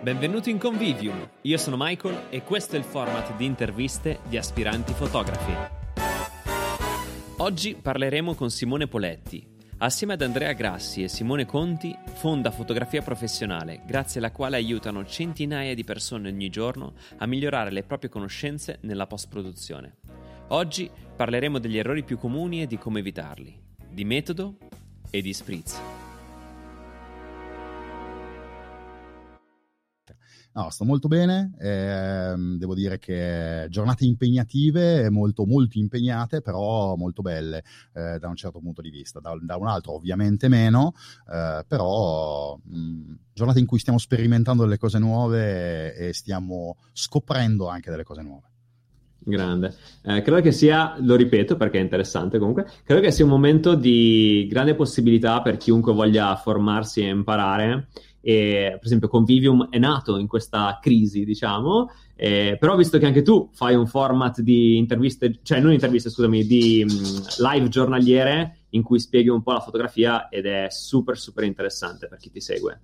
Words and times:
Benvenuti 0.00 0.50
in 0.50 0.58
Convivium, 0.58 1.28
io 1.42 1.58
sono 1.58 1.74
Michael 1.76 2.26
e 2.30 2.44
questo 2.44 2.76
è 2.76 2.78
il 2.78 2.84
format 2.84 3.34
di 3.36 3.44
interviste 3.44 4.20
di 4.28 4.36
aspiranti 4.36 4.92
fotografi. 4.92 5.52
Oggi 7.38 7.74
parleremo 7.74 8.34
con 8.34 8.48
Simone 8.48 8.86
Poletti. 8.86 9.44
Assieme 9.78 10.12
ad 10.12 10.22
Andrea 10.22 10.52
Grassi 10.52 11.02
e 11.02 11.08
Simone 11.08 11.46
Conti 11.46 11.96
fonda 12.14 12.52
Fotografia 12.52 13.02
Professionale, 13.02 13.82
grazie 13.84 14.20
alla 14.20 14.30
quale 14.30 14.54
aiutano 14.54 15.04
centinaia 15.04 15.74
di 15.74 15.82
persone 15.82 16.28
ogni 16.28 16.48
giorno 16.48 16.94
a 17.16 17.26
migliorare 17.26 17.72
le 17.72 17.82
proprie 17.82 18.08
conoscenze 18.08 18.78
nella 18.82 19.08
post-produzione. 19.08 19.96
Oggi 20.48 20.88
parleremo 21.16 21.58
degli 21.58 21.76
errori 21.76 22.04
più 22.04 22.18
comuni 22.18 22.62
e 22.62 22.68
di 22.68 22.78
come 22.78 23.00
evitarli, 23.00 23.60
di 23.90 24.04
metodo 24.04 24.58
e 25.10 25.20
di 25.20 25.32
spritz. 25.32 26.07
No, 30.58 30.70
sto 30.70 30.84
molto 30.84 31.06
bene, 31.06 31.52
eh, 31.60 32.34
devo 32.36 32.74
dire 32.74 32.98
che 32.98 33.68
giornate 33.68 34.04
impegnative, 34.04 35.08
molto, 35.08 35.46
molto 35.46 35.78
impegnate, 35.78 36.40
però 36.40 36.96
molto 36.96 37.22
belle 37.22 37.62
eh, 37.94 38.18
da 38.18 38.26
un 38.26 38.34
certo 38.34 38.58
punto 38.58 38.82
di 38.82 38.90
vista, 38.90 39.20
da, 39.20 39.38
da 39.40 39.54
un 39.54 39.68
altro 39.68 39.94
ovviamente 39.94 40.48
meno, 40.48 40.94
eh, 41.32 41.64
però 41.64 42.58
mh, 42.60 43.14
giornate 43.32 43.60
in 43.60 43.66
cui 43.66 43.78
stiamo 43.78 44.00
sperimentando 44.00 44.64
delle 44.64 44.78
cose 44.78 44.98
nuove 44.98 45.94
e 45.94 46.12
stiamo 46.12 46.78
scoprendo 46.92 47.68
anche 47.68 47.92
delle 47.92 48.02
cose 48.02 48.22
nuove. 48.22 48.46
Grande. 49.20 49.76
Eh, 50.02 50.22
credo 50.22 50.40
che 50.40 50.50
sia, 50.50 50.96
lo 51.00 51.14
ripeto 51.14 51.56
perché 51.56 51.78
è 51.78 51.82
interessante 51.82 52.38
comunque, 52.38 52.66
credo 52.82 53.00
che 53.00 53.12
sia 53.12 53.24
un 53.24 53.30
momento 53.30 53.76
di 53.76 54.48
grande 54.50 54.74
possibilità 54.74 55.40
per 55.40 55.56
chiunque 55.56 55.92
voglia 55.92 56.34
formarsi 56.34 57.02
e 57.02 57.10
imparare 57.10 57.88
e, 58.20 58.70
per 58.72 58.84
esempio 58.84 59.08
Convivium 59.08 59.68
è 59.70 59.78
nato 59.78 60.18
in 60.18 60.26
questa 60.26 60.78
crisi, 60.80 61.24
diciamo, 61.24 61.90
eh, 62.16 62.56
però 62.58 62.76
visto 62.76 62.98
che 62.98 63.06
anche 63.06 63.22
tu 63.22 63.50
fai 63.52 63.74
un 63.74 63.86
format 63.86 64.40
di 64.40 64.76
interviste, 64.76 65.38
cioè 65.42 65.60
non 65.60 65.72
interviste, 65.72 66.10
scusami, 66.10 66.44
di 66.44 66.84
mh, 66.84 67.42
live 67.42 67.68
giornaliere 67.68 68.64
in 68.70 68.82
cui 68.82 68.98
spieghi 68.98 69.28
un 69.28 69.42
po' 69.42 69.52
la 69.52 69.60
fotografia 69.60 70.28
ed 70.28 70.46
è 70.46 70.66
super 70.68 71.16
super 71.16 71.44
interessante 71.44 72.08
per 72.08 72.18
chi 72.18 72.30
ti 72.30 72.40
segue. 72.40 72.80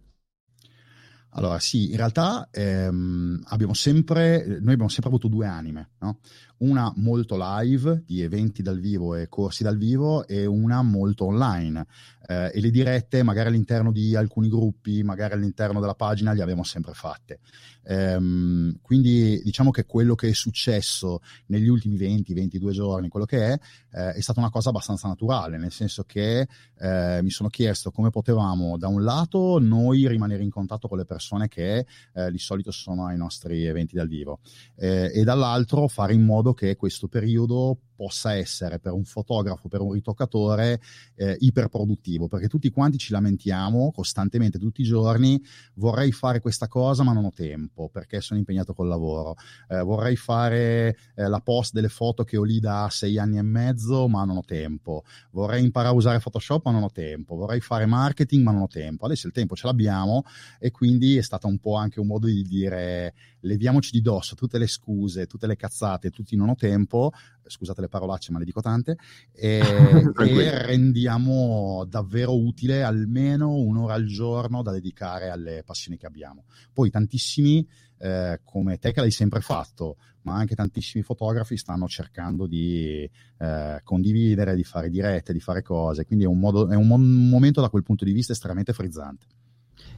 Allora, 1.36 1.58
sì, 1.58 1.90
in 1.90 1.96
realtà 1.96 2.48
ehm, 2.52 3.42
abbiamo 3.46 3.74
sempre, 3.74 4.46
noi 4.46 4.72
abbiamo 4.72 4.88
sempre 4.88 5.10
avuto 5.10 5.26
due 5.26 5.46
anime, 5.46 5.90
no? 5.98 6.20
Una 6.64 6.92
molto 6.96 7.36
live 7.38 8.02
di 8.06 8.22
eventi 8.22 8.62
dal 8.62 8.80
vivo 8.80 9.14
e 9.14 9.28
corsi 9.28 9.62
dal 9.62 9.76
vivo 9.76 10.26
e 10.26 10.46
una 10.46 10.82
molto 10.82 11.26
online 11.26 11.86
eh, 12.26 12.50
e 12.54 12.60
le 12.60 12.70
dirette 12.70 13.22
magari 13.22 13.48
all'interno 13.48 13.92
di 13.92 14.16
alcuni 14.16 14.48
gruppi, 14.48 15.02
magari 15.02 15.34
all'interno 15.34 15.80
della 15.80 15.94
pagina 15.94 16.32
le 16.32 16.42
abbiamo 16.42 16.64
sempre 16.64 16.94
fatte. 16.94 17.40
Ehm, 17.84 18.78
quindi 18.82 19.40
diciamo 19.42 19.70
che 19.70 19.84
quello 19.84 20.14
che 20.14 20.28
è 20.28 20.32
successo 20.32 21.20
negli 21.46 21.68
ultimi 21.68 21.96
20-22 21.96 22.70
giorni, 22.70 23.08
quello 23.08 23.26
che 23.26 23.52
è, 23.52 23.58
eh, 23.92 24.12
è 24.14 24.20
stata 24.20 24.40
una 24.40 24.50
cosa 24.50 24.70
abbastanza 24.70 25.08
naturale, 25.08 25.58
nel 25.58 25.72
senso 25.72 26.04
che 26.04 26.48
eh, 26.78 27.20
mi 27.22 27.30
sono 27.30 27.48
chiesto 27.48 27.90
come 27.90 28.10
potevamo 28.10 28.76
da 28.76 28.88
un 28.88 29.02
lato 29.02 29.58
noi 29.58 30.08
rimanere 30.08 30.42
in 30.42 30.50
contatto 30.50 30.88
con 30.88 30.98
le 30.98 31.04
persone 31.04 31.48
che 31.48 31.86
eh, 32.14 32.30
di 32.30 32.38
solito 32.38 32.70
sono 32.70 33.06
ai 33.06 33.16
nostri 33.16 33.64
eventi 33.64 33.94
dal 33.94 34.08
vivo 34.08 34.40
eh, 34.76 35.10
e 35.14 35.24
dall'altro 35.24 35.88
fare 35.88 36.14
in 36.14 36.24
modo 36.24 36.54
che 36.54 36.76
questo 36.76 37.08
periodo 37.08 37.78
possa 37.94 38.34
essere 38.34 38.78
per 38.78 38.92
un 38.92 39.04
fotografo, 39.04 39.68
per 39.68 39.80
un 39.80 39.92
ritoccatore 39.92 40.80
eh, 41.14 41.36
iperproduttivo, 41.40 42.28
perché 42.28 42.48
tutti 42.48 42.70
quanti 42.70 42.98
ci 42.98 43.12
lamentiamo 43.12 43.90
costantemente 43.92 44.58
tutti 44.58 44.80
i 44.80 44.84
giorni, 44.84 45.40
vorrei 45.74 46.12
fare 46.12 46.40
questa 46.40 46.68
cosa 46.68 47.02
ma 47.02 47.12
non 47.12 47.24
ho 47.24 47.32
tempo 47.34 47.88
perché 47.88 48.20
sono 48.20 48.38
impegnato 48.38 48.74
col 48.74 48.88
lavoro, 48.88 49.36
eh, 49.68 49.80
vorrei 49.82 50.16
fare 50.16 50.96
eh, 51.14 51.28
la 51.28 51.40
post 51.40 51.72
delle 51.72 51.88
foto 51.88 52.24
che 52.24 52.36
ho 52.36 52.42
lì 52.42 52.60
da 52.60 52.88
sei 52.90 53.18
anni 53.18 53.38
e 53.38 53.42
mezzo 53.42 54.08
ma 54.08 54.24
non 54.24 54.38
ho 54.38 54.44
tempo, 54.44 55.04
vorrei 55.30 55.62
imparare 55.62 55.92
a 55.92 55.96
usare 55.96 56.18
Photoshop 56.18 56.64
ma 56.64 56.72
non 56.72 56.82
ho 56.82 56.90
tempo, 56.90 57.36
vorrei 57.36 57.60
fare 57.60 57.86
marketing 57.86 58.42
ma 58.44 58.52
non 58.52 58.62
ho 58.62 58.68
tempo, 58.68 59.04
adesso 59.04 59.26
il 59.26 59.32
tempo 59.32 59.54
ce 59.54 59.66
l'abbiamo 59.66 60.24
e 60.58 60.70
quindi 60.70 61.16
è 61.16 61.22
stato 61.22 61.46
un 61.46 61.58
po' 61.58 61.74
anche 61.76 62.00
un 62.00 62.06
modo 62.06 62.26
di 62.26 62.42
dire 62.42 63.14
leviamoci 63.44 63.90
di 63.90 64.00
dosso 64.00 64.34
tutte 64.34 64.58
le 64.58 64.66
scuse, 64.66 65.26
tutte 65.26 65.46
le 65.46 65.56
cazzate, 65.56 66.10
tutti 66.10 66.36
non 66.36 66.48
ho 66.48 66.54
tempo, 66.54 67.12
scusate 67.46 67.80
le 67.82 67.88
parolacce, 67.88 68.32
ma 68.32 68.38
le 68.38 68.44
dico 68.44 68.60
tante, 68.60 68.96
e, 69.32 69.58
e, 70.18 70.66
rendiamo 70.66 71.84
davvero 71.88 72.36
utile 72.36 72.82
almeno 72.82 73.54
un'ora 73.54 73.94
al 73.94 74.06
giorno 74.06 74.62
da 74.62 74.72
dedicare 74.72 75.30
alle 75.30 75.62
passioni 75.64 75.96
che 75.96 76.06
abbiamo. 76.06 76.44
Poi 76.72 76.90
tantissimi, 76.90 77.66
eh, 77.98 78.40
come 78.44 78.78
te 78.78 78.92
che 78.92 79.00
l'hai 79.00 79.10
sempre 79.10 79.40
fatto, 79.40 79.96
ma 80.22 80.34
anche 80.34 80.54
tantissimi 80.54 81.04
fotografi 81.04 81.56
stanno 81.56 81.86
cercando 81.86 82.46
di 82.46 83.08
eh, 83.38 83.80
condividere, 83.82 84.56
di 84.56 84.64
fare 84.64 84.88
dirette, 84.88 85.32
di 85.32 85.40
fare 85.40 85.62
cose, 85.62 86.06
quindi 86.06 86.24
è 86.24 86.28
un, 86.28 86.38
modo, 86.38 86.68
è 86.68 86.74
un, 86.74 86.90
un 86.90 87.28
momento 87.28 87.60
da 87.60 87.68
quel 87.68 87.82
punto 87.82 88.04
di 88.04 88.12
vista 88.12 88.32
estremamente 88.32 88.72
frizzante. 88.72 89.26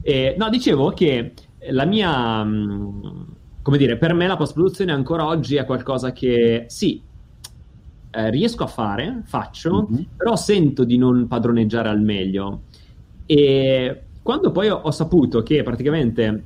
Eh, 0.01 0.35
no, 0.37 0.49
dicevo 0.49 0.91
che 0.91 1.33
la 1.69 1.85
mia... 1.85 2.43
Mh 2.43 3.35
come 3.67 3.77
dire, 3.79 3.97
per 3.97 4.13
me 4.13 4.27
la 4.27 4.37
post-produzione 4.37 4.93
ancora 4.93 5.25
oggi 5.25 5.57
è 5.57 5.65
qualcosa 5.65 6.13
che 6.13 6.67
sì, 6.69 7.01
eh, 8.11 8.29
riesco 8.29 8.63
a 8.63 8.67
fare, 8.67 9.23
faccio, 9.25 9.89
mm-hmm. 9.91 10.03
però 10.15 10.37
sento 10.37 10.85
di 10.85 10.97
non 10.97 11.27
padroneggiare 11.27 11.89
al 11.89 11.99
meglio. 11.99 12.61
E 13.25 14.03
quando 14.23 14.51
poi 14.51 14.69
ho, 14.69 14.77
ho 14.77 14.91
saputo 14.91 15.43
che 15.43 15.63
praticamente 15.63 16.43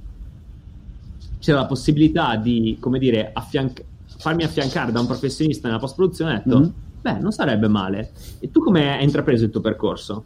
c'era 1.38 1.60
la 1.60 1.68
possibilità 1.68 2.38
di, 2.38 2.78
come 2.80 2.98
dire, 2.98 3.30
affianc- 3.32 3.84
farmi 4.18 4.42
affiancare 4.42 4.92
da 4.92 5.00
un 5.00 5.06
professionista 5.06 5.68
nella 5.68 5.80
post-produzione, 5.80 6.34
ho 6.34 6.42
detto, 6.44 6.58
mm-hmm. 6.58 6.70
beh, 7.02 7.20
non 7.20 7.32
sarebbe 7.32 7.68
male. 7.68 8.14
E 8.40 8.50
tu 8.50 8.64
come 8.64 8.98
hai 8.98 9.04
intrapreso 9.04 9.46
il 9.46 9.52
tuo 9.52 9.62
percorso? 9.62 10.24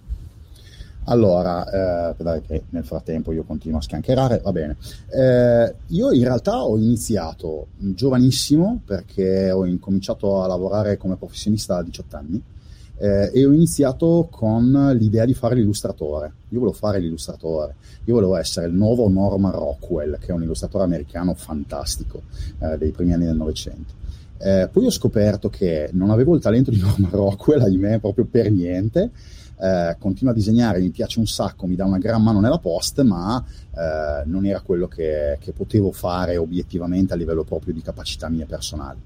Allora, 1.05 2.13
eh, 2.13 2.41
che 2.47 2.63
nel 2.69 2.83
frattempo 2.83 3.31
io 3.31 3.43
continuo 3.43 3.77
a 3.77 3.81
scancherare, 3.81 4.41
va 4.43 4.51
bene. 4.51 4.77
Eh, 5.09 5.75
io 5.87 6.11
in 6.11 6.23
realtà 6.23 6.63
ho 6.63 6.77
iniziato 6.77 7.67
giovanissimo 7.77 8.81
perché 8.85 9.51
ho 9.51 9.65
incominciato 9.65 10.41
a 10.41 10.47
lavorare 10.47 10.97
come 10.97 11.15
professionista 11.15 11.77
a 11.77 11.83
18 11.83 12.15
anni 12.15 12.41
eh, 12.97 13.29
e 13.33 13.45
ho 13.45 13.51
iniziato 13.51 14.27
con 14.31 14.95
l'idea 14.97 15.25
di 15.25 15.33
fare 15.33 15.55
l'illustratore. 15.55 16.33
Io 16.49 16.59
volevo 16.59 16.77
fare 16.77 16.99
l'illustratore, 16.99 17.75
io 18.05 18.13
volevo 18.13 18.35
essere 18.35 18.67
il 18.67 18.73
nuovo 18.73 19.07
Norman 19.07 19.51
Rockwell, 19.51 20.17
che 20.17 20.27
è 20.27 20.31
un 20.31 20.43
illustratore 20.43 20.85
americano 20.85 21.33
fantastico 21.35 22.23
eh, 22.59 22.77
dei 22.77 22.91
primi 22.91 23.13
anni 23.13 23.25
del 23.25 23.35
Novecento. 23.35 23.93
Eh, 24.37 24.69
poi 24.71 24.85
ho 24.85 24.91
scoperto 24.91 25.49
che 25.49 25.89
non 25.93 26.09
avevo 26.09 26.35
il 26.35 26.41
talento 26.41 26.71
di 26.71 26.79
Norman 26.81 27.11
Rockwell, 27.11 27.61
ahimè, 27.61 27.99
proprio 27.99 28.25
per 28.25 28.51
niente 28.51 29.11
eh, 29.57 29.95
continua 29.99 30.33
a 30.33 30.35
disegnare, 30.35 30.79
mi 30.79 30.89
piace 30.89 31.19
un 31.19 31.27
sacco, 31.27 31.65
mi 31.65 31.75
dà 31.75 31.85
una 31.85 31.97
gran 31.97 32.21
mano 32.21 32.39
nella 32.39 32.57
post, 32.57 33.01
ma 33.01 33.43
eh, 33.71 34.23
non 34.25 34.45
era 34.45 34.59
quello 34.61 34.87
che, 34.87 35.37
che, 35.39 35.51
potevo 35.53 35.91
fare 35.91 36.37
obiettivamente 36.37 37.13
a 37.13 37.15
livello 37.15 37.43
proprio 37.43 37.73
di 37.73 37.81
capacità 37.81 38.27
mie 38.29 38.45
personali. 38.45 38.99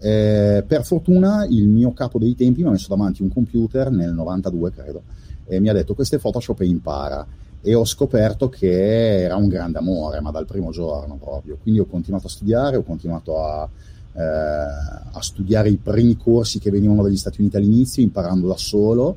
Eh, 0.00 0.62
per 0.66 0.84
fortuna 0.84 1.44
il 1.48 1.66
mio 1.66 1.92
capo 1.92 2.18
dei 2.18 2.36
tempi 2.36 2.62
mi 2.62 2.68
ha 2.68 2.70
messo 2.70 2.88
davanti 2.88 3.22
un 3.22 3.32
computer 3.32 3.90
nel 3.90 4.12
92 4.12 4.70
credo 4.70 5.02
e 5.44 5.58
mi 5.58 5.68
ha 5.68 5.72
detto 5.72 5.94
queste 5.94 6.18
Photoshop 6.18 6.60
e 6.60 6.66
impara 6.66 7.26
e 7.60 7.74
ho 7.74 7.84
scoperto 7.84 8.48
che 8.48 9.22
era 9.22 9.34
un 9.34 9.48
grande 9.48 9.78
amore 9.78 10.20
ma 10.20 10.30
dal 10.30 10.46
primo 10.46 10.70
giorno 10.70 11.16
proprio 11.16 11.58
quindi 11.60 11.80
ho 11.80 11.86
continuato 11.86 12.28
a 12.28 12.30
studiare 12.30 12.76
ho 12.76 12.84
continuato 12.84 13.42
a, 13.42 13.68
eh, 14.12 14.22
a 14.22 15.20
studiare 15.20 15.68
i 15.68 15.78
primi 15.78 16.16
corsi 16.16 16.60
che 16.60 16.70
venivano 16.70 17.02
dagli 17.02 17.16
Stati 17.16 17.40
Uniti 17.40 17.56
all'inizio 17.56 18.00
imparando 18.00 18.46
da 18.46 18.56
solo 18.56 19.16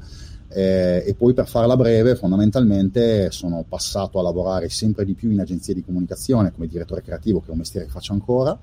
eh, 0.54 1.04
e 1.06 1.14
poi 1.14 1.34
per 1.34 1.48
farla 1.48 1.76
breve 1.78 2.16
fondamentalmente 2.16 3.32
sono 3.32 3.64
passato 3.68 4.20
a 4.20 4.22
lavorare 4.22 4.70
sempre 4.70 5.06
di 5.06 5.14
più 5.14 5.32
in 5.32 5.40
agenzie 5.40 5.74
di 5.74 5.84
comunicazione 5.84 6.52
come 6.52 6.68
direttore 6.68 7.02
creativo 7.02 7.40
che 7.40 7.48
è 7.48 7.52
un 7.52 7.58
mestiere 7.58 7.86
che 7.86 7.92
faccio 7.92 8.14
ancora 8.14 8.58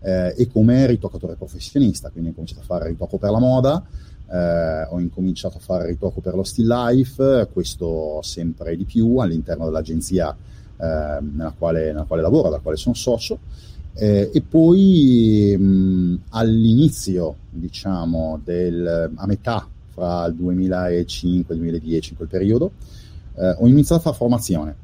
eh, 0.00 0.34
e 0.36 0.48
come 0.48 0.86
ritoccatore 0.86 1.34
professionista. 1.34 2.10
Quindi 2.10 2.30
ho 2.30 2.32
cominciato 2.32 2.60
a 2.60 2.64
fare 2.64 2.88
ritocco 2.88 3.18
per 3.18 3.30
la 3.30 3.38
moda 3.38 3.84
eh, 4.30 4.86
ho 4.90 4.98
incominciato 5.00 5.58
a 5.58 5.60
fare 5.60 5.86
ritocco 5.86 6.20
per 6.20 6.34
lo 6.34 6.42
still 6.42 6.66
life 6.66 7.48
questo 7.52 8.20
sempre 8.22 8.76
di 8.76 8.84
più 8.84 9.18
all'interno 9.18 9.66
dell'agenzia 9.66 10.34
eh, 10.34 11.18
nella 11.20 11.54
quale, 11.56 11.86
nella, 11.86 12.04
quale, 12.04 12.22
lavoro, 12.22 12.48
dalla 12.48 12.62
quale 12.62 12.76
sono 12.76 12.94
socio. 12.94 13.38
Eh, 13.96 14.30
e 14.32 14.40
poi 14.40 15.56
mh, 15.56 16.22
all'inizio 16.30 17.36
diciamo 17.50 18.40
del, 18.42 19.12
a 19.14 19.26
metà 19.26 19.68
fra 19.94 20.26
il 20.26 20.34
2005 20.34 21.54
e 21.54 21.56
il 21.56 21.62
2010, 21.62 22.10
in 22.10 22.16
quel 22.16 22.28
periodo, 22.28 22.72
eh, 23.36 23.56
ho 23.58 23.66
iniziato 23.66 24.00
a 24.00 24.04
fare 24.04 24.16
formazione. 24.16 24.76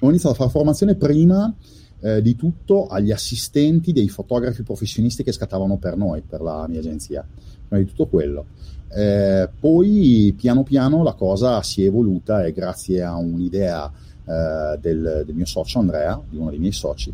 Ho 0.00 0.08
iniziato 0.08 0.34
a 0.34 0.38
fare 0.38 0.50
formazione 0.50 0.94
prima 0.94 1.52
eh, 2.00 2.20
di 2.20 2.36
tutto 2.36 2.86
agli 2.86 3.10
assistenti 3.10 3.92
dei 3.92 4.08
fotografi 4.08 4.62
professionisti 4.62 5.22
che 5.22 5.32
scattavano 5.32 5.78
per 5.78 5.96
noi, 5.96 6.20
per 6.20 6.42
la 6.42 6.66
mia 6.68 6.80
agenzia, 6.80 7.26
prima 7.66 7.82
di 7.82 7.88
tutto 7.88 8.06
quello. 8.06 8.46
Eh, 8.88 9.48
poi 9.58 10.34
piano 10.36 10.62
piano 10.62 11.02
la 11.02 11.14
cosa 11.14 11.62
si 11.62 11.82
è 11.82 11.86
evoluta 11.86 12.44
e 12.44 12.52
grazie 12.52 13.02
a 13.02 13.16
un'idea 13.16 13.90
eh, 14.24 14.78
del, 14.80 15.22
del, 15.26 15.34
mio 15.34 15.46
socio 15.46 15.78
Andrea, 15.78 16.20
di 16.28 16.36
uno 16.36 16.50
dei 16.50 16.58
miei 16.58 16.72
soci, 16.72 17.12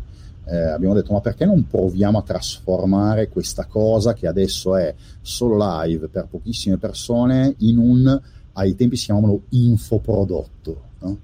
eh, 0.51 0.57
abbiamo 0.57 0.93
detto 0.93 1.13
ma 1.13 1.21
perché 1.21 1.45
non 1.45 1.65
proviamo 1.65 2.17
a 2.17 2.23
trasformare 2.23 3.29
questa 3.29 3.65
cosa 3.65 4.13
che 4.13 4.27
adesso 4.27 4.75
è 4.75 4.93
solo 5.21 5.55
live 5.57 6.09
per 6.09 6.27
pochissime 6.29 6.77
persone 6.77 7.55
in 7.59 7.77
un, 7.77 8.21
ai 8.53 8.75
tempi 8.75 8.97
si 8.97 9.05
chiamavano 9.05 9.43
infoprodotto, 9.49 10.81
no? 10.99 11.17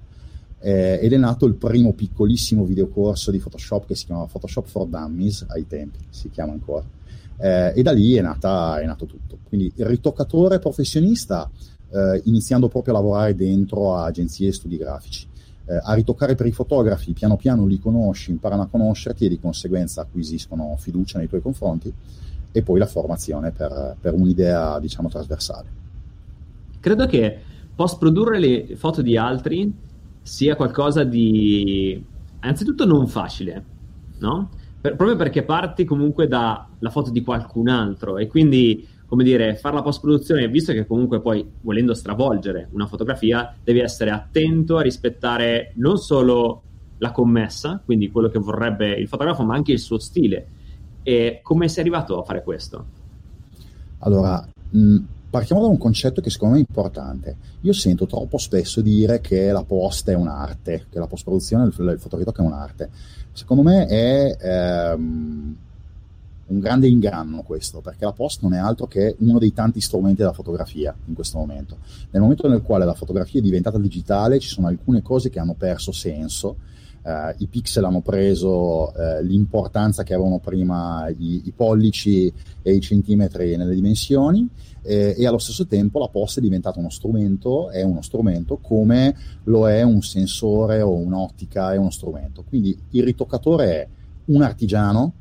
eh, 0.60 0.98
ed 1.02 1.12
è 1.12 1.18
nato 1.18 1.44
il 1.44 1.56
primo 1.56 1.92
piccolissimo 1.92 2.64
videocorso 2.64 3.30
di 3.30 3.38
Photoshop 3.38 3.86
che 3.86 3.94
si 3.94 4.06
chiamava 4.06 4.26
Photoshop 4.26 4.66
for 4.66 4.86
Dummies 4.86 5.44
ai 5.48 5.66
tempi, 5.66 5.98
si 6.08 6.30
chiama 6.30 6.52
ancora. 6.52 6.86
Eh, 7.40 7.72
e 7.76 7.82
da 7.82 7.92
lì 7.92 8.14
è, 8.14 8.22
nata, 8.22 8.80
è, 8.80 8.86
nato 8.86 9.04
tutto. 9.04 9.38
Quindi 9.46 9.70
il 9.76 9.84
ritoccatore 9.84 10.58
professionista, 10.58 11.48
eh, 11.90 12.22
iniziando 12.24 12.68
proprio 12.68 12.94
a 12.94 12.96
lavorare 12.96 13.34
dentro 13.34 13.94
a 13.94 14.04
agenzie 14.04 14.48
e 14.48 14.52
studi 14.52 14.78
grafici. 14.78 15.26
Eh, 15.70 15.78
a 15.82 15.92
ritoccare 15.92 16.34
per 16.34 16.46
i 16.46 16.52
fotografi, 16.52 17.12
piano 17.12 17.36
piano 17.36 17.66
li 17.66 17.78
conosci, 17.78 18.30
imparano 18.30 18.62
a 18.62 18.68
conoscerti 18.68 19.26
e 19.26 19.28
di 19.28 19.38
conseguenza 19.38 20.00
acquisiscono 20.00 20.74
fiducia 20.78 21.18
nei 21.18 21.28
tuoi 21.28 21.42
confronti 21.42 21.92
e 22.50 22.62
poi 22.62 22.78
la 22.78 22.86
formazione 22.86 23.50
per, 23.50 23.96
per 24.00 24.14
un'idea, 24.14 24.78
diciamo, 24.80 25.10
trasversale. 25.10 25.68
Credo 26.80 27.06
che 27.06 27.38
post 27.74 27.98
produrre 27.98 28.38
le 28.38 28.76
foto 28.76 29.02
di 29.02 29.18
altri 29.18 29.70
sia 30.22 30.56
qualcosa 30.56 31.04
di 31.04 32.02
anzitutto 32.40 32.86
non 32.86 33.06
facile, 33.06 33.64
no? 34.20 34.48
Per, 34.80 34.96
proprio 34.96 35.16
perché 35.16 35.42
parti 35.42 35.84
comunque 35.84 36.28
dalla 36.28 36.90
foto 36.90 37.10
di 37.10 37.22
qualcun 37.22 37.68
altro 37.68 38.16
e 38.16 38.26
quindi, 38.26 38.86
come 39.08 39.24
dire, 39.24 39.56
fare 39.56 39.74
la 39.74 39.82
post-produzione, 39.82 40.48
visto 40.48 40.72
che 40.72 40.86
comunque 40.86 41.20
poi 41.20 41.44
volendo 41.62 41.94
stravolgere 41.94 42.68
una 42.72 42.86
fotografia, 42.86 43.56
devi 43.64 43.80
essere 43.80 44.10
attento 44.10 44.76
a 44.76 44.82
rispettare 44.82 45.72
non 45.76 45.96
solo 45.96 46.62
la 46.98 47.10
commessa, 47.10 47.80
quindi 47.82 48.10
quello 48.10 48.28
che 48.28 48.38
vorrebbe 48.38 48.90
il 48.92 49.08
fotografo, 49.08 49.44
ma 49.44 49.54
anche 49.54 49.72
il 49.72 49.78
suo 49.78 49.98
stile. 49.98 50.46
E 51.02 51.40
come 51.42 51.68
sei 51.68 51.80
arrivato 51.80 52.20
a 52.20 52.22
fare 52.22 52.42
questo? 52.42 52.84
Allora, 54.00 54.46
mh, 54.70 54.98
partiamo 55.30 55.62
da 55.62 55.68
un 55.68 55.78
concetto 55.78 56.20
che 56.20 56.28
secondo 56.28 56.56
me 56.56 56.60
è 56.60 56.66
importante. 56.68 57.36
Io 57.62 57.72
sento 57.72 58.04
troppo 58.04 58.36
spesso 58.36 58.82
dire 58.82 59.22
che 59.22 59.50
la 59.50 59.64
post 59.64 60.10
è 60.10 60.14
un'arte, 60.14 60.84
che 60.90 60.98
la 60.98 61.06
post-produzione, 61.06 61.64
il, 61.64 61.74
il 61.78 61.98
fotoritocco 61.98 62.42
è 62.42 62.44
un'arte. 62.44 62.90
Secondo 63.32 63.62
me 63.62 63.86
è 63.86 64.36
ehm, 64.38 65.56
un 66.48 66.60
grande 66.60 66.88
inganno 66.88 67.42
questo, 67.42 67.80
perché 67.80 68.04
la 68.04 68.12
post 68.12 68.42
non 68.42 68.54
è 68.54 68.58
altro 68.58 68.86
che 68.86 69.16
uno 69.18 69.38
dei 69.38 69.52
tanti 69.52 69.80
strumenti 69.80 70.18
della 70.18 70.32
fotografia 70.32 70.94
in 71.06 71.14
questo 71.14 71.38
momento. 71.38 71.78
Nel 72.10 72.22
momento 72.22 72.48
nel 72.48 72.62
quale 72.62 72.84
la 72.84 72.94
fotografia 72.94 73.40
è 73.40 73.42
diventata 73.42 73.78
digitale, 73.78 74.38
ci 74.38 74.48
sono 74.48 74.66
alcune 74.66 75.02
cose 75.02 75.30
che 75.30 75.38
hanno 75.38 75.54
perso 75.54 75.92
senso. 75.92 76.56
Uh, 77.00 77.32
I 77.38 77.46
pixel 77.46 77.84
hanno 77.84 78.00
preso 78.00 78.88
uh, 78.88 79.22
l'importanza 79.22 80.02
che 80.02 80.14
avevano 80.14 80.40
prima 80.40 81.08
i, 81.08 81.42
i 81.44 81.52
pollici 81.54 82.30
e 82.60 82.74
i 82.74 82.80
centimetri 82.80 83.56
nelle 83.56 83.74
dimensioni 83.74 84.46
eh, 84.82 85.14
e 85.16 85.26
allo 85.26 85.38
stesso 85.38 85.66
tempo 85.66 85.98
la 85.98 86.08
posta 86.08 86.40
è 86.40 86.42
diventata 86.42 86.78
uno 86.78 86.90
strumento, 86.90 87.70
è 87.70 87.82
uno 87.82 88.02
strumento 88.02 88.56
come 88.56 89.14
lo 89.44 89.68
è 89.68 89.82
un 89.82 90.02
sensore 90.02 90.80
o 90.80 90.94
un'ottica, 90.94 91.72
è 91.72 91.76
uno 91.76 91.90
strumento. 91.90 92.42
Quindi 92.42 92.76
il 92.90 93.04
ritoccatore 93.04 93.66
è 93.66 93.88
un 94.26 94.42
artigiano, 94.42 95.12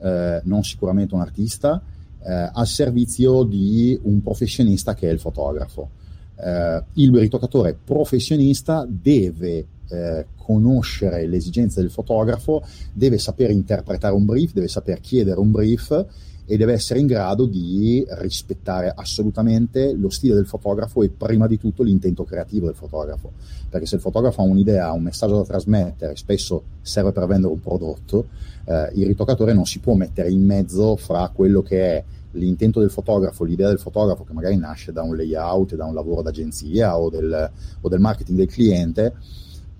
eh, 0.00 0.40
non 0.44 0.64
sicuramente 0.64 1.14
un 1.14 1.20
artista, 1.20 1.82
eh, 2.20 2.50
al 2.52 2.66
servizio 2.66 3.42
di 3.42 3.98
un 4.02 4.22
professionista 4.22 4.94
che 4.94 5.08
è 5.08 5.12
il 5.12 5.20
fotografo. 5.20 5.90
Eh, 6.36 6.82
il 6.94 7.16
ritoccatore 7.16 7.76
professionista 7.82 8.86
deve 8.88 9.66
eh, 9.88 10.26
conoscere 10.36 11.26
le 11.26 11.36
esigenze 11.36 11.80
del 11.80 11.90
fotografo, 11.90 12.62
deve 12.92 13.18
saper 13.18 13.50
interpretare 13.50 14.14
un 14.14 14.24
brief, 14.24 14.52
deve 14.52 14.68
saper 14.68 15.00
chiedere 15.00 15.40
un 15.40 15.50
brief 15.50 16.06
e 16.50 16.56
deve 16.56 16.72
essere 16.72 16.98
in 16.98 17.06
grado 17.06 17.44
di 17.44 18.02
rispettare 18.20 18.90
assolutamente 18.96 19.92
lo 19.92 20.08
stile 20.08 20.34
del 20.34 20.46
fotografo 20.46 21.02
e 21.02 21.10
prima 21.10 21.46
di 21.46 21.58
tutto 21.58 21.82
l'intento 21.82 22.24
creativo 22.24 22.64
del 22.64 22.74
fotografo. 22.74 23.32
Perché 23.68 23.84
se 23.84 23.96
il 23.96 24.00
fotografo 24.00 24.40
ha 24.40 24.44
un'idea, 24.44 24.90
un 24.92 25.02
messaggio 25.02 25.36
da 25.36 25.44
trasmettere, 25.44 26.16
spesso 26.16 26.62
serve 26.80 27.12
per 27.12 27.26
vendere 27.26 27.52
un 27.52 27.60
prodotto, 27.60 28.28
eh, 28.64 28.90
il 28.94 29.06
ritoccatore 29.06 29.52
non 29.52 29.66
si 29.66 29.78
può 29.78 29.92
mettere 29.92 30.30
in 30.30 30.42
mezzo 30.42 30.96
fra 30.96 31.30
quello 31.34 31.60
che 31.60 31.82
è 31.82 32.04
l'intento 32.32 32.80
del 32.80 32.90
fotografo, 32.90 33.44
l'idea 33.44 33.68
del 33.68 33.78
fotografo 33.78 34.24
che 34.24 34.32
magari 34.32 34.56
nasce 34.56 34.90
da 34.90 35.02
un 35.02 35.16
layout, 35.16 35.74
da 35.74 35.84
un 35.84 35.92
lavoro 35.92 36.22
d'agenzia 36.22 36.98
o 36.98 37.10
del, 37.10 37.50
o 37.82 37.88
del 37.90 38.00
marketing 38.00 38.38
del 38.38 38.48
cliente 38.48 39.14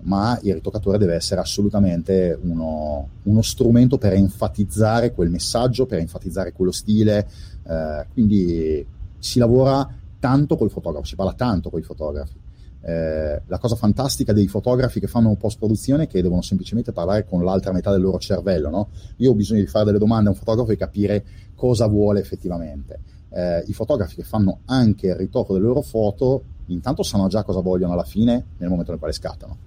ma 0.01 0.39
il 0.43 0.53
ritoccatore 0.53 0.97
deve 0.97 1.15
essere 1.15 1.41
assolutamente 1.41 2.37
uno, 2.41 3.09
uno, 3.23 3.41
strumento 3.41 3.97
per 3.97 4.13
enfatizzare 4.13 5.13
quel 5.13 5.29
messaggio, 5.29 5.85
per 5.85 5.99
enfatizzare 5.99 6.53
quello 6.53 6.71
stile, 6.71 7.27
eh, 7.67 8.05
quindi 8.13 8.85
si 9.17 9.39
lavora 9.39 9.87
tanto 10.19 10.55
col 10.55 10.69
fotografo, 10.69 11.05
si 11.05 11.15
parla 11.15 11.33
tanto 11.33 11.69
con 11.69 11.79
i 11.79 11.83
fotografi. 11.83 12.47
Eh, 12.81 13.41
la 13.45 13.57
cosa 13.57 13.75
fantastica 13.75 14.31
dei 14.31 14.47
fotografi 14.47 15.01
che 15.01 15.07
fanno 15.07 15.35
post-produzione 15.35 16.03
è 16.03 16.07
che 16.07 16.21
devono 16.21 16.41
semplicemente 16.41 16.93
parlare 16.93 17.25
con 17.25 17.43
l'altra 17.43 17.73
metà 17.73 17.91
del 17.91 18.01
loro 18.01 18.19
cervello. 18.19 18.69
No? 18.69 18.89
Io 19.17 19.31
ho 19.31 19.35
bisogno 19.35 19.59
di 19.59 19.67
fare 19.67 19.85
delle 19.85 19.97
domande 19.97 20.29
a 20.29 20.31
un 20.31 20.37
fotografo 20.37 20.71
e 20.71 20.77
capire 20.77 21.25
cosa 21.55 21.87
vuole 21.87 22.21
effettivamente. 22.21 22.99
Eh, 23.31 23.63
I 23.67 23.73
fotografi 23.73 24.15
che 24.15 24.23
fanno 24.23 24.59
anche 24.65 25.07
il 25.07 25.15
ritocco 25.15 25.53
delle 25.53 25.65
loro 25.65 25.81
foto, 25.81 26.43
intanto 26.67 27.03
sanno 27.03 27.27
già 27.27 27.43
cosa 27.43 27.59
vogliono 27.59 27.93
alla 27.93 28.03
fine 28.05 28.45
nel 28.57 28.69
momento 28.69 28.91
nel 28.91 28.99
quale 28.99 29.13
scattano 29.13 29.57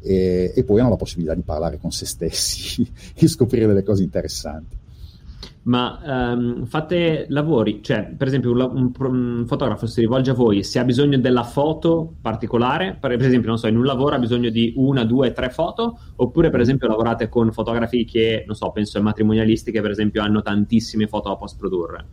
e, 0.00 0.52
e 0.54 0.64
poi 0.64 0.80
hanno 0.80 0.90
la 0.90 0.96
possibilità 0.96 1.34
di 1.34 1.42
parlare 1.42 1.78
con 1.78 1.90
se 1.90 2.06
stessi 2.06 2.88
e 3.14 3.28
scoprire 3.28 3.66
delle 3.66 3.82
cose 3.82 4.02
interessanti. 4.02 4.76
Ma 5.68 6.32
um, 6.34 6.64
fate 6.64 7.26
lavori, 7.28 7.80
cioè 7.82 8.10
per 8.16 8.26
esempio 8.26 8.52
un, 8.52 8.58
un, 8.58 8.92
un, 8.96 9.44
fotografo 9.46 9.86
si 9.86 10.00
rivolge 10.00 10.30
a 10.30 10.34
voi 10.34 10.62
se 10.62 10.78
ha 10.78 10.84
bisogno 10.84 11.18
della 11.18 11.42
foto 11.42 12.14
particolare, 12.22 12.96
per, 12.98 13.16
per, 13.18 13.26
esempio 13.26 13.50
non 13.50 13.58
so, 13.58 13.66
in 13.66 13.76
un 13.76 13.84
lavoro 13.84 14.14
ha 14.14 14.18
bisogno 14.18 14.48
di 14.48 14.72
una, 14.76 15.04
due, 15.04 15.32
tre 15.32 15.50
foto, 15.50 15.98
oppure 16.16 16.48
per 16.48 16.60
esempio 16.60 16.88
lavorate 16.88 17.28
con 17.28 17.52
fotografi 17.52 18.06
che, 18.06 18.44
non 18.46 18.56
so, 18.56 18.70
penso 18.70 18.96
ai 18.96 19.04
matrimonialisti 19.04 19.70
che 19.70 19.82
per 19.82 19.90
esempio 19.90 20.22
hanno 20.22 20.40
tantissime 20.40 21.06
foto 21.06 21.28
da 21.28 21.36
post 21.36 21.58
produrre. 21.58 22.06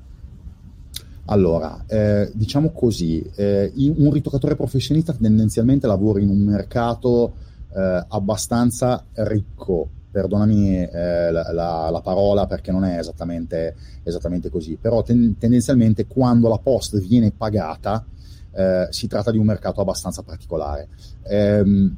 Allora, 1.27 1.85
eh, 1.87 2.29
diciamo 2.33 2.71
così, 2.71 3.23
eh, 3.35 3.71
un 3.75 4.11
ritoccatore 4.11 4.55
professionista 4.55 5.13
tendenzialmente 5.13 5.87
lavora 5.87 6.19
in 6.19 6.29
un 6.29 6.39
mercato 6.39 7.33
eh, 7.75 8.05
abbastanza 8.07 9.05
ricco, 9.13 9.89
perdonami 10.09 10.77
eh, 10.83 11.31
la, 11.31 11.51
la, 11.51 11.89
la, 11.89 12.01
parola 12.01 12.45
perché 12.47 12.71
non 12.71 12.85
è 12.85 12.97
esattamente, 12.97 13.75
esattamente 14.03 14.49
così, 14.49 14.77
però 14.79 15.03
ten- 15.03 15.37
tendenzialmente 15.37 16.07
quando 16.07 16.47
la 16.47 16.57
post 16.57 16.97
viene 17.05 17.31
pagata 17.31 18.05
eh, 18.53 18.87
si 18.89 19.07
tratta 19.07 19.31
di 19.31 19.37
un 19.37 19.45
mercato 19.45 19.81
abbastanza 19.81 20.23
particolare. 20.23 20.87
Ehm, 21.23 21.97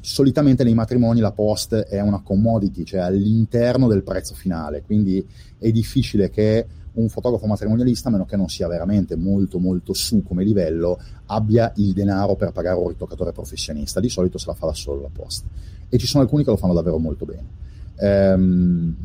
solitamente 0.00 0.64
nei 0.64 0.74
matrimoni 0.74 1.20
la 1.20 1.32
post 1.32 1.74
è 1.74 2.00
una 2.00 2.20
commodity, 2.22 2.84
cioè 2.84 3.00
all'interno 3.00 3.88
del 3.88 4.04
prezzo 4.04 4.34
finale, 4.34 4.82
quindi 4.82 5.26
è 5.58 5.70
difficile 5.70 6.30
che 6.30 6.66
un 6.96 7.08
fotografo 7.08 7.46
matrimonialista, 7.46 8.08
a 8.08 8.12
meno 8.12 8.24
che 8.24 8.36
non 8.36 8.48
sia 8.48 8.68
veramente 8.68 9.16
molto 9.16 9.58
molto 9.58 9.92
su 9.92 10.22
come 10.22 10.44
livello, 10.44 10.98
abbia 11.26 11.72
il 11.76 11.92
denaro 11.92 12.36
per 12.36 12.52
pagare 12.52 12.78
un 12.78 12.88
ritoccatore 12.88 13.32
professionista. 13.32 14.00
Di 14.00 14.08
solito 14.08 14.38
se 14.38 14.46
la 14.46 14.54
fa 14.54 14.66
da 14.66 14.74
solo 14.74 15.02
la 15.02 15.10
posta. 15.12 15.46
E 15.88 15.98
ci 15.98 16.06
sono 16.06 16.22
alcuni 16.22 16.44
che 16.44 16.50
lo 16.50 16.56
fanno 16.56 16.74
davvero 16.74 16.98
molto 16.98 17.24
bene. 17.24 17.64
Ehm, 17.98 18.96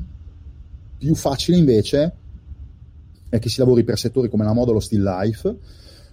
più 0.97 1.15
facile 1.15 1.57
invece 1.57 2.13
è 3.29 3.39
che 3.39 3.49
si 3.49 3.59
lavori 3.59 3.83
per 3.83 3.97
settori 3.97 4.29
come 4.29 4.43
la 4.43 4.53
moda 4.53 4.71
o 4.71 4.73
lo 4.73 4.79
still 4.79 5.03
life, 5.03 5.57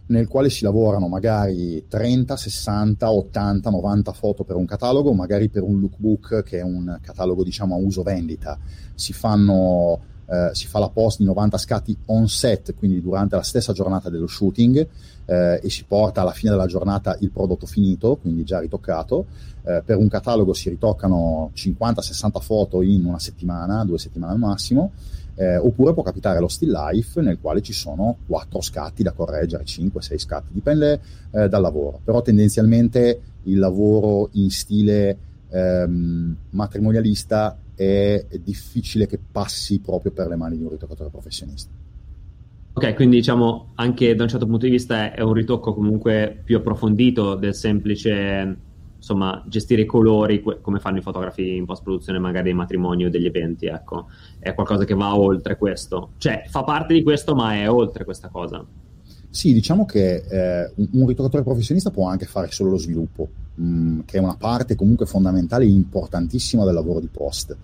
nel 0.06 0.28
quale 0.28 0.48
si 0.50 0.64
lavorano 0.64 1.08
magari 1.08 1.84
30, 1.86 2.36
60, 2.36 3.10
80, 3.10 3.70
90 3.70 4.12
foto 4.12 4.44
per 4.44 4.56
un 4.56 4.64
catalogo, 4.64 5.12
magari 5.12 5.48
per 5.48 5.62
un 5.62 5.80
lookbook 5.80 6.42
che 6.42 6.58
è 6.58 6.62
un 6.62 6.98
catalogo 7.02 7.44
diciamo 7.44 7.74
a 7.74 7.78
uso 7.78 8.02
vendita. 8.02 8.58
Si 8.94 9.12
fanno 9.12 10.00
eh, 10.28 10.50
si 10.52 10.66
fa 10.66 10.78
la 10.78 10.90
post 10.90 11.18
di 11.18 11.24
90 11.24 11.58
scatti 11.58 11.96
on 12.06 12.28
set, 12.28 12.74
quindi 12.74 13.00
durante 13.00 13.36
la 13.36 13.42
stessa 13.42 13.72
giornata 13.72 14.10
dello 14.10 14.26
shooting, 14.26 14.86
eh, 15.24 15.60
e 15.62 15.70
si 15.70 15.84
porta 15.84 16.20
alla 16.20 16.32
fine 16.32 16.50
della 16.50 16.66
giornata 16.66 17.16
il 17.20 17.30
prodotto 17.30 17.66
finito, 17.66 18.16
quindi 18.16 18.44
già 18.44 18.58
ritoccato. 18.58 19.26
Eh, 19.64 19.82
per 19.84 19.96
un 19.96 20.08
catalogo 20.08 20.52
si 20.52 20.68
ritoccano 20.68 21.50
50-60 21.54 22.40
foto 22.40 22.82
in 22.82 23.04
una 23.04 23.18
settimana, 23.18 23.84
due 23.84 23.98
settimane 23.98 24.32
al 24.32 24.38
massimo. 24.38 24.92
Eh, 25.34 25.56
oppure 25.56 25.94
può 25.94 26.02
capitare 26.02 26.40
lo 26.40 26.48
still 26.48 26.72
life 26.72 27.20
nel 27.20 27.38
quale 27.40 27.62
ci 27.62 27.72
sono 27.72 28.16
4 28.26 28.60
scatti 28.60 29.04
da 29.04 29.12
correggere, 29.12 29.62
5-6 29.62 30.18
scatti, 30.18 30.48
dipende 30.50 31.00
eh, 31.30 31.48
dal 31.48 31.62
lavoro, 31.62 32.00
però 32.02 32.22
tendenzialmente 32.22 33.20
il 33.44 33.58
lavoro 33.60 34.30
in 34.32 34.50
stile 34.50 35.16
ehm, 35.48 36.36
matrimonialista 36.50 37.56
è 37.78 38.40
difficile 38.42 39.06
che 39.06 39.18
passi 39.18 39.80
proprio 39.80 40.10
per 40.10 40.26
le 40.26 40.36
mani 40.36 40.56
di 40.56 40.64
un 40.64 40.70
ritoccatore 40.70 41.10
professionista. 41.10 41.70
Ok, 42.72 42.94
quindi 42.94 43.16
diciamo 43.16 43.72
anche 43.76 44.14
da 44.14 44.24
un 44.24 44.28
certo 44.28 44.46
punto 44.46 44.66
di 44.66 44.72
vista 44.72 45.12
è 45.12 45.20
un 45.20 45.32
ritocco 45.32 45.74
comunque 45.74 46.40
più 46.44 46.56
approfondito 46.56 47.34
del 47.34 47.54
semplice 47.54 48.56
insomma, 48.96 49.42
gestire 49.46 49.82
i 49.82 49.86
colori 49.86 50.42
come 50.42 50.80
fanno 50.80 50.98
i 50.98 51.02
fotografi 51.02 51.56
in 51.56 51.64
post-produzione 51.64 52.18
magari 52.18 52.44
dei 52.44 52.54
matrimoni 52.54 53.04
o 53.04 53.10
degli 53.10 53.26
eventi, 53.26 53.66
ecco. 53.66 54.08
È 54.38 54.52
qualcosa 54.54 54.84
che 54.84 54.94
va 54.94 55.16
oltre 55.16 55.56
questo. 55.56 56.10
Cioè, 56.18 56.44
fa 56.48 56.64
parte 56.64 56.94
di 56.94 57.02
questo, 57.02 57.34
ma 57.34 57.54
è 57.54 57.70
oltre 57.70 58.04
questa 58.04 58.28
cosa. 58.28 58.64
Sì, 59.38 59.52
diciamo 59.52 59.84
che 59.84 60.24
eh, 60.28 60.72
un 60.74 61.06
ritoccatore 61.06 61.44
professionista 61.44 61.92
può 61.92 62.08
anche 62.08 62.26
fare 62.26 62.50
solo 62.50 62.70
lo 62.70 62.76
sviluppo, 62.76 63.28
mh, 63.54 63.62
mm, 63.62 64.00
che 64.04 64.18
è 64.18 64.20
una 64.20 64.34
parte 64.34 64.74
comunque 64.74 65.06
fondamentale 65.06 65.62
e 65.62 65.68
importantissima 65.68 66.64
del 66.64 66.74
lavoro 66.74 66.98
di 66.98 67.06
post. 67.06 67.56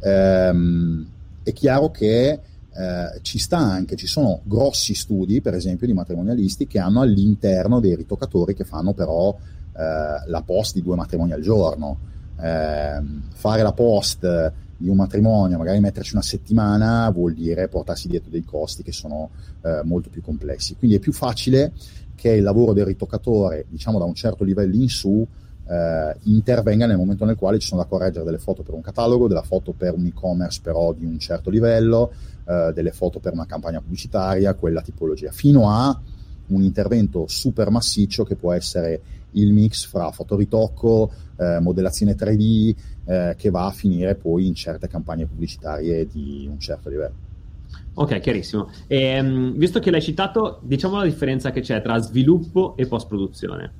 Ehm, 0.00 1.06
è 1.42 1.54
chiaro 1.54 1.90
che 1.90 2.32
eh, 2.32 3.18
ci 3.22 3.38
sta 3.38 3.56
anche, 3.56 3.96
ci 3.96 4.06
sono 4.06 4.42
grossi 4.42 4.92
studi, 4.92 5.40
per 5.40 5.54
esempio, 5.54 5.86
di 5.86 5.94
matrimonialisti 5.94 6.66
che 6.66 6.78
hanno 6.78 7.00
all'interno 7.00 7.80
dei 7.80 7.96
ritoccatori 7.96 8.52
che 8.52 8.64
fanno 8.64 8.92
però 8.92 9.34
eh, 9.34 10.28
la 10.28 10.42
post 10.44 10.74
di 10.74 10.82
due 10.82 10.96
matrimoni 10.96 11.32
al 11.32 11.40
giorno. 11.40 12.10
Eh, 12.38 13.02
fare 13.32 13.62
la 13.62 13.72
post 13.72 14.52
di 14.82 14.88
un 14.88 14.96
matrimonio, 14.96 15.56
magari 15.58 15.78
metterci 15.78 16.14
una 16.14 16.22
settimana, 16.22 17.08
vuol 17.10 17.34
dire 17.34 17.68
portarsi 17.68 18.08
dietro 18.08 18.30
dei 18.30 18.44
costi 18.44 18.82
che 18.82 18.92
sono 18.92 19.30
eh, 19.62 19.80
molto 19.84 20.10
più 20.10 20.20
complessi. 20.20 20.74
Quindi 20.74 20.96
è 20.96 21.00
più 21.00 21.12
facile 21.12 21.72
che 22.16 22.30
il 22.30 22.42
lavoro 22.42 22.72
del 22.72 22.84
ritoccatore, 22.84 23.66
diciamo 23.68 23.98
da 23.98 24.04
un 24.04 24.14
certo 24.14 24.42
livello 24.42 24.74
in 24.74 24.88
su, 24.88 25.26
eh, 25.68 26.16
intervenga 26.24 26.86
nel 26.86 26.96
momento 26.96 27.24
nel 27.24 27.36
quale 27.36 27.58
ci 27.58 27.68
sono 27.68 27.80
da 27.80 27.86
correggere 27.86 28.24
delle 28.24 28.38
foto 28.38 28.62
per 28.62 28.74
un 28.74 28.80
catalogo, 28.80 29.28
della 29.28 29.42
foto 29.42 29.72
per 29.72 29.94
un 29.94 30.06
e-commerce 30.06 30.60
però 30.62 30.92
di 30.92 31.04
un 31.04 31.18
certo 31.18 31.48
livello, 31.48 32.12
eh, 32.44 32.72
delle 32.74 32.90
foto 32.90 33.20
per 33.20 33.32
una 33.32 33.46
campagna 33.46 33.80
pubblicitaria, 33.80 34.54
quella 34.54 34.82
tipologia, 34.82 35.30
fino 35.30 35.70
a 35.70 35.98
un 36.48 36.62
intervento 36.62 37.26
super 37.28 37.70
massiccio 37.70 38.24
che 38.24 38.34
può 38.34 38.52
essere 38.52 39.00
il 39.32 39.52
mix 39.52 39.86
fra 39.86 40.10
fotoritocco, 40.10 41.10
eh, 41.36 41.58
modellazione 41.60 42.14
3D, 42.14 42.74
eh, 43.04 43.34
che 43.36 43.50
va 43.50 43.66
a 43.66 43.70
finire 43.70 44.14
poi 44.14 44.46
in 44.46 44.54
certe 44.54 44.88
campagne 44.88 45.26
pubblicitarie 45.26 46.06
di 46.06 46.46
un 46.50 46.58
certo 46.58 46.88
livello. 46.88 47.30
Ok, 47.94 48.20
chiarissimo. 48.20 48.70
E, 48.86 49.20
um, 49.20 49.54
visto 49.56 49.78
che 49.78 49.90
l'hai 49.90 50.00
citato, 50.00 50.60
diciamo 50.62 50.96
la 50.96 51.04
differenza 51.04 51.50
che 51.50 51.60
c'è 51.60 51.82
tra 51.82 51.98
sviluppo 51.98 52.74
e 52.76 52.86
post-produzione. 52.86 53.72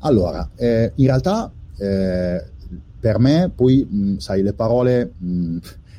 Allora, 0.00 0.50
eh, 0.56 0.92
in 0.96 1.06
realtà 1.06 1.50
eh, 1.78 2.44
per 3.00 3.18
me, 3.18 3.50
poi, 3.54 3.86
mh, 3.88 4.16
sai, 4.18 4.42
le 4.42 4.52
parole, 4.52 5.12
mh, 5.16 5.58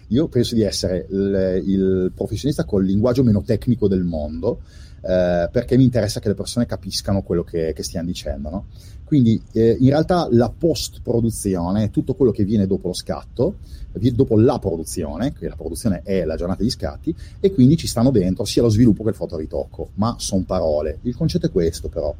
io 0.09 0.27
penso 0.27 0.53
di 0.53 0.61
essere 0.61 1.07
il, 1.09 1.63
il 1.65 2.11
professionista 2.13 2.63
col 2.63 2.85
linguaggio 2.85 3.23
meno 3.23 3.41
tecnico 3.41 3.87
del 3.87 4.03
mondo, 4.03 4.61
eh, 5.01 5.49
perché 5.51 5.77
mi 5.77 5.83
interessa 5.83 6.19
che 6.19 6.27
le 6.27 6.35
persone 6.35 6.67
capiscano 6.67 7.23
quello 7.23 7.43
che, 7.43 7.73
che 7.73 7.81
stiamo 7.81 8.07
dicendo. 8.07 8.49
No? 8.49 8.65
Quindi 9.11 9.41
eh, 9.51 9.75
in 9.77 9.89
realtà 9.89 10.29
la 10.31 10.49
post-produzione 10.57 11.83
è 11.83 11.89
tutto 11.89 12.13
quello 12.13 12.31
che 12.31 12.45
viene 12.45 12.65
dopo 12.65 12.87
lo 12.87 12.93
scatto, 12.93 13.55
dopo 13.91 14.39
la 14.39 14.57
produzione, 14.57 15.33
che 15.33 15.49
la 15.49 15.57
produzione 15.57 15.99
è 16.05 16.23
la 16.23 16.37
giornata 16.37 16.63
di 16.63 16.69
scatti, 16.69 17.13
e 17.41 17.51
quindi 17.51 17.75
ci 17.75 17.87
stanno 17.87 18.09
dentro 18.09 18.45
sia 18.45 18.61
lo 18.61 18.69
sviluppo 18.69 19.03
che 19.03 19.09
il 19.09 19.15
fotoritocco, 19.15 19.89
ma 19.95 20.15
sono 20.17 20.45
parole. 20.47 20.99
Il 21.01 21.13
concetto 21.13 21.47
è 21.47 21.51
questo 21.51 21.89
però. 21.89 22.15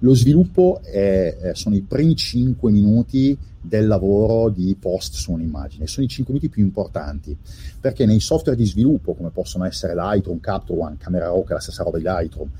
Lo 0.00 0.14
sviluppo 0.14 0.80
è, 0.82 1.34
eh, 1.40 1.54
sono 1.54 1.76
i 1.76 1.80
primi 1.80 2.14
5 2.14 2.70
minuti 2.70 3.34
del 3.58 3.86
lavoro 3.86 4.50
di 4.50 4.76
post 4.78 5.14
su 5.14 5.32
un'immagine, 5.32 5.86
sono 5.86 6.04
i 6.04 6.10
5 6.10 6.34
minuti 6.34 6.52
più 6.52 6.62
importanti, 6.62 7.34
perché 7.80 8.04
nei 8.04 8.20
software 8.20 8.58
di 8.58 8.66
sviluppo, 8.66 9.14
come 9.14 9.30
possono 9.30 9.64
essere 9.64 9.94
Lightroom, 9.94 10.40
Capture 10.40 10.78
One, 10.78 10.96
Camera 10.98 11.24
Raw, 11.24 11.42
che 11.42 11.52
è 11.52 11.54
la 11.54 11.60
stessa 11.60 11.84
roba 11.84 11.96
di 11.96 12.04
Lightroom, 12.04 12.50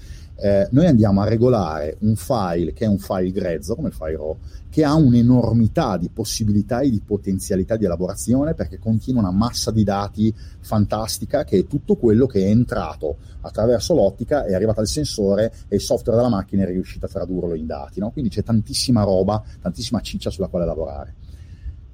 eh, 0.45 0.69
noi 0.73 0.85
andiamo 0.85 1.23
a 1.23 1.27
regolare 1.27 1.97
un 2.01 2.17
file 2.17 2.75
che 2.75 2.85
è 2.85 2.87
un 2.87 2.99
file 2.99 3.33
grezzo, 3.33 3.75
come 3.75 3.89
il 3.89 3.95
file 3.95 4.17
RAW, 4.17 4.37
che 4.69 4.85
ha 4.85 4.93
un'enormità 4.93 5.97
di 5.97 6.11
possibilità 6.13 6.81
e 6.81 6.91
di 6.91 7.01
potenzialità 7.01 7.79
di 7.79 7.87
elaborazione 7.87 8.53
perché 8.53 8.79
contiene 8.79 9.21
una 9.21 9.31
massa 9.31 9.71
di 9.71 9.85
dati 9.85 10.35
fantastica 10.61 11.45
che 11.45 11.61
è 11.61 11.67
tutto 11.67 11.97
quello 11.97 12.27
che 12.27 12.41
è 12.45 12.51
entrato 12.51 13.17
attraverso 13.41 13.95
l'ottica, 13.95 14.45
è 14.45 14.53
arrivato 14.53 14.81
al 14.81 14.87
sensore 14.87 15.51
e 15.67 15.77
il 15.77 15.81
software 15.81 16.19
della 16.19 16.29
macchina 16.29 16.65
è 16.65 16.67
riuscito 16.67 17.07
a 17.07 17.09
tradurlo 17.09 17.55
in 17.55 17.65
dati. 17.65 18.01
No? 18.01 18.11
Quindi 18.11 18.29
c'è 18.29 18.43
tantissima 18.43 19.03
roba, 19.03 19.43
tantissima 19.63 20.01
ciccia 20.01 20.29
sulla 20.29 20.49
quale 20.49 20.67
lavorare 20.67 21.15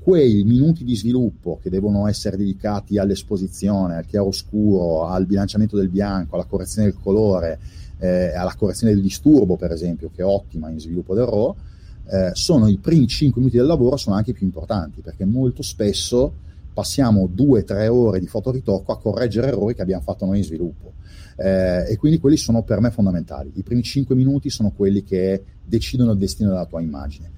quei 0.03 0.45
minuti 0.45 0.83
di 0.83 0.97
sviluppo 0.97 1.59
che 1.63 1.69
devono 1.69 2.09
essere 2.09 2.39
dedicati 2.39 2.99
all'esposizione, 2.99 3.97
al 3.97 4.07
chiaroscuro, 4.07 5.07
al 5.07 5.27
bilanciamento 5.27 5.77
del 5.77 5.91
bianco, 5.91 6.37
alla 6.37 6.47
correzione 6.47 6.89
del 6.89 6.99
colore, 7.01 7.59
eh, 8.01 8.35
alla 8.35 8.55
correzione 8.57 8.93
del 8.93 9.03
disturbo, 9.03 9.57
per 9.57 9.71
esempio, 9.71 10.11
che 10.13 10.23
è 10.23 10.25
ottima 10.25 10.71
in 10.71 10.81
sviluppo 10.81 11.15
del 11.15 11.27
RAW, 11.27 11.55
eh, 12.07 12.31
sono 12.33 12.67
i 12.67 12.79
primi 12.79 13.07
5 13.07 13.41
minuti 13.41 13.59
del 13.59 13.67
lavoro, 13.67 13.97
sono 13.97 14.17
anche 14.17 14.33
più 14.33 14.45
importanti, 14.45 15.01
perché 15.01 15.25
molto 15.25 15.63
spesso 15.63 16.49
passiamo 16.73 17.29
2-3 17.29 17.89
ore 17.89 18.21
di 18.21 18.27
fotoritocco 18.27 18.91
a 18.91 18.99
correggere 18.99 19.49
errori 19.49 19.75
che 19.75 19.83
abbiamo 19.83 20.03
fatto 20.03 20.25
noi 20.25 20.39
in 20.39 20.45
sviluppo. 20.45 20.95
Eh, 21.37 21.93
e 21.93 21.97
quindi 21.97 22.19
quelli 22.19 22.37
sono 22.37 22.63
per 22.63 22.81
me 22.81 22.91
fondamentali. 22.91 23.53
I 23.55 23.63
primi 23.63 23.83
5 23.83 24.15
minuti 24.15 24.51
sono 24.51 24.73
quelli 24.75 25.05
che 25.05 25.45
decidono 25.65 26.13
il 26.13 26.19
destino 26.19 26.51
della 26.51 26.67
tua 26.67 26.81
immagine. 26.81 27.31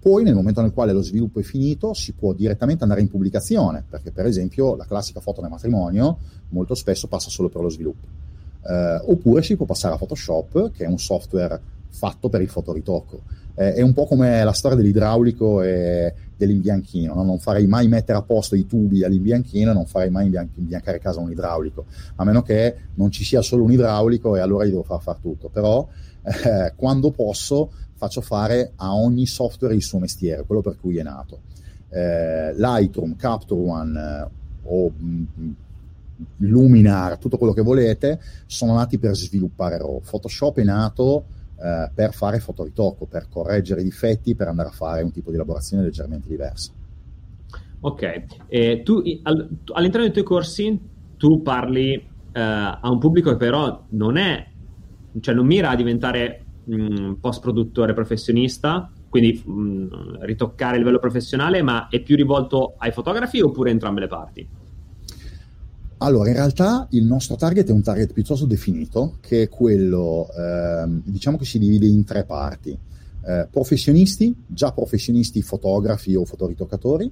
Poi, 0.00 0.22
nel 0.22 0.34
momento 0.34 0.60
nel 0.60 0.72
quale 0.72 0.92
lo 0.92 1.02
sviluppo 1.02 1.40
è 1.40 1.42
finito, 1.42 1.92
si 1.92 2.12
può 2.12 2.32
direttamente 2.32 2.82
andare 2.82 3.00
in 3.00 3.08
pubblicazione, 3.08 3.84
perché 3.88 4.12
per 4.12 4.26
esempio 4.26 4.76
la 4.76 4.84
classica 4.84 5.20
foto 5.20 5.40
nel 5.40 5.50
matrimonio 5.50 6.18
molto 6.50 6.74
spesso 6.74 7.08
passa 7.08 7.30
solo 7.30 7.48
per 7.48 7.62
lo 7.62 7.68
sviluppo 7.68 8.17
eh, 8.66 9.00
oppure 9.06 9.42
si 9.42 9.56
può 9.56 9.66
passare 9.66 9.94
a 9.94 9.98
Photoshop, 9.98 10.72
che 10.72 10.84
è 10.84 10.88
un 10.88 10.98
software 10.98 11.60
fatto 11.88 12.28
per 12.28 12.40
il 12.40 12.48
fotoritocco. 12.48 13.22
Eh, 13.54 13.74
è 13.74 13.82
un 13.82 13.92
po' 13.92 14.06
come 14.06 14.44
la 14.44 14.52
storia 14.52 14.76
dell'idraulico 14.76 15.62
e 15.62 16.14
dell'imbianchino, 16.36 17.14
no? 17.14 17.24
non 17.24 17.38
farei 17.40 17.66
mai 17.66 17.88
mettere 17.88 18.18
a 18.18 18.22
posto 18.22 18.54
i 18.54 18.66
tubi 18.66 19.02
all'imbianchino, 19.02 19.72
non 19.72 19.86
farei 19.86 20.10
mai 20.10 20.26
imbian- 20.26 20.48
imbiancare 20.54 21.00
casa 21.00 21.18
un 21.18 21.30
idraulico, 21.30 21.86
a 22.16 22.24
meno 22.24 22.42
che 22.42 22.76
non 22.94 23.10
ci 23.10 23.24
sia 23.24 23.42
solo 23.42 23.64
un 23.64 23.72
idraulico 23.72 24.36
e 24.36 24.40
allora 24.40 24.64
gli 24.64 24.70
devo 24.70 24.84
far 24.84 25.02
fare 25.02 25.18
tutto. 25.20 25.48
Però 25.48 25.86
eh, 26.22 26.72
quando 26.76 27.10
posso 27.10 27.70
faccio 27.94 28.20
fare 28.20 28.72
a 28.76 28.94
ogni 28.94 29.26
software 29.26 29.74
il 29.74 29.82
suo 29.82 29.98
mestiere, 29.98 30.44
quello 30.44 30.60
per 30.60 30.76
cui 30.80 30.96
è 30.98 31.02
nato. 31.02 31.40
Eh, 31.88 32.54
Lightroom, 32.54 33.16
Capture 33.16 33.60
One 33.60 33.98
eh, 33.98 34.28
o 34.62 34.92
mh, 34.96 35.26
mm, 35.40 35.50
Luminar, 36.38 37.18
tutto 37.18 37.38
quello 37.38 37.52
che 37.52 37.62
volete, 37.62 38.20
sono 38.46 38.74
nati 38.74 38.98
per 38.98 39.14
sviluppare 39.14 39.78
RAW. 39.78 40.00
Photoshop 40.00 40.58
è 40.58 40.64
nato 40.64 41.26
eh, 41.60 41.90
per 41.94 42.12
fare 42.12 42.38
fotoritocco, 42.38 43.06
per 43.06 43.28
correggere 43.28 43.80
i 43.80 43.84
difetti, 43.84 44.34
per 44.34 44.48
andare 44.48 44.68
a 44.68 44.72
fare 44.72 45.02
un 45.02 45.10
tipo 45.10 45.30
di 45.30 45.36
elaborazione 45.36 45.82
leggermente 45.82 46.28
diversa. 46.28 46.72
Ok, 47.80 48.24
eh, 48.48 48.82
tu, 48.84 49.02
all, 49.22 49.48
all'interno 49.72 50.06
dei 50.06 50.12
tuoi 50.12 50.24
corsi 50.24 50.80
tu 51.16 51.42
parli 51.42 51.94
eh, 51.94 52.04
a 52.40 52.80
un 52.82 52.98
pubblico 52.98 53.30
che 53.30 53.36
però 53.36 53.84
non 53.90 54.16
è, 54.16 54.46
cioè 55.20 55.34
non 55.34 55.46
mira 55.46 55.70
a 55.70 55.76
diventare 55.76 56.44
mh, 56.64 57.14
post 57.14 57.40
produttore 57.40 57.94
professionista, 57.94 58.90
quindi 59.08 59.42
mh, 59.44 60.24
ritoccare 60.24 60.74
a 60.76 60.78
livello 60.78 60.98
professionale, 60.98 61.62
ma 61.62 61.88
è 61.88 62.00
più 62.00 62.16
rivolto 62.16 62.74
ai 62.78 62.90
fotografi 62.90 63.40
oppure 63.40 63.70
entrambe 63.70 64.00
le 64.00 64.06
parti? 64.08 64.48
Allora, 66.00 66.28
in 66.28 66.36
realtà 66.36 66.86
il 66.90 67.04
nostro 67.04 67.34
target 67.34 67.68
è 67.68 67.72
un 67.72 67.82
target 67.82 68.12
piuttosto 68.12 68.46
definito, 68.46 69.16
che 69.20 69.42
è 69.42 69.48
quello, 69.48 70.28
ehm, 70.32 71.02
diciamo 71.04 71.36
che 71.36 71.44
si 71.44 71.58
divide 71.58 71.86
in 71.86 72.04
tre 72.04 72.24
parti. 72.24 72.70
Eh, 73.26 73.48
professionisti, 73.50 74.32
già 74.46 74.70
professionisti 74.70 75.42
fotografi 75.42 76.14
o 76.14 76.24
fotoritoccatori, 76.24 77.10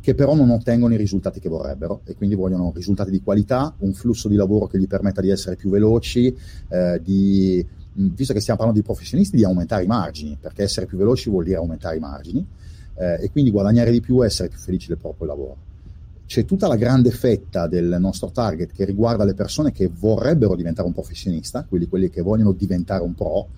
che 0.00 0.14
però 0.14 0.36
non 0.36 0.50
ottengono 0.50 0.94
i 0.94 0.96
risultati 0.96 1.40
che 1.40 1.48
vorrebbero 1.48 2.02
e 2.04 2.14
quindi 2.14 2.36
vogliono 2.36 2.72
risultati 2.72 3.10
di 3.10 3.20
qualità, 3.20 3.74
un 3.78 3.92
flusso 3.92 4.28
di 4.28 4.36
lavoro 4.36 4.68
che 4.68 4.78
gli 4.78 4.86
permetta 4.86 5.20
di 5.20 5.30
essere 5.30 5.56
più 5.56 5.70
veloci, 5.70 6.32
eh, 6.68 7.00
di, 7.02 7.64
visto 7.92 8.32
che 8.32 8.40
stiamo 8.40 8.60
parlando 8.60 8.80
di 8.80 8.86
professionisti, 8.86 9.36
di 9.36 9.44
aumentare 9.44 9.82
i 9.82 9.88
margini, 9.88 10.38
perché 10.40 10.62
essere 10.62 10.86
più 10.86 10.96
veloci 10.96 11.28
vuol 11.28 11.42
dire 11.42 11.56
aumentare 11.56 11.96
i 11.96 12.00
margini 12.00 12.46
eh, 12.94 13.24
e 13.24 13.30
quindi 13.32 13.50
guadagnare 13.50 13.90
di 13.90 14.00
più 14.00 14.22
e 14.22 14.26
essere 14.26 14.48
più 14.48 14.58
felici 14.58 14.86
del 14.86 14.98
proprio 14.98 15.26
lavoro 15.26 15.70
c'è 16.32 16.46
tutta 16.46 16.66
la 16.66 16.76
grande 16.76 17.10
fetta 17.10 17.66
del 17.66 17.98
nostro 18.00 18.30
target 18.30 18.72
che 18.72 18.86
riguarda 18.86 19.22
le 19.22 19.34
persone 19.34 19.70
che 19.70 19.90
vorrebbero 19.92 20.56
diventare 20.56 20.88
un 20.88 20.94
professionista, 20.94 21.62
quindi 21.64 21.88
quelli 21.88 22.08
che 22.08 22.22
vogliono 22.22 22.52
diventare 22.52 23.02
un 23.02 23.14
pro, 23.14 23.48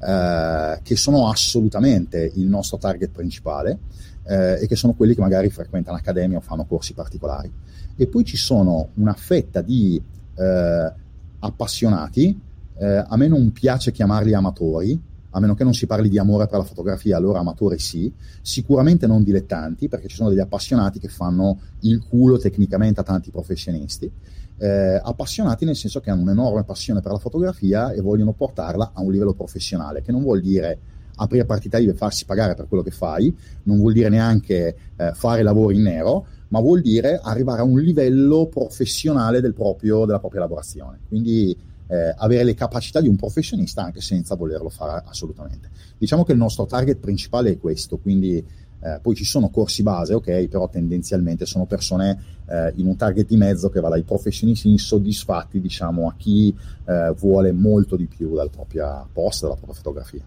eh, 0.00 0.78
che 0.80 0.94
sono 0.94 1.28
assolutamente 1.28 2.30
il 2.36 2.46
nostro 2.46 2.78
target 2.78 3.10
principale 3.10 3.80
eh, 4.22 4.60
e 4.62 4.68
che 4.68 4.76
sono 4.76 4.92
quelli 4.92 5.16
che 5.16 5.20
magari 5.20 5.50
frequentano 5.50 5.96
accademia 5.96 6.36
o 6.36 6.40
fanno 6.40 6.66
corsi 6.66 6.94
particolari. 6.94 7.50
E 7.96 8.06
poi 8.06 8.24
ci 8.24 8.36
sono 8.36 8.90
una 8.94 9.14
fetta 9.14 9.60
di 9.60 10.00
eh, 10.36 10.92
appassionati, 11.40 12.40
eh, 12.78 13.04
a 13.08 13.16
me 13.16 13.26
non 13.26 13.50
piace 13.50 13.90
chiamarli 13.90 14.34
amatori, 14.34 15.02
a 15.30 15.40
meno 15.40 15.54
che 15.54 15.64
non 15.64 15.74
si 15.74 15.86
parli 15.86 16.08
di 16.08 16.18
amore 16.18 16.46
per 16.46 16.58
la 16.58 16.64
fotografia, 16.64 17.16
allora 17.16 17.38
amatori 17.38 17.78
sì, 17.78 18.12
sicuramente 18.42 19.06
non 19.06 19.22
dilettanti, 19.22 19.88
perché 19.88 20.08
ci 20.08 20.16
sono 20.16 20.28
degli 20.28 20.40
appassionati 20.40 20.98
che 20.98 21.08
fanno 21.08 21.58
il 21.80 22.02
culo 22.06 22.38
tecnicamente 22.38 23.00
a 23.00 23.04
tanti 23.04 23.30
professionisti, 23.30 24.10
eh, 24.58 25.00
appassionati 25.02 25.64
nel 25.64 25.76
senso 25.76 26.00
che 26.00 26.10
hanno 26.10 26.22
un'enorme 26.22 26.64
passione 26.64 27.00
per 27.00 27.12
la 27.12 27.18
fotografia 27.18 27.92
e 27.92 28.00
vogliono 28.00 28.32
portarla 28.32 28.92
a 28.94 29.00
un 29.00 29.12
livello 29.12 29.32
professionale, 29.32 30.02
che 30.02 30.12
non 30.12 30.22
vuol 30.22 30.40
dire 30.40 30.78
aprire 31.16 31.44
partita 31.44 31.78
IVA 31.78 31.92
e 31.92 31.94
farsi 31.94 32.24
pagare 32.24 32.54
per 32.54 32.66
quello 32.66 32.82
che 32.82 32.90
fai, 32.90 33.34
non 33.64 33.78
vuol 33.78 33.92
dire 33.92 34.08
neanche 34.08 34.76
eh, 34.96 35.12
fare 35.14 35.42
lavori 35.42 35.76
in 35.76 35.82
nero, 35.82 36.26
ma 36.48 36.60
vuol 36.60 36.80
dire 36.80 37.20
arrivare 37.22 37.60
a 37.60 37.64
un 37.64 37.78
livello 37.78 38.46
professionale 38.46 39.40
del 39.40 39.54
proprio, 39.54 40.04
della 40.04 40.18
propria 40.18 40.40
lavorazione. 40.40 41.00
Quindi 41.08 41.56
eh, 41.90 42.14
avere 42.16 42.44
le 42.44 42.54
capacità 42.54 43.00
di 43.00 43.08
un 43.08 43.16
professionista 43.16 43.82
anche 43.82 44.00
senza 44.00 44.36
volerlo 44.36 44.68
fare 44.68 45.02
assolutamente. 45.06 45.70
Diciamo 45.98 46.24
che 46.24 46.32
il 46.32 46.38
nostro 46.38 46.64
target 46.64 46.98
principale 46.98 47.50
è 47.50 47.58
questo, 47.58 47.98
quindi 47.98 48.36
eh, 48.82 48.98
poi 49.02 49.14
ci 49.14 49.24
sono 49.24 49.50
corsi 49.50 49.82
base, 49.82 50.14
ok, 50.14 50.46
però 50.48 50.68
tendenzialmente 50.68 51.44
sono 51.46 51.66
persone 51.66 52.18
eh, 52.48 52.72
in 52.76 52.86
un 52.86 52.96
target 52.96 53.26
di 53.26 53.36
mezzo 53.36 53.68
che 53.68 53.80
va 53.80 53.88
dai 53.88 54.04
professionisti 54.04 54.70
insoddisfatti, 54.70 55.60
diciamo, 55.60 56.08
a 56.08 56.14
chi 56.16 56.54
eh, 56.86 57.12
vuole 57.18 57.52
molto 57.52 57.96
di 57.96 58.06
più 58.06 58.34
dalla 58.34 58.48
propria 58.48 59.06
post, 59.12 59.42
dalla 59.42 59.56
propria 59.56 59.74
fotografia. 59.74 60.22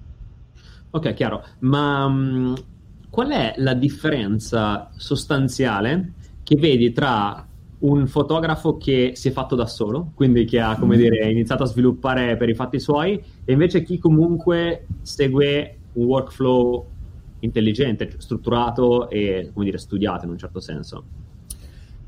Ok, 0.92 1.14
chiaro. 1.14 1.44
Ma 1.60 2.08
mh, 2.08 2.14
mm, 2.14 2.54
qual 3.10 3.30
è 3.30 3.54
la 3.58 3.74
differenza 3.74 4.92
sostanziale 4.98 6.12
che 6.44 6.56
vedi 6.56 6.92
tra 6.92 7.48
un 7.84 8.08
fotografo 8.08 8.78
che 8.78 9.12
si 9.16 9.30
è 9.30 9.32
fatto 9.32 9.56
da 9.56 9.66
solo, 9.66 10.12
quindi 10.16 10.46
che 10.46 10.60
ha, 10.60 10.78
come 10.78 10.96
mm. 10.96 11.00
dire, 11.00 11.30
iniziato 11.30 11.64
a 11.64 11.66
sviluppare 11.66 12.38
per 12.38 12.50
i 12.50 12.56
fatti 12.56 12.80
suoi, 12.80 13.22
e 13.44 13.52
invece 13.52 13.84
chi 13.84 13.98
comunque 13.98 14.86
segue 15.02 15.78
un 15.94 16.06
workflow 16.06 16.86
intelligente, 17.40 18.10
strutturato 18.18 19.10
e 19.10 19.50
come 19.54 19.66
dire, 19.66 19.78
studiato 19.78 20.26
in 20.26 20.32
un 20.32 20.38
certo 20.38 20.60
senso. 20.62 21.04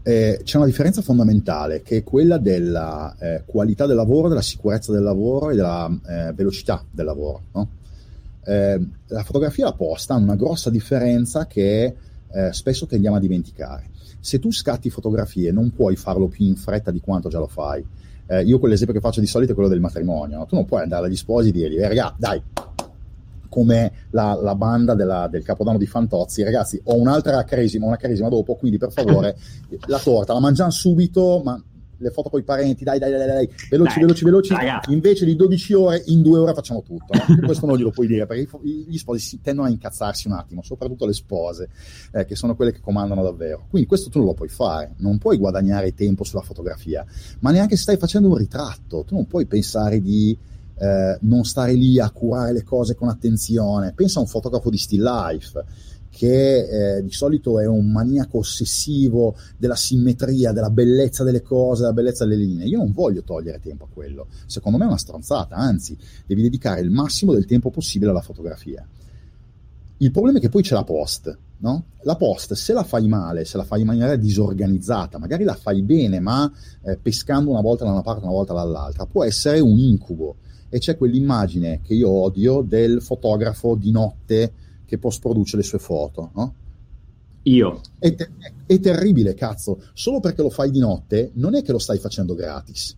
Eh, 0.02 0.42
c'è 0.44 0.58
una 0.58 0.68
differenza 0.68 1.02
fondamentale 1.02 1.82
che 1.82 1.98
è 1.98 2.04
quella 2.04 2.38
della 2.38 3.16
eh, 3.20 3.44
qualità 3.46 3.86
del 3.86 3.96
lavoro, 3.96 4.30
della 4.30 4.42
sicurezza 4.42 4.92
del 4.92 5.04
lavoro 5.04 5.50
e 5.50 5.56
della 5.56 5.90
eh, 6.08 6.32
velocità 6.34 6.86
del 6.90 7.06
lavoro. 7.06 7.42
No? 7.54 7.70
Eh, 8.46 8.80
la 9.08 9.24
fotografia 9.24 9.66
e 9.66 9.70
la 9.70 9.74
posta 9.74 10.14
hanno 10.14 10.26
una 10.26 10.36
grossa 10.36 10.70
differenza 10.70 11.48
che 11.48 11.96
eh, 12.32 12.54
spesso 12.54 12.86
tendiamo 12.86 13.18
a 13.18 13.20
dimenticare. 13.20 13.90
Se 14.26 14.40
tu 14.40 14.52
scatti 14.52 14.90
fotografie 14.90 15.52
non 15.52 15.72
puoi 15.72 15.96
farlo 15.96 16.28
più 16.28 16.48
in 16.48 16.56
fretta 16.56 16.90
di 16.90 17.00
quanto 17.00 17.30
già 17.30 17.38
lo 17.38 17.46
fai. 17.46 17.86
Eh, 18.26 18.42
io 18.42 18.58
quell'esempio 18.58 18.96
che 18.96 19.00
faccio 19.00 19.20
di 19.20 19.28
solito 19.28 19.52
è 19.52 19.54
quello 19.54 19.70
del 19.70 19.80
matrimonio. 19.80 20.48
Tu 20.50 20.56
non 20.56 20.66
puoi 20.66 20.82
andare 20.82 21.06
agli 21.06 21.16
sposi 21.16 21.50
e 21.50 21.52
dirgli, 21.52 21.78
eh, 21.78 21.88
raga, 21.88 22.12
dai, 22.18 22.42
come 23.48 23.92
la, 24.10 24.34
la 24.42 24.56
banda 24.56 24.96
della, 24.96 25.28
del 25.28 25.44
Capodanno 25.44 25.78
di 25.78 25.86
Fantozzi, 25.86 26.42
ragazzi, 26.42 26.82
ho 26.86 26.96
un'altra 26.96 27.44
caresima, 27.44 27.86
una 27.86 27.98
caresima 27.98 28.28
dopo, 28.28 28.56
quindi 28.56 28.80
per 28.80 28.92
favore 28.92 29.38
la 29.86 30.00
torta 30.00 30.34
la 30.34 30.40
mangiamo 30.40 30.72
subito, 30.72 31.44
ma 31.44 31.64
le 31.98 32.10
foto 32.12 32.30
con 32.30 32.40
i 32.40 32.44
parenti, 32.44 32.84
dai, 32.84 33.00
dai, 33.00 33.12
dai, 33.12 33.26
dai, 33.26 33.50
veloci, 33.70 33.94
dai, 33.94 34.02
veloci, 34.02 34.24
veloci. 34.26 34.54
Ragazzi. 34.54 34.94
Invece 34.94 35.26
di 35.26 35.36
12 35.36 35.74
ore, 35.74 36.04
in 36.08 36.22
due 36.22 36.40
ore 36.40 36.54
facciamo 36.54 36.82
tutto. 36.82 37.14
No? 37.14 37.46
Questo 37.46 37.66
non 37.66 37.78
glielo 37.78 37.92
puoi 37.92 38.08
dire, 38.08 38.26
perché 38.26 38.48
gli 38.64 38.98
sposi 38.98 39.42
tendono 39.42 39.68
a 39.68 39.72
incazzarsi 39.72 40.28
un 40.28 40.34
attimo, 40.34 40.62
soprattutto 40.62 41.06
le 41.06 41.14
spose, 41.14 41.70
eh, 42.12 42.26
che 42.26 42.36
sono 42.36 42.56
quelle 42.56 42.72
che 42.72 42.80
comandano 42.80 43.24
davvero. 43.24 43.66
Quindi 43.70 43.88
questo 43.88 44.10
tu 44.10 44.20
non 44.20 44.28
lo 44.28 44.34
puoi 44.34 44.50
fare, 44.50 44.94
non 44.98 45.18
puoi 45.18 45.38
guadagnare 45.38 45.94
tempo 45.94 46.24
sulla 46.24 46.42
fotografia, 46.42 47.06
ma 47.40 47.52
neanche 47.52 47.76
se 47.76 47.84
stai 47.84 47.98
facendo 47.98 48.30
un 48.30 48.36
ritratto, 48.36 49.04
tu 49.04 49.16
non 49.16 49.26
puoi 49.28 49.46
pensare 49.46 50.02
di 50.02 50.38
eh, 50.78 51.18
non 51.22 51.44
stare 51.44 51.74
lì 51.74 52.00
a 52.00 52.10
curare 52.10 52.52
le 52.52 52.64
cose 52.64 52.96
con 52.96 53.08
attenzione. 53.08 53.94
Pensa 53.94 54.20
a 54.20 54.22
un 54.22 54.28
fotografo 54.28 54.70
di 54.70 54.78
still 54.78 55.04
life 55.04 55.64
che 56.16 56.96
eh, 56.96 57.04
di 57.04 57.12
solito 57.12 57.60
è 57.60 57.68
un 57.68 57.92
maniaco 57.92 58.38
ossessivo 58.38 59.36
della 59.58 59.76
simmetria, 59.76 60.54
della 60.54 60.70
bellezza 60.70 61.26
delle 61.26 61.42
cose, 61.42 61.82
della 61.82 61.94
bellezza 61.94 62.24
delle 62.24 62.42
linee. 62.42 62.68
Io 62.68 62.78
non 62.78 62.94
voglio 62.94 63.22
togliere 63.22 63.60
tempo 63.60 63.84
a 63.84 63.88
quello. 63.94 64.28
Secondo 64.46 64.78
me 64.78 64.86
è 64.86 64.88
una 64.88 64.98
stronzata, 64.98 65.58
anzi, 65.58 65.98
devi 66.26 66.42
dedicare 66.42 66.80
il 66.80 66.90
massimo 66.90 67.34
del 67.34 67.44
tempo 67.46 67.70
possibile 67.70 68.12
alla 68.12 68.22
fotografia. 68.22 68.88
Il 69.98 70.12
problema 70.12 70.38
è 70.38 70.42
che 70.42 70.48
poi 70.48 70.62
c'è 70.62 70.74
la 70.74 70.86
post, 70.86 71.38
no? 71.58 71.88
La 72.04 72.16
post, 72.16 72.54
se 72.54 72.72
la 72.72 72.84
fai 72.84 73.10
male, 73.10 73.44
se 73.44 73.58
la 73.58 73.66
fai 73.66 73.82
in 73.82 73.88
maniera 73.88 74.16
disorganizzata, 74.16 75.18
magari 75.18 75.44
la 75.44 75.56
fai 75.56 75.82
bene, 75.82 76.22
ma 76.22 76.50
eh, 76.84 76.96
pescando 76.96 77.50
una 77.50 77.62
volta 77.62 77.84
da 77.84 77.92
una 77.92 78.02
parte 78.02 78.24
una 78.24 78.32
volta 78.32 78.54
dall'altra, 78.54 79.06
può 79.06 79.26
essere 79.26 79.60
un 79.60 79.78
incubo 79.78 80.38
e 80.70 80.80
c'è 80.80 80.96
quell'immagine 80.96 81.82
che 81.84 81.94
io 81.94 82.10
odio 82.10 82.62
del 82.62 83.02
fotografo 83.02 83.76
di 83.76 83.92
notte 83.92 84.54
che 84.86 84.98
post 84.98 85.20
produce 85.20 85.58
le 85.58 85.64
sue 85.64 85.80
foto, 85.80 86.32
no? 86.36 86.54
Io. 87.44 87.82
È, 88.00 88.14
ter- 88.16 88.32
è, 88.66 88.80
terribile, 88.80 89.34
cazzo. 89.34 89.82
Solo 89.94 90.20
perché 90.20 90.42
lo 90.42 90.50
fai 90.50 90.72
di 90.72 90.80
notte 90.80 91.32
non 91.34 91.56
è 91.56 91.62
che 91.62 91.72
lo 91.72 91.80
stai 91.80 92.00
facendo 92.00 92.34
gratis. 92.34 92.96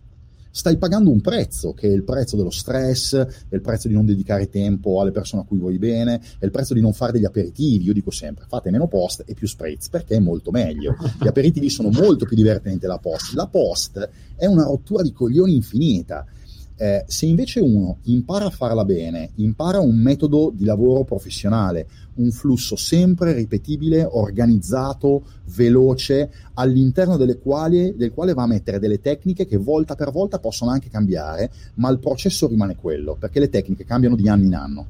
Stai 0.50 0.78
pagando 0.78 1.10
un 1.10 1.20
prezzo, 1.20 1.74
che 1.74 1.88
è 1.88 1.92
il 1.92 2.02
prezzo 2.02 2.34
dello 2.34 2.50
stress, 2.50 3.14
è 3.14 3.54
il 3.54 3.60
prezzo 3.60 3.86
di 3.86 3.94
non 3.94 4.06
dedicare 4.06 4.48
tempo 4.48 5.00
alle 5.00 5.10
persone 5.10 5.42
a 5.42 5.44
cui 5.44 5.58
vuoi 5.58 5.78
bene, 5.78 6.20
è 6.38 6.44
il 6.46 6.50
prezzo 6.50 6.74
di 6.74 6.80
non 6.80 6.94
fare 6.94 7.12
degli 7.12 7.26
aperitivi. 7.26 7.84
Io 7.84 7.92
dico 7.92 8.10
sempre, 8.10 8.46
fate 8.48 8.70
meno 8.70 8.88
post 8.88 9.22
e 9.26 9.34
più 9.34 9.46
spritz, 9.46 9.88
perché 9.88 10.16
è 10.16 10.20
molto 10.20 10.50
meglio. 10.50 10.96
Gli 11.20 11.28
aperitivi 11.28 11.68
sono 11.68 11.90
molto 11.90 12.24
più 12.24 12.34
divertenti 12.34 12.80
della 12.80 12.98
post. 12.98 13.34
La 13.34 13.46
post 13.46 14.08
è 14.34 14.46
una 14.46 14.64
rottura 14.64 15.02
di 15.02 15.12
coglioni 15.12 15.54
infinita 15.54 16.26
eh, 16.78 17.04
se 17.08 17.26
invece 17.26 17.58
uno 17.58 17.98
impara 18.04 18.46
a 18.46 18.50
farla 18.50 18.84
bene, 18.84 19.30
impara 19.36 19.80
un 19.80 19.96
metodo 19.96 20.52
di 20.54 20.64
lavoro 20.64 21.02
professionale, 21.02 21.88
un 22.14 22.30
flusso 22.30 22.76
sempre 22.76 23.32
ripetibile, 23.32 24.06
organizzato, 24.08 25.24
veloce, 25.56 26.30
all'interno 26.54 27.16
quali, 27.42 27.94
del 27.96 28.12
quale 28.12 28.32
va 28.32 28.44
a 28.44 28.46
mettere 28.46 28.78
delle 28.78 29.00
tecniche 29.00 29.46
che 29.46 29.56
volta 29.56 29.96
per 29.96 30.12
volta 30.12 30.38
possono 30.38 30.70
anche 30.70 30.88
cambiare, 30.88 31.50
ma 31.74 31.90
il 31.90 31.98
processo 31.98 32.46
rimane 32.46 32.76
quello, 32.76 33.16
perché 33.18 33.40
le 33.40 33.48
tecniche 33.48 33.84
cambiano 33.84 34.14
di 34.14 34.28
anno 34.28 34.44
in 34.44 34.54
anno. 34.54 34.86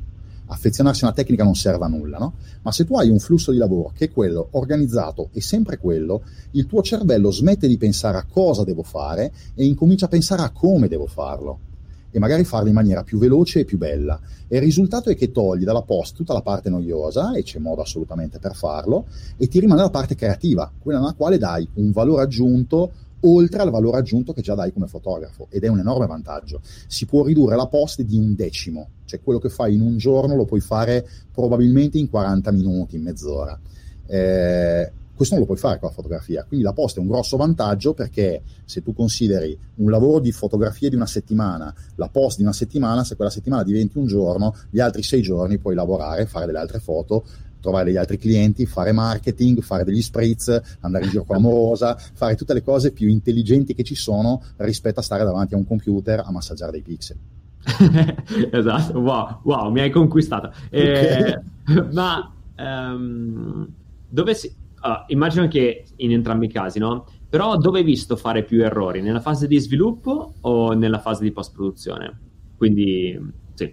Affezionarsi 0.51 1.05
a 1.05 1.09
una 1.09 1.17
tecnica 1.17 1.45
non 1.45 1.55
serve 1.55 1.85
a 1.85 1.89
nulla, 1.89 2.19
no? 2.19 2.35
Ma 2.63 2.73
se 2.73 2.85
tu 2.87 2.97
hai 2.97 3.11
un 3.11 3.19
flusso 3.19 3.51
di 3.53 3.59
lavoro 3.59 3.93
che 3.95 4.07
è 4.07 4.11
quello 4.11 4.49
organizzato 4.53 5.29
e 5.33 5.43
sempre 5.43 5.77
quello, 5.77 6.23
il 6.53 6.67
tuo 6.67 6.83
cervello 6.83 7.31
smette 7.31 7.69
di 7.69 7.77
pensare 7.77 8.17
a 8.17 8.25
cosa 8.25 8.65
devo 8.65 8.83
fare 8.83 9.33
e 9.55 9.65
incomincia 9.67 10.07
a 10.07 10.09
pensare 10.09 10.43
a 10.43 10.51
come 10.51 10.89
devo 10.89 11.07
farlo 11.07 11.67
e 12.11 12.19
magari 12.19 12.45
farlo 12.45 12.69
in 12.69 12.75
maniera 12.75 13.03
più 13.03 13.19
veloce 13.19 13.61
e 13.61 13.65
più 13.65 13.79
bella. 13.79 14.19
E 14.47 14.57
il 14.57 14.63
risultato 14.63 15.11
è 15.11 15.17
che 15.17 15.31
togli 15.31 15.65
dalla 15.65 15.83
post 15.83 16.17
tutta 16.17 16.33
la 16.33 16.43
parte 16.43 16.71
noiosa, 16.71 17.35
e 17.35 17.43
c'è 17.43 17.59
modo 17.59 17.83
assolutamente 17.83 18.39
per 18.39 18.55
farlo, 18.55 19.07
e 19.37 19.49
ti 19.49 19.61
rimane 19.61 19.83
la 19.83 19.91
parte 19.91 20.15
creativa, 20.15 20.71
quella 20.79 20.99
nella 20.99 21.15
quale 21.15 21.39
dai 21.39 21.69
un 21.75 21.91
valore 21.93 22.23
aggiunto 22.23 22.93
oltre 23.23 23.63
al 23.63 23.71
valore 23.71 23.99
aggiunto 23.99 24.33
che 24.33 24.43
già 24.43 24.55
dai 24.55 24.73
come 24.73 24.87
fotografo 24.87 25.49
ed 25.51 25.65
è 25.65 25.69
un 25.69 25.79
enorme 25.79 26.07
vantaggio. 26.07 26.61
Si 26.87 27.07
può 27.07 27.25
ridurre 27.25 27.57
la 27.57 27.67
post 27.67 28.03
di 28.03 28.17
un 28.17 28.35
decimo, 28.35 28.89
cioè 29.05 29.21
quello 29.23 29.39
che 29.39 29.49
fai 29.49 29.75
in 29.75 29.81
un 29.81 29.97
giorno 29.97 30.37
lo 30.37 30.45
puoi 30.45 30.61
fare 30.61 31.07
probabilmente 31.33 31.99
in 31.99 32.09
40 32.09 32.51
minuti, 32.53 32.97
in 32.97 33.03
mezz'ora. 33.03 33.59
Eh, 34.07 34.93
questo 35.19 35.35
non 35.35 35.43
lo 35.43 35.51
puoi 35.51 35.59
fare 35.59 35.81
con 35.81 35.89
la 35.89 35.95
fotografia, 35.95 36.45
quindi 36.45 36.65
la 36.65 36.73
posta 36.73 37.01
è 37.01 37.03
un 37.03 37.09
grosso 37.09 37.37
vantaggio 37.37 37.93
perché 37.93 38.43
se 38.65 38.83
tu 38.85 38.95
consideri 38.95 39.59
un 39.79 39.91
lavoro 39.91 40.21
di 40.21 40.31
fotografia 40.31 40.89
di 40.89 40.95
una 40.95 41.07
settimana, 41.07 41.75
la 41.97 42.09
post 42.09 42.37
di 42.37 42.45
una 42.45 42.53
settimana, 42.53 43.03
se 43.03 43.17
quella 43.17 43.31
settimana 43.31 43.65
diventi 43.65 43.99
un 43.99 44.07
giorno, 44.07 44.55
gli 44.71 44.79
altri 44.79 45.03
sei 45.03 45.21
giorni 45.21 45.59
puoi 45.59 45.75
lavorare, 45.75 46.27
fare 46.27 46.47
delle 46.47 46.61
altre 46.61 46.79
foto, 46.79 47.25
trovare 47.61 47.87
degli 47.87 47.97
altri 47.97 48.17
clienti, 48.17 48.65
fare 48.65 48.93
marketing, 48.93 49.61
fare 49.61 49.83
degli 49.83 50.03
spritz, 50.03 50.79
andare 50.83 51.05
in 51.05 51.11
giro 51.11 51.25
con 51.25 51.35
l'amorosa, 51.35 51.97
fare 51.97 52.37
tutte 52.37 52.55
le 52.55 52.63
cose 52.63 52.93
più 52.93 53.09
intelligenti 53.09 53.75
che 53.75 53.83
ci 53.83 53.97
sono 53.97 54.41
rispetto 54.59 55.01
a 55.01 55.03
stare 55.03 55.25
davanti 55.25 55.55
a 55.55 55.57
un 55.57 55.67
computer 55.67 56.21
a 56.21 56.31
massaggiare 56.31 56.71
dei 56.71 56.83
pixel. 56.83 57.17
esatto, 58.53 59.01
wow, 59.01 59.41
wow, 59.43 59.69
mi 59.73 59.81
hai 59.81 59.91
conquistato. 59.91 60.53
Eh, 60.71 61.41
okay. 61.65 61.93
Ma 61.93 62.33
um, 62.57 63.69
dove 64.09 64.35
si 64.35 64.67
uh, 64.83 65.05
immagino 65.09 65.49
che 65.49 65.85
in 65.97 66.13
entrambi 66.13 66.47
i 66.47 66.51
casi, 66.51 66.79
no? 66.79 67.07
Però 67.29 67.57
dove 67.57 67.81
hai 67.81 67.85
visto 67.85 68.17
fare 68.17 68.45
più 68.45 68.63
errori? 68.63 69.03
Nella 69.03 69.21
fase 69.21 69.47
di 69.47 69.59
sviluppo 69.59 70.35
o 70.41 70.73
nella 70.73 70.99
fase 70.99 71.25
di 71.25 71.33
post-produzione? 71.33 72.19
Quindi, 72.57 73.19
sì, 73.55 73.73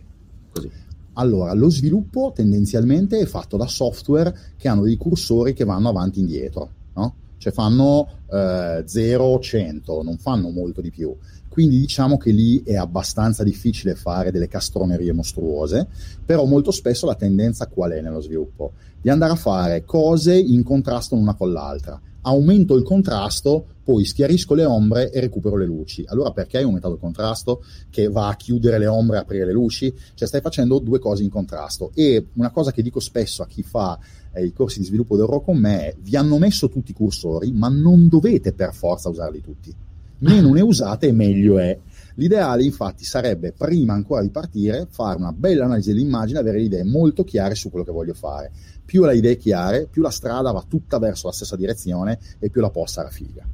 così. 0.51 0.69
Allora, 1.13 1.53
lo 1.53 1.69
sviluppo 1.69 2.33
tendenzialmente 2.35 3.17
è 3.19 3.25
fatto 3.25 3.55
da 3.55 3.67
software 3.67 4.35
che 4.57 4.67
hanno 4.67 4.83
dei 4.83 4.97
cursori 4.97 5.53
che 5.53 5.63
vanno 5.63 5.89
avanti 5.89 6.19
e 6.19 6.21
indietro, 6.21 6.69
no? 6.95 7.15
Cioè 7.37 7.53
fanno 7.53 8.07
eh, 8.29 8.83
0-100, 8.85 10.03
non 10.03 10.17
fanno 10.17 10.49
molto 10.49 10.81
di 10.81 10.91
più. 10.91 11.15
Quindi 11.47 11.79
diciamo 11.79 12.17
che 12.17 12.31
lì 12.31 12.61
è 12.63 12.75
abbastanza 12.75 13.41
difficile 13.41 13.95
fare 13.95 14.29
delle 14.29 14.49
castronerie 14.49 15.13
mostruose, 15.13 15.87
però 16.25 16.43
molto 16.43 16.71
spesso 16.71 17.05
la 17.05 17.15
tendenza 17.15 17.67
qual 17.67 17.91
è 17.91 18.01
nello 18.01 18.19
sviluppo? 18.19 18.73
Di 19.05 19.11
andare 19.11 19.33
a 19.33 19.35
fare 19.35 19.85
cose 19.85 20.35
in 20.35 20.63
contrasto 20.63 21.13
l'una 21.13 21.35
con 21.35 21.51
l'altra. 21.51 22.01
Aumento 22.21 22.73
il 22.75 22.81
contrasto, 22.81 23.63
poi 23.83 24.03
schiarisco 24.03 24.55
le 24.55 24.65
ombre 24.65 25.11
e 25.11 25.19
recupero 25.19 25.57
le 25.57 25.67
luci. 25.67 26.03
Allora 26.07 26.31
perché 26.31 26.57
hai 26.57 26.63
aumentato 26.63 26.95
il 26.95 26.99
contrasto 26.99 27.63
che 27.91 28.07
va 28.07 28.29
a 28.29 28.35
chiudere 28.35 28.79
le 28.79 28.87
ombre 28.87 29.17
e 29.17 29.19
aprire 29.19 29.45
le 29.45 29.51
luci? 29.51 29.93
Cioè 30.15 30.27
stai 30.27 30.41
facendo 30.41 30.79
due 30.79 30.97
cose 30.97 31.21
in 31.21 31.29
contrasto. 31.29 31.91
E 31.93 32.29
una 32.33 32.49
cosa 32.49 32.71
che 32.71 32.81
dico 32.81 32.99
spesso 32.99 33.43
a 33.43 33.45
chi 33.45 33.61
fa 33.61 33.95
eh, 34.33 34.43
i 34.43 34.53
corsi 34.53 34.79
di 34.79 34.85
sviluppo 34.85 35.15
d'Euro 35.15 35.39
con 35.39 35.57
me 35.57 35.81
è 35.81 35.95
vi 36.01 36.15
hanno 36.15 36.39
messo 36.39 36.67
tutti 36.67 36.89
i 36.89 36.95
cursori, 36.95 37.51
ma 37.51 37.69
non 37.69 38.07
dovete 38.07 38.53
per 38.53 38.73
forza 38.73 39.09
usarli 39.09 39.41
tutti 39.41 39.75
Meno 40.19 40.53
ne 40.53 40.61
usate 40.61 41.11
meglio 41.11 41.59
è. 41.59 41.77
L'ideale 42.15 42.63
infatti 42.63 43.03
sarebbe 43.03 43.51
prima 43.51 43.93
ancora 43.93 44.21
di 44.21 44.29
partire 44.29 44.87
fare 44.89 45.17
una 45.17 45.33
bella 45.33 45.65
analisi 45.65 45.91
dell'immagine, 45.91 46.39
avere 46.39 46.59
le 46.59 46.63
idee 46.63 46.83
molto 46.85 47.25
chiare 47.25 47.55
su 47.55 47.69
quello 47.69 47.83
che 47.83 47.91
voglio 47.91 48.13
fare. 48.13 48.51
Più 48.86 49.04
la 49.04 49.13
idea 49.13 49.32
è 49.32 49.38
chiara, 49.38 49.84
più 49.86 50.02
la 50.02 50.12
strada 50.12 50.52
va 50.52 50.63
tutta 50.67 51.00
verso 51.00 51.28
la 51.28 51.34
stessa 51.34 51.56
direzione 51.56 52.19
e 52.39 52.50
più 52.50 52.62
la 52.62 52.69
posta 52.69 53.02
sarà 53.02 53.13
figa. 53.13 53.45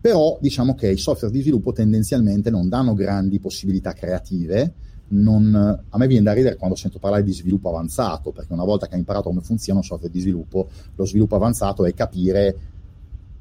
Però 0.00 0.36
diciamo 0.40 0.74
che 0.74 0.88
i 0.88 0.98
software 0.98 1.32
di 1.32 1.40
sviluppo 1.40 1.72
tendenzialmente 1.72 2.50
non 2.50 2.68
danno 2.68 2.94
grandi 2.94 3.40
possibilità 3.40 3.92
creative, 3.92 4.74
non, 5.08 5.54
a 5.88 5.98
me 5.98 6.06
viene 6.06 6.24
da 6.24 6.32
ridere 6.32 6.56
quando 6.56 6.76
sento 6.76 6.98
parlare 6.98 7.22
di 7.22 7.32
sviluppo 7.32 7.68
avanzato, 7.68 8.30
perché 8.30 8.52
una 8.52 8.64
volta 8.64 8.86
che 8.86 8.94
hai 8.94 8.98
imparato 8.98 9.28
come 9.28 9.40
funziona 9.40 9.78
un 9.78 9.84
software 9.84 10.12
di 10.12 10.20
sviluppo, 10.20 10.68
lo 10.94 11.04
sviluppo 11.06 11.36
avanzato 11.36 11.84
è 11.84 11.94
capire 11.94 12.56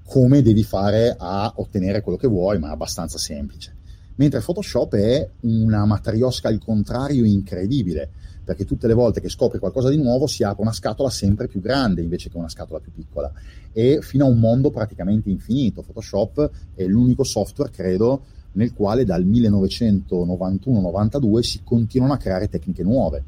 come 0.05 0.41
devi 0.41 0.63
fare 0.63 1.15
a 1.17 1.51
ottenere 1.57 2.01
quello 2.01 2.17
che 2.17 2.27
vuoi, 2.27 2.59
ma 2.59 2.69
è 2.69 2.71
abbastanza 2.71 3.17
semplice. 3.17 3.75
Mentre 4.15 4.39
Photoshop 4.39 4.95
è 4.95 5.29
una 5.41 5.85
matriosca 5.85 6.47
al 6.47 6.59
contrario 6.59 7.25
incredibile, 7.25 8.09
perché 8.47 8.63
tutte 8.63 8.87
le 8.87 8.93
volte 8.93 9.19
che 9.19 9.27
scopri 9.27 9.59
qualcosa 9.59 9.89
di 9.89 9.97
nuovo 9.97 10.25
si 10.25 10.41
apre 10.41 10.61
una 10.61 10.71
scatola 10.71 11.09
sempre 11.09 11.47
più 11.47 11.59
grande 11.59 12.01
invece 12.01 12.29
che 12.29 12.37
una 12.37 12.47
scatola 12.47 12.79
più 12.79 12.93
piccola 12.93 13.29
e 13.73 13.99
fino 14.01 14.23
a 14.23 14.29
un 14.29 14.39
mondo 14.39 14.71
praticamente 14.71 15.29
infinito. 15.29 15.81
Photoshop 15.81 16.49
è 16.73 16.85
l'unico 16.85 17.25
software, 17.25 17.71
credo, 17.71 18.21
nel 18.53 18.73
quale 18.73 19.03
dal 19.03 19.25
1991-92 19.25 21.39
si 21.41 21.59
continuano 21.61 22.13
a 22.13 22.17
creare 22.17 22.47
tecniche 22.47 22.83
nuove. 22.83 23.21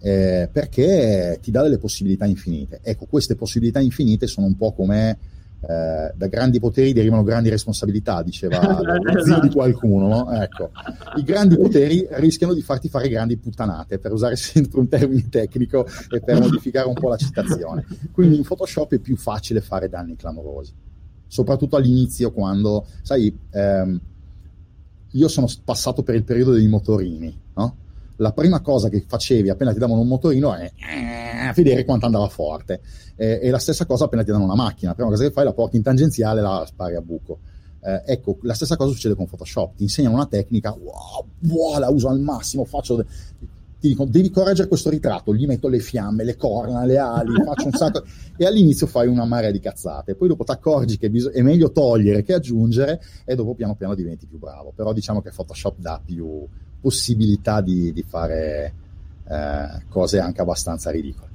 Eh, 0.00 0.48
perché 0.50 1.38
ti 1.40 1.52
dà 1.52 1.62
delle 1.62 1.78
possibilità 1.78 2.26
infinite. 2.26 2.80
Ecco, 2.82 3.06
queste 3.06 3.36
possibilità 3.36 3.78
infinite 3.78 4.26
sono 4.26 4.48
un 4.48 4.56
po' 4.56 4.72
come 4.72 5.18
eh, 5.62 6.12
da 6.14 6.26
grandi 6.26 6.58
poteri 6.58 6.92
derivano 6.92 7.22
grandi 7.22 7.48
responsabilità, 7.48 8.22
diceva 8.22 8.80
lo 8.82 9.24
zio 9.24 9.40
di 9.40 9.48
qualcuno. 9.50 10.08
No? 10.08 10.32
Ecco, 10.32 10.70
I 11.16 11.22
grandi 11.22 11.56
poteri 11.56 12.06
rischiano 12.10 12.52
di 12.52 12.62
farti 12.62 12.88
fare 12.88 13.08
grandi 13.08 13.36
puttanate, 13.36 13.98
per 13.98 14.12
usare 14.12 14.34
sempre 14.36 14.80
un 14.80 14.88
termine 14.88 15.28
tecnico 15.28 15.86
e 16.10 16.20
per 16.20 16.40
modificare 16.40 16.88
un 16.88 16.94
po' 16.94 17.08
la 17.08 17.16
citazione. 17.16 17.86
Quindi 18.10 18.36
in 18.36 18.42
Photoshop 18.42 18.94
è 18.94 18.98
più 18.98 19.16
facile 19.16 19.60
fare 19.60 19.88
danni 19.88 20.16
clamorosi, 20.16 20.72
soprattutto 21.26 21.76
all'inizio 21.76 22.32
quando, 22.32 22.86
sai, 23.02 23.36
ehm, 23.50 24.00
io 25.14 25.28
sono 25.28 25.46
passato 25.64 26.02
per 26.02 26.14
il 26.14 26.24
periodo 26.24 26.52
dei 26.52 26.66
motorini, 26.66 27.38
no? 27.54 27.76
La 28.22 28.32
prima 28.32 28.60
cosa 28.60 28.88
che 28.88 29.04
facevi 29.06 29.50
appena 29.50 29.72
ti 29.72 29.78
davano 29.78 30.00
un 30.00 30.06
motorino 30.06 30.54
è 30.54 30.72
eh, 30.76 31.52
vedere 31.54 31.84
quanto 31.84 32.06
andava 32.06 32.28
forte. 32.28 32.80
Eh, 33.16 33.40
e 33.42 33.50
la 33.50 33.58
stessa 33.58 33.84
cosa 33.84 34.04
appena 34.04 34.22
ti 34.22 34.30
danno 34.30 34.44
una 34.44 34.54
macchina. 34.54 34.90
La 34.90 34.94
prima 34.94 35.10
cosa 35.10 35.24
che 35.24 35.32
fai 35.32 35.44
la 35.44 35.52
porti 35.52 35.76
in 35.76 35.82
tangenziale 35.82 36.38
e 36.38 36.42
la 36.42 36.64
spari 36.66 36.94
a 36.94 37.00
buco. 37.00 37.40
Eh, 37.84 38.02
ecco, 38.06 38.38
la 38.42 38.54
stessa 38.54 38.76
cosa 38.76 38.92
succede 38.92 39.16
con 39.16 39.26
Photoshop. 39.26 39.74
Ti 39.76 39.82
insegnano 39.82 40.14
una 40.14 40.26
tecnica, 40.26 40.70
wow, 40.70 41.26
wow 41.48 41.78
la 41.78 41.90
uso 41.90 42.08
al 42.08 42.20
massimo, 42.20 42.64
faccio 42.64 43.04
ti 43.82 43.88
dicono 43.88 44.08
devi 44.08 44.30
correggere 44.30 44.68
questo 44.68 44.90
ritratto, 44.90 45.34
gli 45.34 45.44
metto 45.44 45.66
le 45.66 45.80
fiamme, 45.80 46.22
le 46.22 46.36
corna, 46.36 46.84
le 46.84 46.98
ali, 46.98 47.32
faccio 47.44 47.66
un 47.66 47.72
sacco 47.72 48.04
e 48.38 48.46
all'inizio 48.46 48.86
fai 48.86 49.08
una 49.08 49.24
marea 49.24 49.50
di 49.50 49.58
cazzate, 49.58 50.14
poi 50.14 50.28
dopo 50.28 50.44
ti 50.44 50.52
accorgi 50.52 50.96
che 50.98 51.10
bis- 51.10 51.30
è 51.30 51.42
meglio 51.42 51.72
togliere 51.72 52.22
che 52.22 52.34
aggiungere 52.34 53.02
e 53.24 53.34
dopo 53.34 53.54
piano 53.54 53.74
piano 53.74 53.96
diventi 53.96 54.26
più 54.26 54.38
bravo, 54.38 54.72
però 54.72 54.92
diciamo 54.92 55.20
che 55.20 55.32
Photoshop 55.34 55.78
dà 55.78 56.00
più 56.02 56.46
possibilità 56.82 57.62
di, 57.62 57.92
di 57.92 58.02
fare 58.02 58.74
eh, 59.26 59.82
cose 59.88 60.18
anche 60.18 60.42
abbastanza 60.42 60.90
ridicole. 60.90 61.30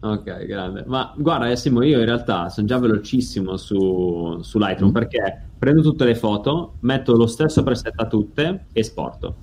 Ok, 0.00 0.46
grande. 0.46 0.84
Ma 0.86 1.12
guarda, 1.16 1.54
Simo, 1.56 1.82
io 1.82 1.98
in 1.98 2.04
realtà 2.04 2.48
sono 2.48 2.66
già 2.66 2.78
velocissimo 2.78 3.56
su, 3.56 4.38
su 4.40 4.58
Lightroom 4.58 4.90
mm. 4.90 4.94
perché 4.94 5.42
prendo 5.58 5.82
tutte 5.82 6.04
le 6.04 6.14
foto, 6.14 6.74
metto 6.80 7.14
lo 7.14 7.26
stesso 7.26 7.62
preset 7.62 7.94
a 7.96 8.06
tutte 8.06 8.66
e 8.72 8.80
esporto. 8.80 9.34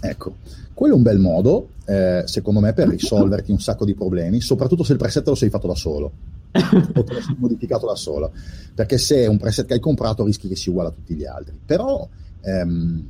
Ecco, 0.00 0.36
quello 0.72 0.94
è 0.94 0.96
un 0.96 1.02
bel 1.02 1.18
modo, 1.18 1.70
eh, 1.84 2.22
secondo 2.26 2.60
me, 2.60 2.72
per 2.72 2.88
risolverti 2.88 3.50
un 3.50 3.60
sacco 3.60 3.84
di 3.84 3.94
problemi, 3.94 4.40
soprattutto 4.40 4.84
se 4.84 4.92
il 4.92 4.98
preset 4.98 5.26
lo 5.26 5.34
sei 5.34 5.50
fatto 5.50 5.66
da 5.66 5.74
solo 5.74 6.12
o 6.50 7.04
te 7.04 7.14
lo 7.14 7.20
sei 7.20 7.36
modificato 7.36 7.86
da 7.86 7.94
solo, 7.94 8.32
perché 8.74 8.96
se 8.96 9.24
è 9.24 9.26
un 9.26 9.36
preset 9.36 9.66
che 9.66 9.74
hai 9.74 9.80
comprato 9.80 10.24
rischi 10.24 10.48
che 10.48 10.56
sia 10.56 10.70
uguale 10.70 10.90
a 10.90 10.92
tutti 10.92 11.14
gli 11.14 11.24
altri. 11.24 11.58
Però, 11.64 12.08
ehm, 12.40 13.06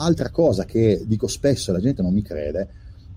altra 0.00 0.30
cosa 0.30 0.64
che 0.64 1.02
dico 1.06 1.26
spesso 1.26 1.70
e 1.70 1.74
la 1.74 1.80
gente 1.80 2.02
non 2.02 2.12
mi 2.12 2.22
crede, 2.22 2.68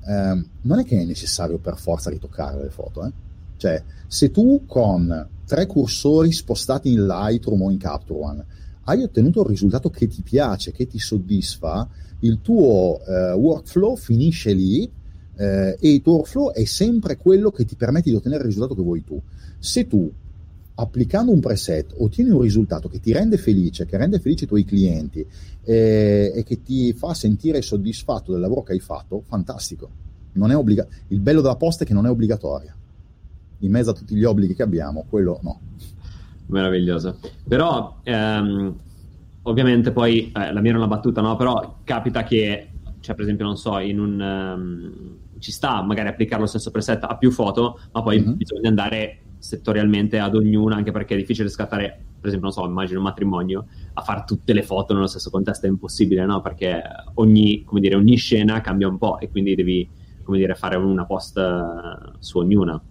ehm, 0.05 0.45
non 0.61 0.79
è 0.79 0.83
che 0.83 0.99
è 0.99 1.05
necessario 1.05 1.57
per 1.57 1.77
forza 1.77 2.09
ritoccare 2.09 2.61
le 2.61 2.69
foto, 2.69 3.05
eh? 3.05 3.11
Cioè, 3.57 3.81
se 4.07 4.31
tu 4.31 4.63
con 4.65 5.29
tre 5.45 5.65
cursori 5.65 6.31
spostati 6.31 6.91
in 6.91 7.05
Lightroom 7.05 7.61
o 7.61 7.69
in 7.69 7.77
Capture 7.77 8.19
One 8.19 8.45
hai 8.85 9.01
ottenuto 9.03 9.41
un 9.41 9.47
risultato 9.47 9.89
che 9.89 10.07
ti 10.07 10.21
piace, 10.21 10.73
che 10.73 10.87
ti 10.87 10.99
soddisfa, 10.99 11.87
il 12.19 12.41
tuo 12.41 12.99
eh, 13.05 13.31
workflow 13.31 13.95
finisce 13.95 14.51
lì 14.51 14.89
eh, 15.35 15.77
e 15.79 15.89
il 15.89 16.01
tuo 16.01 16.15
workflow 16.15 16.51
è 16.51 16.65
sempre 16.65 17.15
quello 17.15 17.51
che 17.51 17.63
ti 17.63 17.75
permette 17.75 18.09
di 18.09 18.15
ottenere 18.15 18.41
il 18.41 18.47
risultato 18.47 18.75
che 18.75 18.81
vuoi 18.81 19.03
tu. 19.05 19.21
Se 19.57 19.87
tu 19.87 20.11
applicando 20.75 21.31
un 21.31 21.39
preset 21.39 21.93
ottieni 21.97 22.31
un 22.31 22.41
risultato 22.41 22.89
che 22.89 22.99
ti 22.99 23.11
rende 23.11 23.37
felice, 23.37 23.85
che 23.85 23.97
rende 23.97 24.19
felici 24.19 24.45
i 24.45 24.47
tuoi 24.47 24.65
clienti 24.65 25.25
eh, 25.63 26.31
e 26.35 26.43
che 26.43 26.61
ti 26.63 26.93
fa 26.93 27.13
sentire 27.13 27.61
soddisfatto 27.61 28.31
del 28.31 28.41
lavoro 28.41 28.63
che 28.63 28.73
hai 28.73 28.79
fatto, 28.79 29.21
fantastico. 29.25 30.01
Obbliga- 30.35 30.87
il 31.09 31.19
bello 31.19 31.41
della 31.41 31.55
posta 31.55 31.83
è 31.83 31.87
che 31.87 31.93
non 31.93 32.05
è 32.05 32.09
obbligatoria. 32.09 32.75
In 33.59 33.71
mezzo 33.71 33.91
a 33.91 33.93
tutti 33.93 34.15
gli 34.15 34.23
obblighi 34.23 34.55
che 34.55 34.63
abbiamo, 34.63 35.05
quello 35.07 35.39
no. 35.43 35.59
Meraviglioso. 36.47 37.17
Però 37.47 37.99
ehm 38.03 38.75
ovviamente 39.43 39.91
poi 39.91 40.31
eh, 40.31 40.53
la 40.53 40.61
mia 40.61 40.71
era 40.71 40.79
una 40.79 40.87
battuta, 40.87 41.21
no? 41.21 41.35
Però 41.35 41.77
capita 41.83 42.23
che, 42.23 42.69
cioè, 42.99 43.15
per 43.15 43.23
esempio, 43.23 43.45
non 43.45 43.57
so, 43.57 43.79
in 43.79 43.99
un 43.99 44.19
um, 44.19 45.17
ci 45.39 45.51
sta 45.51 45.81
magari 45.81 46.09
applicare 46.09 46.41
lo 46.41 46.47
stesso 46.47 46.71
preset 46.71 47.03
a 47.03 47.17
più 47.17 47.31
foto, 47.31 47.79
ma 47.91 48.01
poi 48.01 48.19
mm-hmm. 48.19 48.33
bisogna 48.33 48.69
andare 48.69 49.17
settorialmente 49.43 50.19
ad 50.19 50.35
ognuna, 50.35 50.77
anche 50.77 50.91
perché 50.91 51.15
è 51.15 51.17
difficile 51.17 51.49
scattare, 51.49 52.05
per 52.17 52.27
esempio, 52.29 52.47
non 52.47 52.51
so, 52.51 52.65
immagino 52.65 52.99
un 52.99 53.05
matrimonio, 53.05 53.65
a 53.93 54.01
fare 54.01 54.23
tutte 54.25 54.53
le 54.53 54.63
foto 54.63 54.93
nello 54.93 55.07
stesso 55.07 55.29
contesto 55.29 55.65
è 55.65 55.69
impossibile, 55.69 56.25
no? 56.25 56.41
Perché 56.41 56.81
ogni, 57.15 57.65
dire, 57.73 57.95
ogni 57.95 58.15
scena 58.15 58.61
cambia 58.61 58.87
un 58.87 58.97
po' 58.97 59.19
e 59.19 59.29
quindi 59.29 59.53
devi, 59.53 59.87
come 60.23 60.37
dire, 60.37 60.55
fare 60.55 60.77
una 60.77 61.05
post 61.05 61.35
uh, 61.35 62.15
su 62.19 62.37
ognuna. 62.37 62.81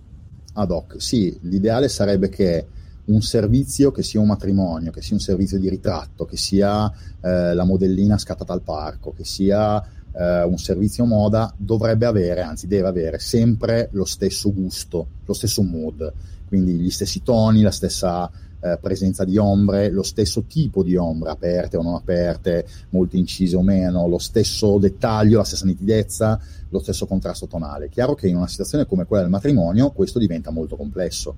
Ad 0.54 0.70
hoc, 0.70 1.00
sì, 1.00 1.34
l'ideale 1.40 1.88
sarebbe 1.88 2.28
che 2.28 2.66
un 3.04 3.22
servizio 3.22 3.90
che 3.90 4.02
sia 4.02 4.20
un 4.20 4.26
matrimonio, 4.26 4.90
che 4.90 5.00
sia 5.00 5.14
un 5.14 5.20
servizio 5.20 5.58
di 5.58 5.70
ritratto, 5.70 6.26
che 6.26 6.36
sia 6.36 6.92
eh, 7.22 7.54
la 7.54 7.64
modellina 7.64 8.18
scattata 8.18 8.52
al 8.52 8.60
parco, 8.60 9.14
che 9.16 9.24
sia 9.24 9.82
eh, 10.12 10.42
un 10.42 10.58
servizio 10.58 11.06
moda, 11.06 11.52
dovrebbe 11.56 12.04
avere, 12.06 12.42
anzi 12.42 12.66
deve 12.66 12.88
avere 12.88 13.18
sempre 13.18 13.88
lo 13.92 14.04
stesso 14.04 14.52
gusto, 14.52 15.06
lo 15.24 15.32
stesso 15.32 15.62
mood, 15.62 16.12
quindi 16.52 16.74
gli 16.74 16.90
stessi 16.90 17.22
toni, 17.22 17.62
la 17.62 17.70
stessa 17.70 18.30
eh, 18.60 18.76
presenza 18.78 19.24
di 19.24 19.38
ombre, 19.38 19.88
lo 19.88 20.02
stesso 20.02 20.42
tipo 20.42 20.82
di 20.82 20.96
ombre, 20.96 21.30
aperte 21.30 21.78
o 21.78 21.82
non 21.82 21.94
aperte, 21.94 22.66
molto 22.90 23.16
incise 23.16 23.56
o 23.56 23.62
meno, 23.62 24.06
lo 24.06 24.18
stesso 24.18 24.76
dettaglio, 24.76 25.38
la 25.38 25.44
stessa 25.44 25.64
nitidezza, 25.64 26.38
lo 26.68 26.78
stesso 26.78 27.06
contrasto 27.06 27.46
tonale. 27.46 27.88
Chiaro 27.88 28.14
che 28.14 28.28
in 28.28 28.36
una 28.36 28.48
situazione 28.48 28.84
come 28.84 29.06
quella 29.06 29.22
del 29.22 29.30
matrimonio 29.30 29.92
questo 29.92 30.18
diventa 30.18 30.50
molto 30.50 30.76
complesso. 30.76 31.36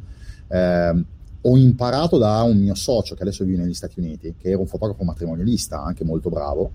Eh, 0.49 1.05
ho 1.43 1.57
imparato 1.57 2.19
da 2.19 2.43
un 2.43 2.59
mio 2.59 2.75
socio 2.75 3.15
che 3.15 3.23
adesso 3.23 3.45
vive 3.45 3.63
negli 3.63 3.73
Stati 3.73 4.01
Uniti, 4.01 4.35
che 4.37 4.49
era 4.49 4.59
un 4.59 4.67
fotografo 4.67 5.05
matrimonialista, 5.05 5.81
anche 5.81 6.03
molto 6.03 6.29
bravo, 6.29 6.73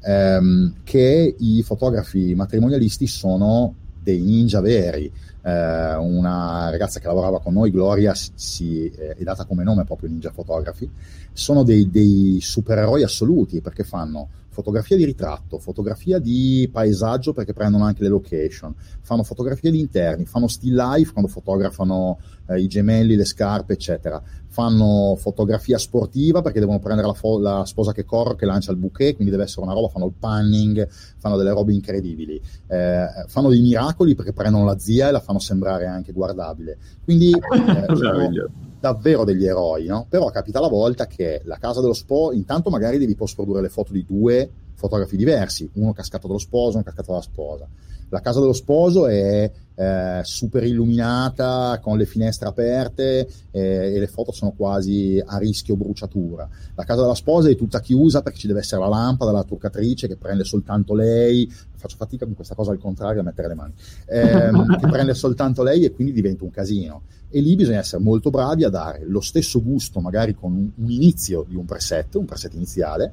ehm, 0.00 0.76
che 0.84 1.34
i 1.38 1.62
fotografi 1.62 2.34
matrimonialisti 2.34 3.06
sono 3.06 3.74
dei 4.02 4.22
ninja 4.22 4.62
veri. 4.62 5.12
Eh, 5.46 5.94
una 5.96 6.70
ragazza 6.70 7.00
che 7.00 7.06
lavorava 7.06 7.40
con 7.40 7.52
noi, 7.52 7.70
Gloria, 7.70 8.14
si, 8.14 8.90
eh, 8.90 9.14
è 9.14 9.22
data 9.22 9.44
come 9.44 9.62
nome 9.62 9.84
proprio 9.84 10.08
Ninja 10.08 10.30
Photography, 10.30 10.90
sono 11.32 11.62
dei, 11.62 11.90
dei 11.90 12.38
supereroi 12.40 13.02
assoluti 13.02 13.60
perché 13.60 13.84
fanno 13.84 14.28
fotografia 14.54 14.96
di 14.96 15.04
ritratto, 15.04 15.58
fotografia 15.58 16.20
di 16.20 16.68
paesaggio 16.72 17.32
perché 17.32 17.52
prendono 17.52 17.84
anche 17.84 18.02
le 18.02 18.08
location, 18.08 18.72
fanno 19.02 19.24
fotografie 19.24 19.72
di 19.72 19.80
interni, 19.80 20.24
fanno 20.24 20.46
still 20.46 20.76
life 20.76 21.12
quando 21.12 21.28
fotografano 21.28 22.18
eh, 22.46 22.60
i 22.60 22.68
gemelli, 22.68 23.16
le 23.16 23.24
scarpe, 23.24 23.72
eccetera, 23.72 24.22
fanno 24.46 25.16
fotografia 25.16 25.76
sportiva 25.76 26.40
perché 26.40 26.60
devono 26.60 26.78
prendere 26.78 27.08
la, 27.08 27.14
fo- 27.14 27.40
la, 27.40 27.64
sposa 27.64 27.92
che 27.92 28.04
corre, 28.04 28.36
che 28.36 28.46
lancia 28.46 28.70
il 28.70 28.78
bouquet, 28.78 29.14
quindi 29.14 29.32
deve 29.32 29.44
essere 29.44 29.62
una 29.62 29.74
roba, 29.74 29.88
fanno 29.88 30.06
il 30.06 30.14
panning, 30.16 30.86
fanno 31.18 31.36
delle 31.36 31.50
robe 31.50 31.72
incredibili, 31.72 32.40
eh, 32.68 33.06
fanno 33.26 33.48
dei 33.48 33.60
miracoli 33.60 34.14
perché 34.14 34.32
prendono 34.32 34.64
la 34.64 34.78
zia 34.78 35.08
e 35.08 35.10
la 35.10 35.20
fanno 35.20 35.40
sembrare 35.40 35.86
anche 35.86 36.12
guardabile. 36.12 36.78
Quindi 37.02 37.32
eh, 37.32 37.86
davvero 38.84 39.24
degli 39.24 39.46
eroi, 39.46 39.86
no? 39.86 40.04
Però 40.10 40.28
capita 40.28 40.60
la 40.60 40.68
volta 40.68 41.06
che 41.06 41.40
la 41.44 41.56
casa 41.56 41.80
dello 41.80 41.94
sposo, 41.94 42.36
intanto 42.36 42.68
magari 42.68 42.98
devi 42.98 43.14
post 43.14 43.34
produrre 43.34 43.62
le 43.62 43.70
foto 43.70 43.94
di 43.94 44.04
due 44.04 44.50
fotografi 44.74 45.16
diversi, 45.16 45.70
uno 45.74 45.94
cascato 45.94 46.26
dallo 46.26 46.38
sposo, 46.38 46.74
uno 46.74 46.84
cascato 46.84 47.12
dalla 47.12 47.22
sposa. 47.22 47.66
La 48.14 48.20
casa 48.20 48.38
dello 48.38 48.52
sposo 48.52 49.08
è 49.08 49.50
eh, 49.74 50.20
super 50.22 50.62
illuminata, 50.62 51.80
con 51.82 51.98
le 51.98 52.06
finestre 52.06 52.46
aperte 52.46 53.26
eh, 53.50 53.92
e 53.92 53.98
le 53.98 54.06
foto 54.06 54.30
sono 54.30 54.52
quasi 54.52 55.20
a 55.24 55.36
rischio 55.38 55.74
bruciatura. 55.74 56.48
La 56.76 56.84
casa 56.84 57.00
della 57.00 57.16
sposa 57.16 57.48
è 57.48 57.56
tutta 57.56 57.80
chiusa 57.80 58.22
perché 58.22 58.38
ci 58.38 58.46
deve 58.46 58.60
essere 58.60 58.82
la 58.82 58.86
lampada, 58.86 59.32
la 59.32 59.42
truccatrice 59.42 60.06
che 60.06 60.14
prende 60.14 60.44
soltanto 60.44 60.94
lei. 60.94 61.52
Faccio 61.74 61.96
fatica 61.96 62.24
con 62.24 62.36
questa 62.36 62.54
cosa 62.54 62.70
al 62.70 62.78
contrario 62.78 63.20
a 63.20 63.24
mettere 63.24 63.48
le 63.48 63.54
mani. 63.54 63.72
Ehm, 64.06 64.76
che 64.78 64.86
prende 64.86 65.12
soltanto 65.14 65.64
lei 65.64 65.84
e 65.84 65.90
quindi 65.90 66.12
diventa 66.12 66.44
un 66.44 66.50
casino. 66.50 67.02
E 67.28 67.40
lì 67.40 67.56
bisogna 67.56 67.80
essere 67.80 68.00
molto 68.00 68.30
bravi 68.30 68.62
a 68.62 68.68
dare 68.68 69.02
lo 69.04 69.20
stesso 69.20 69.60
gusto, 69.60 69.98
magari 69.98 70.36
con 70.36 70.52
un, 70.52 70.70
un 70.72 70.90
inizio 70.92 71.44
di 71.48 71.56
un 71.56 71.64
preset, 71.64 72.14
un 72.14 72.26
preset 72.26 72.54
iniziale, 72.54 73.12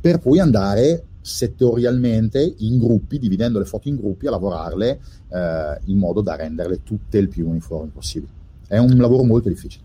per 0.00 0.18
poi 0.18 0.40
andare 0.40 1.04
settorialmente 1.20 2.54
in 2.58 2.78
gruppi, 2.78 3.18
dividendo 3.18 3.58
le 3.58 3.64
foto 3.64 3.88
in 3.88 3.96
gruppi, 3.96 4.26
a 4.26 4.30
lavorarle 4.30 5.00
eh, 5.28 5.80
in 5.84 5.98
modo 5.98 6.20
da 6.20 6.36
renderle 6.36 6.82
tutte 6.82 7.18
il 7.18 7.28
più 7.28 7.48
uniformi 7.48 7.90
possibile. 7.92 8.32
È 8.66 8.78
un 8.78 8.96
lavoro 8.96 9.24
molto 9.24 9.48
difficile. 9.48 9.84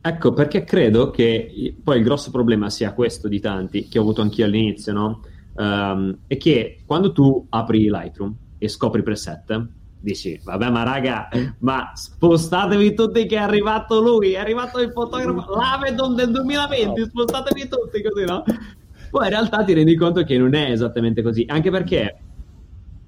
Ecco, 0.00 0.32
perché 0.32 0.62
credo 0.64 1.10
che 1.10 1.74
poi 1.82 1.98
il 1.98 2.04
grosso 2.04 2.30
problema 2.30 2.70
sia 2.70 2.92
questo 2.92 3.26
di 3.26 3.40
tanti, 3.40 3.88
che 3.88 3.98
ho 3.98 4.02
avuto 4.02 4.22
anch'io 4.22 4.44
all'inizio, 4.44 4.92
no? 4.92 5.22
Um, 5.54 6.18
è 6.26 6.36
che 6.36 6.82
quando 6.84 7.12
tu 7.12 7.46
apri 7.48 7.88
Lightroom 7.90 8.34
e 8.58 8.68
scopri 8.68 9.02
preset, 9.02 9.66
dici, 9.98 10.38
vabbè, 10.44 10.70
ma 10.70 10.84
raga, 10.84 11.28
ma 11.58 11.90
spostatevi 11.92 12.94
tutti 12.94 13.26
che 13.26 13.34
è 13.34 13.40
arrivato 13.40 14.00
lui, 14.00 14.32
è 14.32 14.38
arrivato 14.38 14.78
il 14.78 14.92
fotografo, 14.92 15.54
l'Avedon 15.56 16.14
del 16.14 16.30
2020, 16.30 17.06
spostatevi 17.06 17.68
tutti 17.68 18.02
così, 18.02 18.24
no? 18.24 18.44
Poi 19.16 19.24
in 19.24 19.30
realtà 19.30 19.64
ti 19.64 19.72
rendi 19.72 19.96
conto 19.96 20.24
che 20.24 20.36
non 20.36 20.54
è 20.54 20.70
esattamente 20.70 21.22
così, 21.22 21.46
anche 21.48 21.70
perché 21.70 22.18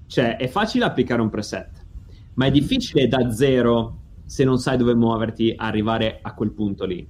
cioè, 0.06 0.38
è 0.38 0.48
facile 0.48 0.86
applicare 0.86 1.20
un 1.20 1.28
preset, 1.28 1.84
ma 2.32 2.46
è 2.46 2.50
difficile 2.50 3.06
da 3.08 3.30
zero 3.30 3.98
se 4.24 4.42
non 4.42 4.56
sai 4.56 4.78
dove 4.78 4.94
muoverti 4.94 5.52
arrivare 5.54 6.20
a 6.22 6.32
quel 6.32 6.52
punto 6.52 6.86
lì. 6.86 7.06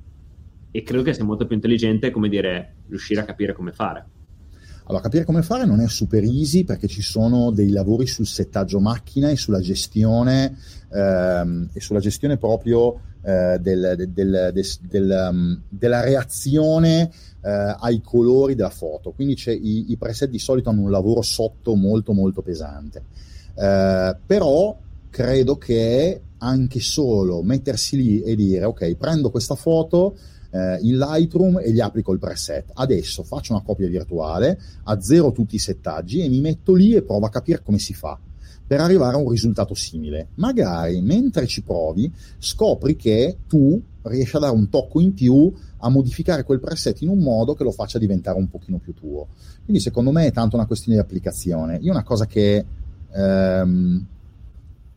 E 0.72 0.82
credo 0.82 1.04
che 1.04 1.14
sia 1.14 1.22
molto 1.22 1.46
più 1.46 1.54
intelligente, 1.54 2.10
come 2.10 2.28
dire, 2.28 2.74
riuscire 2.88 3.20
a 3.20 3.24
capire 3.24 3.52
come 3.52 3.70
fare. 3.70 4.04
Allora, 4.86 5.04
capire 5.04 5.24
come 5.24 5.42
fare 5.42 5.64
non 5.64 5.80
è 5.80 5.86
super 5.86 6.24
easy 6.24 6.64
perché 6.64 6.88
ci 6.88 7.02
sono 7.02 7.52
dei 7.52 7.70
lavori 7.70 8.08
sul 8.08 8.26
settaggio 8.26 8.80
macchina 8.80 9.30
e 9.30 9.36
sulla 9.36 9.60
gestione, 9.60 10.58
ehm, 10.92 11.68
e 11.72 11.80
sulla 11.80 12.00
gestione 12.00 12.36
proprio 12.36 12.98
eh, 13.22 13.58
del, 13.60 14.08
del, 14.08 14.52
del, 14.88 15.28
um, 15.30 15.60
della 15.68 16.00
reazione 16.00 17.10
eh, 17.40 17.76
ai 17.78 18.00
colori 18.02 18.54
della 18.54 18.70
foto. 18.70 19.12
Quindi 19.12 19.36
i, 19.46 19.90
i, 19.92 19.96
preset 19.96 20.30
di 20.30 20.38
solito 20.38 20.70
hanno 20.70 20.82
un 20.82 20.90
lavoro 20.90 21.22
sotto 21.22 21.74
molto 21.74 22.12
molto 22.12 22.42
pesante. 22.42 23.02
Eh, 23.54 24.16
però 24.26 24.76
credo 25.10 25.56
che 25.56 26.20
anche 26.38 26.80
solo 26.80 27.42
mettersi 27.42 27.96
lì 27.96 28.22
e 28.22 28.36
dire 28.36 28.64
ok, 28.64 28.94
prendo 28.94 29.30
questa 29.30 29.56
foto 29.56 30.16
eh, 30.50 30.78
in 30.82 30.96
Lightroom 30.96 31.58
e 31.58 31.72
gli 31.72 31.80
applico 31.80 32.12
il 32.12 32.18
preset. 32.18 32.70
Adesso 32.74 33.22
faccio 33.22 33.52
una 33.52 33.62
copia 33.62 33.88
virtuale, 33.88 34.58
azzero 34.84 35.32
tutti 35.32 35.56
i 35.56 35.58
settaggi 35.58 36.22
e 36.22 36.28
mi 36.28 36.40
metto 36.40 36.74
lì 36.74 36.94
e 36.94 37.02
provo 37.02 37.26
a 37.26 37.30
capire 37.30 37.62
come 37.62 37.78
si 37.78 37.94
fa 37.94 38.18
per 38.68 38.80
arrivare 38.80 39.16
a 39.16 39.18
un 39.18 39.30
risultato 39.30 39.74
simile. 39.74 40.28
Magari 40.34 41.00
mentre 41.00 41.46
ci 41.46 41.62
provi 41.62 42.12
scopri 42.38 42.96
che 42.96 43.38
tu 43.48 43.80
riesci 44.02 44.36
a 44.36 44.40
dare 44.40 44.54
un 44.54 44.68
tocco 44.68 45.00
in 45.00 45.14
più 45.14 45.52
a 45.78 45.88
modificare 45.88 46.44
quel 46.44 46.60
preset 46.60 47.00
in 47.02 47.08
un 47.08 47.18
modo 47.18 47.54
che 47.54 47.62
lo 47.62 47.70
faccia 47.70 47.98
diventare 47.98 48.38
un 48.38 48.48
pochino 48.48 48.78
più 48.78 48.94
tuo. 48.94 49.28
Quindi 49.64 49.82
secondo 49.82 50.10
me 50.10 50.26
è 50.26 50.32
tanto 50.32 50.56
una 50.56 50.66
questione 50.66 50.98
di 50.98 51.04
applicazione. 51.04 51.78
Io 51.80 51.92
una 51.92 52.02
cosa 52.02 52.26
che 52.26 52.64
ehm, 53.10 54.06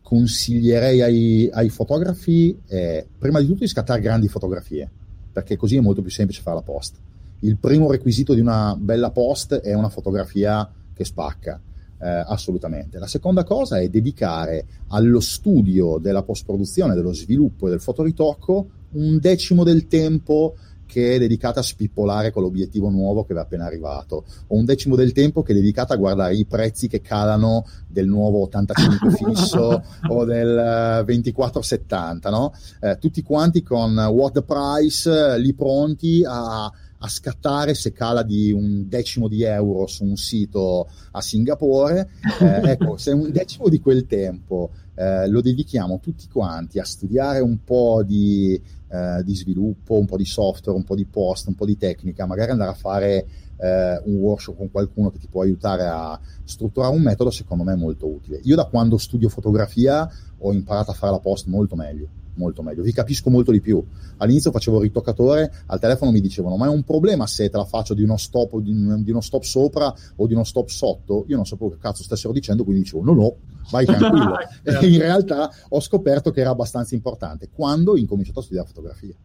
consiglierei 0.02 1.02
ai, 1.02 1.50
ai 1.52 1.70
fotografi 1.70 2.58
è 2.65 3.06
prima 3.17 3.39
di 3.39 3.46
tutto 3.46 3.60
di 3.60 3.67
scattare 3.67 4.02
grandi 4.02 4.28
fotografie 4.28 4.89
perché 5.32 5.56
così 5.56 5.78
è 5.78 5.82
molto 5.82 6.02
più 6.02 6.12
semplice 6.12 6.41
fare 6.41 6.58
la 6.58 6.63
post. 6.63 6.98
Il 7.39 7.58
primo 7.58 7.89
requisito 7.89 8.34
di 8.34 8.41
una 8.41 8.76
bella 8.78 9.12
post 9.12 9.56
è 9.56 9.74
una 9.74 9.89
fotografia 9.89 10.70
che 10.94 11.06
spacca. 11.06 11.60
Eh, 12.04 12.08
assolutamente. 12.08 12.98
La 12.98 13.06
seconda 13.06 13.44
cosa 13.44 13.80
è 13.80 13.88
dedicare 13.88 14.65
allo 14.88 15.20
studio 15.20 16.00
della 16.00 16.24
post-produzione, 16.24 16.96
dello 16.96 17.13
sviluppo 17.13 17.67
e 17.67 17.70
del 17.70 17.80
fotoritocco 17.80 18.70
un 18.94 19.20
decimo 19.20 19.63
del 19.63 19.88
tempo 19.88 20.56
che 20.91 21.15
è 21.15 21.19
dedicata 21.19 21.62
a 21.62 21.63
spippolare 21.63 22.32
con 22.32 22.43
l'obiettivo 22.43 22.89
nuovo 22.89 23.23
che 23.23 23.34
è 23.34 23.38
appena 23.38 23.63
arrivato, 23.63 24.25
o 24.47 24.58
un 24.58 24.65
decimo 24.65 24.97
del 24.97 25.13
tempo 25.13 25.41
che 25.41 25.54
è 25.54 25.56
dedicata 25.56 25.93
a 25.93 25.97
guardare 25.97 26.36
i 26.36 26.45
prezzi 26.45 26.89
che 26.89 26.99
calano 26.99 27.65
del 27.88 28.08
nuovo 28.08 28.41
85 28.41 29.12
fisso 29.15 29.84
o 30.10 30.25
del 30.25 31.04
2470, 31.06 32.27
eh, 32.27 32.32
no? 32.32 32.54
Eh, 32.82 32.97
tutti 32.99 33.21
quanti 33.21 33.63
con 33.63 33.97
what 33.97 34.34
the 34.34 34.43
price 34.43 35.10
eh, 35.10 35.39
lì 35.39 35.54
pronti 35.54 36.25
a, 36.27 36.65
a 36.65 37.08
scattare 37.08 37.73
se 37.73 37.93
cala 37.93 38.21
di 38.23 38.51
un 38.51 38.89
decimo 38.89 39.30
di 39.30 39.43
euro 39.43 39.88
su 39.88 40.04
un 40.04 40.17
sito 40.17 40.89
a 41.12 41.21
Singapore. 41.21 42.10
Eh, 42.41 42.69
ecco, 42.71 42.97
se 42.97 43.12
un 43.12 43.32
decimo 43.32 43.69
di 43.69 43.80
quel 43.80 44.06
tempo 44.08 44.71
eh, 44.95 45.30
lo 45.30 45.39
dedichiamo 45.39 46.01
tutti 46.01 46.27
quanti 46.27 46.80
a 46.80 46.84
studiare 46.84 47.39
un 47.39 47.63
po' 47.63 48.04
di 48.04 48.62
eh, 48.91 49.23
di 49.23 49.36
sviluppo, 49.36 49.97
un 49.97 50.06
po' 50.06 50.17
di 50.17 50.25
software, 50.25 50.77
un 50.77 50.84
po' 50.84 50.95
di 50.95 51.06
post, 51.06 51.47
un 51.47 51.56
po' 51.56 51.65
di 51.65 51.77
tecnica, 51.77 52.25
magari 52.25 52.51
andare 52.51 52.71
a 52.71 52.75
fare 52.75 53.25
eh, 53.58 54.01
un 54.06 54.15
workshop 54.15 54.58
con 54.58 54.69
qualcuno 54.69 55.10
che 55.10 55.19
ti 55.19 55.27
può 55.27 55.41
aiutare 55.41 55.86
a 55.86 56.19
strutturare 56.43 56.93
un 56.93 57.01
metodo, 57.01 57.30
secondo 57.32 57.63
me 57.63 57.73
è 57.73 57.77
molto 57.77 58.08
utile. 58.08 58.39
Io 58.43 58.56
da 58.56 58.65
quando 58.65 58.97
studio 58.97 59.30
fotografia 59.30 60.10
ho 60.39 60.51
imparato 60.51 60.91
a 60.91 60.93
fare 60.93 61.13
la 61.13 61.19
post 61.19 61.47
molto 61.47 61.75
meglio 61.75 62.19
molto 62.36 62.62
meglio, 62.63 62.82
vi 62.82 62.93
capisco 62.93 63.30
molto 63.30 63.51
di 63.51 63.62
più. 63.62 63.84
All'inizio 64.17 64.51
facevo 64.51 64.82
ritoccatore, 64.82 65.51
al 65.67 65.80
telefono 65.80 66.12
mi 66.12 66.21
dicevano 66.21 66.58
ma 66.58 66.67
è 66.67 66.69
un 66.69 66.84
problema 66.84 67.27
se 67.27 67.49
te 67.49 67.58
la 67.58 67.65
faccio 67.65 67.93
di 67.93 68.04
uno 68.04 68.17
stop, 68.17 68.58
di 68.60 69.12
uno 69.12 69.21
stop 69.21 69.43
sopra 69.43 69.93
o 70.15 70.27
di 70.27 70.34
uno 70.34 70.43
stop 70.43 70.67
sotto, 70.67 71.25
io 71.27 71.36
non 71.36 71.45
sapevo 71.45 71.71
che 71.71 71.77
cazzo 71.77 72.04
stessero 72.04 72.34
dicendo, 72.34 72.63
quindi 72.63 72.84
dicevo 72.84 73.04
no 73.04 73.13
no, 73.13 73.36
vai 73.69 73.86
tranquillo. 73.86 74.38
in 74.82 75.00
realtà 75.00 75.50
ho 75.69 75.80
scoperto 75.80 76.32
che 76.32 76.41
era 76.41 76.50
abbastanza 76.50 76.95
importante 76.95 77.50
quando 77.52 77.91
ho 77.91 77.97
incominciato 77.97 78.39
a 78.39 78.43
studiare 78.43 78.67
fotografia. 78.67 79.15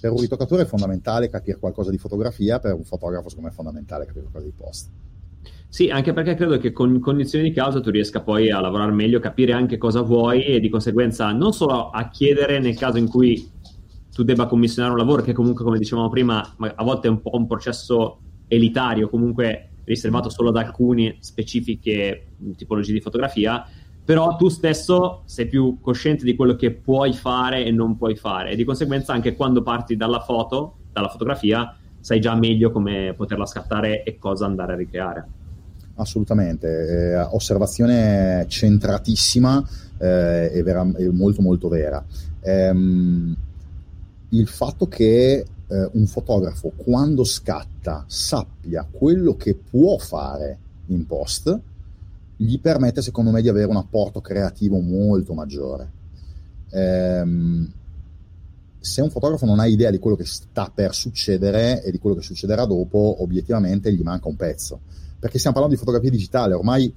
Per 0.00 0.10
un 0.10 0.20
ritoccatore 0.20 0.62
è 0.62 0.66
fondamentale 0.66 1.28
capire 1.28 1.58
qualcosa 1.58 1.90
di 1.90 1.98
fotografia, 1.98 2.58
per 2.58 2.74
un 2.74 2.84
fotografo 2.84 3.28
secondo 3.28 3.48
me 3.48 3.52
è 3.52 3.56
fondamentale 3.56 4.04
capire 4.06 4.26
qualcosa 4.26 4.44
di 4.44 4.52
post. 4.56 4.90
Sì, 5.68 5.88
anche 5.88 6.12
perché 6.12 6.34
credo 6.34 6.56
che 6.58 6.70
con 6.70 7.00
condizioni 7.00 7.48
di 7.48 7.52
causa 7.52 7.80
tu 7.80 7.90
riesca 7.90 8.20
poi 8.20 8.50
a 8.50 8.60
lavorare 8.60 8.92
meglio, 8.92 9.18
capire 9.18 9.52
anche 9.52 9.76
cosa 9.76 10.02
vuoi 10.02 10.44
e 10.44 10.60
di 10.60 10.68
conseguenza 10.68 11.32
non 11.32 11.52
solo 11.52 11.90
a 11.90 12.08
chiedere 12.10 12.60
nel 12.60 12.76
caso 12.76 12.98
in 12.98 13.08
cui 13.08 13.50
tu 14.12 14.22
debba 14.22 14.46
commissionare 14.46 14.92
un 14.92 15.00
lavoro, 15.00 15.22
che 15.22 15.32
comunque, 15.32 15.64
come 15.64 15.78
dicevamo 15.78 16.08
prima, 16.08 16.54
a 16.56 16.84
volte 16.84 17.08
è 17.08 17.10
un 17.10 17.20
po' 17.20 17.34
un 17.34 17.48
processo 17.48 18.20
elitario, 18.46 19.08
comunque 19.08 19.70
riservato 19.84 20.28
solo 20.28 20.50
ad 20.50 20.56
alcune 20.56 21.16
specifiche 21.20 22.26
tipologie 22.56 22.92
di 22.92 23.00
fotografia, 23.00 23.64
però 24.04 24.36
tu 24.36 24.48
stesso 24.48 25.22
sei 25.24 25.46
più 25.46 25.78
cosciente 25.80 26.24
di 26.24 26.34
quello 26.34 26.56
che 26.56 26.72
puoi 26.72 27.12
fare 27.12 27.64
e 27.64 27.70
non 27.70 27.96
puoi 27.96 28.16
fare 28.16 28.50
e 28.50 28.56
di 28.56 28.64
conseguenza 28.64 29.12
anche 29.12 29.34
quando 29.34 29.62
parti 29.62 29.96
dalla 29.96 30.20
foto, 30.20 30.76
dalla 30.92 31.08
fotografia, 31.08 31.74
sai 32.00 32.20
già 32.20 32.34
meglio 32.34 32.70
come 32.70 33.14
poterla 33.16 33.46
scattare 33.46 34.02
e 34.02 34.18
cosa 34.18 34.44
andare 34.44 34.72
a 34.74 34.76
ricreare 34.76 35.28
assolutamente. 35.96 36.68
Eh, 36.68 37.16
osservazione 37.30 38.46
centratissima 38.48 39.62
eh, 39.98 40.50
e, 40.52 40.62
vera, 40.62 40.84
molto 41.12 41.42
molto 41.42 41.68
vera. 41.68 42.04
Ehm, 42.40 43.36
il 44.30 44.48
fatto 44.48 44.88
che 44.88 45.46
eh, 45.68 45.88
un 45.92 46.06
fotografo 46.06 46.72
quando 46.76 47.24
scatta 47.24 48.04
sappia 48.06 48.86
quello 48.90 49.36
che 49.36 49.54
può 49.54 49.98
fare 49.98 50.58
in 50.86 51.06
post 51.06 51.60
gli 52.36 52.60
permette 52.60 53.00
secondo 53.00 53.30
me 53.30 53.40
di 53.40 53.48
avere 53.48 53.66
un 53.66 53.76
apporto 53.76 54.20
creativo 54.20 54.80
molto 54.80 55.34
maggiore. 55.34 55.90
Ehm, 56.70 57.72
se 58.80 59.00
un 59.00 59.10
fotografo 59.10 59.46
non 59.46 59.60
ha 59.60 59.66
idea 59.66 59.90
di 59.90 59.98
quello 59.98 60.16
che 60.16 60.26
sta 60.26 60.70
per 60.74 60.94
succedere 60.94 61.82
e 61.82 61.90
di 61.90 61.98
quello 61.98 62.16
che 62.16 62.22
succederà 62.22 62.66
dopo, 62.66 63.22
obiettivamente 63.22 63.92
gli 63.92 64.02
manca 64.02 64.28
un 64.28 64.36
pezzo 64.36 64.80
perché 65.24 65.38
stiamo 65.38 65.56
parlando 65.56 65.80
di 65.80 65.82
fotografia 65.82 66.10
digitale, 66.14 66.52
ormai 66.52 66.94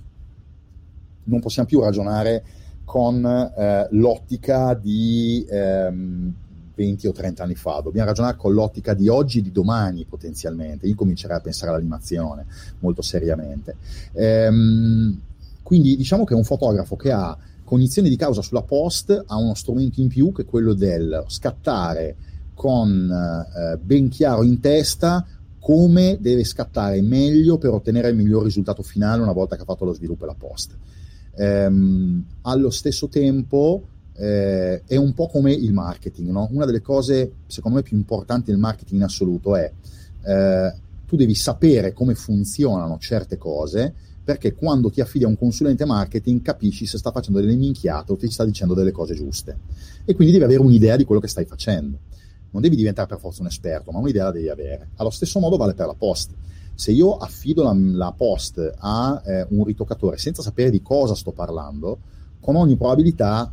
non 1.23 1.39
possiamo 1.39 1.65
più 1.65 1.79
ragionare 1.79 2.43
con 2.83 3.25
eh, 3.25 3.87
l'ottica 3.91 4.73
di 4.73 5.47
ehm, 5.49 6.33
20 6.77 7.07
o 7.07 7.11
30 7.11 7.43
anni 7.43 7.55
fa, 7.55 7.81
dobbiamo 7.83 8.07
ragionare 8.07 8.37
con 8.37 8.53
l'ottica 8.53 8.93
di 8.93 9.07
oggi 9.07 9.39
e 9.39 9.41
di 9.41 9.51
domani 9.51 10.05
potenzialmente. 10.05 10.85
Io 10.85 10.93
comincerei 10.93 11.37
a 11.37 11.41
pensare 11.41 11.71
all'animazione 11.71 12.45
molto 12.79 13.01
seriamente. 13.01 13.75
Ehm, 14.13 15.19
quindi 15.63 15.97
diciamo 15.97 16.23
che 16.23 16.35
un 16.35 16.43
fotografo 16.43 16.95
che 16.95 17.11
ha 17.11 17.35
cognizione 17.63 18.07
di 18.07 18.15
causa 18.15 18.41
sulla 18.41 18.61
post 18.61 19.23
ha 19.25 19.35
uno 19.35 19.55
strumento 19.55 19.99
in 19.99 20.07
più 20.07 20.31
che 20.31 20.43
è 20.43 20.45
quello 20.45 20.73
del 20.73 21.25
scattare 21.27 22.15
con 22.53 23.11
eh, 23.11 23.77
ben 23.77 24.07
chiaro 24.07 24.43
in 24.43 24.59
testa 24.61 25.25
come 25.59 26.17
deve 26.21 26.45
scattare 26.45 27.01
meglio 27.01 27.57
per 27.57 27.71
ottenere 27.71 28.09
il 28.09 28.15
miglior 28.15 28.43
risultato 28.43 28.83
finale 28.83 29.21
una 29.21 29.33
volta 29.33 29.55
che 29.55 29.63
ha 29.63 29.65
fatto 29.65 29.83
lo 29.83 29.93
sviluppo 29.93 30.23
e 30.23 30.27
la 30.27 30.35
post. 30.37 30.77
Ehm, 31.35 32.23
allo 32.43 32.69
stesso 32.69 33.09
tempo 33.09 33.83
eh, 34.17 34.83
è 34.85 34.95
un 34.95 35.13
po' 35.13 35.27
come 35.27 35.53
il 35.53 35.73
marketing, 35.73 36.29
no? 36.29 36.47
Una 36.51 36.65
delle 36.65 36.81
cose, 36.81 37.31
secondo 37.47 37.77
me, 37.77 37.83
più 37.83 37.95
importanti 37.95 38.51
del 38.51 38.59
marketing 38.59 38.99
in 38.99 39.05
assoluto 39.05 39.55
è 39.55 39.71
eh, 40.23 40.73
tu 41.05 41.15
devi 41.15 41.35
sapere 41.35 41.93
come 41.93 42.15
funzionano 42.15 42.97
certe 42.99 43.37
cose 43.37 43.93
perché 44.27 44.53
quando 44.53 44.89
ti 44.89 44.99
affidi 44.99 45.23
a 45.23 45.29
un 45.29 45.37
consulente 45.37 45.85
marketing 45.85 46.41
capisci 46.41 46.85
se 46.85 46.97
sta 46.97 47.11
facendo 47.11 47.39
delle 47.39 47.55
minchiate 47.55 48.11
o 48.11 48.17
ti 48.17 48.29
sta 48.29 48.43
dicendo 48.43 48.73
delle 48.73 48.91
cose 48.91 49.13
giuste. 49.13 49.57
E 50.03 50.15
quindi 50.15 50.33
devi 50.33 50.43
avere 50.43 50.59
un'idea 50.59 50.97
di 50.97 51.05
quello 51.05 51.21
che 51.21 51.29
stai 51.29 51.45
facendo. 51.45 51.97
Non 52.49 52.61
devi 52.61 52.75
diventare 52.75 53.07
per 53.07 53.19
forza 53.19 53.39
un 53.39 53.47
esperto, 53.47 53.91
ma 53.91 53.99
un'idea 53.99 54.25
la 54.25 54.31
devi 54.31 54.49
avere. 54.49 54.89
Allo 54.97 55.11
stesso 55.11 55.39
modo 55.39 55.55
vale 55.55 55.75
per 55.75 55.85
la 55.85 55.93
post. 55.93 56.31
Se 56.75 56.91
io 56.91 57.15
affido 57.15 57.63
la, 57.63 57.73
la 57.73 58.11
post 58.11 58.73
a 58.79 59.21
eh, 59.25 59.47
un 59.51 59.63
ritoccatore 59.63 60.17
senza 60.17 60.41
sapere 60.41 60.71
di 60.71 60.81
cosa 60.81 61.15
sto 61.15 61.31
parlando, 61.31 61.97
con 62.41 62.57
ogni 62.57 62.75
probabilità 62.75 63.49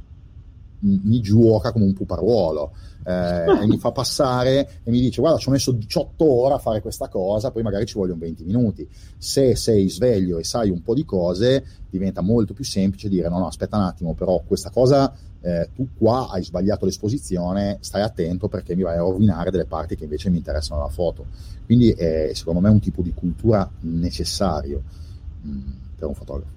mi 0.84 1.20
giuoca 1.20 1.72
come 1.72 1.84
un 1.84 1.94
puparuolo 1.94 2.72
eh, 3.04 3.62
e 3.62 3.66
mi 3.66 3.78
fa 3.78 3.92
passare 3.92 4.80
e 4.82 4.90
mi 4.90 5.00
dice 5.00 5.20
guarda 5.20 5.38
ci 5.38 5.48
ho 5.48 5.52
messo 5.52 5.72
18 5.72 6.24
ore 6.24 6.54
a 6.54 6.58
fare 6.58 6.80
questa 6.80 7.08
cosa 7.08 7.50
poi 7.50 7.62
magari 7.62 7.86
ci 7.86 7.96
vogliono 7.96 8.18
20 8.20 8.44
minuti. 8.44 8.88
Se 9.16 9.56
sei 9.56 9.88
sveglio 9.88 10.38
e 10.38 10.44
sai 10.44 10.70
un 10.70 10.82
po' 10.82 10.94
di 10.94 11.04
cose 11.04 11.64
diventa 11.88 12.20
molto 12.20 12.54
più 12.54 12.64
semplice 12.64 13.08
dire 13.08 13.28
no 13.28 13.38
no 13.38 13.46
aspetta 13.46 13.76
un 13.76 13.84
attimo 13.84 14.14
però 14.14 14.42
questa 14.46 14.70
cosa 14.70 15.12
eh, 15.40 15.68
tu 15.74 15.88
qua 15.96 16.30
hai 16.30 16.42
sbagliato 16.42 16.86
l'esposizione 16.86 17.76
stai 17.80 18.00
attento 18.00 18.48
perché 18.48 18.74
mi 18.74 18.82
vai 18.82 18.96
a 18.96 19.00
rovinare 19.00 19.50
delle 19.50 19.66
parti 19.66 19.94
che 19.94 20.04
invece 20.04 20.30
mi 20.30 20.38
interessano 20.38 20.80
alla 20.80 20.90
foto. 20.90 21.26
Quindi 21.66 21.90
è 21.90 22.30
secondo 22.34 22.60
me 22.60 22.68
un 22.70 22.80
tipo 22.80 23.02
di 23.02 23.12
cultura 23.12 23.70
necessario 23.80 24.82
mh, 25.42 25.50
mm, 25.50 25.70
per 25.96 26.08
un 26.08 26.14
fotografo. 26.14 26.52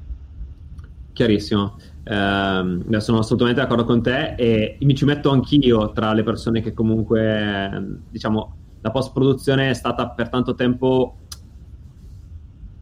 Chiarissimo 1.11 1.75
eh, 2.09 2.99
sono 2.99 3.19
assolutamente 3.19 3.61
d'accordo 3.61 3.83
con 3.83 4.01
te 4.01 4.35
e 4.35 4.77
mi 4.81 4.95
ci 4.95 5.05
metto 5.05 5.29
anch'io 5.29 5.91
tra 5.91 6.13
le 6.13 6.23
persone 6.23 6.61
che 6.61 6.73
comunque, 6.73 7.99
diciamo, 8.09 8.55
la 8.81 8.91
post-produzione 8.91 9.69
è 9.69 9.73
stata 9.73 10.09
per 10.09 10.29
tanto 10.29 10.55
tempo 10.55 11.17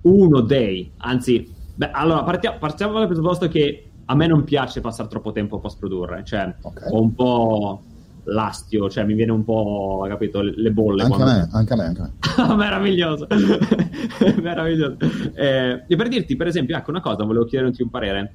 uno 0.01 0.41
dei, 0.41 0.91
anzi, 0.97 1.51
beh, 1.75 1.91
allora 1.91 2.23
partiamo, 2.23 2.57
partiamo 2.59 2.93
dal 2.99 3.07
presupposto 3.07 3.47
che 3.47 3.89
a 4.05 4.15
me 4.15 4.27
non 4.27 4.43
piace 4.43 4.81
passare 4.81 5.09
troppo 5.09 5.31
tempo 5.31 5.57
a 5.57 5.59
post-produrre, 5.59 6.23
cioè 6.23 6.53
okay. 6.61 6.91
ho 6.91 7.01
un 7.01 7.15
po' 7.15 7.81
l'astio, 8.25 8.89
cioè 8.89 9.03
mi 9.03 9.13
viene 9.13 9.31
un 9.31 9.43
po', 9.43 10.05
capito, 10.07 10.41
le 10.41 10.71
bolle. 10.71 11.03
Anche 11.03 11.15
quando... 11.15 11.31
a 11.31 11.37
me, 11.37 11.49
anche 11.51 11.73
a 11.73 11.75
me, 11.75 11.83
anche 11.85 12.01
a 12.01 12.47
me. 12.47 12.55
Meraviglioso, 12.55 13.27
meraviglioso. 14.41 14.97
Eh, 15.33 15.83
e 15.87 15.95
per 15.95 16.07
dirti, 16.07 16.35
per 16.35 16.47
esempio, 16.47 16.77
ecco 16.77 16.91
una 16.91 17.01
cosa, 17.01 17.23
volevo 17.23 17.45
chiederti 17.45 17.81
un 17.81 17.89
parere 17.89 18.33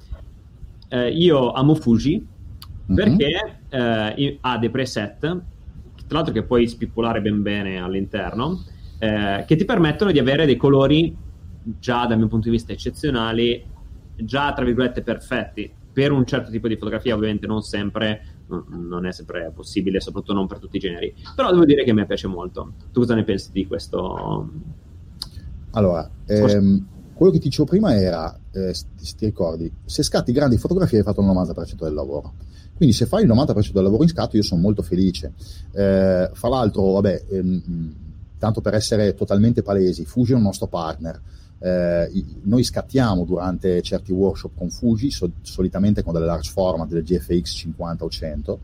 eh, 0.90 1.11
io 1.11 1.53
amo 1.53 1.74
Fuji 1.74 2.26
mhm. 2.87 2.94
perché 2.94 3.61
eh, 3.68 4.38
ha 4.40 4.59
dei 4.59 4.70
preset, 4.70 5.18
tra 5.18 5.38
l'altro 6.09 6.35
che 6.35 6.42
puoi 6.42 6.66
spippolare 6.66 7.20
ben 7.20 7.40
bene 7.42 7.81
all'interno, 7.81 8.64
eh, 8.98 9.44
che 9.46 9.57
ti 9.57 9.64
permettono 9.64 10.11
di 10.11 10.18
avere 10.18 10.46
dei 10.46 10.57
colori 10.57 11.16
già 11.79 12.07
dal 12.07 12.18
mio 12.18 12.26
punto 12.26 12.48
di 12.48 12.57
vista 12.57 12.72
eccezionali, 12.72 13.64
già 14.16 14.53
tra 14.53 14.64
virgolette 14.64 15.03
perfetti. 15.03 15.72
Per 15.92 16.12
un 16.12 16.24
certo 16.24 16.50
tipo 16.50 16.68
di 16.68 16.76
fotografia, 16.76 17.14
ovviamente, 17.14 17.46
non 17.46 17.62
sempre, 17.62 18.22
non 18.46 19.07
è 19.07 19.12
sempre 19.12 19.50
possibile, 19.55 20.00
soprattutto 20.00 20.33
non 20.33 20.46
per 20.46 20.59
tutti 20.59 20.76
i 20.76 20.81
generi. 20.81 21.14
Però 21.35 21.50
devo 21.50 21.64
dire 21.64 21.85
che 21.85 21.92
mi 21.92 22.07
piace 22.07 22.29
molto. 22.29 22.74
Tu 22.92 23.00
cosa 23.00 23.14
ne 23.14 23.24
pensi 23.24 23.50
di 23.53 23.66
questo? 23.66 24.48
Allora, 25.72 26.09
ehm, 26.26 26.87
quello 27.21 27.35
che 27.35 27.41
ti 27.41 27.49
dicevo 27.49 27.69
prima 27.69 27.95
era, 27.95 28.35
eh, 28.51 28.73
ti, 28.73 29.15
ti 29.15 29.27
ricordi, 29.27 29.71
se 29.85 30.03
scatti 30.03 30.33
grandi 30.33 30.57
fotografie 30.57 31.01
hai 31.01 31.05
fatto 31.05 31.21
il 31.21 31.27
90% 31.27 31.83
del 31.83 31.93
lavoro. 31.93 32.33
Quindi 32.75 32.95
se 32.95 33.05
fai 33.05 33.25
il 33.25 33.29
90% 33.29 33.73
del 33.73 33.83
lavoro 33.83 34.05
in 34.05 34.09
scatto 34.09 34.39
io 34.39 34.43
sono 34.43 34.63
molto 34.63 34.81
felice. 34.81 35.35
Eh, 35.73 36.31
fra 36.33 36.49
l'altro, 36.49 36.93
vabbè, 36.93 37.25
ehm, 37.29 37.95
tanto 38.39 38.63
per 38.63 38.73
essere 38.73 39.13
totalmente 39.13 39.63
palesi, 39.63 40.07
Fuji 40.07 40.33
è 40.33 40.35
un 40.35 40.41
nostro 40.41 40.67
partner. 40.67 41.21
Eh, 41.59 42.25
noi 42.45 42.65
scattiamo 42.65 43.25
durante 43.25 43.83
certi 43.83 44.13
workshop 44.13 44.53
con 44.57 44.71
Fuji, 44.71 45.11
so, 45.11 45.31
solitamente 45.43 46.03
con 46.03 46.15
delle 46.15 46.25
large 46.25 46.51
format, 46.51 46.89
delle 46.89 47.03
GFX 47.03 47.53
50 47.55 48.03
o 48.03 48.09
100. 48.09 48.61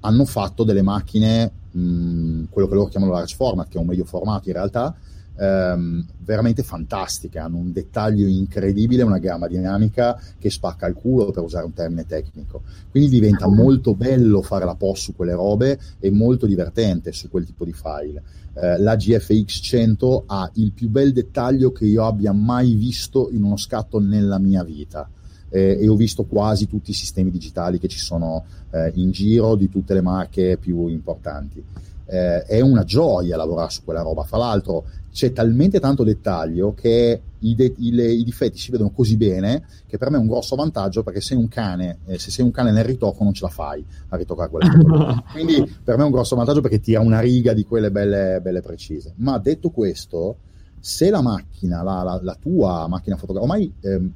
Hanno 0.00 0.24
fatto 0.24 0.64
delle 0.64 0.80
macchine, 0.80 1.50
mh, 1.72 2.44
quello 2.48 2.68
che 2.68 2.74
loro 2.74 2.88
chiamano 2.88 3.12
large 3.12 3.34
format, 3.36 3.68
che 3.68 3.76
è 3.76 3.80
un 3.80 3.86
medio 3.86 4.06
formato 4.06 4.48
in 4.48 4.54
realtà, 4.54 4.96
ehm, 5.42 6.04
veramente 6.24 6.62
fantastiche, 6.62 7.38
hanno 7.38 7.56
un 7.56 7.72
dettaglio 7.72 8.26
incredibile, 8.26 9.02
una 9.02 9.18
gamma 9.18 9.48
dinamica 9.48 10.18
che 10.38 10.50
spacca 10.50 10.86
il 10.86 10.94
culo 10.94 11.32
per 11.32 11.42
usare 11.42 11.64
un 11.64 11.72
termine 11.72 12.06
tecnico. 12.06 12.62
Quindi 12.90 13.08
diventa 13.08 13.48
molto 13.48 13.94
bello 13.94 14.42
fare 14.42 14.64
la 14.64 14.76
post 14.76 15.02
su 15.02 15.16
quelle 15.16 15.32
robe 15.32 15.78
e 15.98 16.10
molto 16.10 16.46
divertente 16.46 17.12
su 17.12 17.28
quel 17.28 17.44
tipo 17.44 17.64
di 17.64 17.72
file. 17.72 18.22
Eh, 18.54 18.78
la 18.78 18.96
GFX 18.96 19.60
100 19.60 20.24
ha 20.26 20.48
il 20.54 20.72
più 20.72 20.88
bel 20.88 21.12
dettaglio 21.12 21.72
che 21.72 21.86
io 21.86 22.04
abbia 22.04 22.32
mai 22.32 22.74
visto 22.74 23.28
in 23.32 23.42
uno 23.42 23.56
scatto 23.56 23.98
nella 23.98 24.38
mia 24.38 24.62
vita. 24.62 25.08
Eh, 25.54 25.78
e 25.82 25.88
ho 25.88 25.96
visto 25.96 26.24
quasi 26.24 26.66
tutti 26.66 26.92
i 26.92 26.94
sistemi 26.94 27.30
digitali 27.30 27.78
che 27.78 27.88
ci 27.88 27.98
sono 27.98 28.44
eh, 28.70 28.90
in 28.94 29.10
giro 29.10 29.54
di 29.54 29.68
tutte 29.68 29.92
le 29.92 30.00
marche 30.00 30.56
più 30.58 30.86
importanti. 30.86 31.62
Eh, 32.06 32.42
è 32.44 32.60
una 32.60 32.84
gioia 32.84 33.36
lavorare 33.36 33.70
su 33.70 33.84
quella 33.84 34.02
roba. 34.02 34.22
Fra 34.22 34.38
l'altro, 34.38 34.84
c'è 35.12 35.32
talmente 35.32 35.78
tanto 35.78 36.04
dettaglio 36.04 36.72
che 36.72 37.20
i, 37.38 37.54
de- 37.54 37.74
i, 37.76 37.92
le- 37.92 38.12
i, 38.12 38.24
difetti 38.24 38.58
si 38.58 38.70
vedono 38.70 38.90
così 38.90 39.16
bene 39.16 39.64
che 39.86 39.98
per 39.98 40.10
me 40.10 40.16
è 40.16 40.20
un 40.20 40.26
grosso 40.26 40.56
vantaggio 40.56 41.02
perché 41.02 41.20
sei 41.20 41.36
un 41.36 41.48
cane, 41.48 41.98
eh, 42.06 42.18
se 42.18 42.30
sei 42.30 42.44
un 42.44 42.50
cane 42.50 42.72
nel 42.72 42.84
ritocco 42.84 43.22
non 43.22 43.34
ce 43.34 43.44
la 43.44 43.50
fai 43.50 43.84
a 44.08 44.16
ritoccare 44.16 44.48
quelle 44.48 44.70
cose. 44.82 45.22
Quindi 45.32 45.70
per 45.84 45.96
me 45.96 46.02
è 46.02 46.06
un 46.06 46.12
grosso 46.12 46.34
vantaggio 46.34 46.62
perché 46.62 46.80
tira 46.80 47.00
una 47.00 47.20
riga 47.20 47.52
di 47.52 47.64
quelle 47.64 47.90
belle, 47.90 48.40
belle 48.40 48.62
precise. 48.62 49.12
Ma 49.16 49.38
detto 49.38 49.70
questo, 49.70 50.38
se 50.80 51.10
la 51.10 51.20
macchina, 51.20 51.82
la, 51.82 52.02
la, 52.02 52.18
la 52.22 52.36
tua 52.40 52.86
macchina 52.88 53.16
fotografica, 53.16 53.52
ormai 53.52 53.72
ehm, 53.80 54.12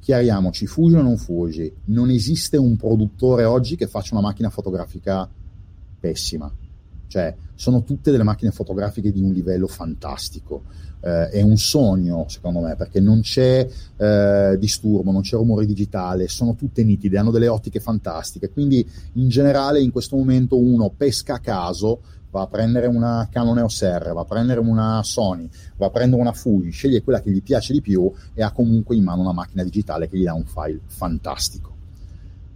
chiariamoci, 0.00 0.66
Fuji 0.66 0.96
o 0.96 1.02
non 1.02 1.16
Fuji, 1.16 1.72
non 1.86 2.10
esiste 2.10 2.58
un 2.58 2.76
produttore 2.76 3.44
oggi 3.44 3.76
che 3.76 3.86
faccia 3.86 4.14
una 4.14 4.22
macchina 4.22 4.50
fotografica 4.50 5.28
pessima 5.98 6.52
cioè 7.08 7.34
sono 7.56 7.82
tutte 7.82 8.12
delle 8.12 8.22
macchine 8.22 8.52
fotografiche 8.52 9.10
di 9.10 9.20
un 9.20 9.32
livello 9.32 9.66
fantastico. 9.66 10.62
Eh, 11.00 11.30
è 11.30 11.42
un 11.42 11.56
sogno, 11.56 12.26
secondo 12.28 12.60
me, 12.60 12.76
perché 12.76 13.00
non 13.00 13.22
c'è 13.22 13.66
eh, 13.96 14.56
disturbo, 14.58 15.10
non 15.10 15.22
c'è 15.22 15.36
rumore 15.36 15.66
digitale, 15.66 16.28
sono 16.28 16.54
tutte 16.54 16.84
nitide, 16.84 17.18
hanno 17.18 17.30
delle 17.30 17.48
ottiche 17.48 17.80
fantastiche. 17.80 18.50
Quindi, 18.50 18.88
in 19.14 19.28
generale, 19.28 19.80
in 19.80 19.90
questo 19.90 20.16
momento 20.16 20.58
uno 20.58 20.92
pesca 20.96 21.34
a 21.34 21.40
caso, 21.40 22.00
va 22.30 22.42
a 22.42 22.46
prendere 22.48 22.86
una 22.86 23.26
Canon 23.30 23.58
EOS 23.58 23.82
R, 23.82 24.12
va 24.12 24.20
a 24.20 24.24
prendere 24.26 24.60
una 24.60 25.00
Sony, 25.02 25.48
va 25.76 25.86
a 25.86 25.90
prendere 25.90 26.20
una 26.20 26.32
Fuji, 26.32 26.70
sceglie 26.70 27.02
quella 27.02 27.20
che 27.20 27.30
gli 27.30 27.42
piace 27.42 27.72
di 27.72 27.80
più 27.80 28.12
e 28.34 28.42
ha 28.42 28.52
comunque 28.52 28.94
in 28.94 29.04
mano 29.04 29.22
una 29.22 29.32
macchina 29.32 29.62
digitale 29.62 30.08
che 30.08 30.18
gli 30.18 30.24
dà 30.24 30.34
un 30.34 30.44
file 30.44 30.80
fantastico. 30.86 31.74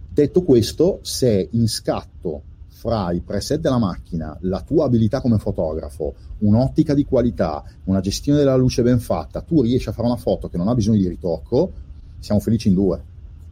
Detto 0.07 0.43
questo, 0.43 0.99
se 1.01 1.47
in 1.51 1.67
scatto 1.67 2.43
fra 2.81 3.11
i 3.11 3.19
preset 3.19 3.59
della 3.59 3.77
macchina, 3.77 4.35
la 4.41 4.59
tua 4.61 4.85
abilità 4.85 5.21
come 5.21 5.37
fotografo, 5.37 6.15
un'ottica 6.39 6.95
di 6.95 7.05
qualità, 7.05 7.63
una 7.83 7.99
gestione 7.99 8.39
della 8.39 8.55
luce 8.55 8.81
ben 8.81 8.99
fatta, 8.99 9.41
tu 9.41 9.61
riesci 9.61 9.87
a 9.87 9.91
fare 9.91 10.07
una 10.07 10.17
foto 10.17 10.49
che 10.49 10.57
non 10.57 10.67
ha 10.67 10.73
bisogno 10.73 10.97
di 10.97 11.07
ritocco, 11.07 11.71
siamo 12.17 12.41
felici 12.41 12.69
in 12.69 12.73
due. 12.73 13.03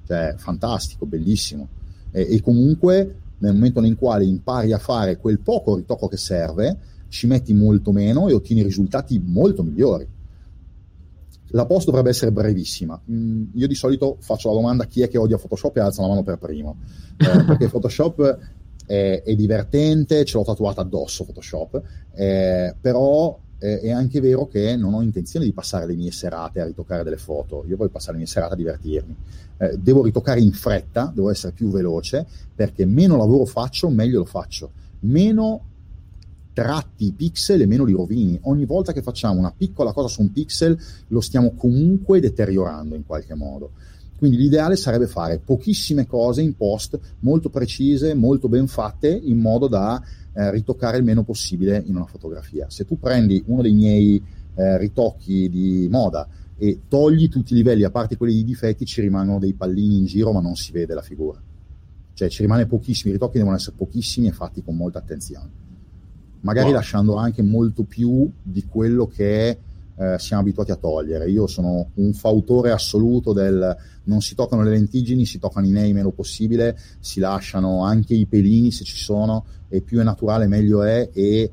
Cioè, 0.08 0.34
fantastico, 0.36 1.06
bellissimo. 1.06 1.68
E, 2.10 2.26
e 2.28 2.42
comunque, 2.42 3.18
nel 3.38 3.54
momento 3.54 3.84
in 3.84 3.98
quale 3.98 4.26
impari 4.26 4.74
a 4.74 4.80
fare 4.80 5.18
quel 5.18 5.38
poco 5.42 5.76
ritocco 5.76 6.08
che 6.08 6.18
serve, 6.18 6.78
ci 7.10 7.28
metti 7.28 7.54
molto 7.54 7.92
meno 7.92 8.30
e 8.30 8.34
ottieni 8.34 8.64
risultati 8.64 9.22
molto 9.24 9.62
migliori. 9.62 10.08
La 11.52 11.68
post 11.68 11.86
dovrebbe 11.86 12.10
essere 12.10 12.32
brevissima. 12.32 13.00
Mm, 13.12 13.44
io 13.54 13.68
di 13.68 13.76
solito 13.76 14.18
faccio 14.22 14.50
la 14.50 14.56
domanda 14.56 14.86
chi 14.86 15.02
è 15.02 15.08
che 15.08 15.20
odia 15.20 15.38
Photoshop 15.38 15.78
e 15.78 15.82
alza 15.82 16.02
la 16.02 16.08
mano 16.08 16.24
per 16.24 16.40
primo. 16.40 16.78
Eh, 17.18 17.44
perché 17.46 17.68
Photoshop 17.70 18.58
è, 18.90 19.22
è 19.24 19.36
divertente, 19.36 20.26
ce 20.26 20.36
l'ho 20.36 20.44
tatuata 20.44 20.82
addosso 20.82 21.24
Photoshop, 21.24 21.80
eh, 22.16 22.74
però 22.82 23.38
eh, 23.60 23.82
è 23.82 23.92
anche 23.92 24.20
vero 24.20 24.48
che 24.48 24.76
non 24.76 24.96
ho 24.96 25.04
intenzione 25.04 25.46
di 25.46 25.54
passare 25.54 25.86
le 25.86 25.94
mie 25.94 26.10
serate 26.10 26.60
a 26.60 26.66
ritoccare 26.66 27.04
delle 27.04 27.18
foto, 27.18 27.64
io 27.68 27.78
voglio 27.78 27.92
passare 27.92 28.14
le 28.14 28.20
mie 28.20 28.28
serate 28.28 28.54
a 28.54 28.58
divertirmi. 28.58 29.16
Eh, 29.58 29.78
devo 29.78 30.04
ritoccare 30.04 30.40
in 30.40 30.54
fretta, 30.54 31.12
devo 31.14 31.30
essere 31.30 31.54
più 31.54 31.70
veloce, 31.70 32.26
perché 32.56 32.86
meno 32.86 33.16
lavoro 33.16 33.46
faccio, 33.46 33.90
meglio 33.90 34.20
lo 34.20 34.26
faccio. 34.26 34.72
Meno 35.02 35.66
tratti 36.52 37.06
i 37.06 37.12
pixel 37.12 37.62
e 37.62 37.68
meno 37.68 37.84
li 37.84 37.94
rovini. 37.94 38.40
Ogni 38.44 38.66
volta 38.66 38.92
che 38.92 39.04
facciamo 39.04 39.38
una 39.38 39.54
piccola 39.56 39.94
cosa 39.94 40.08
su 40.08 40.22
un 40.22 40.32
pixel 40.32 40.78
lo 41.10 41.22
stiamo 41.22 41.54
comunque 41.54 42.20
deteriorando 42.20 42.96
in 42.96 43.06
qualche 43.06 43.36
modo. 43.36 43.72
Quindi 44.20 44.36
l'ideale 44.36 44.76
sarebbe 44.76 45.08
fare 45.08 45.40
pochissime 45.40 46.06
cose 46.06 46.42
in 46.42 46.54
post, 46.58 47.00
molto 47.20 47.50
precise, 47.50 48.14
molto 48.14 48.50
ben 48.50 48.68
fatte, 48.68 49.08
in 49.08 49.38
modo 49.38 49.70
da 49.70 50.04
eh, 50.34 50.52
ritoccare 50.52 50.98
il 50.98 51.06
meno 51.06 51.24
possibile 51.24 51.82
in 51.86 51.96
una 51.96 52.06
fotografia. 52.06 52.70
Se 52.70 52.84
tu 52.84 53.00
prendi 53.00 53.42
uno 53.46 53.62
dei 53.62 53.72
miei 53.72 54.22
eh, 54.56 54.78
ritocchi 54.78 55.50
di 55.50 55.88
moda 55.90 56.28
e 56.58 56.82
togli 56.90 57.30
tutti 57.30 57.54
i 57.54 57.56
livelli, 57.56 57.86
a 57.86 57.92
parte 57.92 58.18
quelli 58.18 58.34
di 58.34 58.44
difetti, 58.44 58.84
ci 58.86 59.00
rimangono 59.00 59.40
dei 59.40 59.54
pallini 59.54 60.00
in 60.00 60.06
giro, 60.06 60.34
ma 60.34 60.42
non 60.42 60.58
si 60.58 60.74
vede 60.74 60.94
la 60.94 61.02
figura. 61.02 61.42
Cioè 62.14 62.28
ci 62.28 62.42
rimane 62.42 62.66
pochissimi, 62.66 63.12
i 63.12 63.14
ritocchi 63.14 63.38
devono 63.38 63.56
essere 63.56 63.78
pochissimi 63.78 64.28
e 64.28 64.34
fatti 64.34 64.62
con 64.62 64.76
molta 64.76 65.00
attenzione. 65.00 65.50
Magari 66.42 66.68
wow. 66.68 66.76
lasciando 66.76 67.16
anche 67.16 67.42
molto 67.42 67.84
più 67.84 68.30
di 68.44 68.66
quello 68.66 69.08
che 69.08 69.58
eh, 70.00 70.18
siamo 70.18 70.42
abituati 70.42 70.72
a 70.72 70.78
togliere. 70.78 71.30
Io 71.30 71.46
sono 71.46 71.90
un 71.96 72.14
fautore 72.14 72.72
assoluto 72.72 73.34
del 73.34 73.76
non 74.06 74.22
si 74.22 74.34
toccano 74.34 74.64
le 74.64 74.72
lentiggini, 74.72 75.26
si 75.26 75.40
toccano 75.40 75.68
i 75.68 75.72
nei 75.72 75.92
meno 75.92 76.12
possibile, 76.12 76.78
si 77.00 77.20
lasciano 77.20 77.84
anche 77.84 78.14
i 78.14 78.26
pelini 78.26 78.72
se 78.72 78.86
ci 78.86 78.96
sono, 78.96 79.46
e 79.68 79.82
più 79.82 80.00
è 80.00 80.04
naturale 80.04 80.48
meglio 80.48 80.84
è 80.84 81.10
e 81.14 81.52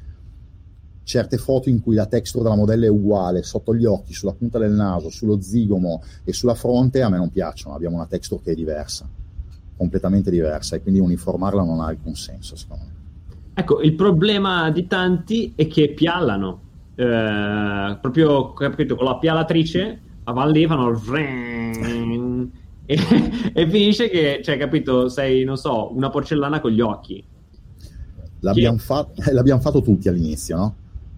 certe 1.03 1.37
foto 1.37 1.69
in 1.69 1.81
cui 1.81 1.95
la 1.97 2.07
texture 2.07 2.45
della 2.45 2.57
modella 2.57 2.87
è 2.87 2.89
uguale, 2.89 3.43
sotto 3.43 3.75
gli 3.75 3.85
occhi, 3.85 4.13
sulla 4.13 4.33
punta 4.33 4.59
del 4.59 4.73
naso, 4.73 5.11
sullo 5.11 5.41
zigomo 5.41 6.03
e 6.25 6.33
sulla 6.33 6.55
fronte, 6.55 7.03
a 7.03 7.09
me 7.09 7.17
non 7.17 7.31
piacciono, 7.31 7.75
abbiamo 7.75 7.97
una 7.97 8.07
texture 8.07 8.43
che 8.43 8.53
è 8.53 8.55
diversa, 8.55 9.09
completamente 9.77 10.31
diversa 10.31 10.77
e 10.77 10.83
quindi 10.83 11.01
uniformarla 11.01 11.63
non 11.63 11.81
ha 11.81 11.87
alcun 11.87 12.15
senso 12.15 12.57
secondo 12.57 12.85
me. 12.85 12.95
Ecco, 13.55 13.81
il 13.81 13.95
problema 13.95 14.71
di 14.71 14.87
tanti 14.87 15.53
è 15.55 15.67
che 15.67 15.93
piallano, 15.93 16.61
eh, 16.97 17.99
proprio 18.01 18.53
capito, 18.55 18.97
con 18.97 19.05
la 19.05 19.17
vanno 20.33 20.51
lì, 20.51 20.67
fanno 20.67 20.91
e, 22.87 22.99
e 23.53 23.69
finisce 23.69 24.09
che, 24.09 24.41
cioè, 24.43 24.57
capito, 24.57 25.09
sei, 25.09 25.45
non 25.45 25.57
so, 25.57 25.95
una 25.95 26.11
porcellana 26.11 26.61
con 26.61 26.71
gli 26.71 26.81
occhi. 26.81 27.25
L'abbiamo, 28.41 28.79
fa- 28.79 29.07
l'abbiamo 29.33 29.61
fatto 29.61 29.83
tutti 29.83 30.09
all'inizio, 30.09 30.57
no? 30.57 30.75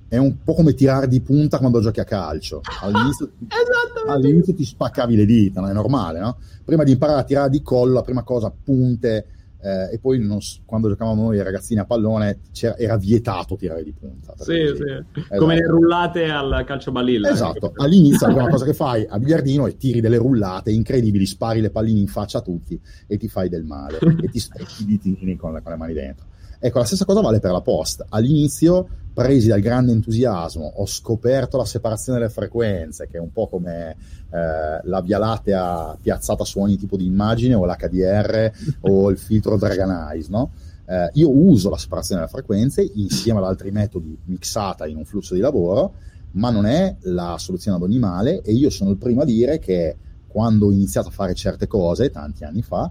è 0.09 0.17
un 0.17 0.43
po' 0.43 0.55
come 0.55 0.73
tirare 0.73 1.07
di 1.07 1.21
punta 1.21 1.59
quando 1.59 1.81
giochi 1.81 2.01
a 2.01 2.05
calcio. 2.05 2.63
All'inizio, 2.81 3.31
all'inizio 4.09 4.55
ti 4.55 4.65
spaccavi 4.65 5.15
le 5.15 5.27
dita, 5.27 5.61
no? 5.61 5.69
è 5.69 5.73
normale, 5.73 6.19
no? 6.19 6.39
Prima 6.65 6.83
di 6.83 6.93
imparare 6.93 7.21
a 7.21 7.25
tirare 7.25 7.51
di 7.51 7.63
collo, 7.63 7.95
la 7.95 8.03
prima 8.03 8.23
cosa, 8.23 8.51
punte, 8.51 9.27
eh, 9.61 9.95
e 9.95 9.99
poi 9.99 10.19
non, 10.21 10.39
quando 10.65 10.89
giocavamo 10.89 11.23
noi 11.23 11.43
ragazzini 11.43 11.81
a 11.81 11.85
pallone 11.85 12.41
era 12.77 12.97
vietato 12.97 13.57
tirare 13.57 13.83
di 13.83 13.93
punta. 13.93 14.35
Sì, 14.37 14.45
sì. 14.45 14.83
Esatto. 14.83 15.37
come 15.39 15.57
le 15.57 15.67
rullate 15.67 16.31
al 16.31 16.65
calcio 16.67 16.93
balilla. 16.93 17.31
Esatto, 17.31 17.73
all'inizio 17.77 18.27
la 18.29 18.35
prima 18.35 18.49
cosa 18.51 18.65
che 18.65 18.75
fai 18.75 19.07
a 19.09 19.19
biliardino 19.19 19.67
è 19.67 19.77
tiri 19.77 20.01
delle 20.01 20.19
rullate 20.19 20.71
incredibili, 20.71 21.27
spari 21.27 21.61
le 21.61 21.71
palline 21.71 22.01
in 22.01 22.09
faccia 22.09 22.39
a 22.39 22.43
tutti 22.43 22.81
e 23.07 23.17
ti 23.17 23.29
fai 23.29 23.49
del 23.49 23.65
male 23.65 23.99
e 23.99 24.29
ti 24.29 24.39
specchi 24.39 24.83
i 24.83 24.87
ditini 24.87 25.37
con 25.37 25.61
con 25.63 25.73
le 25.73 25.79
mani 25.79 25.93
dentro. 25.93 26.27
Ecco, 26.61 26.79
la 26.79 26.85
stessa 26.85 27.05
cosa 27.05 27.21
vale 27.21 27.39
per 27.39 27.53
la 27.53 27.61
post. 27.61 28.05
All'inizio, 28.09 28.89
presi 29.19 29.49
dal 29.49 29.61
grande 29.61 29.91
entusiasmo, 29.91 30.75
ho 30.77 30.87
scoperto 30.87 31.57
la 31.57 31.65
separazione 31.65 32.21
delle 32.21 32.31
frequenze, 32.31 33.09
che 33.09 33.17
è 33.17 33.21
un 33.21 33.33
po' 33.33 33.49
come 33.49 33.97
eh, 34.31 34.81
la 34.85 35.01
Via 35.01 35.19
Lattea 35.19 35.99
piazzata 36.01 36.45
su 36.45 36.61
ogni 36.61 36.77
tipo 36.77 36.97
di 36.97 37.05
immagine, 37.05 37.55
o 37.55 37.67
l'HDR, 37.67 38.53
o 38.83 39.11
il 39.11 39.19
filtro 39.19 39.57
Dragon 39.57 39.91
Eyes, 39.91 40.29
no? 40.29 40.53
Eh, 40.87 41.11
io 41.15 41.37
uso 41.37 41.69
la 41.69 41.77
separazione 41.77 42.21
delle 42.21 42.33
frequenze 42.33 42.89
insieme 42.95 43.41
ad 43.41 43.47
altri 43.47 43.73
metodi 43.73 44.17
mixata 44.27 44.87
in 44.87 44.97
un 44.97 45.05
flusso 45.05 45.35
di 45.35 45.41
lavoro, 45.41 45.95
ma 46.33 46.51
non 46.51 46.65
è 46.65 46.95
la 47.01 47.35
soluzione 47.39 47.77
ad 47.77 47.83
ogni 47.83 47.99
male 47.99 48.41
e 48.43 48.53
io 48.53 48.71
sono 48.71 48.91
il 48.91 48.99
primo 48.99 49.23
a 49.23 49.25
dire 49.25 49.59
che 49.59 49.97
quando 50.29 50.67
ho 50.67 50.71
iniziato 50.71 51.09
a 51.09 51.11
fare 51.11 51.35
certe 51.35 51.67
cose, 51.67 52.11
tanti 52.11 52.45
anni 52.45 52.63
fa, 52.63 52.89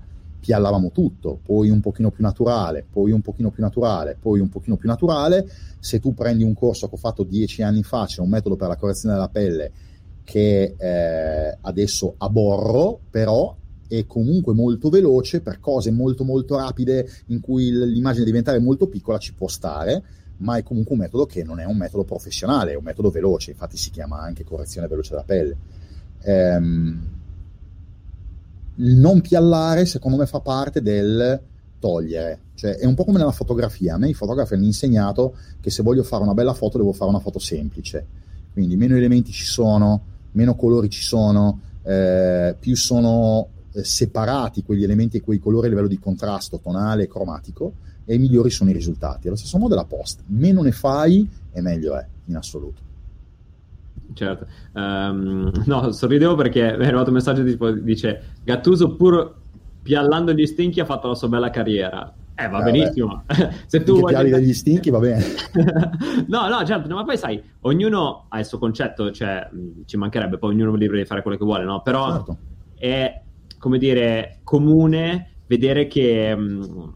piallavamo 0.47 0.91
tutto, 0.93 1.41
poi 1.43 1.69
un 1.69 1.81
pochino 1.81 2.09
più 2.09 2.23
naturale, 2.23 2.85
poi 2.89 3.11
un 3.11 3.19
pochino 3.19 3.51
più 3.51 3.61
naturale, 3.61 4.15
poi 4.17 4.39
un 4.39 4.47
pochino 4.47 4.77
più 4.77 4.87
naturale. 4.87 5.45
Se 5.77 5.99
tu 5.99 6.13
prendi 6.13 6.43
un 6.43 6.53
corso 6.53 6.87
che 6.87 6.95
ho 6.95 6.97
fatto 6.97 7.23
dieci 7.23 7.63
anni 7.63 7.83
fa, 7.83 8.05
c'è 8.05 8.21
un 8.21 8.29
metodo 8.29 8.55
per 8.55 8.69
la 8.69 8.77
correzione 8.77 9.15
della 9.15 9.27
pelle 9.27 9.71
che 10.23 10.75
eh, 10.77 11.57
adesso 11.59 12.15
aborro, 12.19 12.97
però 13.09 13.53
è 13.89 14.05
comunque 14.05 14.53
molto 14.53 14.89
veloce 14.89 15.41
per 15.41 15.59
cose 15.59 15.91
molto 15.91 16.23
molto 16.23 16.55
rapide 16.55 17.05
in 17.25 17.41
cui 17.41 17.69
l'immagine 17.69 18.23
diventare 18.23 18.59
molto 18.59 18.87
piccola 18.87 19.17
ci 19.17 19.33
può 19.33 19.49
stare, 19.49 20.01
ma 20.37 20.55
è 20.55 20.63
comunque 20.63 20.93
un 20.93 21.01
metodo 21.01 21.25
che 21.25 21.43
non 21.43 21.59
è 21.59 21.65
un 21.65 21.75
metodo 21.75 22.05
professionale, 22.05 22.71
è 22.71 22.75
un 22.77 22.85
metodo 22.85 23.09
veloce, 23.09 23.51
infatti 23.51 23.75
si 23.75 23.89
chiama 23.89 24.21
anche 24.21 24.45
correzione 24.45 24.87
veloce 24.87 25.09
della 25.09 25.23
pelle. 25.23 25.57
Ehm, 26.21 27.16
il 28.77 28.95
non 28.95 29.21
piallare 29.21 29.85
secondo 29.85 30.17
me 30.17 30.25
fa 30.25 30.39
parte 30.39 30.81
del 30.81 31.39
togliere, 31.79 32.39
cioè 32.55 32.75
è 32.75 32.85
un 32.85 32.95
po' 32.95 33.05
come 33.05 33.19
nella 33.19 33.31
fotografia, 33.31 33.95
a 33.95 33.97
me 33.97 34.09
i 34.09 34.13
fotografi 34.13 34.55
hanno 34.55 34.65
insegnato 34.65 35.35
che 35.61 35.69
se 35.69 35.83
voglio 35.83 36.03
fare 36.03 36.23
una 36.23 36.33
bella 36.33 36.53
foto 36.53 36.77
devo 36.77 36.91
fare 36.91 37.09
una 37.09 37.19
foto 37.19 37.39
semplice, 37.39 38.05
quindi 38.53 38.75
meno 38.75 38.95
elementi 38.95 39.31
ci 39.31 39.45
sono, 39.45 40.01
meno 40.31 40.55
colori 40.55 40.89
ci 40.89 41.03
sono, 41.03 41.59
eh, 41.83 42.55
più 42.59 42.75
sono 42.75 43.47
eh, 43.73 43.83
separati 43.83 44.63
quegli 44.63 44.83
elementi 44.83 45.17
e 45.17 45.21
quei 45.21 45.39
colori 45.39 45.67
a 45.67 45.69
livello 45.69 45.87
di 45.87 45.99
contrasto 45.99 46.59
tonale 46.59 47.03
e 47.03 47.07
cromatico 47.07 47.73
e 48.05 48.17
migliori 48.17 48.49
sono 48.49 48.69
i 48.69 48.73
risultati. 48.73 49.27
Allo 49.27 49.35
stesso 49.35 49.57
modo 49.57 49.75
la 49.75 49.85
post, 49.85 50.21
meno 50.27 50.61
ne 50.61 50.71
fai 50.71 51.29
e 51.51 51.61
meglio 51.61 51.95
è 51.95 52.05
in 52.25 52.35
assoluto. 52.35 52.86
Certo, 54.13 54.47
um, 54.73 55.51
no, 55.65 55.91
sorridevo 55.91 56.35
perché 56.35 56.75
mi 56.77 56.83
è 56.83 56.87
arrivato 56.87 57.09
un 57.09 57.15
messaggio 57.15 57.43
tipo, 57.43 57.71
dice 57.71 58.35
Gattuso 58.43 58.95
pur 58.95 59.35
piallando 59.81 60.33
gli 60.33 60.45
stinchi 60.45 60.79
ha 60.79 60.85
fatto 60.85 61.07
la 61.07 61.15
sua 61.15 61.27
bella 61.27 61.49
carriera. 61.49 62.13
Eh, 62.39 62.47
va 62.49 62.59
eh, 62.59 62.71
benissimo. 62.71 63.23
Se 63.65 63.83
tu 63.83 63.97
vuoi 63.97 64.11
pialli 64.11 64.29
degli 64.29 64.53
stinchi 64.53 64.89
va 64.89 64.99
bene. 64.99 65.23
no, 66.27 66.47
no, 66.47 66.63
certo, 66.65 66.87
no, 66.87 66.95
ma 66.95 67.03
poi 67.03 67.17
sai, 67.17 67.41
ognuno 67.61 68.25
ha 68.29 68.37
il 68.37 68.45
suo 68.45 68.59
concetto, 68.59 69.11
cioè 69.11 69.49
ci 69.85 69.97
mancherebbe, 69.97 70.37
poi 70.37 70.53
ognuno 70.53 70.75
è 70.75 70.77
libero 70.77 70.99
di 70.99 71.05
fare 71.05 71.21
quello 71.21 71.37
che 71.37 71.43
vuole, 71.43 71.63
no? 71.63 71.81
Però 71.81 72.11
certo. 72.11 72.37
è, 72.77 73.21
come 73.57 73.77
dire, 73.79 74.39
comune 74.43 75.31
vedere 75.47 75.87
che 75.87 76.35
mh, 76.35 76.93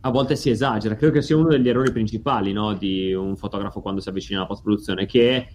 a 0.00 0.10
volte 0.10 0.34
si 0.34 0.50
esagera. 0.50 0.96
Credo 0.96 1.12
che 1.12 1.22
sia 1.22 1.36
uno 1.36 1.48
degli 1.48 1.68
errori 1.68 1.92
principali, 1.92 2.52
no, 2.52 2.74
di 2.74 3.12
un 3.12 3.36
fotografo 3.36 3.80
quando 3.80 4.00
si 4.00 4.08
avvicina 4.08 4.38
alla 4.38 4.48
post-produzione, 4.48 5.06
che 5.06 5.46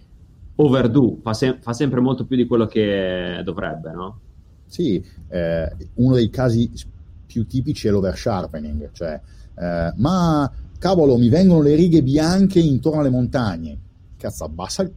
overdo, 0.56 1.18
fa, 1.22 1.34
se- 1.34 1.58
fa, 1.60 1.72
sempre 1.72 2.00
molto 2.00 2.24
più 2.24 2.36
di 2.36 2.46
quello 2.46 2.66
che 2.66 3.40
dovrebbe, 3.44 3.92
no? 3.92 4.20
Sì, 4.66 5.04
eh, 5.28 5.70
uno 5.94 6.14
dei 6.14 6.30
casi 6.30 6.70
più 7.26 7.46
tipici 7.46 7.88
è 7.88 7.90
l'oversharpening, 7.90 8.90
cioè, 8.92 9.20
eh, 9.58 9.92
ma 9.96 10.50
cavolo, 10.78 11.16
mi 11.16 11.28
vengono 11.28 11.62
le 11.62 11.74
righe 11.74 12.02
bianche 12.02 12.60
intorno 12.60 13.00
alle 13.00 13.10
montagne. 13.10 13.78
Cazzo, 14.16 14.44
abbassa 14.44 14.88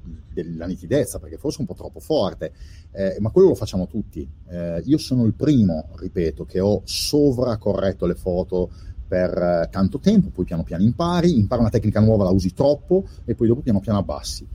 la 0.55 0.65
nitidezza 0.67 1.19
perché 1.19 1.37
forse 1.37 1.57
è 1.57 1.61
un 1.61 1.67
po' 1.67 1.73
troppo 1.73 1.99
forte, 1.99 2.53
eh, 2.91 3.17
ma 3.19 3.29
quello 3.31 3.49
lo 3.49 3.55
facciamo 3.55 3.87
tutti. 3.87 4.27
Eh, 4.49 4.81
io 4.85 4.97
sono 4.97 5.25
il 5.25 5.33
primo, 5.33 5.89
ripeto, 5.95 6.45
che 6.45 6.59
ho 6.59 6.81
sovracorretto 6.83 8.05
le 8.05 8.15
foto 8.15 8.69
per 9.07 9.31
eh, 9.37 9.69
tanto 9.71 9.99
tempo, 9.99 10.29
poi 10.29 10.45
piano 10.45 10.63
piano 10.63 10.83
impari, 10.83 11.37
impari 11.37 11.61
una 11.61 11.69
tecnica 11.69 11.99
nuova, 11.99 12.23
la 12.23 12.29
usi 12.29 12.53
troppo 12.53 13.05
e 13.25 13.35
poi 13.35 13.47
dopo 13.47 13.61
piano 13.61 13.79
piano 13.79 13.99
abbassi 13.99 14.47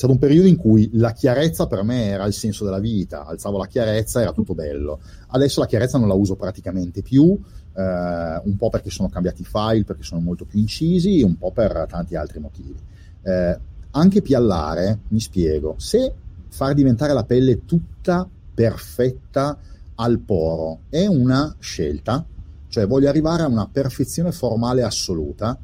stato 0.00 0.14
un 0.14 0.18
periodo 0.18 0.48
in 0.48 0.56
cui 0.56 0.88
la 0.94 1.12
chiarezza 1.12 1.66
per 1.66 1.82
me 1.82 2.06
era 2.06 2.24
il 2.24 2.32
senso 2.32 2.64
della 2.64 2.78
vita, 2.78 3.26
alzavo 3.26 3.58
la 3.58 3.66
chiarezza, 3.66 4.22
era 4.22 4.32
tutto 4.32 4.54
bello. 4.54 4.98
Adesso 5.28 5.60
la 5.60 5.66
chiarezza 5.66 5.98
non 5.98 6.08
la 6.08 6.14
uso 6.14 6.36
praticamente 6.36 7.02
più, 7.02 7.38
eh, 7.74 8.40
un 8.42 8.56
po' 8.56 8.70
perché 8.70 8.88
sono 8.88 9.10
cambiati 9.10 9.42
i 9.42 9.44
file, 9.44 9.84
perché 9.84 10.02
sono 10.02 10.22
molto 10.22 10.46
più 10.46 10.58
incisi, 10.58 11.20
un 11.20 11.36
po' 11.36 11.52
per 11.52 11.84
tanti 11.86 12.16
altri 12.16 12.40
motivi. 12.40 12.78
Eh, 13.22 13.58
anche 13.90 14.22
piallare, 14.22 15.00
mi 15.08 15.20
spiego, 15.20 15.74
se 15.76 16.14
far 16.48 16.72
diventare 16.72 17.12
la 17.12 17.24
pelle 17.24 17.66
tutta 17.66 18.26
perfetta 18.54 19.58
al 19.96 20.18
poro 20.20 20.78
è 20.88 21.04
una 21.04 21.54
scelta, 21.58 22.24
cioè 22.68 22.86
voglio 22.86 23.10
arrivare 23.10 23.42
a 23.42 23.48
una 23.48 23.68
perfezione 23.70 24.32
formale 24.32 24.82
assoluta. 24.82 25.58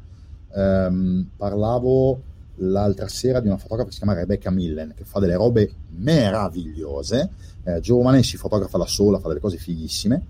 Eh, 0.53 1.25
parlavo 1.35 2.21
l'altra 2.57 3.07
sera 3.07 3.39
di 3.39 3.47
una 3.47 3.57
fotografa 3.57 3.89
che 3.89 3.93
si 3.93 4.01
chiama 4.01 4.17
Rebecca 4.17 4.49
Millen, 4.49 4.93
che 4.95 5.03
fa 5.03 5.19
delle 5.19 5.35
robe 5.35 5.71
meravigliose, 5.89 7.29
eh, 7.63 7.79
giovane, 7.79 8.23
si 8.23 8.37
fotografa 8.37 8.77
da 8.77 8.85
sola, 8.85 9.19
fa 9.19 9.27
delle 9.27 9.39
cose 9.39 9.57
fighissime, 9.57 10.25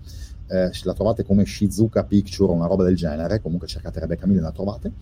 eh, 0.48 0.70
la 0.82 0.94
trovate 0.94 1.24
come 1.24 1.44
Shizuka 1.44 2.04
Picture 2.04 2.50
o 2.50 2.54
una 2.54 2.66
roba 2.66 2.84
del 2.84 2.96
genere, 2.96 3.40
comunque 3.40 3.66
cercate 3.66 4.00
Rebecca 4.00 4.26
Millen 4.26 4.42
la 4.42 4.52
trovate. 4.52 4.92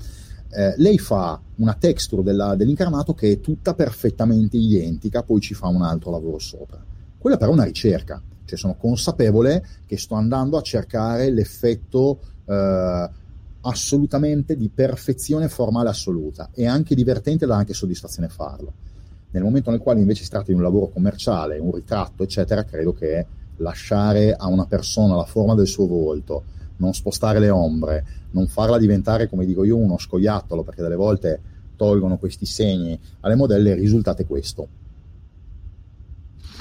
Eh, 0.50 0.74
lei 0.78 0.98
fa 0.98 1.40
una 1.56 1.74
texture 1.74 2.22
della, 2.22 2.54
dell'incarnato 2.54 3.14
che 3.14 3.32
è 3.32 3.40
tutta 3.40 3.74
perfettamente 3.74 4.56
identica, 4.56 5.22
poi 5.22 5.40
ci 5.40 5.54
fa 5.54 5.66
un 5.66 5.82
altro 5.82 6.10
lavoro 6.10 6.38
sopra. 6.38 6.82
Quella 7.18 7.36
però 7.36 7.50
è 7.50 7.54
una 7.54 7.64
ricerca, 7.64 8.22
cioè 8.44 8.58
sono 8.58 8.76
consapevole 8.76 9.64
che 9.86 9.98
sto 9.98 10.14
andando 10.14 10.56
a 10.56 10.62
cercare 10.62 11.30
l'effetto 11.30 12.20
eh, 12.46 13.10
assolutamente 13.66 14.56
di 14.56 14.68
perfezione 14.68 15.48
formale 15.48 15.88
assoluta 15.88 16.50
e 16.52 16.66
anche 16.66 16.94
divertente 16.94 17.44
e 17.44 17.48
dà 17.48 17.56
anche 17.56 17.74
soddisfazione 17.74 18.28
farlo. 18.28 18.72
Nel 19.30 19.42
momento 19.42 19.70
nel 19.70 19.80
quale 19.80 20.00
invece 20.00 20.22
si 20.22 20.30
tratta 20.30 20.46
di 20.46 20.54
un 20.54 20.62
lavoro 20.62 20.88
commerciale, 20.88 21.58
un 21.58 21.72
ritratto, 21.72 22.22
eccetera, 22.22 22.64
credo 22.64 22.94
che 22.94 23.26
lasciare 23.56 24.34
a 24.34 24.46
una 24.46 24.66
persona 24.66 25.16
la 25.16 25.24
forma 25.24 25.54
del 25.54 25.66
suo 25.66 25.86
volto, 25.86 26.44
non 26.76 26.94
spostare 26.94 27.38
le 27.38 27.50
ombre, 27.50 28.04
non 28.30 28.46
farla 28.46 28.78
diventare, 28.78 29.28
come 29.28 29.44
dico 29.44 29.64
io, 29.64 29.76
uno 29.76 29.98
scoiattolo, 29.98 30.62
perché 30.62 30.82
delle 30.82 30.94
volte 30.94 31.40
tolgono 31.76 32.18
questi 32.18 32.46
segni 32.46 32.98
alle 33.20 33.34
modelle, 33.34 33.70
il 33.70 33.80
risultato 33.80 34.22
è 34.22 34.26
questo. 34.26 34.68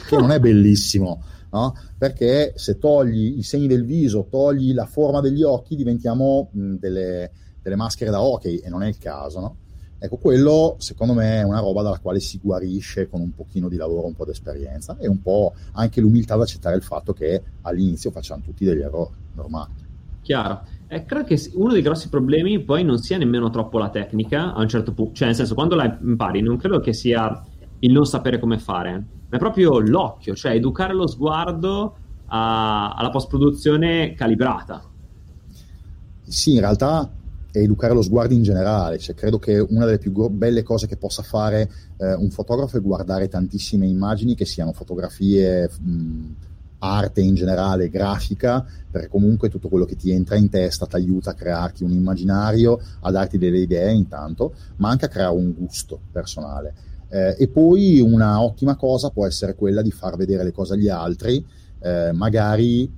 che 0.08 0.18
non 0.18 0.32
è 0.32 0.40
bellissimo. 0.40 1.22
No? 1.56 1.74
Perché 1.98 2.52
se 2.58 2.78
togli 2.78 3.38
i 3.38 3.44
segni 3.44 3.68
del 3.68 3.86
viso, 3.86 4.28
togli 4.30 4.74
la 4.74 4.86
forma 4.86 5.22
degli 5.22 5.42
occhi, 5.42 5.78
diventiamo 5.78 6.50
mh, 6.52 6.74
delle, 6.76 7.32
delle, 7.62 7.76
maschere 7.78 8.12
da 8.12 8.22
hockey 8.22 8.58
e 8.58 8.68
non 8.68 8.84
è 8.84 8.88
il 8.88 8.98
caso. 8.98 9.40
No? 9.40 9.56
Ecco, 9.98 10.18
quello 10.18 10.76
secondo 10.80 11.14
me 11.14 11.40
è 11.40 11.44
una 11.44 11.62
roba 11.62 11.82
dalla 11.82 12.00
quale 12.00 12.20
si 12.20 12.40
guarisce 12.44 13.08
con 13.08 13.22
un 13.22 13.34
pochino 13.34 13.70
di 13.70 13.78
lavoro, 13.78 14.06
un 14.06 14.16
po' 14.16 14.26
di 14.26 14.32
esperienza 14.32 14.98
e 15.00 15.08
un 15.08 15.22
po' 15.22 15.54
anche 15.72 16.02
l'umiltà 16.02 16.34
ad 16.34 16.42
accettare 16.42 16.76
il 16.76 16.84
fatto 16.84 17.14
che 17.14 17.42
all'inizio 17.62 18.12
facciamo 18.12 18.42
tutti 18.44 18.66
degli 18.66 18.82
errori 18.82 19.14
normali. 19.36 19.74
Chiaro. 20.22 20.62
Eh, 20.88 21.06
credo 21.06 21.24
che 21.24 21.42
uno 21.54 21.72
dei 21.72 21.82
grossi 21.82 22.10
problemi 22.10 22.60
poi 22.60 22.84
non 22.84 22.98
sia 22.98 23.18
nemmeno 23.18 23.50
troppo 23.50 23.80
la 23.80 23.90
tecnica 23.90 24.54
a 24.54 24.60
un 24.60 24.68
certo 24.68 24.94
punto, 24.94 25.14
cioè 25.14 25.28
nel 25.28 25.36
senso 25.36 25.56
quando 25.56 25.76
la 25.76 25.98
impari 26.02 26.42
non 26.42 26.58
credo 26.58 26.80
che 26.80 26.94
sia 26.94 27.44
il 27.86 27.92
non 27.92 28.06
sapere 28.06 28.40
come 28.40 28.58
fare, 28.58 28.92
ma 29.30 29.36
è 29.36 29.40
proprio 29.40 29.80
l'occhio, 29.80 30.36
cioè 30.36 30.54
educare 30.54 30.94
lo 30.94 31.08
sguardo 31.08 31.96
a, 32.28 32.94
alla 32.94 33.10
post-produzione 33.10 34.14
calibrata. 34.14 34.84
Sì, 36.24 36.54
in 36.54 36.60
realtà 36.60 37.10
è 37.52 37.60
educare 37.60 37.94
lo 37.94 38.02
sguardo 38.02 38.34
in 38.34 38.44
generale, 38.44 38.98
cioè, 38.98 39.16
credo 39.16 39.38
che 39.38 39.60
una 39.60 39.86
delle 39.86 40.00
più 40.00 40.12
belle 40.30 40.64
cose 40.64 40.88
che 40.88 40.98
possa 40.98 41.22
fare 41.22 41.70
eh, 41.98 42.14
un 42.16 42.30
fotografo 42.32 42.78
è 42.78 42.82
guardare 42.82 43.28
tantissime 43.28 43.86
immagini 43.86 44.36
che 44.36 44.46
siano 44.46 44.74
fotografie... 44.74 45.70
Mh, 45.80 46.36
arte 46.78 47.22
in 47.22 47.34
generale, 47.34 47.90
grafica, 47.90 48.64
perché 48.92 49.08
comunque 49.08 49.50
tutto 49.50 49.70
quello 49.70 49.86
che 49.86 49.96
ti 49.96 50.12
entra 50.12 50.36
in 50.36 50.50
testa 50.50 50.86
ti 50.86 50.96
aiuta 50.96 51.32
a 51.32 51.34
crearti 51.34 51.84
un 51.84 51.92
immaginario, 51.92 52.80
a 53.02 53.12
darti 53.12 53.38
delle 53.38 53.60
idee 53.60 53.92
intanto, 53.92 54.54
ma 54.78 54.90
anche 54.90 55.06
a 55.06 55.10
creare 55.10 55.34
un 55.34 55.54
gusto 55.54 56.00
personale. 56.12 56.74
Eh, 57.10 57.36
e 57.38 57.48
poi 57.48 58.00
una 58.00 58.42
ottima 58.42 58.76
cosa 58.76 59.10
può 59.10 59.26
essere 59.26 59.56
quella 59.56 59.82
di 59.82 59.92
far 59.92 60.16
vedere 60.16 60.44
le 60.44 60.52
cose 60.52 60.74
agli 60.74 60.90
altri, 60.90 61.46
eh, 61.80 62.12
magari 62.12 62.92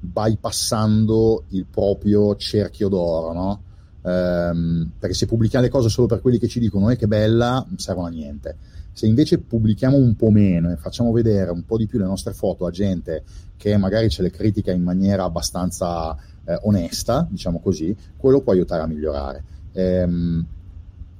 bypassando 0.00 1.44
il 1.50 1.66
proprio 1.70 2.34
cerchio 2.36 2.88
d'oro, 2.88 3.32
no? 3.32 3.62
Eh, 4.04 4.86
perché 4.98 5.14
se 5.14 5.26
pubblichiamo 5.26 5.64
le 5.64 5.70
cose 5.70 5.88
solo 5.88 6.08
per 6.08 6.20
quelli 6.20 6.38
che 6.38 6.48
ci 6.48 6.58
dicono 6.58 6.90
eh, 6.90 6.96
che 6.96 7.06
bella, 7.06 7.64
non 7.66 7.78
servono 7.78 8.08
a 8.08 8.10
niente 8.10 8.56
se 8.92 9.06
invece 9.06 9.38
pubblichiamo 9.38 9.96
un 9.96 10.14
po' 10.16 10.30
meno 10.30 10.70
e 10.70 10.76
facciamo 10.76 11.12
vedere 11.12 11.50
un 11.50 11.64
po' 11.64 11.78
di 11.78 11.86
più 11.86 11.98
le 11.98 12.04
nostre 12.04 12.34
foto 12.34 12.66
a 12.66 12.70
gente 12.70 13.24
che 13.56 13.76
magari 13.78 14.10
ce 14.10 14.22
le 14.22 14.30
critica 14.30 14.70
in 14.70 14.82
maniera 14.82 15.24
abbastanza 15.24 16.14
eh, 16.44 16.58
onesta, 16.62 17.26
diciamo 17.30 17.60
così, 17.60 17.96
quello 18.16 18.42
può 18.42 18.52
aiutare 18.52 18.82
a 18.82 18.86
migliorare. 18.86 19.44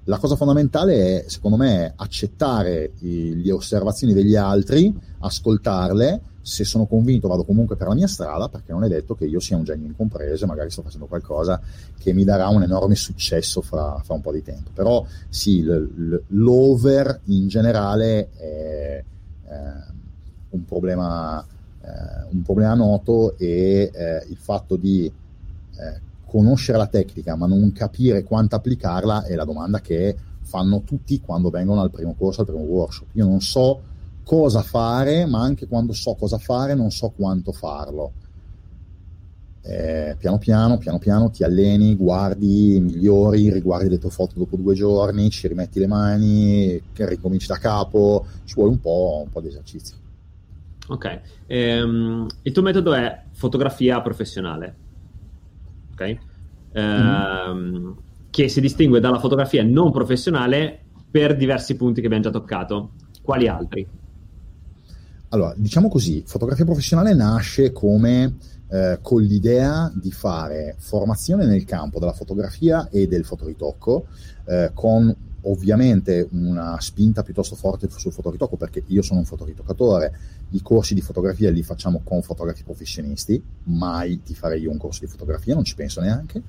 La 0.05 0.19
cosa 0.19 0.35
fondamentale 0.35 1.23
è, 1.23 1.29
secondo 1.29 1.57
me, 1.57 1.93
accettare 1.95 2.93
le 3.01 3.53
osservazioni 3.53 4.13
degli 4.13 4.35
altri, 4.35 4.93
ascoltarle. 5.21 6.21
Se 6.43 6.65
sono 6.65 6.87
convinto 6.87 7.29
vado 7.29 7.45
comunque 7.45 7.77
per 7.77 7.87
la 7.87 7.95
mia 7.95 8.09
strada 8.09 8.49
perché 8.49 8.73
non 8.73 8.83
è 8.83 8.89
detto 8.89 9.15
che 9.15 9.27
io 9.27 9.39
sia 9.39 9.57
un 9.57 9.63
genio 9.63 9.87
incompreso 9.87 10.45
magari 10.45 10.71
sto 10.71 10.83
facendo 10.83 11.07
qualcosa 11.07 11.61
che 11.97 12.13
mi 12.13 12.25
darà 12.25 12.49
un 12.49 12.65
enorme 12.65 12.97
successo 12.97 13.61
fra, 13.61 14.01
fra 14.03 14.15
un 14.15 14.23
po' 14.23 14.33
di 14.33 14.43
tempo. 14.43 14.71
Però 14.75 15.07
sì 15.29 15.63
l- 15.63 16.21
l'over 16.27 17.21
in 17.27 17.47
generale 17.47 18.31
è 18.33 19.05
eh, 19.47 19.85
un, 20.51 20.65
problema, 20.65 21.47
eh, 21.81 22.27
un 22.33 22.43
problema 22.43 22.75
noto 22.75 23.39
e 23.39 23.93
eh, 23.95 24.27
il 24.29 24.37
fatto 24.37 24.75
di 24.75 25.07
eh, 25.07 26.01
conoscere 26.33 26.79
la 26.79 26.87
tecnica 26.87 27.37
ma 27.37 27.47
non 27.47 27.73
capire 27.73 28.23
quanto 28.23 28.57
applicarla 28.57 29.25
è 29.25 29.35
la 29.35 29.45
domanda 29.45 29.81
che 29.81 30.17
fanno 30.41 30.83
tutti 30.83 31.21
quando 31.21 31.51
vengono 31.51 31.83
al 31.83 31.91
primo 31.91 32.15
corso 32.17 32.41
al 32.41 32.47
primo 32.47 32.63
workshop 32.63 33.09
io 33.13 33.27
non 33.27 33.41
so 33.41 33.91
cosa 34.25 34.63
fare, 34.63 35.27
ma 35.27 35.41
anche 35.41 35.67
quando 35.67 35.93
so 35.93 36.15
cosa 36.15 36.39
fare 36.39 36.75
non 36.75 36.91
so 36.91 37.13
quanto 37.15 37.53
farlo. 37.53 38.13
Eh, 39.65 40.17
piano 40.19 40.39
piano, 40.39 40.77
piano 40.79 40.99
piano 40.99 41.31
ti 41.31 41.45
alleni, 41.45 41.95
guardi, 41.95 42.81
migliori, 42.81 43.53
riguardi 43.53 43.89
le 43.89 43.99
tue 43.99 44.11
foto 44.11 44.35
dopo 44.37 44.57
due 44.57 44.75
giorni, 44.75 45.31
ci 45.31 45.47
rimetti 45.47 45.79
le 45.79 45.87
mani, 45.87 46.83
ricominci 46.95 47.47
da 47.47 47.59
capo, 47.59 48.27
ci 48.45 48.55
vuole 48.55 48.71
un 48.71 48.81
po', 48.81 49.23
un 49.25 49.31
po 49.31 49.41
di 49.41 49.49
esercizio. 49.49 49.97
Ok, 50.89 51.21
ehm, 51.47 52.27
il 52.43 52.53
tuo 52.53 52.63
metodo 52.63 52.93
è 52.93 53.23
fotografia 53.31 54.01
professionale, 54.01 54.75
ok? 55.93 56.17
Ehm, 56.73 57.55
mm. 57.55 57.91
Che 58.31 58.49
si 58.49 58.61
distingue 58.61 59.01
dalla 59.01 59.19
fotografia 59.19 59.63
non 59.63 59.93
professionale 59.93 60.85
per 61.11 61.37
diversi 61.37 61.77
punti 61.77 62.01
che 62.01 62.07
abbiamo 62.07 62.25
già 62.25 62.31
toccato. 62.31 62.93
Quali 63.23 63.47
altri? 63.47 63.87
Allora, 65.29 65.55
diciamo 65.57 65.89
così, 65.89 66.23
fotografia 66.27 66.65
professionale 66.65 67.15
nasce 67.15 67.73
come 67.73 68.37
eh, 68.73 69.01
con 69.03 69.21
l'idea 69.21 69.93
di 69.95 70.11
fare 70.11 70.77
formazione 70.79 71.45
nel 71.45 71.67
campo 71.67 71.99
della 71.99 72.15
fotografia 72.15 72.89
e 72.89 73.07
del 73.07 73.23
fotoritocco, 73.23 74.07
eh, 74.47 74.71
con 74.73 75.15
ovviamente 75.43 76.27
una 76.31 76.81
spinta 76.81 77.23
piuttosto 77.23 77.55
forte 77.55 77.89
sul 77.91 78.13
fotoritocco, 78.13 78.57
perché 78.57 78.83
io 78.87 79.03
sono 79.03 79.19
un 79.19 79.27
fotoritoccatore, 79.27 80.15
i 80.51 80.63
corsi 80.63 80.95
di 80.95 81.03
fotografia 81.03 81.51
li 81.51 81.63
facciamo 81.63 82.01
con 82.03 82.23
fotografi 82.23 82.63
professionisti, 82.63 83.43
mai 83.65 84.23
ti 84.23 84.35
farei 84.35 84.63
io 84.63 84.71
un 84.71 84.79
corso 84.79 85.01
di 85.01 85.11
fotografia, 85.11 85.55
non 85.55 85.65
ci 85.65 85.75
penso 85.75 86.01
neanche, 86.01 86.41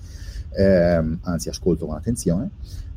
eh, 0.52 1.18
anzi 1.24 1.50
ascolto 1.50 1.86
con 1.86 1.96
attenzione. 1.96 2.52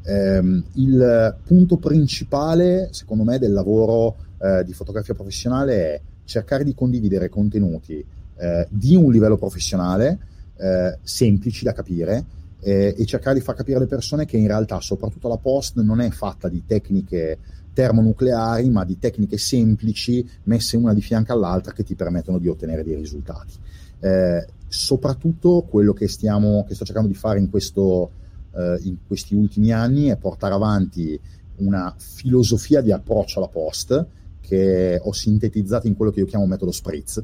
Eh, 0.04 0.62
il 0.74 1.36
punto 1.42 1.78
principale, 1.78 2.90
secondo 2.92 3.24
me, 3.24 3.40
del 3.40 3.52
lavoro 3.52 4.16
eh, 4.38 4.62
di 4.62 4.72
fotografia 4.72 5.14
professionale 5.14 5.74
è 5.74 6.00
cercare 6.24 6.62
di 6.62 6.74
condividere 6.74 7.28
contenuti 7.28 8.04
eh, 8.38 8.66
di 8.70 8.96
un 8.96 9.10
livello 9.10 9.36
professionale, 9.36 10.18
eh, 10.56 10.98
semplici 11.02 11.64
da 11.64 11.72
capire, 11.72 12.24
eh, 12.60 12.94
e 12.96 13.06
cercare 13.06 13.38
di 13.38 13.44
far 13.44 13.54
capire 13.54 13.76
alle 13.76 13.86
persone 13.86 14.24
che 14.24 14.36
in 14.36 14.46
realtà, 14.46 14.80
soprattutto 14.80 15.28
la 15.28 15.36
post, 15.36 15.80
non 15.80 16.00
è 16.00 16.10
fatta 16.10 16.48
di 16.48 16.64
tecniche 16.66 17.38
termonucleari, 17.72 18.70
ma 18.70 18.84
di 18.84 18.98
tecniche 18.98 19.36
semplici 19.36 20.26
messe 20.44 20.76
una 20.76 20.94
di 20.94 21.02
fianco 21.02 21.32
all'altra 21.32 21.72
che 21.72 21.84
ti 21.84 21.94
permettono 21.94 22.38
di 22.38 22.48
ottenere 22.48 22.82
dei 22.82 22.96
risultati. 22.96 23.52
Eh, 24.00 24.46
soprattutto 24.66 25.66
quello 25.68 25.92
che, 25.92 26.08
stiamo, 26.08 26.64
che 26.66 26.74
sto 26.74 26.84
cercando 26.84 27.08
di 27.08 27.14
fare 27.14 27.38
in, 27.38 27.50
questo, 27.50 28.10
eh, 28.54 28.78
in 28.82 28.96
questi 29.06 29.34
ultimi 29.34 29.72
anni 29.72 30.06
è 30.06 30.16
portare 30.16 30.54
avanti 30.54 31.20
una 31.56 31.94
filosofia 31.96 32.80
di 32.80 32.92
approccio 32.92 33.38
alla 33.38 33.48
post 33.48 34.06
che 34.40 35.00
ho 35.02 35.12
sintetizzato 35.12 35.86
in 35.86 35.96
quello 35.96 36.10
che 36.10 36.20
io 36.20 36.26
chiamo 36.26 36.46
metodo 36.46 36.70
spritz, 36.70 37.22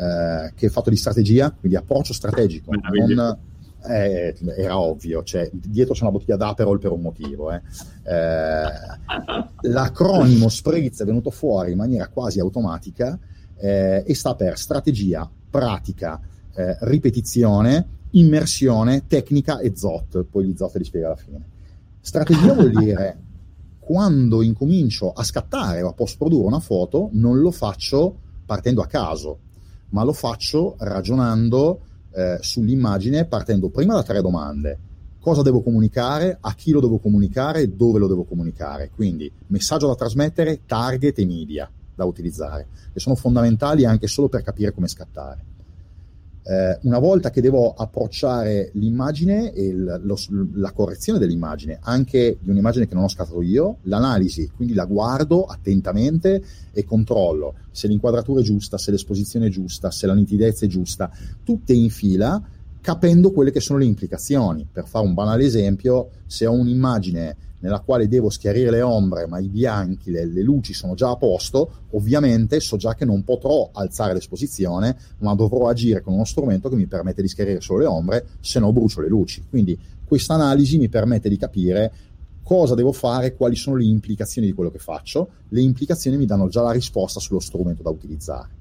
eh, 0.00 0.52
che 0.54 0.66
è 0.66 0.70
fatto 0.70 0.88
di 0.88 0.96
strategia, 0.96 1.50
quindi 1.50 1.76
approccio 1.76 2.14
strategico. 2.14 2.72
Non, 2.72 3.38
eh, 3.86 4.34
era 4.56 4.78
ovvio, 4.78 5.22
cioè, 5.22 5.50
dietro 5.52 5.92
c'è 5.92 6.02
una 6.02 6.12
bottiglia 6.12 6.36
d'Aperol 6.36 6.78
per 6.78 6.92
un 6.92 7.02
motivo. 7.02 7.52
Eh. 7.52 7.60
Eh, 8.04 9.68
l'acronimo 9.68 10.48
Spritz 10.48 11.02
è 11.02 11.04
venuto 11.04 11.30
fuori 11.30 11.72
in 11.72 11.76
maniera 11.76 12.08
quasi 12.08 12.40
automatica 12.40 13.18
eh, 13.58 14.02
e 14.06 14.14
sta 14.14 14.34
per 14.34 14.56
strategia, 14.58 15.30
pratica, 15.50 16.20
ripetizione, 16.80 17.86
immersione, 18.10 19.06
tecnica 19.06 19.60
e 19.60 19.72
ZOT. 19.74 20.24
Poi 20.24 20.46
gli 20.46 20.56
ZOT 20.56 20.76
li 20.76 20.84
spiega 20.84 21.06
alla 21.08 21.16
fine. 21.16 21.48
Strategia 22.00 22.52
vuol 22.52 22.70
dire 22.70 23.18
quando 23.78 24.42
incomincio 24.42 25.12
a 25.12 25.22
scattare 25.24 25.82
o 25.82 25.88
a 25.88 25.92
post 25.92 26.16
produrre 26.16 26.46
una 26.46 26.60
foto, 26.60 27.08
non 27.12 27.40
lo 27.40 27.50
faccio 27.50 28.18
partendo 28.44 28.82
a 28.82 28.86
caso, 28.86 29.38
ma 29.90 30.02
lo 30.02 30.12
faccio 30.12 30.76
ragionando 30.78 31.80
eh, 32.12 32.38
sull'immagine 32.40 33.26
partendo 33.26 33.68
prima 33.68 33.94
da 33.94 34.02
tre 34.02 34.20
domande. 34.20 34.78
Cosa 35.20 35.42
devo 35.42 35.62
comunicare, 35.62 36.38
a 36.40 36.54
chi 36.54 36.70
lo 36.70 36.80
devo 36.80 36.98
comunicare 36.98 37.76
dove 37.76 37.98
lo 37.98 38.06
devo 38.06 38.24
comunicare. 38.24 38.90
Quindi 38.94 39.30
messaggio 39.48 39.86
da 39.86 39.94
trasmettere, 39.94 40.60
target 40.64 41.18
e 41.18 41.26
media 41.26 41.70
da 41.94 42.04
utilizzare, 42.04 42.66
che 42.92 43.00
sono 43.00 43.14
fondamentali 43.14 43.84
anche 43.84 44.06
solo 44.06 44.28
per 44.28 44.42
capire 44.42 44.72
come 44.72 44.88
scattare 44.88 45.50
eh, 46.50 46.78
una 46.82 46.98
volta 46.98 47.30
che 47.30 47.40
devo 47.40 47.72
approcciare 47.74 48.70
l'immagine 48.74 49.52
e 49.52 49.66
il, 49.66 50.00
lo, 50.02 50.16
la 50.54 50.72
correzione 50.72 51.20
dell'immagine, 51.20 51.78
anche 51.80 52.38
di 52.40 52.50
un'immagine 52.50 52.88
che 52.88 52.94
non 52.94 53.04
ho 53.04 53.08
scattato 53.08 53.40
io, 53.40 53.76
l'analisi, 53.82 54.50
quindi 54.56 54.74
la 54.74 54.84
guardo 54.84 55.44
attentamente 55.44 56.42
e 56.72 56.84
controllo 56.84 57.54
se 57.70 57.86
l'inquadratura 57.86 58.40
è 58.40 58.42
giusta, 58.42 58.78
se 58.78 58.90
l'esposizione 58.90 59.46
è 59.46 59.50
giusta, 59.50 59.92
se 59.92 60.08
la 60.08 60.14
nitidezza 60.14 60.64
è 60.64 60.68
giusta, 60.68 61.08
tutte 61.44 61.72
in 61.72 61.88
fila, 61.88 62.42
capendo 62.80 63.30
quelle 63.30 63.52
che 63.52 63.60
sono 63.60 63.78
le 63.78 63.84
implicazioni. 63.84 64.66
Per 64.70 64.88
fare 64.88 65.06
un 65.06 65.14
banale 65.14 65.44
esempio, 65.44 66.10
se 66.26 66.46
ho 66.46 66.52
un'immagine 66.52 67.36
nella 67.60 67.80
quale 67.80 68.08
devo 68.08 68.30
schiarire 68.30 68.70
le 68.70 68.82
ombre, 68.82 69.26
ma 69.26 69.38
i 69.38 69.48
bianchi, 69.48 70.10
le, 70.10 70.26
le, 70.26 70.42
luci 70.42 70.72
sono 70.72 70.94
già 70.94 71.10
a 71.10 71.16
posto, 71.16 71.86
ovviamente 71.90 72.60
so 72.60 72.76
già 72.76 72.94
che 72.94 73.04
non 73.04 73.24
potrò 73.24 73.70
alzare 73.72 74.12
l'esposizione, 74.12 74.96
ma 75.18 75.34
dovrò 75.34 75.68
agire 75.68 76.00
con 76.00 76.14
uno 76.14 76.24
strumento 76.24 76.68
che 76.68 76.76
mi 76.76 76.86
permette 76.86 77.22
di 77.22 77.28
schiarire 77.28 77.60
solo 77.60 77.80
le 77.80 77.86
ombre, 77.86 78.26
se 78.40 78.58
no 78.58 78.72
brucio 78.72 79.00
le 79.00 79.08
luci. 79.08 79.44
Quindi 79.48 79.78
questa 80.04 80.34
analisi 80.34 80.78
mi 80.78 80.88
permette 80.88 81.28
di 81.28 81.36
capire 81.36 81.92
cosa 82.42 82.74
devo 82.74 82.92
fare, 82.92 83.36
quali 83.36 83.54
sono 83.54 83.76
le 83.76 83.84
implicazioni 83.84 84.48
di 84.48 84.52
quello 84.52 84.70
che 84.70 84.78
faccio. 84.78 85.28
Le 85.50 85.60
implicazioni 85.60 86.16
mi 86.16 86.26
danno 86.26 86.48
già 86.48 86.62
la 86.62 86.72
risposta 86.72 87.20
sullo 87.20 87.38
strumento 87.38 87.82
da 87.82 87.90
utilizzare. 87.90 88.59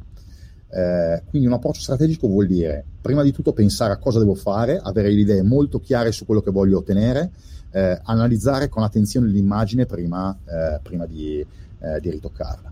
Eh, 0.71 1.23
quindi 1.29 1.47
un 1.47 1.53
approccio 1.53 1.81
strategico 1.81 2.27
vuol 2.27 2.45
dire 2.45 2.85
prima 3.01 3.23
di 3.23 3.31
tutto 3.31 3.53
pensare 3.53 3.93
a 3.93 3.97
cosa 3.97 4.19
devo 4.19 4.35
fare, 4.35 4.79
avere 4.81 5.09
le 5.09 5.21
idee 5.21 5.41
molto 5.41 5.79
chiare 5.79 6.11
su 6.11 6.25
quello 6.25 6.41
che 6.41 6.51
voglio 6.51 6.77
ottenere, 6.77 7.31
eh, 7.71 7.99
analizzare 8.03 8.69
con 8.69 8.83
attenzione 8.83 9.27
l'immagine 9.27 9.85
prima, 9.85 10.37
eh, 10.45 10.79
prima 10.83 11.05
di, 11.05 11.39
eh, 11.79 11.99
di, 11.99 12.09
ritoccarla. 12.09 12.71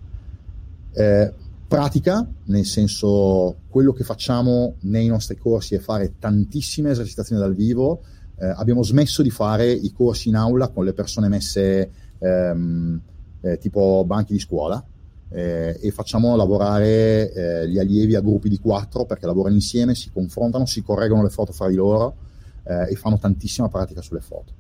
Eh, 0.93 1.34
pratica, 1.68 2.28
nel 2.45 2.66
senso 2.66 3.58
quello 3.68 3.93
che 3.93 4.04
facciamo 4.04 4.76
nei 4.82 5.08
nostri 5.08 5.38
corsi 5.38 5.76
è 5.76 5.80
fare 5.80 6.14
tantissime 6.20 6.91
esercitazioni 6.91 7.41
dal 7.41 7.56
vivo, 7.56 8.02
abbiamo 8.39 8.84
smesso 8.84 9.24
di 9.24 9.32
fare 9.32 9.72
i 9.72 9.91
corsi 9.91 10.30
in 10.30 10.36
aula 10.36 10.68
con 10.68 10.86
le 10.86 10.93
persone 10.93 11.28
messe 11.28 11.89
ehm, 12.20 13.02
tipo 13.60 14.04
banchi 14.06 14.34
di 14.34 14.38
scuola, 14.38 14.84
eh, 15.30 15.78
e 15.82 15.92
facciamo 15.92 16.36
lavorare 16.36 17.32
eh, 17.32 17.70
gli 17.70 17.78
allievi 17.78 18.16
a 18.16 18.22
gruppi 18.22 18.50
di 18.50 18.60
quattro 18.60 19.06
perché 19.06 19.26
lavorano 19.26 19.56
insieme, 19.56 19.96
si 19.96 20.10
confrontano, 20.12 20.66
si 20.66 20.82
correggono 20.82 21.24
le 21.24 21.30
foto 21.30 21.52
fra 21.52 21.68
di 21.68 21.76
loro 21.76 22.16
eh, 22.64 22.92
e 22.92 22.96
fanno 22.96 23.18
tantissima 23.18 23.68
pratica 23.68 24.02
sulle 24.02 24.22
foto. 24.22 24.54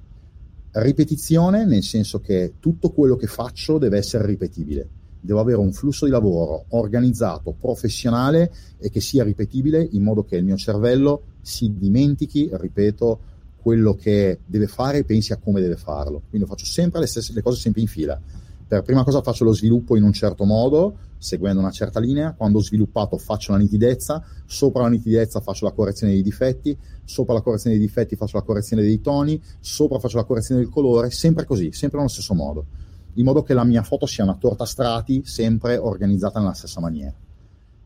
Ripetizione 0.71 1.65
nel 1.65 1.83
senso 1.83 2.19
che 2.19 2.55
tutto 2.59 2.91
quello 2.91 3.15
che 3.15 3.27
faccio 3.27 3.77
deve 3.77 3.97
essere 3.97 4.25
ripetibile, 4.25 4.87
devo 5.19 5.39
avere 5.39 5.57
un 5.57 5.71
flusso 5.71 6.05
di 6.05 6.11
lavoro 6.11 6.65
organizzato, 6.69 7.55
professionale 7.57 8.51
e 8.77 8.89
che 8.89 8.99
sia 8.99 9.23
ripetibile 9.23 9.87
in 9.91 10.03
modo 10.03 10.23
che 10.23 10.35
il 10.35 10.43
mio 10.43 10.57
cervello 10.57 11.23
si 11.41 11.73
dimentichi, 11.77 12.49
ripeto, 12.51 13.19
quello 13.61 13.95
che 13.95 14.39
deve 14.45 14.67
fare 14.67 14.99
e 14.99 15.03
pensi 15.03 15.33
a 15.33 15.37
come 15.37 15.61
deve 15.61 15.77
farlo. 15.77 16.21
Quindi 16.29 16.47
faccio 16.47 16.65
sempre 16.65 16.99
le, 16.99 17.07
stesse, 17.07 17.33
le 17.33 17.41
cose 17.41 17.59
sempre 17.59 17.81
in 17.81 17.87
fila 17.87 18.21
per 18.67 18.81
prima 18.81 19.05
cosa 19.05 19.21
faccio 19.21 19.45
lo 19.45 19.53
sviluppo 19.53 19.95
in 19.95 20.03
un 20.03 20.11
certo 20.11 20.43
modo, 20.43 20.97
seguendo 21.17 21.61
una 21.61 21.71
certa 21.71 22.01
linea, 22.01 22.33
quando 22.33 22.57
ho 22.57 22.61
sviluppato 22.61 23.17
faccio 23.17 23.53
la 23.53 23.57
nitidezza, 23.57 24.21
sopra 24.45 24.83
la 24.83 24.89
nitidezza 24.89 25.39
faccio 25.39 25.63
la 25.63 25.71
correzione 25.71 26.11
dei 26.11 26.21
difetti, 26.21 26.77
sopra 27.05 27.33
la 27.33 27.41
correzione 27.41 27.77
dei 27.77 27.85
difetti 27.85 28.17
faccio 28.17 28.35
la 28.35 28.43
correzione 28.43 28.81
dei 28.81 28.99
toni, 28.99 29.41
sopra 29.61 29.99
faccio 29.99 30.17
la 30.17 30.25
correzione 30.25 30.61
del 30.61 30.69
colore, 30.69 31.11
sempre 31.11 31.45
così, 31.45 31.71
sempre 31.71 31.99
nello 31.99 32.09
stesso 32.09 32.33
modo, 32.33 32.65
in 33.13 33.23
modo 33.23 33.41
che 33.41 33.53
la 33.53 33.63
mia 33.63 33.83
foto 33.83 34.05
sia 34.05 34.25
una 34.25 34.35
torta 34.35 34.63
a 34.63 34.67
strati, 34.67 35.23
sempre 35.23 35.77
organizzata 35.77 36.39
nella 36.39 36.53
stessa 36.53 36.81
maniera. 36.81 37.15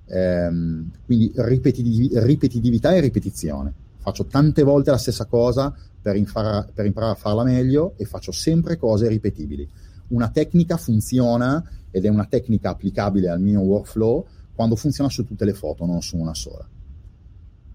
Ehm, 0.07 0.89
quindi 1.05 1.31
ripetitiv- 1.35 2.17
ripetitività 2.23 2.93
e 2.95 3.01
ripetizione. 3.01 3.71
Faccio 3.99 4.25
tante 4.25 4.63
volte 4.63 4.89
la 4.89 4.97
stessa 4.97 5.25
cosa 5.25 5.71
per, 6.01 6.15
infara- 6.15 6.67
per 6.73 6.87
imparare 6.87 7.11
a 7.11 7.15
farla 7.15 7.43
meglio 7.43 7.93
e 7.97 8.05
faccio 8.05 8.31
sempre 8.31 8.77
cose 8.77 9.07
ripetibili 9.07 9.69
una 10.11 10.29
tecnica 10.29 10.77
funziona 10.77 11.63
ed 11.91 12.05
è 12.05 12.07
una 12.07 12.25
tecnica 12.25 12.69
applicabile 12.69 13.29
al 13.29 13.41
mio 13.41 13.59
workflow 13.59 14.25
quando 14.53 14.75
funziona 14.75 15.09
su 15.09 15.25
tutte 15.25 15.45
le 15.45 15.53
foto, 15.53 15.85
non 15.85 16.01
su 16.01 16.17
una 16.17 16.33
sola. 16.33 16.67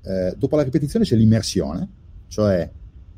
Eh, 0.03 0.35
dopo 0.39 0.57
la 0.57 0.63
ripetizione 0.63 1.05
c'è 1.05 1.17
l'immersione, 1.17 1.89
cioè 2.29 2.71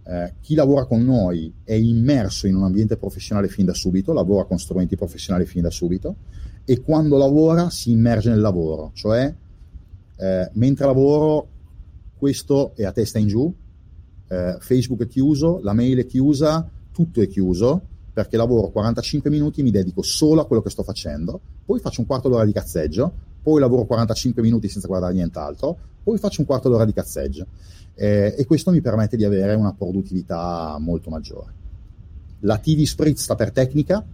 eh, 0.05 0.35
chi 0.41 0.55
lavora 0.55 0.87
con 0.87 1.05
noi 1.05 1.53
è 1.65 1.75
immerso 1.75 2.47
in 2.47 2.57
un 2.57 2.65
ambiente 2.65 2.97
professionale 2.97 3.49
fin 3.49 3.67
da 3.67 3.75
subito, 3.75 4.13
lavora 4.13 4.45
con 4.45 4.59
strumenti 4.59 4.97
professionali 4.97 5.45
fin 5.45 5.63
da 5.63 5.71
subito 5.71 6.17
e 6.65 6.81
quando 6.81 7.19
lavora 7.19 7.71
si 7.71 7.91
immerge 7.91 8.31
nel 8.31 8.41
lavoro, 8.41 8.91
cioè 8.95 9.33
eh, 10.17 10.51
mentre 10.55 10.87
lavoro 10.87 11.49
questo 12.17 12.73
è 12.75 12.85
a 12.85 12.93
testa 12.93 13.19
in 13.19 13.27
giù, 13.27 13.55
eh, 14.29 14.57
Facebook 14.59 15.03
è 15.03 15.07
chiuso, 15.07 15.61
la 15.63 15.73
mail 15.73 15.99
è 15.99 16.07
chiusa, 16.07 16.69
tutto 16.91 17.21
è 17.21 17.29
chiuso, 17.29 17.83
perché 18.19 18.37
lavoro 18.37 18.71
45 18.71 19.31
minuti, 19.31 19.63
mi 19.63 19.71
dedico 19.71 20.03
solo 20.03 20.41
a 20.41 20.47
quello 20.49 20.61
che 20.61 20.71
sto 20.71 20.83
facendo, 20.83 21.41
poi 21.65 21.79
faccio 21.79 22.01
un 22.01 22.07
quarto 22.09 22.29
d'ora 22.29 22.45
di 22.45 22.51
cazzeggio, 22.51 23.13
poi 23.41 23.61
lavoro 23.61 23.85
45 23.85 24.43
minuti 24.43 24.69
senza 24.69 24.89
guardare 24.89 25.15
nient'altro, 25.15 25.79
poi 26.03 26.19
faccio 26.19 26.41
un 26.41 26.47
quarto 26.49 26.69
d'ora 26.69 26.85
di 26.85 26.93
cazzeggio 26.93 27.47
eh, 27.95 28.35
e 28.37 28.45
questo 28.45 28.73
mi 28.73 28.81
permette 28.81 29.17
di 29.17 29.23
avere 29.23 29.55
una 29.55 29.73
produttività 29.73 30.77
molto 30.81 31.11
maggiore. 31.11 31.53
La 32.41 32.59
T 32.59 32.75
di 32.75 32.87
Spritz 32.87 33.23
sta 33.23 33.37
per 33.37 33.53
tecnica, 33.53 34.05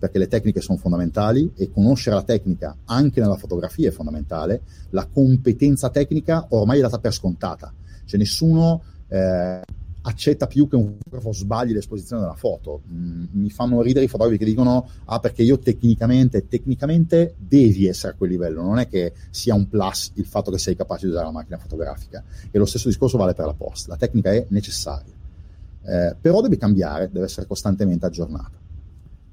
perché 0.00 0.18
le 0.18 0.26
tecniche 0.26 0.60
sono 0.60 0.76
fondamentali 0.76 1.52
e 1.54 1.70
conoscere 1.70 2.16
la 2.16 2.24
tecnica 2.24 2.76
anche 2.86 3.20
nella 3.20 3.36
fotografia 3.36 3.88
è 3.88 3.92
fondamentale. 3.92 4.62
La 4.90 5.06
competenza 5.06 5.90
tecnica 5.90 6.46
ormai 6.48 6.78
è 6.78 6.80
data 6.80 6.98
per 6.98 7.12
scontata, 7.12 7.72
cioè 8.04 8.18
nessuno 8.18 8.82
eh, 9.06 9.60
accetta 10.06 10.46
più 10.46 10.68
che 10.68 10.76
un 10.76 10.96
fotografo 10.98 11.32
sbagli 11.32 11.72
l'esposizione 11.72 12.22
della 12.22 12.34
foto. 12.34 12.82
Mm, 12.90 13.24
mi 13.32 13.50
fanno 13.50 13.80
ridere 13.80 14.04
i 14.04 14.08
fotografi 14.08 14.38
che 14.38 14.44
dicono 14.44 14.88
ah 15.04 15.18
perché 15.18 15.42
io 15.42 15.58
tecnicamente, 15.58 16.46
tecnicamente 16.46 17.34
devi 17.38 17.86
essere 17.86 18.12
a 18.12 18.16
quel 18.16 18.30
livello, 18.30 18.62
non 18.62 18.78
è 18.78 18.88
che 18.88 19.12
sia 19.30 19.54
un 19.54 19.68
plus 19.68 20.12
il 20.14 20.26
fatto 20.26 20.50
che 20.50 20.58
sei 20.58 20.76
capace 20.76 21.06
di 21.06 21.12
usare 21.12 21.26
la 21.26 21.32
macchina 21.32 21.58
fotografica. 21.58 22.22
E 22.50 22.58
lo 22.58 22.66
stesso 22.66 22.88
discorso 22.88 23.16
vale 23.16 23.34
per 23.34 23.46
la 23.46 23.54
post, 23.54 23.88
la 23.88 23.96
tecnica 23.96 24.32
è 24.32 24.44
necessaria. 24.48 25.12
Eh, 25.86 26.16
però 26.20 26.40
deve 26.40 26.56
cambiare, 26.56 27.10
deve 27.10 27.26
essere 27.26 27.46
costantemente 27.46 28.06
aggiornata. 28.06 28.58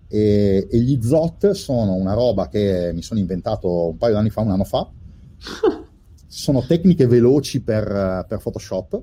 E, 0.07 0.67
e, 0.69 0.79
gli 0.79 1.01
ZOT 1.01 1.51
sono 1.51 1.93
una 1.93 2.13
roba 2.13 2.49
che 2.49 2.91
mi 2.93 3.01
sono 3.01 3.19
inventato 3.19 3.87
un 3.89 3.97
paio 3.97 4.13
di 4.13 4.19
anni 4.19 4.29
fa, 4.29 4.41
un 4.41 4.51
anno 4.51 4.65
fa. 4.65 4.89
sono 6.27 6.65
tecniche 6.65 7.07
veloci 7.07 7.61
per, 7.61 8.25
per 8.27 8.39
Photoshop 8.39 9.01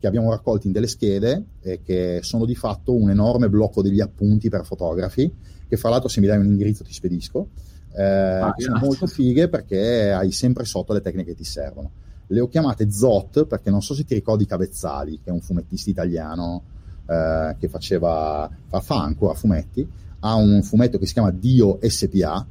che 0.00 0.06
abbiamo 0.06 0.30
raccolto 0.30 0.66
in 0.66 0.72
delle 0.72 0.86
schede 0.86 1.44
e 1.60 1.82
che 1.82 2.20
sono 2.22 2.46
di 2.46 2.54
fatto 2.54 2.94
un 2.94 3.10
enorme 3.10 3.50
blocco 3.50 3.82
degli 3.82 4.00
appunti 4.00 4.48
per 4.48 4.64
fotografi, 4.64 5.30
che 5.68 5.76
fra 5.76 5.90
l'altro 5.90 6.08
se 6.08 6.20
mi 6.20 6.26
dai 6.26 6.38
un 6.38 6.46
indirizzo 6.46 6.82
ti 6.82 6.92
spedisco. 6.92 7.48
Eh, 7.92 8.02
ah, 8.02 8.54
sono 8.56 8.78
molto 8.78 9.06
fighe 9.06 9.50
perché 9.50 10.10
hai 10.10 10.32
sempre 10.32 10.64
sotto 10.64 10.94
le 10.94 11.02
tecniche 11.02 11.32
che 11.32 11.36
ti 11.36 11.44
servono. 11.44 11.90
Le 12.28 12.40
ho 12.40 12.48
chiamate 12.48 12.90
ZOT 12.90 13.44
perché 13.44 13.68
non 13.68 13.82
so 13.82 13.92
se 13.92 14.04
ti 14.04 14.14
ricordi 14.14 14.46
Cavezzali, 14.46 15.20
che 15.22 15.28
è 15.28 15.32
un 15.32 15.42
fumettista 15.42 15.90
italiano 15.90 16.62
eh, 17.06 17.56
che 17.58 17.68
faceva, 17.68 18.48
fa, 18.68 18.80
fa 18.80 19.02
ancora 19.02 19.34
fumetti, 19.34 19.86
ha 20.20 20.34
un 20.34 20.62
fumetto 20.62 20.96
che 20.96 21.04
si 21.04 21.12
chiama 21.12 21.30
Dio 21.30 21.78
SPA, 21.82 22.46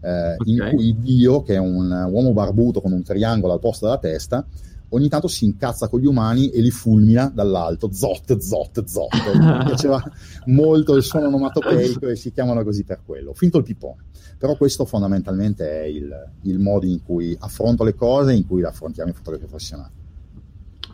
eh, 0.00 0.34
okay. 0.38 0.38
in 0.46 0.70
cui 0.74 0.96
Dio, 1.00 1.42
che 1.42 1.54
è 1.54 1.58
un 1.58 1.90
uomo 2.10 2.32
barbuto 2.32 2.80
con 2.80 2.92
un 2.92 3.02
triangolo 3.02 3.52
al 3.52 3.60
posto 3.60 3.84
della 3.84 3.98
testa, 3.98 4.46
ogni 4.94 5.08
tanto 5.08 5.28
si 5.28 5.44
incazza 5.44 5.88
con 5.88 6.00
gli 6.00 6.06
umani 6.06 6.50
e 6.50 6.60
li 6.60 6.70
fulmina 6.70 7.30
dall'alto, 7.32 7.92
zot, 7.92 8.38
zot, 8.38 8.84
zot. 8.84 9.12
Mi 9.34 9.64
piaceva 9.64 10.02
molto 10.46 10.94
il 10.94 11.02
suono 11.02 11.26
onomatopeico 11.26 12.08
e 12.08 12.16
si 12.16 12.32
chiamano 12.32 12.62
così 12.62 12.84
per 12.84 13.00
quello. 13.04 13.30
Ho 13.30 13.34
finto 13.34 13.58
il 13.58 13.64
pipone. 13.64 14.04
Però 14.38 14.56
questo 14.56 14.84
fondamentalmente 14.84 15.68
è 15.68 15.84
il, 15.84 16.12
il 16.42 16.58
modo 16.58 16.86
in 16.86 17.02
cui 17.02 17.36
affronto 17.38 17.84
le 17.84 17.94
cose 17.94 18.32
e 18.32 18.36
in 18.36 18.46
cui 18.46 18.60
le 18.60 18.68
affrontiamo 18.68 19.10
in 19.10 19.14
fotografia 19.14 19.48
professionale. 19.48 19.90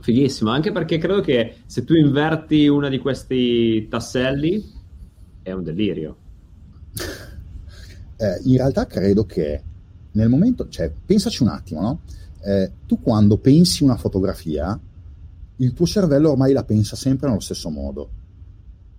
Fighissimo, 0.01 0.51
anche 0.51 0.73
perché 0.73 0.99
credo 0.99 1.21
che 1.21 1.57
se 1.67 1.85
tu 1.85 1.95
inverti 1.95 2.67
uno 2.69 2.89
di 2.89 2.99
questi 2.99 3.87
tasselli 3.89 4.65
è 5.43 5.53
un 5.53 5.63
delirio. 5.63 6.17
Eh, 8.17 8.41
in 8.45 8.57
realtà 8.57 8.87
credo 8.87 9.25
che 9.25 9.63
nel 10.13 10.29
momento, 10.29 10.69
cioè, 10.69 10.91
pensaci 11.05 11.43
un 11.43 11.51
attimo, 11.51 11.81
no? 11.81 12.01
Eh, 12.43 12.73
tu 12.87 13.01
quando 13.01 13.39
pensi 13.39 13.85
una 13.85 13.97
fotografia, 13.97 14.79
il 15.57 15.73
tuo 15.73 15.87
cervello 15.87 16.31
ormai 16.31 16.53
la 16.53 16.65
pensa 16.65 16.97
sempre 16.97 17.29
nello 17.29 17.41
stesso 17.41 17.69
modo. 17.71 18.11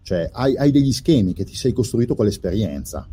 Cioè, 0.03 0.29
hai, 0.31 0.55
hai 0.57 0.71
degli 0.71 0.91
schemi 0.91 1.33
che 1.33 1.43
ti 1.43 1.55
sei 1.55 1.73
costruito 1.73 2.15
con 2.15 2.25
l'esperienza 2.25 3.07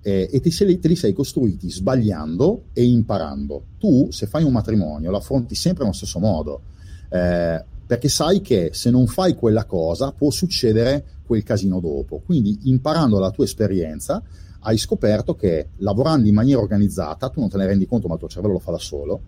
eh, 0.00 0.28
e 0.32 0.40
ti 0.40 0.50
sei, 0.50 0.78
te 0.78 0.88
li 0.88 0.96
sei 0.96 1.12
costruiti 1.12 1.70
sbagliando 1.70 2.66
e 2.72 2.84
imparando. 2.84 3.64
Tu, 3.78 4.08
se 4.10 4.26
fai 4.26 4.44
un 4.44 4.52
matrimonio, 4.52 5.10
lo 5.10 5.18
affronti 5.18 5.54
sempre 5.54 5.84
nello 5.84 5.96
stesso 5.96 6.18
modo. 6.18 6.62
Eh, 7.10 7.64
perché 7.86 8.08
sai 8.08 8.40
che 8.40 8.70
se 8.72 8.90
non 8.90 9.06
fai 9.06 9.34
quella 9.34 9.64
cosa 9.64 10.12
può 10.12 10.30
succedere 10.30 11.04
quel 11.26 11.42
casino 11.42 11.80
dopo. 11.80 12.22
Quindi 12.24 12.58
imparando 12.64 13.16
dalla 13.16 13.30
tua 13.30 13.44
esperienza 13.44 14.22
hai 14.60 14.76
scoperto 14.76 15.34
che 15.34 15.68
lavorando 15.76 16.28
in 16.28 16.34
maniera 16.34 16.60
organizzata, 16.60 17.28
tu 17.28 17.40
non 17.40 17.48
te 17.48 17.56
ne 17.56 17.66
rendi 17.66 17.86
conto 17.86 18.08
ma 18.08 18.14
il 18.14 18.20
tuo 18.20 18.28
cervello 18.28 18.54
lo 18.54 18.58
fa 18.58 18.72
da 18.72 18.78
solo, 18.78 19.20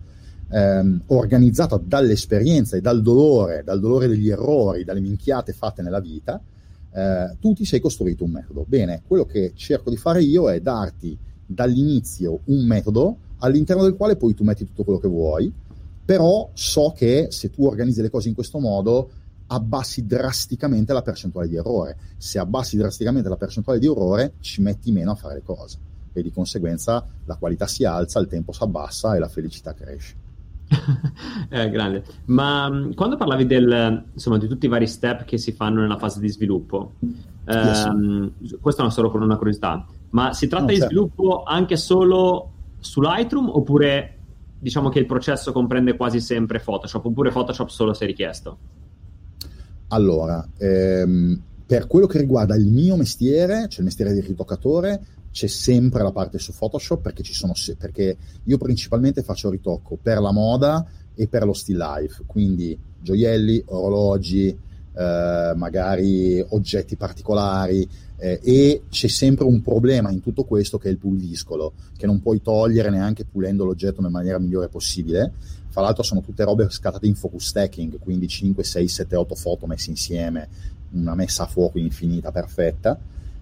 ehm, 0.49 1.03
organizzata 1.07 1.81
dall'esperienza 1.83 2.77
e 2.77 2.81
dal 2.81 3.01
dolore, 3.01 3.63
dal 3.63 3.79
dolore 3.79 4.07
degli 4.07 4.29
errori, 4.29 4.83
dalle 4.83 4.99
minchiate 4.99 5.53
fatte 5.53 5.81
nella 5.81 5.99
vita, 5.99 6.41
eh, 6.93 7.37
tu 7.39 7.53
ti 7.53 7.65
sei 7.65 7.79
costruito 7.79 8.23
un 8.23 8.31
metodo. 8.31 8.65
Bene, 8.67 9.01
quello 9.07 9.25
che 9.25 9.53
cerco 9.55 9.89
di 9.89 9.97
fare 9.97 10.21
io 10.21 10.49
è 10.49 10.59
darti 10.59 11.17
dall'inizio 11.45 12.41
un 12.45 12.65
metodo 12.65 13.17
all'interno 13.39 13.83
del 13.83 13.95
quale 13.95 14.15
poi 14.15 14.33
tu 14.33 14.43
metti 14.43 14.65
tutto 14.65 14.83
quello 14.83 14.99
che 14.99 15.07
vuoi, 15.07 15.51
però 16.03 16.49
so 16.53 16.93
che 16.95 17.27
se 17.29 17.49
tu 17.49 17.65
organizzi 17.65 18.01
le 18.01 18.09
cose 18.09 18.27
in 18.27 18.33
questo 18.35 18.59
modo 18.59 19.11
abbassi 19.53 20.05
drasticamente 20.05 20.93
la 20.93 21.01
percentuale 21.01 21.47
di 21.47 21.55
errore. 21.55 21.97
Se 22.17 22.39
abbassi 22.39 22.77
drasticamente 22.77 23.29
la 23.29 23.37
percentuale 23.37 23.79
di 23.79 23.85
errore, 23.87 24.33
ci 24.39 24.61
metti 24.61 24.91
meno 24.91 25.11
a 25.11 25.15
fare 25.15 25.35
le 25.35 25.43
cose 25.43 25.77
e 26.13 26.21
di 26.21 26.31
conseguenza 26.31 27.05
la 27.25 27.35
qualità 27.35 27.67
si 27.67 27.85
alza, 27.85 28.19
il 28.19 28.27
tempo 28.27 28.51
si 28.51 28.63
abbassa 28.63 29.15
e 29.15 29.19
la 29.19 29.27
felicità 29.27 29.73
cresce. 29.73 30.15
eh, 31.49 31.69
grande. 31.69 32.03
Ma 32.25 32.69
mm, 32.69 32.91
quando 32.93 33.17
parlavi 33.17 33.45
del, 33.45 34.05
insomma, 34.13 34.37
di 34.37 34.47
tutti 34.47 34.65
i 34.65 34.69
vari 34.69 34.87
step 34.87 35.25
che 35.25 35.37
si 35.37 35.51
fanno 35.51 35.81
nella 35.81 35.97
fase 35.97 36.21
di 36.21 36.29
sviluppo, 36.29 36.93
ehm, 37.45 38.31
yes. 38.39 38.57
questa 38.61 38.85
è 38.85 38.89
solo 38.89 39.11
una 39.13 39.37
curiosità, 39.37 39.85
ma 40.11 40.31
si 40.33 40.47
tratta 40.47 40.65
no, 40.65 40.69
di 40.71 40.77
certo. 40.77 40.93
sviluppo 40.93 41.43
anche 41.43 41.75
solo 41.75 42.51
su 42.79 43.01
Lightroom 43.01 43.49
oppure 43.49 44.17
diciamo 44.59 44.89
che 44.89 44.99
il 44.99 45.05
processo 45.05 45.51
comprende 45.51 45.97
quasi 45.97 46.21
sempre 46.21 46.59
Photoshop 46.59 47.05
oppure 47.05 47.31
Photoshop 47.31 47.67
solo 47.67 47.93
se 47.93 48.05
richiesto? 48.05 48.57
Allora, 49.93 50.45
ehm, 50.57 51.41
per 51.65 51.87
quello 51.87 52.07
che 52.07 52.17
riguarda 52.17 52.55
il 52.55 52.65
mio 52.65 52.95
mestiere, 52.95 53.67
cioè 53.67 53.79
il 53.79 53.85
mestiere 53.85 54.13
di 54.13 54.21
ritoccatore, 54.21 55.01
c'è 55.31 55.47
sempre 55.47 56.03
la 56.03 56.11
parte 56.11 56.37
su 56.37 56.53
Photoshop 56.53 57.01
perché, 57.01 57.23
sono, 57.23 57.53
perché 57.77 58.17
io 58.43 58.57
principalmente 58.57 59.21
faccio 59.21 59.49
ritocco 59.49 59.97
per 60.01 60.19
la 60.19 60.31
moda 60.31 60.85
e 61.15 61.27
per 61.27 61.45
lo 61.45 61.53
still 61.53 61.77
life, 61.77 62.23
quindi 62.25 62.77
gioielli, 63.01 63.63
orologi, 63.67 64.47
eh, 64.47 65.53
magari 65.55 66.43
oggetti 66.49 66.95
particolari 66.95 67.87
eh, 68.17 68.39
e 68.43 68.83
c'è 68.89 69.07
sempre 69.07 69.45
un 69.45 69.61
problema 69.61 70.11
in 70.11 70.21
tutto 70.21 70.43
questo 70.43 70.77
che 70.77 70.89
è 70.89 70.91
il 70.91 70.97
puliscolo, 70.97 71.73
che 71.97 72.05
non 72.05 72.21
puoi 72.21 72.41
togliere 72.41 72.89
neanche 72.89 73.25
pulendo 73.25 73.65
l'oggetto 73.65 74.01
nella 74.01 74.13
maniera 74.13 74.39
migliore 74.39 74.67
possibile. 74.67 75.33
Fra 75.71 75.81
l'altro 75.81 76.03
sono 76.03 76.19
tutte 76.19 76.43
robe 76.43 76.69
scattate 76.69 77.07
in 77.07 77.15
focus 77.15 77.47
stacking, 77.47 77.97
quindi 77.97 78.27
5, 78.27 78.61
6, 78.61 78.87
7, 78.89 79.15
8 79.15 79.35
foto 79.35 79.67
messe 79.67 79.89
insieme, 79.89 80.49
una 80.91 81.15
messa 81.15 81.43
a 81.43 81.47
fuoco 81.47 81.79
infinita, 81.79 82.29
perfetta, 82.29 82.99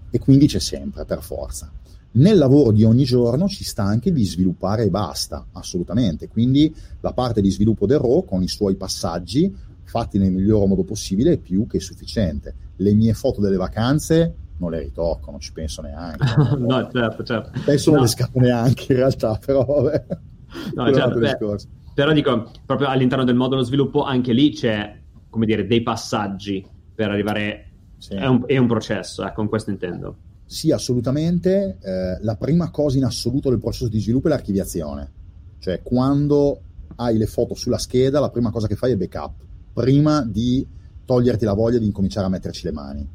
e 0.08 0.18
quindi 0.20 0.46
c'è 0.46 0.60
sempre, 0.60 1.04
per 1.04 1.22
forza. 1.22 1.70
Nel 2.12 2.38
lavoro 2.38 2.70
di 2.70 2.84
ogni 2.84 3.02
giorno 3.02 3.48
ci 3.48 3.64
sta 3.64 3.82
anche 3.82 4.12
di 4.12 4.24
sviluppare 4.24 4.84
e 4.84 4.90
basta, 4.90 5.46
assolutamente. 5.52 6.28
Quindi 6.28 6.72
la 7.00 7.12
parte 7.12 7.40
di 7.40 7.50
sviluppo 7.50 7.86
del 7.86 7.98
RAW 7.98 8.24
con 8.24 8.42
i 8.42 8.48
suoi 8.48 8.76
passaggi 8.76 9.52
fatti 9.82 10.18
nel 10.18 10.30
miglior 10.30 10.68
modo 10.68 10.84
possibile 10.84 11.32
è 11.32 11.38
più 11.38 11.66
che 11.66 11.80
sufficiente. 11.80 12.54
Le 12.76 12.94
mie 12.94 13.12
foto 13.12 13.40
delle 13.40 13.56
vacanze 13.56 14.34
non 14.58 14.70
le 14.70 14.80
ritocco, 14.80 15.32
non 15.32 15.40
ci 15.40 15.52
penso 15.52 15.82
neanche. 15.82 16.24
no, 16.58 16.88
certo, 16.92 17.24
certo. 17.24 17.50
Penso 17.64 17.90
no. 17.90 17.96
non 17.96 18.04
le 18.04 18.10
scappo 18.10 18.38
neanche 18.38 18.92
in 18.92 18.98
realtà, 18.98 19.38
però 19.44 19.64
vabbè. 19.64 20.06
No, 20.74 20.92
certo, 20.92 21.18
beh, 21.18 21.38
però 21.94 22.12
dico, 22.12 22.50
proprio 22.64 22.88
all'interno 22.88 23.24
del 23.24 23.34
modulo 23.34 23.62
sviluppo 23.62 24.02
anche 24.02 24.32
lì 24.32 24.50
c'è, 24.50 24.98
come 25.28 25.46
dire, 25.46 25.66
dei 25.66 25.82
passaggi 25.82 26.64
per 26.94 27.10
arrivare... 27.10 27.66
Sì. 28.00 28.14
È, 28.14 28.26
un, 28.26 28.44
è 28.46 28.56
un 28.56 28.66
processo, 28.66 29.22
ecco, 29.24 29.34
con 29.34 29.48
questo 29.48 29.70
intendo. 29.70 30.16
Sì, 30.46 30.72
assolutamente. 30.72 31.76
Eh, 31.80 32.18
la 32.22 32.34
prima 32.36 32.70
cosa 32.70 32.96
in 32.96 33.04
assoluto 33.04 33.50
del 33.50 33.60
processo 33.60 33.88
di 33.88 34.00
sviluppo 34.00 34.28
è 34.28 34.30
l'archiviazione. 34.30 35.12
Cioè, 35.58 35.82
quando 35.82 36.60
hai 36.96 37.18
le 37.18 37.26
foto 37.26 37.54
sulla 37.54 37.78
scheda, 37.78 38.20
la 38.20 38.30
prima 38.30 38.50
cosa 38.50 38.66
che 38.66 38.74
fai 38.74 38.92
è 38.92 38.96
backup, 38.96 39.34
prima 39.72 40.24
di 40.24 40.66
toglierti 41.04 41.44
la 41.44 41.52
voglia 41.52 41.78
di 41.78 41.86
incominciare 41.86 42.26
a 42.26 42.30
metterci 42.30 42.64
le 42.64 42.72
mani. 42.72 43.08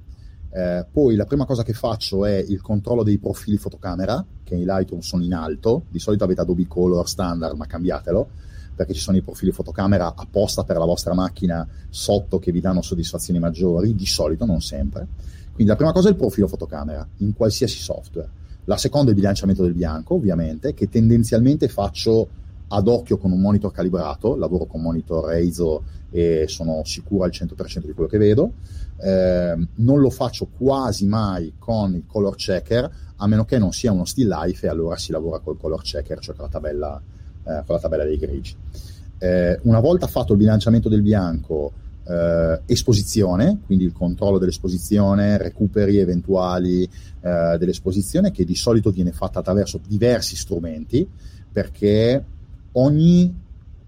Eh, 0.52 0.86
poi 0.90 1.16
la 1.16 1.26
prima 1.26 1.46
cosa 1.46 1.64
che 1.64 1.74
faccio 1.74 2.24
è 2.26 2.36
il 2.36 2.62
controllo 2.62 3.04
dei 3.04 3.18
profili 3.18 3.58
fotocamera, 3.58 4.24
che 4.44 4.56
in 4.56 4.66
Lightroom 4.66 5.02
sono 5.02 5.24
in 5.24 5.34
alto, 5.34 5.86
di 5.90 6.00
solito 6.00 6.24
avete 6.24 6.42
Adobe 6.42 6.68
Color 6.68 7.08
standard, 7.08 7.58
ma 7.58 7.66
cambiatelo, 7.66 8.30
perché 8.76 8.94
ci 8.94 9.02
sono 9.02 9.18
i 9.18 9.22
profili 9.22 9.52
fotocamera 9.52 10.14
apposta 10.16 10.64
per 10.64 10.78
la 10.78 10.86
vostra 10.86 11.14
macchina 11.14 11.68
sotto 11.90 12.40
che 12.40 12.52
vi 12.52 12.60
danno 12.60 12.82
soddisfazioni 12.82 13.40
maggiori, 13.40 13.96
di 13.96 14.06
solito, 14.06 14.46
non 14.46 14.62
sempre 14.62 15.08
quindi 15.56 15.72
la 15.72 15.78
prima 15.78 15.94
cosa 15.94 16.10
è 16.10 16.12
il 16.12 16.18
profilo 16.18 16.48
fotocamera 16.48 17.08
in 17.20 17.34
qualsiasi 17.34 17.78
software. 17.78 18.30
La 18.66 18.76
seconda 18.76 19.08
è 19.08 19.10
il 19.12 19.20
bilanciamento 19.20 19.64
del 19.64 19.74
bianco, 19.74 20.16
ovviamente, 20.16 20.74
che 20.74 20.90
tendenzialmente 20.90 21.70
faccio 21.70 22.28
ad 22.68 22.90
occhio 22.90 23.18
con 23.18 23.32
un 23.32 23.40
monitor 23.40 23.72
calibrato, 23.72 24.36
lavoro 24.36 24.66
con 24.66 24.82
monitor 24.82 25.34
ISO 25.38 25.84
e 26.12 26.46
sono 26.50 26.82
sicuro 26.84 27.24
al 27.24 27.30
100% 27.30 27.86
di 27.86 27.94
quello 27.94 28.10
che 28.10 28.18
vedo. 28.18 28.52
Eh, 28.98 29.68
non 29.76 30.00
lo 30.02 30.10
faccio 30.10 30.50
quasi 30.58 31.06
mai 31.06 31.54
con 31.58 31.96
il 31.96 32.04
color 32.06 32.36
checker, 32.36 32.92
a 33.16 33.28
meno 33.28 33.46
che 33.46 33.58
non 33.58 33.72
sia 33.72 33.94
uno 33.94 34.04
still 34.04 34.28
life 34.28 34.66
e 34.66 34.70
allora 34.70 34.98
si 34.98 35.14
lavora 35.14 35.40
col 35.40 35.58
color 35.58 35.82
checker, 35.84 36.20
cioè 36.20 36.36
con 36.36 36.46
la 36.46 36.52
tabella, 36.52 37.02
eh, 37.46 37.64
con 37.66 37.76
la 37.76 37.80
tabella 37.80 38.04
dei 38.04 38.18
grigi. 38.18 38.56
Eh, 39.18 39.60
una 39.64 39.80
volta 39.80 40.08
fatto 40.08 40.34
il 40.34 40.40
bilanciamento 40.40 40.90
del 40.90 41.02
bianco, 41.02 41.72
eh, 42.08 42.62
esposizione, 42.66 43.60
quindi 43.66 43.86
il 43.86 43.94
controllo 43.94 44.38
dell'esposizione, 44.38 45.38
recuperi 45.38 45.98
eventuali 45.98 46.84
eh, 46.84 47.56
dell'esposizione 47.58 48.32
che 48.32 48.46
di 48.46 48.56
solito 48.56 48.92
viene 48.92 49.12
fatta 49.12 49.40
attraverso 49.40 49.80
diversi 49.88 50.36
strumenti 50.36 51.08
perché 51.52 52.24
ogni 52.74 53.34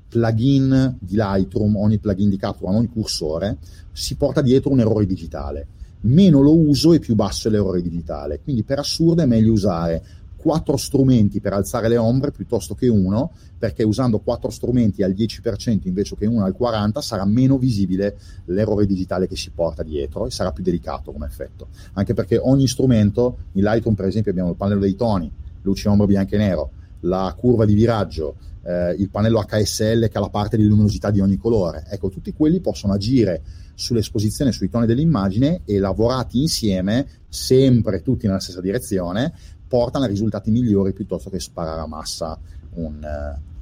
plugin 0.10 0.96
di 1.00 1.16
Lightroom, 1.16 1.76
ogni 1.76 1.98
plugin 1.98 2.30
di 2.30 2.38
Capture, 2.38 2.72
ogni 2.72 2.88
cursore 2.88 3.58
si 3.92 4.16
porta 4.16 4.42
dietro 4.42 4.72
un 4.72 4.80
errore 4.80 5.06
digitale. 5.06 5.68
Meno 6.02 6.42
lo 6.42 6.56
uso 6.56 6.94
e 6.94 7.00
più 7.00 7.16
basso 7.16 7.48
è 7.48 7.52
l'errore 7.52 7.82
digitale. 7.82 8.40
Quindi 8.42 8.64
per 8.64 8.80
assurdo 8.80 9.22
è 9.22 9.26
meglio 9.26 9.52
usare 9.52 10.02
quattro 10.48 10.78
strumenti 10.78 11.42
per 11.42 11.52
alzare 11.52 11.90
le 11.90 11.98
ombre 11.98 12.32
piuttosto 12.32 12.74
che 12.74 12.88
uno, 12.88 13.34
perché 13.58 13.84
usando 13.84 14.20
quattro 14.20 14.50
strumenti 14.50 15.04
al 15.04 15.12
10% 15.12 15.90
invece 15.90 16.16
che 16.16 16.26
uno 16.26 16.46
al 16.46 16.56
40% 16.58 17.00
sarà 17.00 17.26
meno 17.26 17.58
visibile 17.58 18.18
l'errore 18.46 18.86
digitale 18.86 19.28
che 19.28 19.36
si 19.36 19.50
porta 19.50 19.84
dietro 19.84 20.26
e 20.26 20.32
sarà 20.32 20.54
più 20.54 20.64
delicato 20.64 21.12
come 21.12 21.26
effetto. 21.26 21.68
Anche 21.96 22.14
perché 22.14 22.38
ogni 22.38 22.66
strumento, 22.66 23.40
in 23.54 23.64
Lightroom 23.64 23.94
per 23.94 24.06
esempio 24.06 24.32
abbiamo 24.32 24.52
il 24.52 24.56
pannello 24.56 24.80
dei 24.80 24.96
toni, 24.96 25.30
luce 25.64 25.90
ombra 25.90 26.06
bianco 26.06 26.36
e 26.36 26.38
nero, 26.38 26.72
la 27.02 27.36
curva 27.38 27.66
di 27.66 27.74
viraggio, 27.74 28.38
eh, 28.64 28.94
il 28.94 29.10
pannello 29.10 29.44
HSL 29.46 30.08
che 30.08 30.18
ha 30.18 30.22
la 30.22 30.30
parte 30.30 30.56
di 30.56 30.66
luminosità 30.66 31.12
di 31.12 31.20
ogni 31.20 31.36
colore. 31.36 31.86
Ecco, 31.90 32.08
tutti 32.08 32.32
quelli 32.32 32.62
possono 32.62 32.94
agire 32.94 33.42
sull'esposizione, 33.74 34.52
sui 34.52 34.70
toni 34.70 34.86
dell'immagine 34.86 35.62
e 35.66 35.78
lavorati 35.78 36.42
insieme, 36.42 37.06
sempre 37.30 38.02
tutti 38.02 38.26
nella 38.26 38.40
stessa 38.40 38.62
direzione, 38.62 39.34
portano 39.68 40.06
a 40.06 40.08
risultati 40.08 40.52
migliori 40.52 40.94
piuttosto 40.94 41.30
che 41.30 41.40
sparare 41.40 41.82
a 41.82 41.88
massa 41.88 42.38
un, 42.76 42.96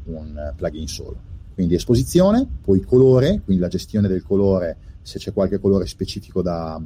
uh, 0.05 0.11
un 0.11 0.53
plugin 0.55 0.87
solo. 0.87 1.17
Quindi 1.53 1.75
esposizione, 1.75 2.45
poi 2.61 2.81
colore, 2.81 3.41
quindi 3.43 3.61
la 3.61 3.69
gestione 3.69 4.07
del 4.07 4.23
colore, 4.23 4.77
se 5.01 5.19
c'è 5.19 5.31
qualche 5.31 5.59
colore 5.59 5.87
specifico 5.87 6.41
da, 6.41 6.81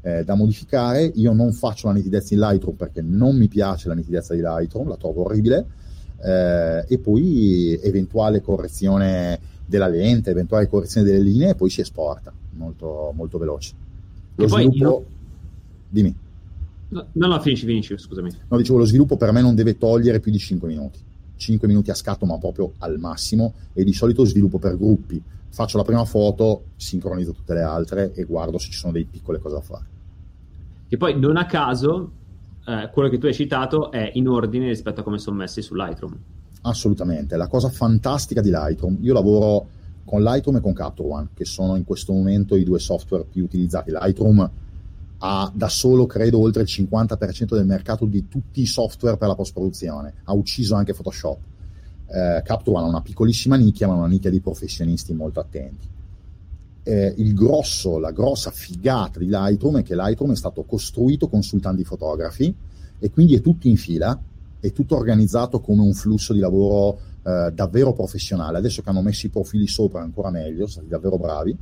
eh, 0.00 0.24
da 0.24 0.34
modificare. 0.34 1.04
Io 1.16 1.32
non 1.32 1.52
faccio 1.52 1.88
la 1.88 1.92
nitidezza 1.92 2.34
in 2.34 2.40
Lightroom 2.40 2.76
perché 2.76 3.02
non 3.02 3.36
mi 3.36 3.48
piace 3.48 3.88
la 3.88 3.94
nitidezza 3.94 4.34
di 4.34 4.40
Lightroom, 4.40 4.88
la 4.88 4.96
trovo 4.96 5.24
orribile. 5.24 5.66
Eh, 6.22 6.84
e 6.88 6.98
poi 6.98 7.78
eventuale 7.82 8.40
correzione 8.40 9.38
della 9.66 9.88
lente, 9.88 10.30
eventuale 10.30 10.68
correzione 10.68 11.06
delle 11.06 11.22
linee 11.22 11.50
e 11.50 11.54
poi 11.54 11.68
si 11.68 11.82
esporta 11.82 12.32
molto, 12.52 13.12
molto 13.14 13.38
veloce. 13.38 13.74
Lo 14.36 14.44
e 14.44 14.48
sviluppo... 14.48 14.90
Poi, 14.90 15.12
Dimmi. 15.88 16.16
No, 17.12 17.26
no, 17.26 17.40
finisci, 17.40 17.66
finisci, 17.66 17.98
scusami. 17.98 18.30
No, 18.48 18.56
dicevo, 18.56 18.78
lo 18.78 18.84
sviluppo 18.84 19.16
per 19.16 19.32
me 19.32 19.40
non 19.40 19.54
deve 19.54 19.76
togliere 19.76 20.20
più 20.20 20.30
di 20.30 20.38
5 20.38 20.68
minuti. 20.68 21.00
5 21.36 21.66
minuti 21.66 21.90
a 21.90 21.94
scatto, 21.94 22.24
ma 22.24 22.38
proprio 22.38 22.72
al 22.78 22.98
massimo. 22.98 23.54
E 23.72 23.82
di 23.82 23.92
solito 23.92 24.24
sviluppo 24.24 24.58
per 24.58 24.76
gruppi. 24.76 25.20
Faccio 25.48 25.76
la 25.76 25.84
prima 25.84 26.04
foto, 26.04 26.64
sincronizzo 26.76 27.32
tutte 27.32 27.54
le 27.54 27.62
altre 27.62 28.12
e 28.14 28.24
guardo 28.24 28.58
se 28.58 28.70
ci 28.70 28.78
sono 28.78 28.92
delle 28.92 29.06
piccole 29.10 29.38
cose 29.38 29.54
da 29.54 29.60
fare. 29.60 29.84
Che 30.88 30.96
poi, 30.96 31.18
non 31.18 31.36
a 31.36 31.46
caso, 31.46 32.10
eh, 32.66 32.90
quello 32.92 33.08
che 33.08 33.18
tu 33.18 33.26
hai 33.26 33.34
citato 33.34 33.90
è 33.90 34.10
in 34.14 34.28
ordine 34.28 34.68
rispetto 34.68 35.00
a 35.00 35.02
come 35.02 35.18
sono 35.18 35.36
messi 35.36 35.62
su 35.62 35.74
Lightroom. 35.74 36.16
Assolutamente. 36.62 37.36
La 37.36 37.48
cosa 37.48 37.68
fantastica 37.68 38.40
di 38.40 38.50
Lightroom, 38.50 38.98
io 39.00 39.12
lavoro 39.12 39.66
con 40.04 40.22
Lightroom 40.22 40.56
e 40.56 40.60
con 40.60 40.72
Capture 40.72 41.08
One, 41.08 41.28
che 41.34 41.44
sono 41.44 41.76
in 41.76 41.84
questo 41.84 42.12
momento 42.12 42.56
i 42.56 42.64
due 42.64 42.78
software 42.78 43.24
più 43.24 43.42
utilizzati. 43.44 43.90
Lightroom 43.90 44.50
ha 45.26 45.50
da 45.54 45.70
solo, 45.70 46.04
credo, 46.04 46.38
oltre 46.38 46.62
il 46.62 46.68
50% 46.70 47.54
del 47.54 47.64
mercato 47.64 48.04
di 48.04 48.28
tutti 48.28 48.60
i 48.60 48.66
software 48.66 49.16
per 49.16 49.28
la 49.28 49.34
post-produzione. 49.34 50.16
Ha 50.24 50.34
ucciso 50.34 50.74
anche 50.74 50.92
Photoshop. 50.92 51.38
Eh, 52.08 52.42
Capture 52.44 52.76
ha 52.76 52.82
una 52.82 53.00
piccolissima 53.00 53.56
nicchia, 53.56 53.86
ma 53.86 53.94
una 53.94 54.06
nicchia 54.06 54.28
di 54.28 54.40
professionisti 54.40 55.14
molto 55.14 55.40
attenti. 55.40 55.88
Eh, 56.82 57.14
il 57.16 57.32
grosso, 57.32 57.98
la 57.98 58.10
grossa 58.10 58.50
figata 58.50 59.18
di 59.18 59.28
Lightroom 59.28 59.78
è 59.78 59.82
che 59.82 59.94
Lightroom 59.94 60.32
è 60.32 60.36
stato 60.36 60.62
costruito 60.64 61.28
consultando 61.28 61.80
i 61.80 61.84
fotografi 61.84 62.54
e 62.98 63.10
quindi 63.10 63.34
è 63.34 63.40
tutto 63.40 63.66
in 63.66 63.78
fila, 63.78 64.20
è 64.60 64.72
tutto 64.72 64.94
organizzato 64.94 65.60
come 65.60 65.80
un 65.80 65.94
flusso 65.94 66.34
di 66.34 66.40
lavoro 66.40 66.98
eh, 67.22 67.50
davvero 67.54 67.94
professionale. 67.94 68.58
Adesso 68.58 68.82
che 68.82 68.90
hanno 68.90 69.00
messo 69.00 69.24
i 69.24 69.30
profili 69.30 69.66
sopra 69.68 70.02
ancora 70.02 70.28
meglio, 70.28 70.66
sono 70.66 70.84
stati 70.84 70.88
davvero 70.88 71.16
bravi 71.16 71.56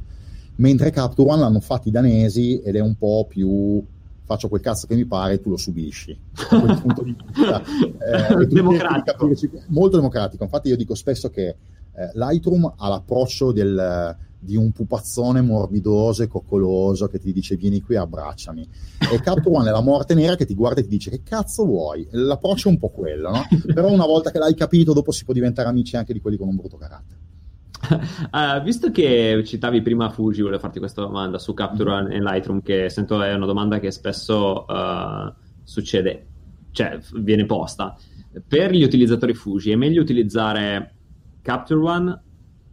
mentre 0.57 0.91
Capture 0.91 1.31
One 1.31 1.41
l'hanno 1.41 1.61
fatto 1.61 1.89
i 1.89 1.91
danesi 1.91 2.61
ed 2.61 2.77
è 2.77 2.81
un 2.81 2.97
po' 2.97 3.27
più 3.29 3.83
faccio 4.25 4.49
quel 4.49 4.61
cazzo 4.61 4.87
che 4.87 4.95
mi 4.95 5.05
pare 5.05 5.35
e 5.35 5.41
tu 5.41 5.51
lo 5.51 5.57
subisci 5.57 6.19
da 6.51 6.61
quel 6.61 6.81
punto 6.81 7.03
di 7.03 7.15
vista 7.15 7.63
eh, 7.63 8.47
democratico. 8.47 9.29
molto 9.69 9.97
democratico. 9.97 10.45
Infatti 10.45 10.69
io 10.69 10.77
dico 10.77 10.95
spesso 10.95 11.29
che 11.29 11.49
eh, 11.49 12.11
Lightroom 12.15 12.75
ha 12.77 12.89
l'approccio 12.89 13.53
del, 13.53 14.17
di 14.39 14.57
un 14.57 14.73
pupazzone 14.73 15.41
morbidoso 15.43 16.23
e 16.23 16.29
coccoloso 16.29 17.09
che 17.09 17.19
ti 17.19 17.33
dice 17.33 17.57
vieni 17.57 17.81
qui 17.81 17.95
e 17.95 17.99
abbracciami 17.99 18.69
e 19.13 19.21
Capture 19.21 19.57
One 19.57 19.69
è 19.69 19.73
la 19.73 19.83
morte 19.83 20.15
nera 20.15 20.37
che 20.37 20.47
ti 20.47 20.55
guarda 20.55 20.81
e 20.81 20.85
ti 20.85 20.89
dice 20.89 21.11
che 21.11 21.23
cazzo 21.23 21.65
vuoi? 21.65 22.07
L'approccio 22.11 22.69
è 22.69 22.73
un 22.73 22.79
po' 22.79 22.89
quello 22.89 23.31
no? 23.31 23.43
però 23.75 23.91
una 23.91 24.07
volta 24.07 24.31
che 24.31 24.39
l'hai 24.39 24.55
capito 24.55 24.93
dopo 24.93 25.13
si 25.13 25.25
può 25.25 25.35
diventare 25.35 25.69
amici 25.69 25.97
anche 25.97 26.13
di 26.13 26.21
quelli 26.21 26.37
con 26.37 26.49
un 26.49 26.57
brutto 26.57 26.77
carattere 26.77 27.21
uh, 27.91 28.63
visto 28.63 28.91
che 28.91 29.43
citavi 29.45 29.83
prima 29.83 30.11
Fuji, 30.11 30.43
volevo 30.43 30.61
farti 30.61 30.79
questa 30.79 31.03
domanda 31.03 31.39
su 31.39 31.55
Capture 31.55 32.03
mm-hmm. 32.03 32.13
e 32.13 32.21
Lightroom, 32.21 32.63
che 32.63 32.89
sento 32.89 33.23
è 33.23 33.35
una 33.35 33.47
domanda 33.47 33.79
che 33.79 33.91
spesso 33.91 34.65
uh, 34.67 35.33
succede, 35.63 36.27
cioè 36.71 36.99
viene 37.15 37.47
posta. 37.47 37.97
Per 38.47 38.71
gli 38.73 38.83
utilizzatori 38.83 39.35
Fuji 39.35 39.73
è 39.73 39.77
meglio 39.77 40.01
utilizzare 40.01 40.95
Capture 41.43 41.81
One 41.81 42.23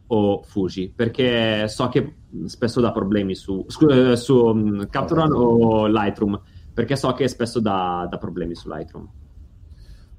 o 0.07 0.41
Fuji? 0.43 0.91
Perché 0.95 1.67
so 1.67 1.89
che 1.89 2.15
spesso 2.45 2.79
dà 2.79 2.91
problemi 2.91 3.35
su, 3.35 3.65
scu- 3.67 4.13
su 4.13 4.35
um, 4.35 4.87
Capture 4.89 5.21
One 5.21 5.33
o 5.33 5.87
Lightroom, 5.87 6.39
perché 6.73 6.95
so 6.95 7.11
che 7.13 7.27
spesso 7.27 7.59
dà, 7.59 8.07
dà 8.09 8.17
problemi 8.17 8.55
su 8.55 8.69
Lightroom. 8.69 9.09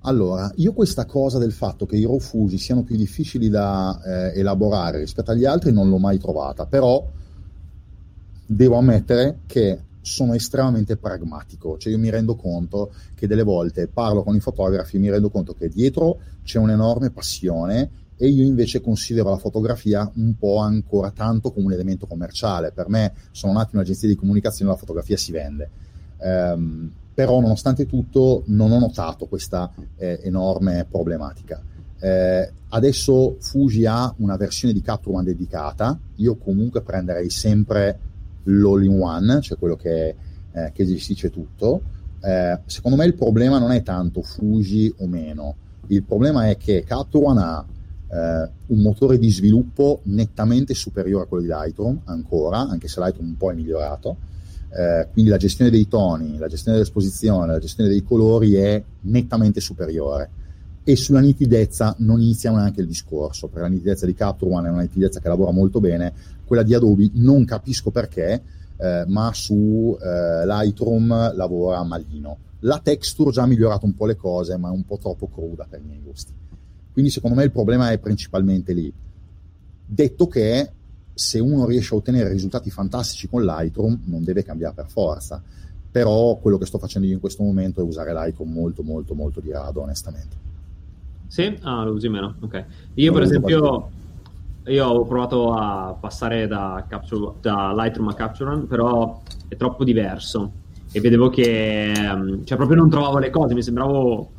Allora, 0.02 0.50
io 0.56 0.72
questa 0.72 1.04
cosa 1.04 1.38
del 1.38 1.52
fatto 1.52 1.84
che 1.84 1.96
i 1.96 2.04
raw 2.04 2.18
fusi 2.18 2.56
siano 2.56 2.84
più 2.84 2.96
difficili 2.96 3.50
da 3.50 4.00
eh, 4.02 4.38
elaborare 4.38 4.98
rispetto 4.98 5.30
agli 5.30 5.44
altri 5.44 5.72
non 5.72 5.90
l'ho 5.90 5.98
mai 5.98 6.18
trovata, 6.18 6.64
però 6.64 7.06
devo 8.46 8.76
ammettere 8.76 9.40
che 9.46 9.78
sono 10.00 10.32
estremamente 10.32 10.96
pragmatico, 10.96 11.76
cioè 11.76 11.92
io 11.92 11.98
mi 11.98 12.08
rendo 12.08 12.34
conto 12.34 12.92
che 13.14 13.26
delle 13.26 13.42
volte 13.42 13.88
parlo 13.88 14.22
con 14.22 14.34
i 14.34 14.40
fotografi 14.40 14.96
e 14.96 15.00
mi 15.00 15.10
rendo 15.10 15.28
conto 15.28 15.52
che 15.52 15.68
dietro 15.68 16.18
c'è 16.42 16.58
un'enorme 16.58 17.10
passione 17.10 17.90
e 18.16 18.28
io 18.28 18.42
invece 18.42 18.80
considero 18.80 19.28
la 19.28 19.36
fotografia 19.36 20.10
un 20.14 20.34
po' 20.38 20.56
ancora 20.56 21.10
tanto 21.10 21.52
come 21.52 21.66
un 21.66 21.72
elemento 21.72 22.06
commerciale. 22.06 22.72
Per 22.72 22.88
me 22.88 23.12
sono 23.32 23.52
nati 23.52 23.74
un'agenzia 23.74 24.08
di 24.08 24.14
comunicazione, 24.14 24.70
la 24.70 24.76
fotografia 24.76 25.16
si 25.18 25.32
vende. 25.32 25.70
Um, 26.18 26.92
però 27.12 27.40
nonostante 27.40 27.86
tutto 27.86 28.44
non 28.46 28.70
ho 28.72 28.78
notato 28.78 29.26
questa 29.26 29.70
eh, 29.96 30.20
enorme 30.22 30.86
problematica. 30.88 31.60
Eh, 31.98 32.52
adesso 32.68 33.36
Fuji 33.40 33.84
ha 33.84 34.12
una 34.18 34.36
versione 34.36 34.72
di 34.72 34.82
One 34.86 35.24
dedicata, 35.24 35.98
io 36.16 36.36
comunque 36.36 36.80
prenderei 36.82 37.28
sempre 37.28 37.98
l'all-in-one, 38.44 39.40
cioè 39.42 39.58
quello 39.58 39.76
che, 39.76 40.14
eh, 40.52 40.70
che 40.72 40.86
gestisce 40.86 41.30
tutto. 41.30 41.82
Eh, 42.22 42.58
secondo 42.66 42.96
me 42.96 43.04
il 43.04 43.14
problema 43.14 43.58
non 43.58 43.72
è 43.72 43.82
tanto 43.82 44.22
Fuji 44.22 44.94
o 44.98 45.06
meno, 45.06 45.56
il 45.88 46.02
problema 46.02 46.48
è 46.48 46.56
che 46.56 46.84
One 46.88 47.40
ha 47.40 47.64
eh, 48.12 48.50
un 48.66 48.80
motore 48.80 49.18
di 49.18 49.30
sviluppo 49.30 50.00
nettamente 50.04 50.74
superiore 50.74 51.24
a 51.24 51.26
quello 51.26 51.42
di 51.42 51.50
Lightroom 51.50 52.00
ancora, 52.04 52.60
anche 52.60 52.88
se 52.88 53.00
Lightroom 53.00 53.28
un 53.28 53.36
po' 53.36 53.50
è 53.50 53.54
migliorato, 53.54 54.16
eh, 54.72 55.08
quindi 55.12 55.30
la 55.30 55.36
gestione 55.36 55.70
dei 55.70 55.88
toni, 55.88 56.38
la 56.38 56.46
gestione 56.46 56.76
dell'esposizione, 56.76 57.52
la 57.52 57.58
gestione 57.58 57.90
dei 57.90 58.02
colori 58.02 58.54
è 58.54 58.82
nettamente 59.02 59.60
superiore. 59.60 60.30
E 60.82 60.96
sulla 60.96 61.20
nitidezza 61.20 61.94
non 61.98 62.20
iniziamo 62.20 62.56
neanche 62.56 62.80
il 62.80 62.86
discorso, 62.86 63.48
perché 63.48 63.62
la 63.62 63.74
nitidezza 63.74 64.06
di 64.06 64.14
Capture 64.14 64.52
One 64.52 64.68
è 64.68 64.70
una 64.70 64.82
nitidezza 64.82 65.20
che 65.20 65.28
lavora 65.28 65.50
molto 65.50 65.80
bene, 65.80 66.12
quella 66.44 66.62
di 66.62 66.74
Adobe 66.74 67.10
non 67.14 67.44
capisco 67.44 67.90
perché, 67.90 68.42
eh, 68.76 69.04
ma 69.06 69.30
su 69.34 69.96
eh, 70.00 70.46
Lightroom 70.46 71.34
lavora 71.34 71.82
malino. 71.84 72.38
La 72.60 72.80
texture 72.82 73.30
già 73.30 73.42
ha 73.42 73.46
migliorato 73.46 73.86
un 73.86 73.94
po' 73.94 74.06
le 74.06 74.16
cose, 74.16 74.56
ma 74.56 74.68
è 74.68 74.72
un 74.72 74.84
po' 74.84 74.98
troppo 74.98 75.28
cruda 75.28 75.66
per 75.68 75.80
i 75.80 75.86
miei 75.86 76.00
gusti. 76.02 76.32
Quindi 76.92 77.10
secondo 77.10 77.36
me 77.36 77.44
il 77.44 77.52
problema 77.52 77.90
è 77.90 77.98
principalmente 77.98 78.72
lì. 78.72 78.92
Detto 79.86 80.26
che 80.28 80.70
se 81.20 81.38
uno 81.38 81.66
riesce 81.66 81.92
a 81.92 81.98
ottenere 81.98 82.30
risultati 82.30 82.70
fantastici 82.70 83.28
con 83.28 83.44
Lightroom 83.44 84.00
non 84.04 84.24
deve 84.24 84.42
cambiare 84.42 84.74
per 84.74 84.86
forza. 84.88 85.42
Però 85.90 86.36
quello 86.36 86.56
che 86.56 86.64
sto 86.64 86.78
facendo 86.78 87.06
io 87.06 87.12
in 87.12 87.20
questo 87.20 87.42
momento 87.42 87.80
è 87.80 87.84
usare 87.84 88.14
Lightroom 88.14 88.50
molto 88.50 88.82
molto 88.82 89.14
molto 89.14 89.40
di 89.40 89.50
rado 89.50 89.82
onestamente. 89.82 90.36
Sì? 91.26 91.58
Ah, 91.60 91.84
lo 91.84 91.92
usi 91.92 92.08
meno, 92.08 92.36
ok. 92.40 92.64
Io 92.94 93.12
per 93.12 93.22
esempio 93.22 93.90
io 94.64 94.86
ho 94.86 95.04
provato 95.04 95.52
a 95.52 95.94
passare 95.98 96.46
da, 96.46 96.86
Capture, 96.88 97.34
da 97.42 97.74
Lightroom 97.74 98.08
a 98.08 98.14
Capture 98.14 98.50
One 98.52 98.64
però 98.64 99.20
è 99.46 99.56
troppo 99.56 99.84
diverso. 99.84 100.52
E 100.90 101.00
vedevo 101.00 101.28
che 101.28 101.92
mm, 101.94 102.44
cioè 102.44 102.56
proprio 102.56 102.78
non 102.78 102.88
trovavo 102.88 103.18
le 103.18 103.28
cose 103.28 103.52
mi 103.52 103.62
sembravo 103.62 104.30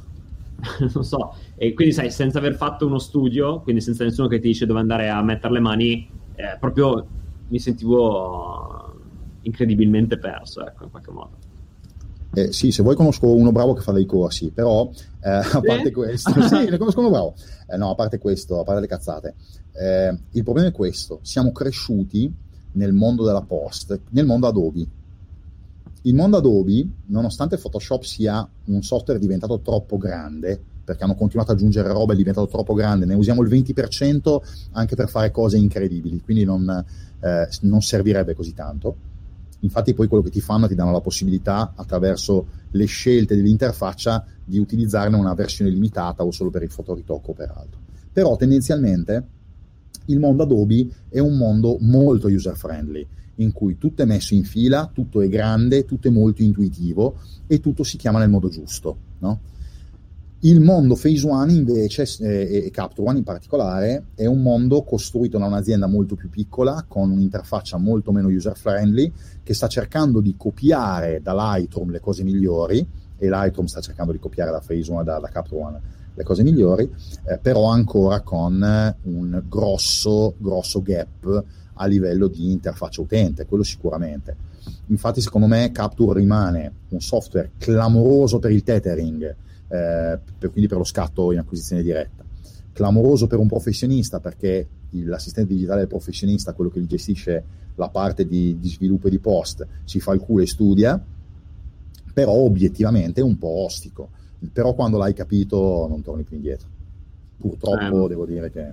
non 0.95 1.03
so. 1.03 1.35
E 1.55 1.75
quindi 1.75 1.93
sai 1.93 2.09
senza 2.09 2.39
aver 2.39 2.55
fatto 2.55 2.87
uno 2.87 2.97
studio 2.97 3.59
quindi 3.59 3.81
senza 3.81 4.03
nessuno 4.03 4.27
che 4.27 4.39
ti 4.39 4.47
dice 4.47 4.65
dove 4.65 4.79
andare 4.79 5.09
a 5.09 5.21
mettere 5.21 5.53
le 5.53 5.59
mani 5.59 6.19
eh, 6.41 6.57
proprio 6.59 7.05
mi 7.47 7.59
sentivo 7.59 8.99
incredibilmente 9.41 10.17
perso, 10.17 10.65
ecco, 10.65 10.85
in 10.85 10.89
qualche 10.91 11.11
modo. 11.11 11.49
Eh, 12.33 12.53
sì, 12.53 12.71
se 12.71 12.81
vuoi 12.81 12.95
conosco 12.95 13.27
uno 13.27 13.51
bravo 13.51 13.73
che 13.73 13.81
fa 13.81 13.91
dei 13.91 14.05
corsi, 14.05 14.51
però 14.51 14.89
eh, 15.21 15.29
a 15.29 15.61
parte 15.61 15.91
questo, 15.91 16.31
sì, 16.47 16.69
ne 16.69 16.77
conosco 16.77 16.99
uno 16.99 17.09
bravo. 17.09 17.33
Eh, 17.67 17.77
no, 17.77 17.91
a 17.91 17.95
parte 17.95 18.17
questo, 18.17 18.59
a 18.59 18.63
parte 18.63 18.81
le 18.81 18.87
cazzate, 18.87 19.35
eh, 19.73 20.17
il 20.31 20.43
problema 20.43 20.69
è 20.69 20.71
questo: 20.71 21.19
siamo 21.21 21.51
cresciuti 21.51 22.33
nel 22.73 22.93
mondo 22.93 23.25
della 23.25 23.41
post, 23.41 23.99
nel 24.11 24.25
mondo 24.25 24.47
Adobe. 24.47 24.87
Il 26.03 26.15
mondo 26.15 26.37
Adobe, 26.37 26.87
nonostante 27.07 27.57
Photoshop 27.57 28.03
sia 28.03 28.47
un 28.65 28.81
software 28.81 29.19
diventato 29.19 29.59
troppo 29.59 29.97
grande, 29.97 30.63
perché 30.83 31.03
hanno 31.03 31.15
continuato 31.15 31.51
ad 31.51 31.57
aggiungere 31.57 31.89
roba, 31.89 32.13
è 32.13 32.15
diventato 32.15 32.47
troppo 32.47 32.73
grande, 32.73 33.05
ne 33.05 33.13
usiamo 33.13 33.41
il 33.41 33.49
20% 33.49 34.41
anche 34.71 34.95
per 34.95 35.09
fare 35.09 35.31
cose 35.31 35.57
incredibili, 35.57 36.21
quindi 36.21 36.43
non, 36.43 36.85
eh, 37.19 37.47
non 37.61 37.81
servirebbe 37.81 38.33
così 38.33 38.53
tanto. 38.53 39.09
Infatti 39.59 39.93
poi 39.93 40.07
quello 40.07 40.23
che 40.23 40.31
ti 40.31 40.41
fanno 40.41 40.67
ti 40.67 40.75
danno 40.75 40.91
la 40.91 41.01
possibilità 41.01 41.73
attraverso 41.75 42.47
le 42.71 42.85
scelte 42.85 43.35
dell'interfaccia 43.35 44.25
di 44.43 44.57
utilizzarne 44.57 45.15
una 45.15 45.33
versione 45.33 45.69
limitata 45.69 46.23
o 46.23 46.31
solo 46.31 46.49
per 46.49 46.63
il 46.63 46.71
fotoritocco 46.71 47.31
o 47.31 47.33
per 47.33 47.53
altro. 47.55 47.79
Però 48.11 48.35
tendenzialmente 48.35 49.23
il 50.05 50.19
mondo 50.19 50.43
Adobe 50.43 50.87
è 51.09 51.19
un 51.19 51.37
mondo 51.37 51.77
molto 51.79 52.27
user 52.27 52.55
friendly, 52.55 53.05
in 53.35 53.51
cui 53.51 53.77
tutto 53.77 54.01
è 54.01 54.05
messo 54.05 54.33
in 54.33 54.43
fila, 54.43 54.89
tutto 54.91 55.21
è 55.21 55.29
grande, 55.29 55.85
tutto 55.85 56.07
è 56.07 56.11
molto 56.11 56.41
intuitivo 56.41 57.17
e 57.47 57.59
tutto 57.59 57.83
si 57.83 57.97
chiama 57.97 58.19
nel 58.19 58.29
modo 58.29 58.49
giusto. 58.49 58.97
No? 59.19 59.39
Il 60.43 60.59
mondo 60.59 60.95
Phase 60.95 61.27
One 61.27 61.53
invece, 61.53 62.03
eh, 62.19 62.65
e 62.65 62.71
Capture 62.71 63.09
One 63.09 63.19
in 63.19 63.23
particolare, 63.23 64.05
è 64.15 64.25
un 64.25 64.41
mondo 64.41 64.81
costruito 64.81 65.37
da 65.37 65.45
un'azienda 65.45 65.85
molto 65.85 66.15
più 66.15 66.31
piccola, 66.31 66.83
con 66.87 67.11
un'interfaccia 67.11 67.77
molto 67.77 68.11
meno 68.11 68.27
user 68.27 68.57
friendly, 68.57 69.11
che 69.43 69.53
sta 69.53 69.67
cercando 69.67 70.19
di 70.19 70.33
copiare 70.35 71.21
da 71.21 71.35
Lightroom 71.35 71.91
le 71.91 71.99
cose 71.99 72.23
migliori, 72.23 72.79
e 73.19 73.29
Lightroom 73.29 73.67
sta 73.67 73.81
cercando 73.81 74.11
di 74.11 74.17
copiare 74.17 74.49
da 74.49 74.63
Phase 74.65 74.91
One, 74.91 75.03
da, 75.03 75.19
da 75.19 75.27
Capture 75.27 75.61
One 75.61 75.81
le 76.15 76.23
cose 76.23 76.41
migliori, 76.41 76.91
eh, 77.25 77.37
però 77.37 77.65
ancora 77.65 78.21
con 78.21 78.95
un 79.03 79.43
grosso, 79.47 80.33
grosso 80.39 80.81
gap 80.81 81.45
a 81.73 81.85
livello 81.85 82.27
di 82.27 82.51
interfaccia 82.51 83.01
utente, 83.01 83.45
quello 83.45 83.63
sicuramente. 83.63 84.35
Infatti, 84.87 85.21
secondo 85.21 85.45
me, 85.45 85.71
Capture 85.71 86.19
rimane 86.19 86.73
un 86.89 86.99
software 86.99 87.51
clamoroso 87.59 88.39
per 88.39 88.49
il 88.49 88.63
tethering, 88.63 89.35
eh, 89.71 90.19
per, 90.37 90.51
quindi 90.51 90.67
per 90.67 90.77
lo 90.77 90.83
scatto 90.83 91.31
in 91.31 91.39
acquisizione 91.39 91.81
diretta. 91.81 92.23
Clamoroso 92.73 93.27
per 93.27 93.39
un 93.39 93.47
professionista 93.47 94.19
perché 94.19 94.67
l'assistente 94.91 95.53
digitale 95.53 95.79
del 95.79 95.87
professionista, 95.87 96.53
quello 96.53 96.69
che 96.69 96.81
gli 96.81 96.87
gestisce 96.87 97.43
la 97.75 97.87
parte 97.87 98.27
di, 98.27 98.59
di 98.59 98.69
sviluppo 98.69 99.07
e 99.07 99.11
di 99.11 99.19
post, 99.19 99.65
si 99.85 100.01
fa 100.01 100.13
il 100.13 100.19
culo 100.19 100.43
e 100.43 100.47
studia, 100.47 101.01
però 102.13 102.33
obiettivamente 102.33 103.21
è 103.21 103.23
un 103.23 103.37
po' 103.37 103.63
ostico. 103.63 104.09
Però 104.51 104.73
quando 104.73 104.97
l'hai 104.97 105.13
capito 105.13 105.85
non 105.87 106.01
torni 106.01 106.23
più 106.23 106.35
indietro. 106.35 106.67
Purtroppo 107.37 108.05
eh, 108.05 108.07
devo 108.09 108.25
dire 108.25 108.51
che... 108.51 108.71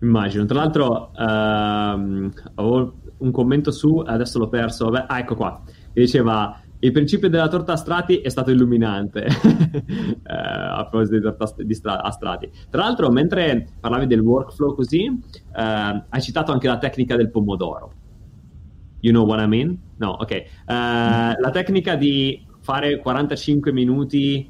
Immagino. 0.00 0.44
Tra 0.44 0.58
l'altro 0.58 1.10
uh, 1.14 2.32
avevo 2.54 2.94
un 3.18 3.30
commento 3.30 3.70
su, 3.70 3.98
adesso 3.98 4.38
l'ho 4.38 4.48
perso, 4.48 4.90
vabbè, 4.90 5.06
ah, 5.08 5.18
ecco 5.20 5.36
qua, 5.36 5.62
diceva 5.92 6.60
il 6.86 6.92
principio 6.92 7.28
della 7.28 7.48
torta 7.48 7.72
a 7.72 7.76
strati 7.76 8.18
è 8.18 8.28
stato 8.28 8.52
illuminante 8.52 9.26
eh, 9.26 9.32
a 10.24 10.86
proposito 10.88 11.16
di 11.16 11.22
torta 11.22 11.62
di 11.62 11.74
stra- 11.74 12.00
a 12.00 12.10
strati. 12.12 12.48
Tra 12.70 12.82
l'altro, 12.82 13.10
mentre 13.10 13.70
parlavi 13.80 14.06
del 14.06 14.20
workflow 14.20 14.72
così, 14.74 15.04
eh, 15.04 16.04
hai 16.08 16.22
citato 16.22 16.52
anche 16.52 16.68
la 16.68 16.78
tecnica 16.78 17.16
del 17.16 17.30
pomodoro. 17.30 17.92
You 19.00 19.12
know 19.12 19.26
what 19.26 19.40
I 19.40 19.48
mean? 19.48 19.76
No, 19.96 20.10
ok. 20.10 20.30
Eh, 20.30 20.46
la 20.64 21.50
tecnica 21.52 21.96
di 21.96 22.46
fare 22.60 22.98
45 22.98 23.72
minuti 23.72 24.48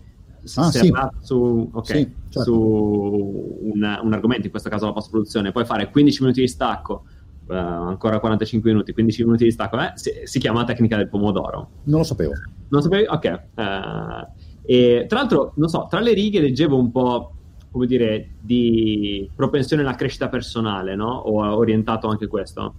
ah, 0.57 0.71
sì. 0.71 0.93
su, 1.21 1.71
okay, 1.73 2.03
sì, 2.03 2.15
certo. 2.29 2.43
su 2.43 3.59
un, 3.63 3.99
un, 4.03 4.13
argomento, 4.13 4.45
in 4.45 4.51
questo 4.51 4.69
caso 4.69 4.85
la 4.85 4.93
post-produzione, 4.93 5.53
poi 5.53 5.65
fare 5.65 5.91
15 5.91 6.21
minuti 6.21 6.41
di 6.43 6.49
stacco 6.49 7.05
uh, 7.47 7.53
ancora 7.53 8.21
45 8.21 8.71
minuti, 8.71 8.93
15 8.93 9.25
minuti 9.25 9.45
di 9.45 9.51
stacco, 9.51 9.79
eh, 9.79 9.93
si, 9.95 10.13
si, 10.25 10.39
chiama 10.39 10.65
tecnica 10.65 10.97
del 10.97 11.09
pomodoro. 11.09 11.71
Non 11.85 12.01
lo 12.01 12.05
sapevo. 12.05 12.33
Non 12.33 12.67
lo 12.69 12.81
sapevi? 12.81 13.07
Ok. 13.09 13.43
Uh, 13.55 14.45
e 14.65 15.07
tra 15.09 15.19
l'altro, 15.19 15.53
non 15.57 15.69
so, 15.69 15.87
tra 15.89 16.01
le 16.01 16.13
righe 16.13 16.41
leggevo 16.41 16.77
un 16.77 16.91
po', 16.91 17.35
come 17.71 17.87
dire, 17.87 18.31
di 18.41 19.31
propensione 19.35 19.83
alla 19.83 19.95
crescita 19.95 20.29
personale, 20.29 20.97
no? 20.97 21.11
O 21.11 21.43
orientato 21.57 22.09
anche 22.09 22.27
questo? 22.27 22.75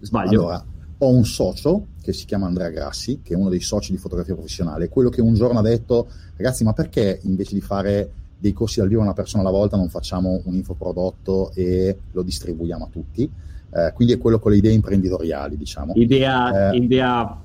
Sbaglio? 0.00 0.40
Allora, 0.40 0.64
ho 0.98 1.08
un 1.08 1.24
socio 1.24 1.86
che 2.02 2.12
si 2.12 2.26
chiama 2.26 2.46
Andrea 2.46 2.68
Grassi, 2.68 3.20
che 3.22 3.34
è 3.34 3.36
uno 3.36 3.48
dei 3.48 3.60
soci 3.60 3.90
di 3.90 3.98
fotografia 3.98 4.34
professionale, 4.34 4.88
quello 4.88 5.08
che 5.08 5.20
un 5.20 5.34
giorno 5.34 5.58
ha 5.58 5.62
detto, 5.62 6.08
ragazzi, 6.36 6.62
ma 6.64 6.72
perché 6.72 7.20
invece 7.24 7.54
di 7.54 7.60
fare 7.60 8.10
dei 8.38 8.52
corsi 8.52 8.78
dal 8.78 8.88
vivo 8.88 9.00
una 9.00 9.14
persona 9.14 9.42
alla 9.42 9.50
volta, 9.50 9.76
non 9.76 9.88
facciamo 9.88 10.42
un 10.44 10.54
infoprodotto 10.54 11.50
e 11.54 11.98
lo 12.12 12.22
distribuiamo 12.22 12.84
a 12.84 12.88
tutti. 12.88 13.30
Eh, 13.74 13.92
quindi 13.92 14.14
è 14.14 14.18
quello 14.18 14.38
con 14.38 14.52
le 14.52 14.58
idee 14.58 14.72
imprenditoriali, 14.72 15.56
diciamo. 15.56 15.94
Idea, 15.96 16.70
eh, 16.70 16.76
idea 16.76 17.42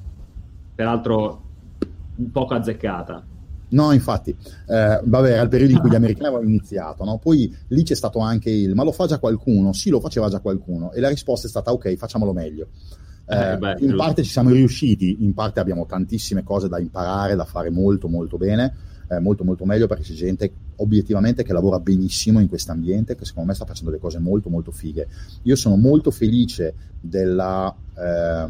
peraltro 0.75 1.41
poco 2.31 2.53
azzeccata. 2.53 3.25
No, 3.69 3.91
infatti, 3.91 4.31
eh, 4.31 5.01
vabbè, 5.03 5.31
era 5.31 5.41
il 5.41 5.49
periodo 5.49 5.73
in 5.73 5.79
cui 5.79 5.89
gli 5.89 5.95
americani 5.95 6.27
avevano 6.27 6.47
iniziato, 6.47 7.03
no? 7.03 7.17
poi 7.17 7.55
lì 7.67 7.83
c'è 7.83 7.93
stato 7.93 8.19
anche 8.19 8.49
il 8.49 8.73
ma 8.73 8.83
lo 8.83 8.91
fa 8.91 9.05
già 9.05 9.19
qualcuno? 9.19 9.73
Sì, 9.73 9.89
lo 9.89 9.99
faceva 9.99 10.27
già 10.27 10.39
qualcuno, 10.39 10.91
e 10.91 10.99
la 10.99 11.09
risposta 11.09 11.45
è 11.45 11.49
stata 11.49 11.71
ok, 11.71 11.95
facciamolo 11.95 12.33
meglio. 12.33 12.69
Eh, 13.27 13.51
eh, 13.51 13.57
beh, 13.57 13.75
in 13.79 13.95
parte 13.95 14.23
ci 14.23 14.31
siamo 14.31 14.49
riusciti, 14.49 15.23
in 15.23 15.35
parte 15.35 15.59
abbiamo 15.59 15.85
tantissime 15.85 16.43
cose 16.43 16.67
da 16.67 16.79
imparare, 16.79 17.35
da 17.35 17.45
fare 17.45 17.69
molto 17.69 18.07
molto 18.07 18.37
bene, 18.37 18.73
eh, 19.07 19.19
molto 19.19 19.43
molto 19.43 19.65
meglio 19.65 19.85
perché 19.85 20.03
c'è 20.03 20.13
gente 20.13 20.51
obiettivamente 20.79 21.43
che 21.43 21.53
lavora 21.53 21.79
benissimo 21.79 22.39
in 22.39 22.47
questo 22.47 22.71
ambiente, 22.71 23.15
che 23.15 23.25
secondo 23.25 23.49
me 23.49 23.55
sta 23.55 23.65
facendo 23.65 23.91
delle 23.91 24.01
cose 24.01 24.19
molto 24.19 24.49
molto 24.49 24.71
fighe. 24.71 25.07
Io 25.43 25.55
sono 25.55 25.75
molto 25.75 26.11
felice 26.11 26.73
della, 26.99 27.73
eh, 27.95 28.47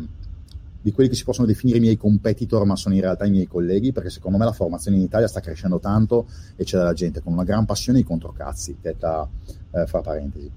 di 0.82 0.92
quelli 0.92 1.10
che 1.10 1.16
si 1.16 1.24
possono 1.24 1.48
definire 1.48 1.78
i 1.78 1.82
miei 1.82 1.98
competitor, 1.98 2.66
ma 2.66 2.76
sono 2.76 2.96
in 2.96 3.02
realtà 3.02 3.26
i 3.26 3.32
miei 3.32 3.48
colleghi, 3.48 3.92
perché 3.92 4.10
secondo 4.10 4.38
me 4.38 4.46
la 4.46 4.52
formazione 4.52 4.98
in 4.98 5.04
Italia 5.04 5.28
sta 5.28 5.40
crescendo 5.40 5.80
tanto 5.80 6.28
e 6.56 6.64
c'è 6.64 6.78
della 6.78 6.94
gente 6.94 7.22
con 7.22 7.34
una 7.34 7.44
gran 7.44 7.66
passione 7.66 8.00
i 8.00 8.04
controcazzi, 8.04 8.78
detta 8.82 9.28
eh, 9.72 9.86
fra 9.86 10.02
parentesi. 10.02 10.50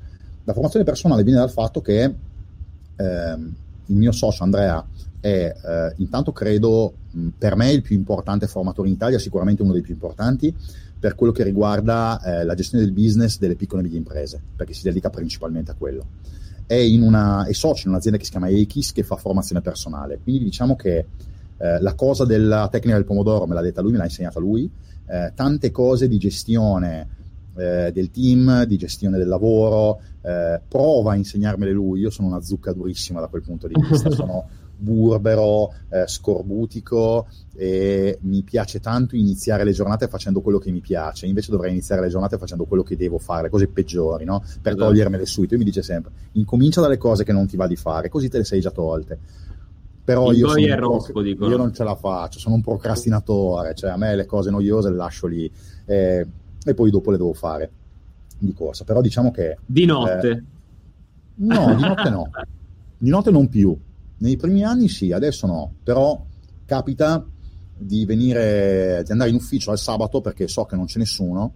La 0.44 0.52
formazione 0.52 0.84
personale 0.84 1.22
viene 1.22 1.38
dal 1.38 1.50
fatto 1.50 1.80
che 1.80 2.14
ehm, 2.96 3.54
il 3.86 3.96
mio 3.96 4.12
socio 4.12 4.42
Andrea 4.42 4.84
è 5.20 5.54
eh, 5.64 5.94
intanto 5.98 6.32
credo 6.32 6.94
per 7.36 7.54
me 7.54 7.70
il 7.70 7.82
più 7.82 7.94
importante 7.94 8.46
formatore 8.46 8.88
in 8.88 8.94
Italia, 8.94 9.18
sicuramente 9.18 9.62
uno 9.62 9.72
dei 9.72 9.82
più 9.82 9.94
importanti 9.94 10.54
per 11.02 11.16
quello 11.16 11.32
che 11.32 11.42
riguarda 11.42 12.20
eh, 12.22 12.44
la 12.44 12.54
gestione 12.54 12.84
del 12.84 12.92
business 12.92 13.40
delle 13.40 13.56
piccole 13.56 13.80
e 13.80 13.82
medie 13.82 13.98
imprese, 13.98 14.40
perché 14.54 14.72
si 14.72 14.84
dedica 14.84 15.10
principalmente 15.10 15.72
a 15.72 15.74
quello. 15.74 16.06
È, 16.64 16.74
in 16.74 17.02
una, 17.02 17.44
è 17.44 17.52
socio 17.52 17.88
in 17.88 17.92
un'azienda 17.92 18.20
che 18.20 18.24
si 18.24 18.30
chiama 18.30 18.46
Eikis 18.46 18.92
che 18.92 19.02
fa 19.02 19.16
formazione 19.16 19.60
personale, 19.62 20.20
quindi 20.22 20.44
diciamo 20.44 20.76
che 20.76 21.06
eh, 21.56 21.80
la 21.80 21.94
cosa 21.94 22.24
della 22.24 22.68
tecnica 22.70 22.94
del 22.94 23.04
pomodoro 23.04 23.46
me 23.46 23.54
l'ha 23.54 23.62
detta 23.62 23.80
lui, 23.80 23.90
me 23.90 23.98
l'ha 23.98 24.04
insegnata 24.04 24.38
lui, 24.38 24.70
eh, 25.08 25.32
tante 25.34 25.72
cose 25.72 26.06
di 26.06 26.18
gestione 26.18 27.08
eh, 27.56 27.90
del 27.92 28.12
team, 28.12 28.62
di 28.62 28.76
gestione 28.76 29.18
del 29.18 29.26
lavoro, 29.26 30.00
eh, 30.22 30.60
prova 30.68 31.14
a 31.14 31.16
insegnarmele 31.16 31.72
lui, 31.72 31.98
io 31.98 32.10
sono 32.10 32.28
una 32.28 32.42
zucca 32.42 32.72
durissima 32.72 33.18
da 33.18 33.26
quel 33.26 33.42
punto 33.42 33.66
di 33.66 33.74
vista, 33.76 34.08
sono 34.14 34.46
burbero, 34.82 35.72
eh, 35.88 36.06
scorbutico 36.06 37.28
e 37.54 38.18
mi 38.22 38.42
piace 38.42 38.80
tanto 38.80 39.14
iniziare 39.14 39.62
le 39.62 39.72
giornate 39.72 40.08
facendo 40.08 40.40
quello 40.40 40.58
che 40.58 40.70
mi 40.70 40.80
piace, 40.80 41.26
invece 41.26 41.50
dovrei 41.50 41.70
iniziare 41.70 42.00
le 42.00 42.08
giornate 42.08 42.36
facendo 42.36 42.64
quello 42.64 42.82
che 42.82 42.96
devo 42.96 43.18
fare, 43.18 43.44
le 43.44 43.50
cose 43.50 43.68
peggiori, 43.68 44.24
no? 44.24 44.40
per 44.60 44.72
esatto. 44.72 44.88
togliermele 44.88 45.24
subito. 45.24 45.54
Lui 45.54 45.64
mi 45.64 45.70
dice 45.70 45.82
sempre, 45.82 46.10
incomincia 46.32 46.80
dalle 46.80 46.98
cose 46.98 47.24
che 47.24 47.32
non 47.32 47.46
ti 47.46 47.56
va 47.56 47.66
di 47.66 47.76
fare, 47.76 48.08
così 48.08 48.28
te 48.28 48.38
le 48.38 48.44
sei 48.44 48.60
già 48.60 48.70
tolte. 48.70 49.18
Però 50.04 50.32
io, 50.32 50.48
sono 50.48 50.76
rospo, 50.76 51.12
pro- 51.12 51.48
io 51.48 51.56
non 51.56 51.72
ce 51.72 51.84
la 51.84 51.94
faccio, 51.94 52.40
sono 52.40 52.56
un 52.56 52.60
procrastinatore, 52.60 53.74
cioè 53.74 53.90
a 53.90 53.96
me 53.96 54.16
le 54.16 54.26
cose 54.26 54.50
noiose 54.50 54.90
le 54.90 54.96
lascio 54.96 55.28
lì. 55.28 55.50
Eh, 55.84 56.26
e 56.64 56.74
poi 56.74 56.90
dopo 56.90 57.12
le 57.12 57.18
devo 57.18 57.32
fare 57.32 57.70
di 58.38 58.52
corsa. 58.52 58.82
Però 58.82 59.00
diciamo 59.00 59.30
che... 59.30 59.58
Di 59.64 59.84
notte? 59.84 60.28
Eh, 60.28 60.42
no, 61.36 61.74
di 61.74 61.82
notte 61.82 62.10
no. 62.10 62.30
Di 63.02 63.10
notte 63.10 63.32
non 63.32 63.48
più. 63.48 63.76
Nei 64.22 64.36
primi 64.36 64.62
anni 64.62 64.88
sì, 64.88 65.10
adesso 65.10 65.46
no. 65.46 65.74
Però 65.82 66.24
capita 66.64 67.24
di 67.76 68.04
venire, 68.04 69.02
di 69.04 69.10
andare 69.10 69.30
in 69.30 69.36
ufficio 69.36 69.72
al 69.72 69.78
sabato 69.78 70.20
perché 70.20 70.46
so 70.46 70.64
che 70.64 70.76
non 70.76 70.84
c'è 70.84 71.00
nessuno 71.00 71.52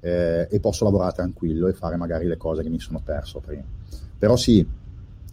eh, 0.00 0.46
e 0.50 0.60
posso 0.60 0.84
lavorare 0.84 1.14
tranquillo 1.14 1.68
e 1.68 1.72
fare 1.72 1.96
magari 1.96 2.26
le 2.26 2.36
cose 2.36 2.62
che 2.62 2.68
mi 2.68 2.78
sono 2.78 3.00
perso 3.02 3.40
prima. 3.40 3.64
Però 4.18 4.36
sì, 4.36 4.64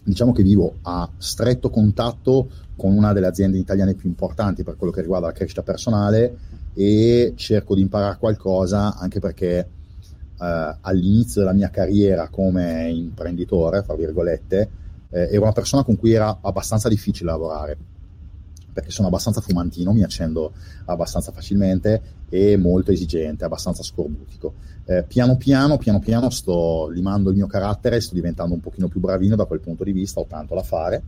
diciamo 0.01 0.31
che 0.31 0.41
vivo 0.41 0.75
a 0.83 1.09
stretto 1.17 1.69
contatto 1.69 2.49
con 2.77 2.95
una 2.95 3.11
delle 3.11 3.27
aziende 3.27 3.57
italiane 3.57 3.93
più 3.93 4.07
importanti 4.07 4.63
per 4.63 4.77
quello 4.77 4.93
che 4.93 5.01
riguarda 5.01 5.27
la 5.27 5.33
crescita 5.33 5.63
personale 5.63 6.37
e 6.73 7.33
cerco 7.35 7.75
di 7.75 7.81
imparare 7.81 8.17
qualcosa 8.17 8.95
anche 8.97 9.19
perché 9.19 9.57
eh, 10.39 10.77
all'inizio 10.79 11.41
della 11.41 11.53
mia 11.53 11.69
carriera 11.69 12.29
come 12.29 12.89
imprenditore, 12.89 13.83
fra 13.83 13.95
virgolette, 13.95 14.69
eh, 15.09 15.29
ero 15.31 15.43
una 15.43 15.51
persona 15.51 15.83
con 15.83 15.97
cui 15.97 16.13
era 16.13 16.39
abbastanza 16.41 16.89
difficile 16.89 17.31
lavorare 17.31 17.77
perché 18.79 18.91
sono 18.91 19.07
abbastanza 19.07 19.41
fumantino, 19.41 19.91
mi 19.91 20.03
accendo 20.03 20.53
abbastanza 20.85 21.31
facilmente 21.31 22.01
e 22.29 22.55
molto 22.55 22.91
esigente, 22.91 23.43
abbastanza 23.43 23.83
scorbutico. 23.83 24.53
Eh, 24.85 25.03
piano 25.03 25.37
piano, 25.37 25.77
piano 25.77 25.99
piano 25.99 26.29
sto 26.29 26.87
limando 26.87 27.29
il 27.29 27.35
mio 27.35 27.47
carattere, 27.47 27.99
sto 27.99 28.13
diventando 28.15 28.53
un 28.53 28.61
pochino 28.61 28.87
più 28.87 28.99
bravino 28.99 29.35
da 29.35 29.45
quel 29.45 29.59
punto 29.59 29.83
di 29.83 29.91
vista, 29.91 30.19
ho 30.19 30.25
tanto 30.25 30.55
da 30.55 30.63
fare, 30.63 31.03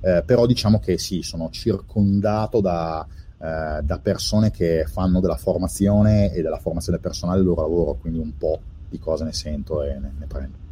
eh, 0.00 0.22
però 0.24 0.46
diciamo 0.46 0.78
che 0.78 0.98
sì, 0.98 1.22
sono 1.22 1.50
circondato 1.50 2.60
da, 2.60 3.04
eh, 3.38 3.82
da 3.82 3.98
persone 4.00 4.50
che 4.50 4.84
fanno 4.86 5.20
della 5.20 5.36
formazione 5.36 6.32
e 6.32 6.42
della 6.42 6.58
formazione 6.58 6.98
personale 6.98 7.40
il 7.40 7.46
loro 7.46 7.62
lavoro, 7.62 7.94
quindi 7.94 8.18
un 8.18 8.36
po' 8.36 8.60
di 8.88 8.98
cose 8.98 9.24
ne 9.24 9.32
sento 9.32 9.82
e 9.82 9.98
ne, 9.98 10.12
ne 10.16 10.26
prendo. 10.26 10.65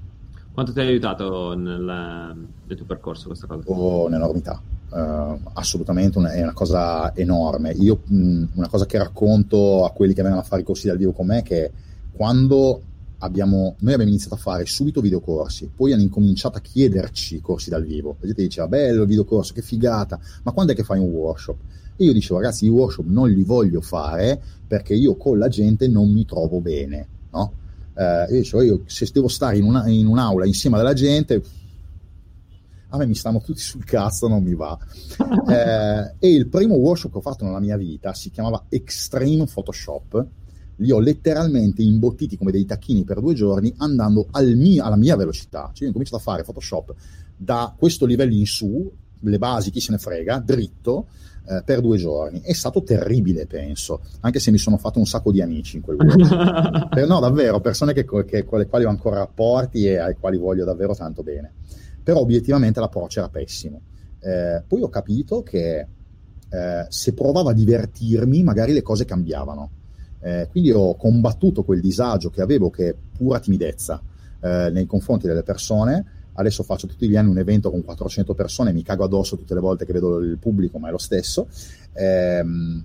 Quanto 0.55 0.73
ti 0.73 0.79
ha 0.79 0.85
aiutato 0.85 1.57
nel, 1.57 1.83
nel 1.83 2.77
tuo 2.77 2.87
percorso 2.87 3.27
questa 3.27 3.49
cosa? 3.49 3.69
Oh, 3.71 4.07
un'enormità, 4.07 4.63
uh, 4.91 5.41
assolutamente 5.55 6.17
una, 6.17 6.31
è 6.31 6.41
una 6.43 6.53
cosa 6.53 7.13
enorme. 7.17 7.73
Io 7.73 8.03
mh, 8.05 8.45
una 8.55 8.69
cosa 8.69 8.87
che 8.87 8.97
racconto 8.97 9.85
a 9.85 9.91
quelli 9.91 10.15
che 10.15 10.23
vengono 10.23 10.43
a 10.43 10.45
fare 10.45 10.63
i 10.63 10.65
corsi 10.65 10.87
dal 10.87 10.97
vivo 10.97 11.11
con 11.11 11.27
me 11.27 11.39
è 11.39 11.43
che 11.43 11.73
quando 12.13 12.83
abbiamo, 13.19 13.75
noi 13.81 13.93
abbiamo 13.95 14.13
iniziato 14.13 14.37
a 14.37 14.39
fare 14.39 14.65
subito 14.65 15.01
videocorsi, 15.01 15.69
poi 15.75 15.93
hanno 15.93 16.03
incominciato 16.03 16.59
a 16.59 16.61
chiederci 16.61 17.41
corsi 17.41 17.69
dal 17.69 17.85
vivo. 17.85 18.15
La 18.21 18.27
gente 18.27 18.43
diceva, 18.43 18.69
bello 18.69 19.03
il 19.03 19.09
videocorso, 19.09 19.55
che 19.55 19.63
figata, 19.63 20.21
ma 20.45 20.53
quando 20.53 20.71
è 20.71 20.77
che 20.77 20.85
fai 20.85 21.01
un 21.01 21.09
workshop? 21.09 21.57
E 21.97 22.05
io 22.05 22.13
dicevo, 22.13 22.39
ragazzi, 22.39 22.67
i 22.67 22.69
workshop 22.69 23.07
non 23.07 23.29
li 23.29 23.43
voglio 23.43 23.81
fare 23.81 24.41
perché 24.69 24.95
io 24.95 25.17
con 25.17 25.37
la 25.37 25.49
gente 25.49 25.89
non 25.89 26.13
mi 26.13 26.25
trovo 26.25 26.61
bene, 26.61 27.09
no? 27.33 27.53
Eh, 27.95 28.27
io 28.31 28.39
dicevo, 28.39 28.63
io 28.63 28.83
se 28.87 29.09
devo 29.13 29.29
stare 29.29 29.57
in, 29.57 29.65
una, 29.65 29.89
in 29.89 30.07
un'aula 30.07 30.47
insieme 30.47 30.79
alla 30.79 30.93
gente, 30.93 31.43
a 32.89 32.97
me 32.97 33.07
mi 33.07 33.15
stanno 33.15 33.41
tutti 33.41 33.61
sul 33.61 33.85
cazzo, 33.85 34.29
non 34.29 34.43
mi 34.43 34.55
va. 34.55 34.77
Eh, 35.47 36.15
e 36.19 36.33
il 36.33 36.49
primo 36.49 36.75
workshop 36.75 37.13
che 37.13 37.19
ho 37.19 37.21
fatto 37.21 37.45
nella 37.45 37.61
mia 37.61 37.77
vita 37.77 38.15
si 38.15 38.31
chiamava 38.31 38.65
Extreme 38.69 39.47
Photoshop. 39.47 40.27
Li 40.77 40.91
ho 40.91 40.99
letteralmente 40.99 41.83
imbottiti 41.83 42.37
come 42.37 42.51
dei 42.51 42.65
tacchini 42.65 43.05
per 43.05 43.21
due 43.21 43.35
giorni 43.35 43.73
andando 43.79 44.27
al 44.31 44.55
mio, 44.57 44.85
alla 44.85 44.97
mia 44.97 45.17
velocità. 45.17 45.71
Cioè, 45.73 45.85
io 45.85 45.89
ho 45.91 45.93
cominciato 45.93 46.17
a 46.17 46.25
fare 46.25 46.43
Photoshop 46.43 46.95
da 47.37 47.75
questo 47.77 48.07
livello 48.07 48.35
in 48.35 48.47
su, 48.47 48.91
le 49.21 49.39
basi, 49.39 49.71
chi 49.71 49.81
se 49.81 49.93
ne 49.93 49.99
frega, 49.99 50.39
dritto, 50.39 51.09
eh, 51.47 51.63
per 51.65 51.81
due 51.81 51.97
giorni. 51.97 52.41
È 52.41 52.53
stato 52.53 52.83
terribile, 52.83 53.47
penso, 53.47 54.01
anche 54.21 54.39
se 54.39 54.51
mi 54.51 54.59
sono 54.59 54.77
fatto 54.77 54.99
un 54.99 55.07
sacco 55.07 55.31
di 55.31 55.41
amici 55.41 55.77
in 55.77 55.83
quel 55.83 55.97
luogo. 55.97 56.89
per, 56.89 57.07
no, 57.07 57.21
davvero, 57.21 57.61
persone 57.61 57.93
che, 57.93 58.05
che, 58.25 58.45
con 58.45 58.59
le 58.59 58.67
quali 58.67 58.85
ho 58.85 58.89
ancora 58.89 59.19
rapporti 59.19 59.87
e 59.87 59.99
ai 59.99 60.17
quali 60.17 60.39
voglio 60.39 60.65
davvero 60.65 60.95
tanto 60.95 61.23
bene. 61.23 61.53
Però 62.03 62.21
obiettivamente 62.21 62.81
l'approccio 62.81 63.21
era 63.21 63.29
pessimo. 63.29 63.81
Eh, 64.21 64.63
poi 64.67 64.83
ho 64.83 64.89
capito 64.89 65.43
che 65.43 65.87
eh, 66.49 66.87
se 66.89 67.13
provavo 67.15 67.49
a 67.49 67.53
divertirmi, 67.53 68.43
magari 68.43 68.73
le 68.73 68.83
cose 68.83 69.05
cambiavano. 69.05 69.71
Eh, 70.21 70.49
quindi 70.51 70.71
ho 70.71 70.97
combattuto 70.97 71.65
quel 71.65 71.81
disagio 71.81 72.31
che 72.31 72.41
avevo, 72.41 72.71
che 72.71 72.89
è 72.89 72.95
pura 73.17 73.39
timidezza 73.41 74.01
eh, 74.41 74.71
nei 74.73 74.87
confronti 74.87 75.27
delle 75.27 75.43
persone, 75.43 76.24
adesso 76.35 76.63
faccio 76.63 76.87
tutti 76.87 77.09
gli 77.09 77.17
anni 77.17 77.31
un 77.31 77.39
evento 77.39 77.71
con 77.71 77.85
400 77.85 78.35
persone, 78.35 78.73
mi 78.73 78.83
cago 78.83 79.05
addosso 79.05 79.37
tutte 79.37 79.55
le 79.55 79.61
volte 79.61 79.85
che 79.85 79.93
vedo 79.93 80.19
il 80.19 80.39
pubblico, 80.39 80.79
ma 80.79 80.89
è 80.89 80.91
lo 80.91 80.99
stesso. 80.99 81.49
Ehm, 81.95 82.85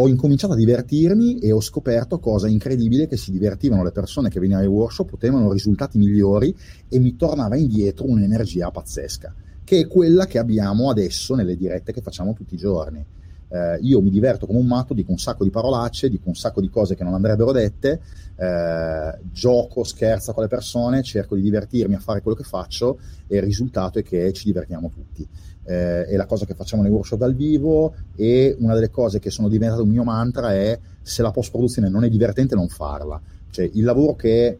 ho 0.00 0.06
incominciato 0.06 0.52
a 0.52 0.56
divertirmi 0.56 1.38
e 1.40 1.50
ho 1.50 1.60
scoperto 1.60 2.20
cosa 2.20 2.46
incredibile 2.46 3.08
che 3.08 3.16
si 3.16 3.32
divertivano 3.32 3.82
le 3.82 3.90
persone 3.90 4.28
che 4.28 4.38
venivano 4.38 4.64
ai 4.64 4.70
workshop, 4.70 5.14
ottenevano 5.14 5.52
risultati 5.52 5.98
migliori 5.98 6.54
e 6.88 6.98
mi 7.00 7.16
tornava 7.16 7.56
indietro 7.56 8.08
un'energia 8.08 8.70
pazzesca, 8.70 9.34
che 9.64 9.80
è 9.80 9.86
quella 9.88 10.26
che 10.26 10.38
abbiamo 10.38 10.88
adesso 10.88 11.34
nelle 11.34 11.56
dirette 11.56 11.92
che 11.92 12.00
facciamo 12.00 12.32
tutti 12.32 12.54
i 12.54 12.58
giorni 12.58 13.04
eh, 13.50 13.78
io 13.80 14.00
mi 14.00 14.10
diverto 14.10 14.46
come 14.46 14.58
un 14.58 14.66
matto, 14.66 14.94
dico 14.94 15.10
un 15.10 15.18
sacco 15.18 15.44
di 15.44 15.50
parolacce, 15.50 16.08
dico 16.08 16.28
un 16.28 16.34
sacco 16.34 16.60
di 16.60 16.68
cose 16.68 16.94
che 16.94 17.04
non 17.04 17.14
andrebbero 17.14 17.52
dette, 17.52 18.00
eh, 18.36 19.18
gioco, 19.32 19.84
scherzo 19.84 20.32
con 20.32 20.42
le 20.42 20.48
persone, 20.48 21.02
cerco 21.02 21.34
di 21.34 21.42
divertirmi 21.42 21.94
a 21.94 21.98
fare 21.98 22.20
quello 22.20 22.36
che 22.36 22.44
faccio 22.44 22.98
e 23.26 23.36
il 23.36 23.42
risultato 23.42 23.98
è 23.98 24.02
che 24.02 24.32
ci 24.32 24.44
divertiamo 24.44 24.90
tutti. 24.90 25.26
Eh, 25.64 26.06
è 26.06 26.16
la 26.16 26.26
cosa 26.26 26.46
che 26.46 26.54
facciamo 26.54 26.82
nei 26.82 26.90
workshop 26.90 27.18
dal 27.18 27.34
vivo 27.34 27.94
e 28.16 28.56
una 28.58 28.74
delle 28.74 28.90
cose 28.90 29.18
che 29.18 29.30
sono 29.30 29.48
diventate 29.48 29.82
un 29.82 29.90
mio 29.90 30.02
mantra 30.02 30.54
è 30.54 30.78
se 31.02 31.20
la 31.20 31.30
post-produzione 31.30 31.88
non 31.88 32.04
è 32.04 32.08
divertente 32.08 32.54
non 32.54 32.68
farla. 32.68 33.20
Cioè 33.50 33.68
il 33.72 33.84
lavoro 33.84 34.14
che 34.14 34.58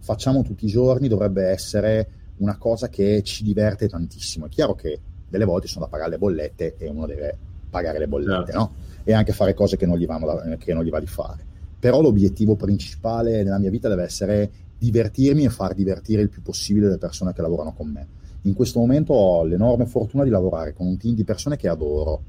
facciamo 0.00 0.42
tutti 0.42 0.64
i 0.64 0.68
giorni 0.68 1.08
dovrebbe 1.08 1.44
essere 1.44 2.08
una 2.38 2.56
cosa 2.56 2.88
che 2.88 3.22
ci 3.22 3.44
diverte 3.44 3.88
tantissimo. 3.88 4.46
È 4.46 4.48
chiaro 4.48 4.74
che 4.74 4.98
delle 5.28 5.44
volte 5.44 5.68
sono 5.68 5.84
da 5.84 5.90
pagare 5.90 6.10
le 6.10 6.18
bollette 6.18 6.76
e 6.76 6.88
uno 6.88 7.06
deve 7.06 7.38
pagare 7.72 7.98
le 7.98 8.06
bollette, 8.06 8.52
certo. 8.52 8.58
no? 8.58 8.72
E 9.02 9.14
anche 9.14 9.32
fare 9.32 9.54
cose 9.54 9.78
che 9.78 9.86
non 9.86 9.96
gli, 9.96 10.06
vanno 10.06 10.26
da, 10.26 10.56
che 10.58 10.74
non 10.74 10.84
gli 10.84 10.90
va 10.90 11.00
di 11.00 11.06
fare. 11.06 11.42
però 11.82 12.00
l'obiettivo 12.00 12.54
principale 12.54 13.42
nella 13.42 13.58
mia 13.58 13.70
vita 13.70 13.88
deve 13.88 14.04
essere 14.04 14.50
divertirmi 14.78 15.44
e 15.44 15.48
far 15.48 15.74
divertire 15.74 16.22
il 16.22 16.28
più 16.28 16.42
possibile 16.42 16.88
le 16.88 16.98
persone 16.98 17.32
che 17.32 17.42
lavorano 17.42 17.72
con 17.72 17.88
me. 17.88 18.06
In 18.42 18.54
questo 18.54 18.78
momento 18.78 19.14
ho 19.14 19.42
l'enorme 19.44 19.86
fortuna 19.86 20.22
di 20.22 20.30
lavorare 20.30 20.74
con 20.74 20.86
un 20.86 20.96
team 20.96 21.14
di 21.16 21.24
persone 21.24 21.56
che 21.56 21.68
adoro, 21.68 22.22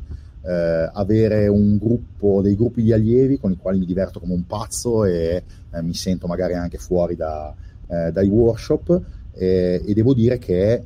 eh, 0.44 0.90
avere 0.92 1.48
un 1.48 1.78
gruppo, 1.78 2.42
dei 2.42 2.56
gruppi 2.56 2.82
di 2.82 2.94
allievi 2.94 3.38
con 3.38 3.52
i 3.52 3.58
quali 3.58 3.78
mi 3.78 3.86
diverto 3.86 4.20
come 4.20 4.34
un 4.34 4.48
pazzo 4.48 5.06
e 5.06 5.44
eh, 5.72 5.82
mi 5.84 5.94
sento 5.94 6.26
magari 6.26 6.54
anche 6.54 6.78
fuori 6.80 7.16
da, 7.16 7.54
eh, 7.88 8.12
dai 8.12 8.28
workshop 8.28 9.02
e, 9.34 9.84
e 9.86 9.94
devo 9.94 10.16
dire 10.16 10.40
che 10.40 10.84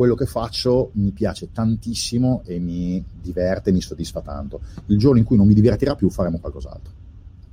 quello 0.00 0.14
che 0.14 0.24
faccio 0.24 0.92
mi 0.94 1.10
piace 1.10 1.50
tantissimo 1.52 2.40
e 2.46 2.58
mi 2.58 3.04
diverte, 3.20 3.70
mi 3.70 3.82
soddisfa 3.82 4.22
tanto. 4.22 4.62
Il 4.86 4.96
giorno 4.96 5.18
in 5.18 5.26
cui 5.26 5.36
non 5.36 5.46
mi 5.46 5.52
divertirà 5.52 5.94
più 5.94 6.08
faremo 6.08 6.38
qualcos'altro. 6.38 6.92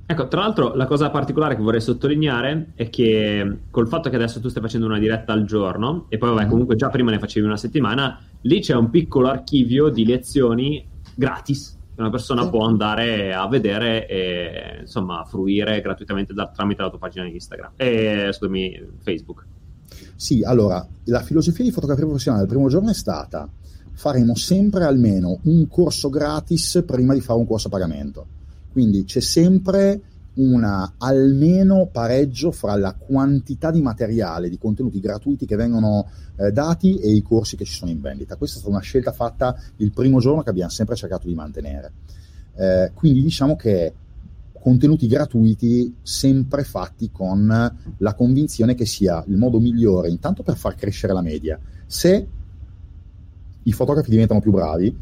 Ecco, 0.06 0.28
tra 0.28 0.40
l'altro 0.40 0.74
la 0.74 0.86
cosa 0.86 1.10
particolare 1.10 1.56
che 1.56 1.60
vorrei 1.60 1.82
sottolineare 1.82 2.72
è 2.74 2.88
che 2.88 3.58
col 3.70 3.86
fatto 3.86 4.08
che 4.08 4.16
adesso 4.16 4.40
tu 4.40 4.48
stai 4.48 4.62
facendo 4.62 4.86
una 4.86 4.98
diretta 4.98 5.34
al 5.34 5.44
giorno 5.44 6.06
e 6.08 6.16
poi 6.16 6.30
vabbè 6.30 6.40
mm-hmm. 6.40 6.50
comunque 6.50 6.76
già 6.76 6.88
prima 6.88 7.10
ne 7.10 7.18
facevi 7.18 7.44
una 7.44 7.58
settimana, 7.58 8.18
lì 8.40 8.60
c'è 8.60 8.74
un 8.74 8.88
piccolo 8.88 9.28
archivio 9.28 9.90
di 9.90 10.06
lezioni 10.06 10.82
gratis 11.14 11.76
che 11.94 12.00
una 12.00 12.08
persona 12.08 12.44
sì. 12.44 12.48
può 12.48 12.64
andare 12.64 13.34
a 13.34 13.46
vedere 13.46 14.08
e 14.08 14.78
insomma 14.80 15.22
fruire 15.26 15.82
gratuitamente 15.82 16.32
da, 16.32 16.48
tramite 16.48 16.80
la 16.80 16.88
tua 16.88 16.98
pagina 16.98 17.26
di 17.26 17.34
Instagram 17.34 17.72
e 17.76 18.30
scusami 18.32 18.92
Facebook. 19.00 19.44
Sì, 20.20 20.42
allora 20.42 20.84
la 21.04 21.22
filosofia 21.22 21.62
di 21.62 21.70
fotografia 21.70 22.04
professionale 22.04 22.42
del 22.42 22.52
primo 22.52 22.68
giorno 22.68 22.90
è 22.90 22.94
stata 22.94 23.48
faremo 23.92 24.34
sempre 24.34 24.82
almeno 24.82 25.38
un 25.44 25.68
corso 25.68 26.10
gratis 26.10 26.82
prima 26.84 27.14
di 27.14 27.20
fare 27.20 27.38
un 27.38 27.46
corso 27.46 27.68
a 27.68 27.70
pagamento. 27.70 28.26
Quindi 28.72 29.04
c'è 29.04 29.20
sempre 29.20 30.00
una 30.34 30.94
almeno 30.98 31.86
pareggio 31.86 32.50
fra 32.50 32.74
la 32.74 32.94
quantità 32.94 33.70
di 33.70 33.80
materiale, 33.80 34.48
di 34.48 34.58
contenuti 34.58 34.98
gratuiti 34.98 35.46
che 35.46 35.54
vengono 35.54 36.08
eh, 36.34 36.50
dati 36.50 36.98
e 36.98 37.12
i 37.12 37.22
corsi 37.22 37.56
che 37.56 37.64
ci 37.64 37.74
sono 37.74 37.92
in 37.92 38.00
vendita. 38.00 38.34
Questa 38.34 38.56
è 38.56 38.58
stata 38.58 38.74
una 38.74 38.82
scelta 38.82 39.12
fatta 39.12 39.56
il 39.76 39.92
primo 39.92 40.18
giorno 40.18 40.42
che 40.42 40.50
abbiamo 40.50 40.70
sempre 40.70 40.96
cercato 40.96 41.28
di 41.28 41.34
mantenere. 41.34 41.92
Eh, 42.56 42.90
quindi 42.92 43.22
diciamo 43.22 43.54
che 43.54 43.94
contenuti 44.60 45.06
gratuiti 45.06 45.96
sempre 46.02 46.64
fatti 46.64 47.10
con 47.10 47.46
la 47.98 48.14
convinzione 48.14 48.74
che 48.74 48.86
sia 48.86 49.24
il 49.26 49.36
modo 49.36 49.60
migliore 49.60 50.08
intanto 50.08 50.42
per 50.42 50.56
far 50.56 50.74
crescere 50.74 51.12
la 51.12 51.22
media. 51.22 51.58
Se 51.86 52.26
i 53.62 53.72
fotografi 53.72 54.10
diventano 54.10 54.40
più 54.40 54.50
bravi, 54.50 54.96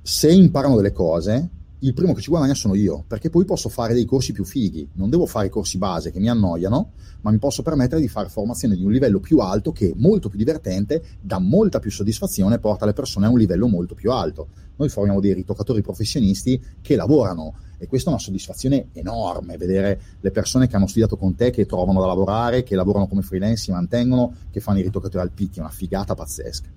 se 0.00 0.30
imparano 0.32 0.76
delle 0.76 0.92
cose, 0.92 1.48
il 1.84 1.94
primo 1.94 2.12
che 2.12 2.20
ci 2.20 2.30
guadagna 2.30 2.54
sono 2.54 2.74
io, 2.74 3.04
perché 3.06 3.28
poi 3.28 3.44
posso 3.44 3.68
fare 3.68 3.92
dei 3.92 4.04
corsi 4.04 4.32
più 4.32 4.44
fighi, 4.44 4.88
non 4.94 5.10
devo 5.10 5.26
fare 5.26 5.48
corsi 5.48 5.78
base 5.78 6.12
che 6.12 6.20
mi 6.20 6.28
annoiano, 6.28 6.92
ma 7.22 7.30
mi 7.30 7.38
posso 7.38 7.62
permettere 7.62 8.00
di 8.00 8.08
fare 8.08 8.28
formazione 8.28 8.76
di 8.76 8.84
un 8.84 8.92
livello 8.92 9.18
più 9.18 9.38
alto 9.38 9.72
che 9.72 9.90
è 9.90 9.92
molto 9.96 10.28
più 10.28 10.38
divertente, 10.38 11.02
dà 11.20 11.38
molta 11.38 11.80
più 11.80 11.90
soddisfazione 11.90 12.54
e 12.54 12.58
porta 12.60 12.86
le 12.86 12.92
persone 12.92 13.26
a 13.26 13.30
un 13.30 13.38
livello 13.38 13.66
molto 13.66 13.94
più 13.94 14.12
alto. 14.12 14.48
Noi 14.76 14.88
formiamo 14.88 15.20
dei 15.20 15.34
ritoccatori 15.34 15.82
professionisti 15.82 16.60
che 16.80 16.94
lavorano 16.94 17.54
e 17.82 17.88
questa 17.88 18.10
è 18.10 18.12
una 18.12 18.22
soddisfazione 18.22 18.90
enorme, 18.92 19.56
vedere 19.56 20.00
le 20.20 20.30
persone 20.30 20.68
che 20.68 20.76
hanno 20.76 20.86
studiato 20.86 21.16
con 21.16 21.34
te, 21.34 21.50
che 21.50 21.66
trovano 21.66 21.98
da 21.98 22.06
lavorare, 22.06 22.62
che 22.62 22.76
lavorano 22.76 23.08
come 23.08 23.22
freelance, 23.22 23.64
si 23.64 23.72
mantengono, 23.72 24.32
che 24.52 24.60
fanno 24.60 24.78
i 24.78 24.82
ritoccatori 24.82 25.20
al 25.20 25.32
picchi, 25.32 25.58
è 25.58 25.62
una 25.62 25.70
figata 25.70 26.14
pazzesca. 26.14 26.68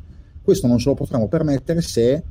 Questo 0.41 0.65
non 0.65 0.79
ce 0.79 0.89
lo 0.89 0.95
potremo 0.95 1.27
permettere 1.27 1.81
se 1.81 2.23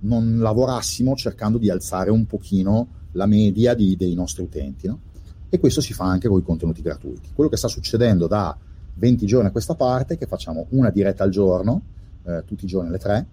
non 0.00 0.40
lavorassimo 0.40 1.14
cercando 1.14 1.56
di 1.56 1.70
alzare 1.70 2.10
un 2.10 2.26
pochino 2.26 2.88
la 3.12 3.24
media 3.24 3.72
di, 3.72 3.96
dei 3.96 4.12
nostri 4.12 4.42
utenti. 4.42 4.88
No? 4.88 5.00
E 5.48 5.58
questo 5.58 5.80
si 5.80 5.94
fa 5.94 6.04
anche 6.04 6.28
con 6.28 6.38
i 6.38 6.42
contenuti 6.42 6.82
gratuiti. 6.82 7.30
Quello 7.32 7.48
che 7.48 7.56
sta 7.56 7.68
succedendo 7.68 8.26
da 8.26 8.54
20 8.92 9.24
giorni 9.24 9.48
a 9.48 9.52
questa 9.52 9.74
parte 9.74 10.14
è 10.14 10.18
che 10.18 10.26
facciamo 10.26 10.66
una 10.72 10.90
diretta 10.90 11.24
al 11.24 11.30
giorno, 11.30 11.80
eh, 12.24 12.42
tutti 12.44 12.66
i 12.66 12.68
giorni 12.68 12.88
alle 12.88 12.98
3, 12.98 13.26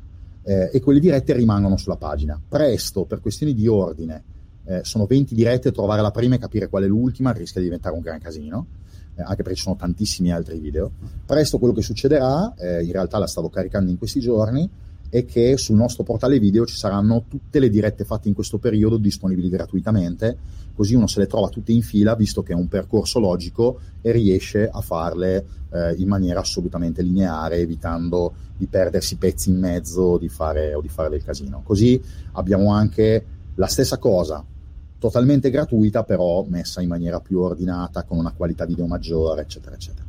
eh, 0.43 0.69
e 0.71 0.79
quelle 0.79 1.01
dirette 1.01 1.33
rimangono 1.33 1.75
sulla 1.75 1.97
pagina. 1.97 2.39
Presto, 2.47 3.03
per 3.03 3.19
questioni 3.19 3.53
di 3.53 3.67
ordine, 3.67 4.23
eh, 4.66 4.82
sono 4.84 5.05
20 5.05 5.36
dirette, 5.36 5.72
trovare 5.72 6.01
la 6.01 6.11
prima 6.11 6.36
e 6.36 6.39
capire 6.39 6.68
qual 6.68 6.84
è 6.84 6.88
l'ultima 6.88 7.32
rischia 7.32 7.59
di 7.59 7.68
diventare 7.68 7.95
un 7.95 8.01
gran 8.01 8.20
casino, 8.20 8.66
eh, 9.16 9.22
anche 9.22 9.43
perché 9.43 9.55
ci 9.55 9.63
sono 9.63 9.76
tantissimi 9.76 10.32
altri 10.32 10.59
video. 10.59 10.91
Presto 11.26 11.57
quello 11.57 11.74
che 11.74 11.82
succederà, 11.82 12.53
eh, 12.55 12.84
in 12.84 12.91
realtà 12.91 13.18
la 13.18 13.28
stavo 13.28 13.49
caricando 13.49 13.89
in 13.91 13.97
questi 13.97 14.20
giorni, 14.20 14.70
è 15.09 15.24
che 15.24 15.55
sul 15.57 15.76
nostro 15.76 16.03
portale 16.03 16.39
video 16.39 16.66
ci 16.66 16.76
saranno 16.76 17.26
tutte 17.28 17.59
le 17.59 17.70
dirette 17.70 18.03
fatte 18.03 18.28
in 18.28 18.34
questo 18.34 18.57
periodo 18.57 18.97
disponibili 18.97 19.49
gratuitamente, 19.49 20.38
così 20.76 20.95
uno 20.95 21.07
se 21.07 21.20
le 21.20 21.28
trova 21.28 21.47
tutte 21.47 21.72
in 21.72 21.82
fila, 21.82 22.16
visto 22.16 22.43
che 22.43 22.51
è 22.51 22.55
un 22.55 22.68
percorso 22.68 23.20
logico 23.20 23.80
e 24.01 24.11
riesce 24.11 24.68
a 24.68 24.82
farle 24.82 25.45
eh, 25.72 25.93
in 25.93 26.07
maniera 26.07 26.41
assolutamente 26.41 27.01
lineare, 27.01 27.57
evitando 27.57 28.34
di 28.57 28.68
perdersi 28.68 29.16
pezzi 29.16 29.49
in 29.51 29.59
mezzo 29.59 30.18
di 30.18 30.28
fare, 30.28 30.74
o 30.74 30.82
di 30.82 30.89
fare 30.89 31.09
del 31.09 31.24
casino. 31.24 31.61
Così 31.63 32.01
abbiamo 32.34 32.74
anche 32.74 33.26
la 33.55 33.68
stessa 33.68 33.97
cosa, 33.97 34.43
totalmente 34.99 35.49
gratuita, 35.49 36.03
però 36.03 36.45
messa 36.47 36.81
in 36.81 36.87
maniera 36.87 37.19
più 37.19 37.39
ordinata, 37.39 38.03
con 38.03 38.17
una 38.17 38.31
qualità 38.31 38.65
video 38.65 38.85
maggiore, 38.85 39.41
eccetera, 39.41 39.75
eccetera. 39.75 40.05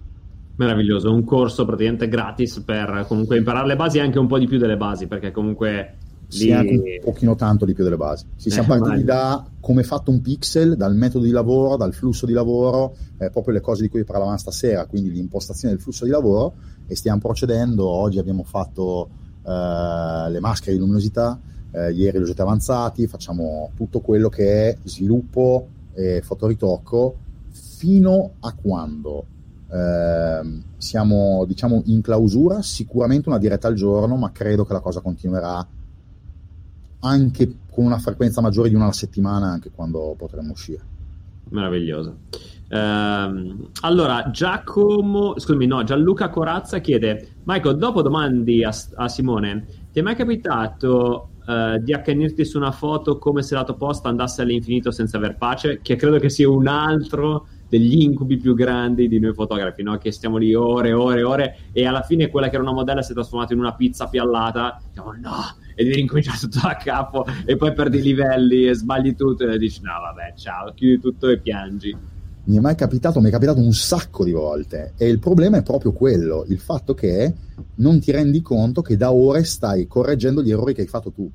Meraviglioso, 0.56 1.12
un 1.12 1.24
corso 1.24 1.66
praticamente 1.66 2.08
gratis 2.08 2.60
per 2.60 3.04
comunque 3.06 3.36
imparare 3.36 3.66
le 3.66 3.76
basi 3.76 3.98
e 3.98 4.00
anche 4.00 4.18
un 4.18 4.26
po' 4.26 4.38
di 4.38 4.46
più 4.46 4.58
delle 4.58 4.76
basi, 4.76 5.06
perché 5.06 5.30
comunque 5.30 5.96
lì... 6.28 6.36
Sì, 6.36 6.52
anche 6.52 6.74
un 6.74 6.82
pochino 7.04 7.34
tanto 7.34 7.66
di 7.66 7.74
più 7.74 7.84
delle 7.84 7.96
basi. 7.96 8.24
Si 8.36 8.48
eh, 8.48 8.50
siamo 8.52 8.68
partiti 8.68 9.04
da 9.04 9.44
come 9.60 9.82
è 9.82 9.84
fatto 9.84 10.10
un 10.10 10.22
pixel, 10.22 10.76
dal 10.76 10.96
metodo 10.96 11.24
di 11.24 11.30
lavoro, 11.30 11.76
dal 11.76 11.92
flusso 11.92 12.24
di 12.24 12.32
lavoro, 12.32 12.96
eh, 13.18 13.30
proprio 13.30 13.52
le 13.52 13.60
cose 13.60 13.82
di 13.82 13.88
cui 13.88 14.04
parlavamo 14.04 14.38
stasera, 14.38 14.86
quindi 14.86 15.10
l'impostazione 15.10 15.74
del 15.74 15.82
flusso 15.82 16.04
di 16.04 16.10
lavoro 16.10 16.54
e 16.86 16.96
stiamo 16.96 17.20
procedendo. 17.20 17.86
Oggi 17.86 18.18
abbiamo 18.18 18.44
fatto 18.44 19.10
eh, 19.44 20.30
le 20.30 20.40
maschere 20.40 20.72
di 20.72 20.78
luminosità, 20.78 21.38
eh, 21.76 21.92
ieri 21.92 22.16
oggetti 22.16 22.40
avanzati, 22.40 23.06
facciamo 23.06 23.70
tutto 23.76 24.00
quello 24.00 24.30
che 24.30 24.70
è 24.70 24.76
sviluppo 24.84 25.68
e 25.92 26.22
fotoritocco 26.22 27.16
fino 27.50 28.32
a 28.40 28.54
quando 28.54 29.26
eh, 29.70 30.62
siamo 30.78 31.44
diciamo 31.46 31.82
in 31.86 32.00
clausura, 32.00 32.62
sicuramente 32.62 33.28
una 33.28 33.38
diretta 33.38 33.68
al 33.68 33.74
giorno, 33.74 34.16
ma 34.16 34.32
credo 34.32 34.64
che 34.64 34.72
la 34.72 34.80
cosa 34.80 35.00
continuerà 35.00 35.66
anche 37.00 37.54
con 37.70 37.84
una 37.84 37.98
frequenza 37.98 38.40
maggiore 38.40 38.70
di 38.70 38.74
una 38.74 38.84
alla 38.84 38.92
settimana, 38.92 39.48
anche 39.48 39.70
quando 39.70 40.14
potremo 40.16 40.52
uscire. 40.52 40.94
Meraviglioso. 41.50 42.16
Uh, 42.68 43.68
allora, 43.82 44.30
Giacomo, 44.32 45.38
scusami, 45.38 45.66
no, 45.66 45.84
Gianluca 45.84 46.30
Corazza 46.30 46.78
chiede: 46.78 47.34
Michael, 47.44 47.76
dopo 47.76 48.02
domandi 48.02 48.64
a, 48.64 48.74
a 48.94 49.08
Simone, 49.08 49.66
ti 49.92 50.00
è 50.00 50.02
mai 50.02 50.16
capitato 50.16 51.28
uh, 51.46 51.78
di 51.78 51.92
accanirti 51.92 52.44
su 52.44 52.56
una 52.56 52.72
foto 52.72 53.18
come 53.18 53.42
se 53.42 53.54
la 53.54 53.64
tua 53.64 53.74
posta 53.74 54.08
andasse 54.08 54.42
all'infinito 54.42 54.90
senza 54.90 55.16
aver 55.16 55.36
pace? 55.36 55.80
Che 55.82 55.96
credo 55.96 56.18
che 56.18 56.30
sia 56.30 56.48
un 56.48 56.66
altro 56.66 57.46
degli 57.68 58.02
incubi 58.02 58.36
più 58.36 58.54
grandi 58.54 59.08
di 59.08 59.18
noi 59.18 59.34
fotografi, 59.34 59.82
no? 59.82 59.98
che 59.98 60.12
stiamo 60.12 60.36
lì 60.36 60.54
ore 60.54 60.90
e 60.90 60.92
ore 60.92 61.18
e 61.18 61.22
ore 61.22 61.58
e 61.72 61.86
alla 61.86 62.02
fine 62.02 62.28
quella 62.28 62.48
che 62.48 62.54
era 62.54 62.62
una 62.62 62.72
modella 62.72 63.02
si 63.02 63.10
è 63.10 63.14
trasformata 63.14 63.52
in 63.52 63.58
una 63.58 63.74
pizza 63.74 64.08
piallata, 64.08 64.80
diciamo 64.88 65.12
no, 65.20 65.56
e 65.74 65.84
devi 65.84 65.96
ricominciare 65.96 66.38
tutto 66.38 66.60
da 66.62 66.76
capo 66.76 67.26
e 67.44 67.56
poi 67.56 67.72
perdi 67.72 67.98
i 67.98 68.02
livelli 68.02 68.68
e 68.68 68.74
sbagli 68.74 69.14
tutto 69.14 69.48
e 69.48 69.58
dici 69.58 69.80
no 69.82 69.92
vabbè 70.00 70.34
ciao, 70.36 70.72
chiudi 70.74 71.00
tutto 71.00 71.28
e 71.28 71.38
piangi. 71.38 72.15
Mi 72.46 72.58
è 72.58 72.60
mai 72.60 72.76
capitato, 72.76 73.20
mi 73.20 73.28
è 73.28 73.32
capitato 73.32 73.58
un 73.58 73.72
sacco 73.72 74.22
di 74.22 74.30
volte. 74.30 74.92
E 74.96 75.08
il 75.08 75.18
problema 75.18 75.56
è 75.56 75.62
proprio 75.62 75.92
quello, 75.92 76.44
il 76.48 76.60
fatto 76.60 76.94
che 76.94 77.34
non 77.76 77.98
ti 77.98 78.12
rendi 78.12 78.40
conto 78.40 78.82
che 78.82 78.96
da 78.96 79.12
ore 79.12 79.42
stai 79.42 79.88
correggendo 79.88 80.42
gli 80.42 80.52
errori 80.52 80.72
che 80.72 80.82
hai 80.82 80.86
fatto 80.86 81.10
tu 81.10 81.28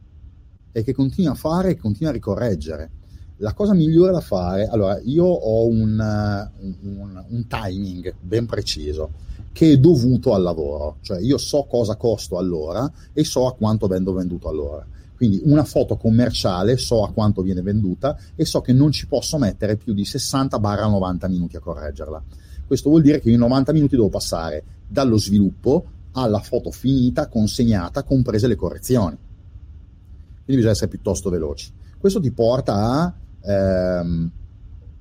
e 0.72 0.84
che 0.84 0.94
continui 0.94 1.30
a 1.30 1.36
fare 1.36 1.72
e 1.72 1.78
continui 1.78 2.10
a 2.10 2.14
ricorreggere. 2.14 2.90
La 3.38 3.54
cosa 3.54 3.74
migliore 3.74 4.14
da 4.14 4.22
fare, 4.22 4.68
allora 4.68 5.00
io 5.04 5.26
ho 5.26 5.68
un, 5.68 6.50
un, 6.60 7.24
un, 7.28 7.48
timing 7.48 8.14
ben 8.22 8.46
preciso 8.46 9.10
che 9.52 9.74
è 9.74 9.78
dovuto 9.78 10.34
al 10.34 10.44
lavoro, 10.44 10.98
cioè 11.02 11.20
io 11.20 11.38
so 11.38 11.64
cosa 11.64 11.96
costo 11.96 12.38
all'ora 12.38 12.90
e 13.12 13.26
so 13.26 13.48
a 13.48 13.54
quanto 13.56 13.88
vendo 13.88 14.14
venduto 14.14 14.48
all'ora. 14.48 14.86
Quindi 15.22 15.40
una 15.44 15.64
foto 15.66 15.98
commerciale 15.98 16.78
so 16.78 17.04
a 17.04 17.12
quanto 17.12 17.44
viene 17.44 17.62
venduta 17.62 18.18
e 18.34 18.44
so 18.44 18.60
che 18.62 18.74
non 18.74 18.92
ci 18.92 19.06
posso 19.06 19.38
mettere 19.38 19.78
più 19.78 19.94
di 19.94 20.02
60-90 20.02 21.30
minuti 21.30 21.56
a 21.56 21.60
correggerla. 21.60 22.24
Questo 22.66 22.90
vuol 22.90 23.04
dire 23.04 23.20
che 23.20 23.30
in 23.30 23.38
90 23.38 23.72
minuti 23.72 23.96
devo 23.96 24.10
passare 24.10 24.64
dallo 24.88 25.20
sviluppo 25.20 25.86
alla 26.14 26.40
foto 26.40 26.72
finita, 26.72 27.28
consegnata, 27.28 28.02
comprese 28.02 28.48
le 28.48 28.56
correzioni. 28.56 29.16
Quindi 29.16 30.56
bisogna 30.56 30.72
essere 30.72 30.90
piuttosto 30.90 31.30
veloci. 31.30 31.72
Questo 32.00 32.20
ti 32.20 32.32
porta 32.32 32.74
a 32.74 33.14
ehm, 33.42 34.32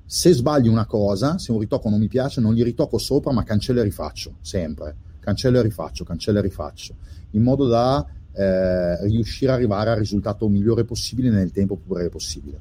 se 0.05 0.33
sbaglio 0.33 0.69
una 0.69 0.85
cosa, 0.85 1.39
se 1.39 1.51
un 1.51 1.57
ritocco 1.57 1.89
non 1.89 1.97
mi 1.97 2.07
piace, 2.07 2.41
non 2.41 2.53
gli 2.53 2.61
ritocco 2.61 2.99
sopra, 2.99 3.33
ma 3.33 3.41
cancello 3.41 3.79
e 3.79 3.83
rifaccio, 3.85 4.35
sempre. 4.41 4.95
Cancello 5.19 5.57
e 5.57 5.63
rifaccio, 5.63 6.03
cancello 6.03 6.37
e 6.37 6.41
rifaccio, 6.43 6.95
in 7.31 7.41
modo 7.41 7.65
da 7.65 8.05
eh, 8.33 9.05
riuscire 9.07 9.51
ad 9.51 9.57
arrivare 9.57 9.91
al 9.91 9.97
risultato 9.97 10.47
migliore 10.47 10.85
possibile 10.85 11.29
nel 11.29 11.51
tempo 11.51 11.75
più 11.75 11.87
breve 11.87 12.09
possibile. 12.09 12.59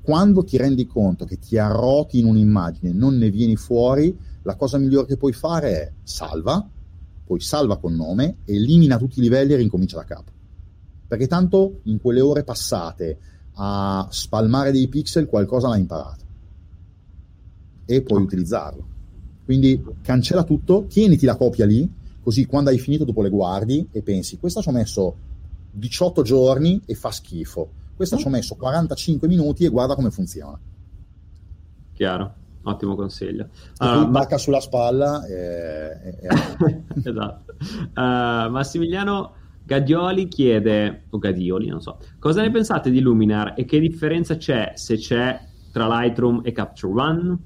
quando 0.00 0.44
ti 0.44 0.58
rendi 0.58 0.86
conto 0.86 1.24
che 1.24 1.38
ti 1.38 1.56
arroti 1.56 2.18
in 2.18 2.26
un'immagine, 2.26 2.92
non 2.92 3.16
ne 3.16 3.30
vieni 3.30 3.56
fuori, 3.56 4.14
la 4.42 4.54
cosa 4.54 4.76
migliore 4.76 5.06
che 5.06 5.16
puoi 5.16 5.32
fare 5.32 5.70
è 5.80 5.92
salva, 6.02 6.68
poi 7.24 7.40
salva 7.40 7.78
col 7.78 7.94
nome, 7.94 8.36
elimina 8.44 8.98
tutti 8.98 9.18
i 9.18 9.22
livelli 9.22 9.54
e 9.54 9.56
rincomincia 9.56 9.96
da 9.96 10.04
capo. 10.04 10.30
Perché 11.08 11.26
tanto 11.26 11.80
in 11.84 12.00
quelle 12.02 12.20
ore 12.20 12.44
passate 12.44 13.18
a 13.54 14.06
spalmare 14.10 14.72
dei 14.72 14.88
pixel 14.88 15.26
qualcosa 15.26 15.68
l'hai 15.68 15.80
imparato 15.80 16.24
e 17.86 18.02
puoi 18.02 18.22
utilizzarlo. 18.22 18.86
Quindi 19.44 19.82
cancella 20.02 20.44
tutto, 20.44 20.84
tieniti 20.86 21.24
la 21.24 21.36
copia 21.36 21.64
lì, 21.64 21.90
così 22.24 22.46
quando 22.46 22.70
hai 22.70 22.78
finito 22.78 23.04
dopo 23.04 23.22
le 23.22 23.28
guardi 23.28 23.86
e 23.92 24.02
pensi, 24.02 24.38
questa 24.38 24.62
ci 24.62 24.68
ho 24.70 24.72
messo 24.72 25.16
18 25.70 26.22
giorni 26.22 26.80
e 26.86 26.94
fa 26.94 27.10
schifo, 27.10 27.70
questa 27.94 28.16
mm. 28.16 28.18
ci 28.18 28.26
ho 28.26 28.30
messo 28.30 28.54
45 28.56 29.28
minuti 29.28 29.64
e 29.64 29.68
guarda 29.68 29.94
come 29.94 30.10
funziona. 30.10 30.58
Chiaro, 31.92 32.34
ottimo 32.62 32.96
consiglio. 32.96 33.48
Allora, 33.76 34.06
bacca 34.06 34.38
sulla 34.38 34.60
spalla 34.60 35.24
e... 35.26 36.18
esatto. 37.04 37.54
Uh, 37.94 38.50
Massimiliano 38.50 39.34
Gadioli 39.62 40.28
chiede, 40.28 41.04
o 41.10 41.18
Gadioli, 41.18 41.68
non 41.68 41.80
so, 41.80 41.98
cosa 42.18 42.40
ne 42.40 42.50
pensate 42.50 42.90
di 42.90 43.00
Luminar 43.00 43.54
e 43.56 43.64
che 43.64 43.78
differenza 43.78 44.36
c'è 44.36 44.72
se 44.74 44.96
c'è 44.96 45.40
tra 45.70 45.86
Lightroom 45.86 46.40
e 46.42 46.52
Capture 46.52 47.00
One? 47.00 47.38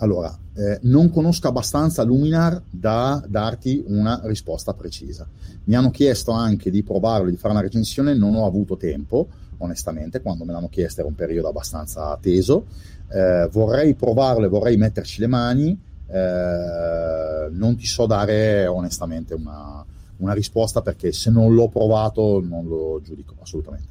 Allora, 0.00 0.36
eh, 0.54 0.78
non 0.82 1.10
conosco 1.10 1.48
abbastanza 1.48 2.02
Luminar 2.02 2.62
da 2.68 3.22
darti 3.26 3.82
una 3.86 4.20
risposta 4.24 4.74
precisa. 4.74 5.26
Mi 5.64 5.74
hanno 5.74 5.90
chiesto 5.90 6.32
anche 6.32 6.70
di 6.70 6.82
provarlo, 6.82 7.30
di 7.30 7.36
fare 7.36 7.54
una 7.54 7.62
recensione, 7.62 8.14
non 8.14 8.34
ho 8.34 8.46
avuto 8.46 8.76
tempo, 8.76 9.28
onestamente, 9.58 10.20
quando 10.20 10.44
me 10.44 10.52
l'hanno 10.52 10.68
chiesto 10.68 11.00
era 11.00 11.08
un 11.08 11.14
periodo 11.14 11.48
abbastanza 11.48 12.16
teso. 12.20 12.66
Eh, 13.08 13.48
vorrei 13.50 13.94
provarlo 13.94 14.44
e 14.44 14.48
vorrei 14.48 14.76
metterci 14.76 15.20
le 15.20 15.26
mani, 15.28 15.78
eh, 16.08 17.48
non 17.50 17.76
ti 17.76 17.86
so 17.86 18.06
dare 18.06 18.66
onestamente 18.66 19.34
una, 19.34 19.84
una, 20.18 20.32
risposta 20.34 20.82
perché 20.82 21.12
se 21.12 21.30
non 21.30 21.54
l'ho 21.54 21.68
provato 21.68 22.40
non 22.44 22.66
lo 22.66 23.00
giudico 23.02 23.34
assolutamente, 23.40 23.88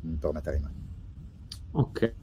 mi 0.00 0.14
permetterei 0.14 0.60
mai. 0.60 0.72
Ok, 1.72 2.14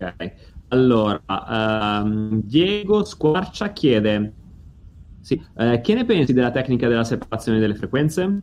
allora, 0.70 1.22
um, 1.28 2.42
Diego 2.44 3.04
Squarcia 3.04 3.72
chiede, 3.72 4.34
sì, 5.22 5.42
eh, 5.58 5.82
che 5.82 5.94
ne 5.94 6.06
pensi 6.06 6.34
della 6.34 6.52
tecnica 6.52 6.88
della 6.88 7.04
separazione 7.04 7.60
delle 7.60 7.76
frequenze? 7.76 8.42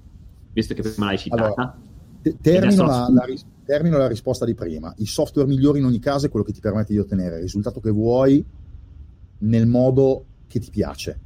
Visto 0.52 0.74
che 0.74 0.82
prima 0.82 1.06
l'hai 1.06 1.18
citata. 1.18 1.44
Allora, 1.44 1.78
termino, 2.40 2.84
la, 2.84 3.08
la, 3.10 3.24
termino, 3.64 3.96
la, 3.98 4.08
risposta 4.08 4.44
di 4.44 4.54
prima. 4.54 4.92
Il 4.98 5.08
software 5.08 5.48
migliore 5.48 5.78
in 5.78 5.84
ogni 5.84 5.98
caso 5.98 6.26
è 6.26 6.28
quello 6.28 6.44
che 6.44 6.52
ti 6.52 6.60
permette 6.60 6.92
di 6.92 6.98
ottenere 6.98 7.36
il 7.36 7.42
risultato 7.42 7.80
che 7.80 7.90
vuoi 7.90 8.44
nel 9.38 9.66
modo 9.66 10.24
che 10.46 10.58
ti 10.58 10.70
piace 10.70 11.20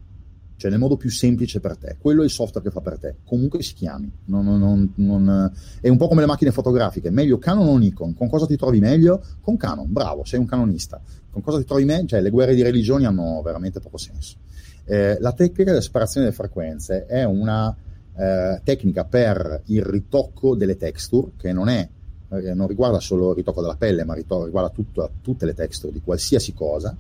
cioè 0.60 0.70
nel 0.70 0.78
modo 0.78 0.98
più 0.98 1.08
semplice 1.08 1.58
per 1.58 1.78
te. 1.78 1.96
Quello 1.98 2.20
è 2.20 2.24
il 2.24 2.30
software 2.30 2.68
che 2.68 2.70
fa 2.70 2.82
per 2.82 2.98
te, 2.98 3.14
comunque 3.24 3.62
si 3.62 3.72
chiami. 3.72 4.12
Non, 4.26 4.44
non, 4.44 4.92
non, 4.96 5.52
è 5.80 5.88
un 5.88 5.96
po' 5.96 6.06
come 6.06 6.20
le 6.20 6.26
macchine 6.26 6.50
fotografiche, 6.50 7.08
meglio 7.08 7.38
Canon 7.38 7.66
o 7.66 7.78
Nikon. 7.78 8.12
Con 8.14 8.28
cosa 8.28 8.44
ti 8.44 8.56
trovi 8.56 8.78
meglio? 8.78 9.24
Con 9.40 9.56
Canon, 9.56 9.90
bravo, 9.90 10.22
sei 10.24 10.38
un 10.38 10.44
canonista. 10.44 11.00
Con 11.30 11.40
cosa 11.40 11.56
ti 11.56 11.64
trovi 11.64 11.86
meglio? 11.86 12.08
Cioè 12.08 12.20
le 12.20 12.28
guerre 12.28 12.54
di 12.54 12.60
religioni 12.60 13.06
hanno 13.06 13.40
veramente 13.42 13.80
poco 13.80 13.96
senso. 13.96 14.36
Eh, 14.84 15.16
la 15.18 15.32
tecnica 15.32 15.70
della 15.70 15.80
separazione 15.80 16.26
delle 16.26 16.36
frequenze 16.36 17.06
è 17.06 17.24
una 17.24 17.74
eh, 18.14 18.60
tecnica 18.62 19.06
per 19.06 19.62
il 19.66 19.82
ritocco 19.82 20.54
delle 20.54 20.76
texture, 20.76 21.30
che 21.38 21.54
non 21.54 21.70
è 21.70 21.88
eh, 22.32 22.52
non 22.52 22.66
riguarda 22.66 23.00
solo 23.00 23.30
il 23.30 23.36
ritocco 23.36 23.62
della 23.62 23.76
pelle, 23.76 24.04
ma 24.04 24.12
riguarda 24.12 24.68
tutto, 24.68 25.10
tutte 25.22 25.46
le 25.46 25.54
texture 25.54 25.90
di 25.90 26.02
qualsiasi 26.02 26.52
cosa 26.52 26.94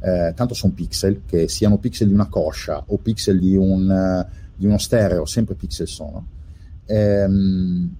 eh, 0.00 0.32
tanto 0.34 0.54
sono 0.54 0.72
pixel, 0.72 1.22
che 1.26 1.48
siano 1.48 1.78
pixel 1.78 2.08
di 2.08 2.14
una 2.14 2.28
coscia 2.28 2.82
o 2.86 2.98
pixel 2.98 3.38
di, 3.38 3.56
un, 3.56 3.88
uh, 3.88 4.32
di 4.54 4.66
uno 4.66 4.78
stereo, 4.78 5.24
sempre 5.24 5.54
pixel 5.54 5.88
sono, 5.88 6.26
ehm, 6.86 7.94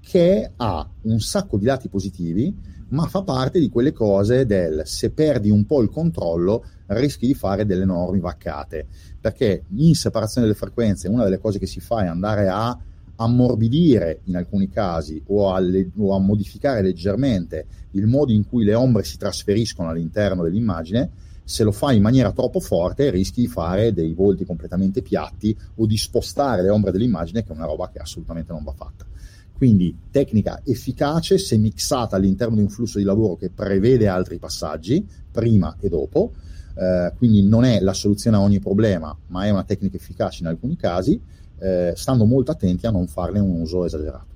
che 0.00 0.50
ha 0.56 0.88
un 1.02 1.20
sacco 1.20 1.58
di 1.58 1.64
lati 1.64 1.88
positivi, 1.88 2.54
ma 2.88 3.06
fa 3.06 3.22
parte 3.22 3.58
di 3.58 3.68
quelle 3.68 3.92
cose 3.92 4.46
del 4.46 4.82
se 4.84 5.10
perdi 5.10 5.50
un 5.50 5.66
po' 5.66 5.82
il 5.82 5.90
controllo 5.90 6.64
rischi 6.86 7.26
di 7.26 7.34
fare 7.34 7.66
delle 7.66 7.82
enormi 7.82 8.20
vaccate, 8.20 8.86
perché 9.20 9.64
in 9.74 9.94
separazione 9.94 10.46
delle 10.46 10.58
frequenze 10.58 11.08
una 11.08 11.24
delle 11.24 11.38
cose 11.38 11.58
che 11.58 11.66
si 11.66 11.80
fa 11.80 12.04
è 12.04 12.06
andare 12.06 12.48
a 12.48 12.78
ammorbidire 13.16 14.20
in 14.24 14.36
alcuni 14.36 14.68
casi 14.68 15.20
o 15.28 15.52
a, 15.52 15.58
le, 15.58 15.90
o 15.96 16.14
a 16.14 16.18
modificare 16.18 16.82
leggermente 16.82 17.66
il 17.92 18.06
modo 18.06 18.32
in 18.32 18.46
cui 18.46 18.64
le 18.64 18.74
ombre 18.74 19.04
si 19.04 19.16
trasferiscono 19.16 19.88
all'interno 19.88 20.42
dell'immagine, 20.42 21.10
se 21.46 21.62
lo 21.62 21.70
fai 21.70 21.96
in 21.96 22.02
maniera 22.02 22.32
troppo 22.32 22.58
forte 22.58 23.08
rischi 23.08 23.42
di 23.42 23.46
fare 23.46 23.92
dei 23.92 24.14
volti 24.14 24.44
completamente 24.44 25.00
piatti 25.00 25.56
o 25.76 25.86
di 25.86 25.96
spostare 25.96 26.60
le 26.60 26.70
ombre 26.70 26.90
dell'immagine, 26.90 27.44
che 27.44 27.52
è 27.52 27.56
una 27.56 27.66
roba 27.66 27.88
che 27.88 28.00
assolutamente 28.00 28.52
non 28.52 28.64
va 28.64 28.72
fatta. 28.72 29.06
Quindi 29.52 29.96
tecnica 30.10 30.60
efficace 30.64 31.38
se 31.38 31.56
mixata 31.56 32.16
all'interno 32.16 32.56
di 32.56 32.62
un 32.62 32.68
flusso 32.68 32.98
di 32.98 33.04
lavoro 33.04 33.36
che 33.36 33.50
prevede 33.50 34.08
altri 34.08 34.38
passaggi, 34.38 35.06
prima 35.30 35.76
e 35.78 35.88
dopo, 35.88 36.32
eh, 36.74 37.12
quindi 37.16 37.44
non 37.44 37.64
è 37.64 37.78
la 37.78 37.94
soluzione 37.94 38.36
a 38.36 38.40
ogni 38.40 38.58
problema, 38.58 39.16
ma 39.28 39.44
è 39.44 39.50
una 39.50 39.62
tecnica 39.62 39.96
efficace 39.96 40.42
in 40.42 40.48
alcuni 40.48 40.76
casi, 40.76 41.18
eh, 41.58 41.92
stando 41.94 42.24
molto 42.24 42.50
attenti 42.50 42.86
a 42.86 42.90
non 42.90 43.06
farne 43.06 43.38
un 43.38 43.60
uso 43.60 43.84
esagerato. 43.84 44.34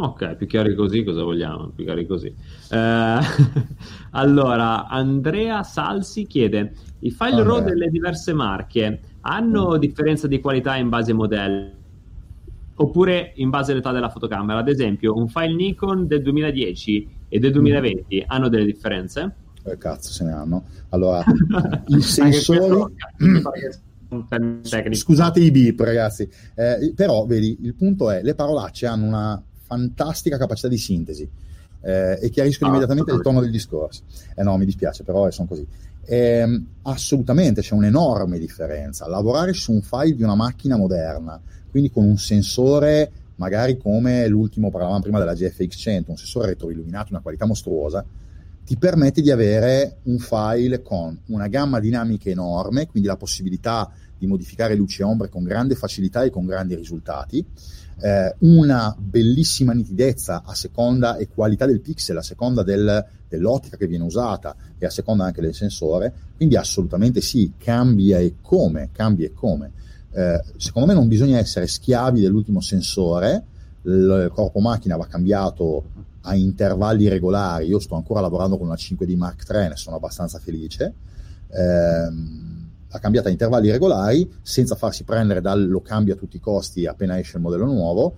Ok, 0.00 0.36
più 0.36 0.46
chiari 0.46 0.76
così, 0.76 1.02
cosa 1.02 1.24
vogliamo? 1.24 1.72
Più 1.74 1.82
chiari 1.82 2.06
così. 2.06 2.32
Eh, 2.70 3.18
allora, 4.12 4.86
Andrea 4.86 5.64
Salsi 5.64 6.24
chiede: 6.26 6.72
i 7.00 7.10
file 7.10 7.42
RAW 7.42 7.64
delle 7.64 7.88
diverse 7.88 8.32
marche 8.32 9.00
hanno 9.22 9.74
mm. 9.74 9.78
differenza 9.78 10.28
di 10.28 10.40
qualità 10.40 10.76
in 10.76 10.88
base 10.88 11.10
ai 11.10 11.16
modelli? 11.16 11.76
Oppure 12.76 13.32
in 13.36 13.50
base 13.50 13.72
all'età 13.72 13.90
della 13.90 14.08
fotocamera? 14.08 14.60
Ad 14.60 14.68
esempio, 14.68 15.16
un 15.16 15.26
file 15.26 15.54
Nikon 15.54 16.06
del 16.06 16.22
2010 16.22 17.08
e 17.28 17.38
del 17.40 17.50
2020 17.50 18.16
mm. 18.16 18.22
hanno 18.28 18.48
delle 18.48 18.66
differenze? 18.66 19.34
Eh, 19.64 19.78
cazzo, 19.78 20.12
se 20.12 20.22
ne 20.22 20.30
hanno. 20.30 20.64
Allora, 20.90 21.24
il 21.88 22.02
sensore. 22.04 22.92
Scusate 24.92 25.40
i 25.40 25.50
beep, 25.50 25.80
ragazzi. 25.80 26.22
Eh, 26.54 26.92
però, 26.94 27.26
vedi, 27.26 27.58
il 27.62 27.74
punto 27.74 28.12
è: 28.12 28.22
le 28.22 28.36
parolacce 28.36 28.86
hanno 28.86 29.06
una 29.06 29.42
fantastica 29.68 30.38
capacità 30.38 30.66
di 30.66 30.78
sintesi 30.78 31.28
eh, 31.82 32.18
e 32.20 32.30
chiariscono 32.30 32.70
ah, 32.70 32.74
immediatamente 32.74 33.12
il 33.12 33.20
tono 33.22 33.40
del 33.40 33.50
discorso. 33.50 34.02
Eh 34.34 34.42
no, 34.42 34.56
mi 34.56 34.64
dispiace, 34.64 35.04
però 35.04 35.30
sono 35.30 35.46
così. 35.46 35.66
Eh, 36.04 36.62
assolutamente 36.82 37.60
c'è 37.60 37.74
un'enorme 37.74 38.38
differenza. 38.38 39.06
Lavorare 39.06 39.52
su 39.52 39.72
un 39.72 39.82
file 39.82 40.16
di 40.16 40.22
una 40.22 40.34
macchina 40.34 40.76
moderna, 40.76 41.40
quindi 41.70 41.90
con 41.90 42.04
un 42.04 42.16
sensore 42.18 43.12
magari 43.36 43.78
come 43.78 44.26
l'ultimo, 44.26 44.68
parlavamo 44.70 45.00
prima 45.00 45.20
della 45.20 45.34
GFX 45.34 45.76
100, 45.76 46.10
un 46.10 46.16
sensore 46.16 46.48
retroilluminato, 46.48 47.10
una 47.10 47.20
qualità 47.20 47.46
mostruosa, 47.46 48.04
ti 48.64 48.76
permette 48.76 49.22
di 49.22 49.30
avere 49.30 49.98
un 50.04 50.18
file 50.18 50.82
con 50.82 51.16
una 51.26 51.46
gamma 51.46 51.78
dinamica 51.78 52.28
enorme, 52.30 52.86
quindi 52.86 53.08
la 53.08 53.16
possibilità 53.16 53.90
di 54.18 54.26
modificare 54.26 54.74
luci 54.74 55.00
e 55.00 55.04
ombre 55.04 55.28
con 55.28 55.44
grande 55.44 55.74
facilità 55.74 56.24
e 56.24 56.30
con 56.30 56.44
grandi 56.44 56.74
risultati, 56.74 57.44
eh, 58.00 58.34
una 58.40 58.94
bellissima 58.98 59.72
nitidezza 59.72 60.42
a 60.44 60.54
seconda 60.54 61.16
e 61.16 61.28
qualità 61.28 61.66
del 61.66 61.80
pixel, 61.80 62.16
a 62.16 62.22
seconda 62.22 62.62
del, 62.62 63.04
dell'ottica 63.28 63.76
che 63.76 63.86
viene 63.86 64.04
usata 64.04 64.54
e 64.78 64.86
a 64.86 64.90
seconda 64.90 65.24
anche 65.24 65.40
del 65.40 65.54
sensore, 65.54 66.12
quindi 66.36 66.56
assolutamente 66.56 67.20
sì, 67.20 67.52
cambia 67.58 68.18
e 68.18 68.36
come, 68.40 68.90
cambia 68.92 69.26
e 69.26 69.32
come. 69.32 69.72
Eh, 70.12 70.42
secondo 70.56 70.88
me 70.88 70.94
non 70.94 71.08
bisogna 71.08 71.38
essere 71.38 71.66
schiavi 71.66 72.20
dell'ultimo 72.20 72.60
sensore, 72.60 73.44
il 73.82 74.30
corpo 74.32 74.60
macchina 74.60 74.96
va 74.96 75.06
cambiato 75.06 76.06
a 76.22 76.34
intervalli 76.34 77.08
regolari, 77.08 77.66
io 77.66 77.78
sto 77.78 77.94
ancora 77.94 78.20
lavorando 78.20 78.58
con 78.58 78.66
una 78.66 78.76
5D 78.76 79.16
Mark 79.16 79.44
III, 79.48 79.68
ne 79.68 79.76
sono 79.76 79.96
abbastanza 79.96 80.38
felice. 80.38 80.92
Eh, 81.50 82.56
ha 82.90 82.98
cambiato 82.98 83.28
a 83.28 83.30
intervalli 83.30 83.70
regolari 83.70 84.30
senza 84.42 84.74
farsi 84.74 85.04
prendere 85.04 85.40
dal 85.40 85.68
lo 85.68 85.82
cambio 85.82 86.14
a 86.14 86.16
tutti 86.16 86.36
i 86.36 86.40
costi 86.40 86.86
appena 86.86 87.18
esce 87.18 87.36
il 87.36 87.42
modello 87.42 87.66
nuovo, 87.66 88.16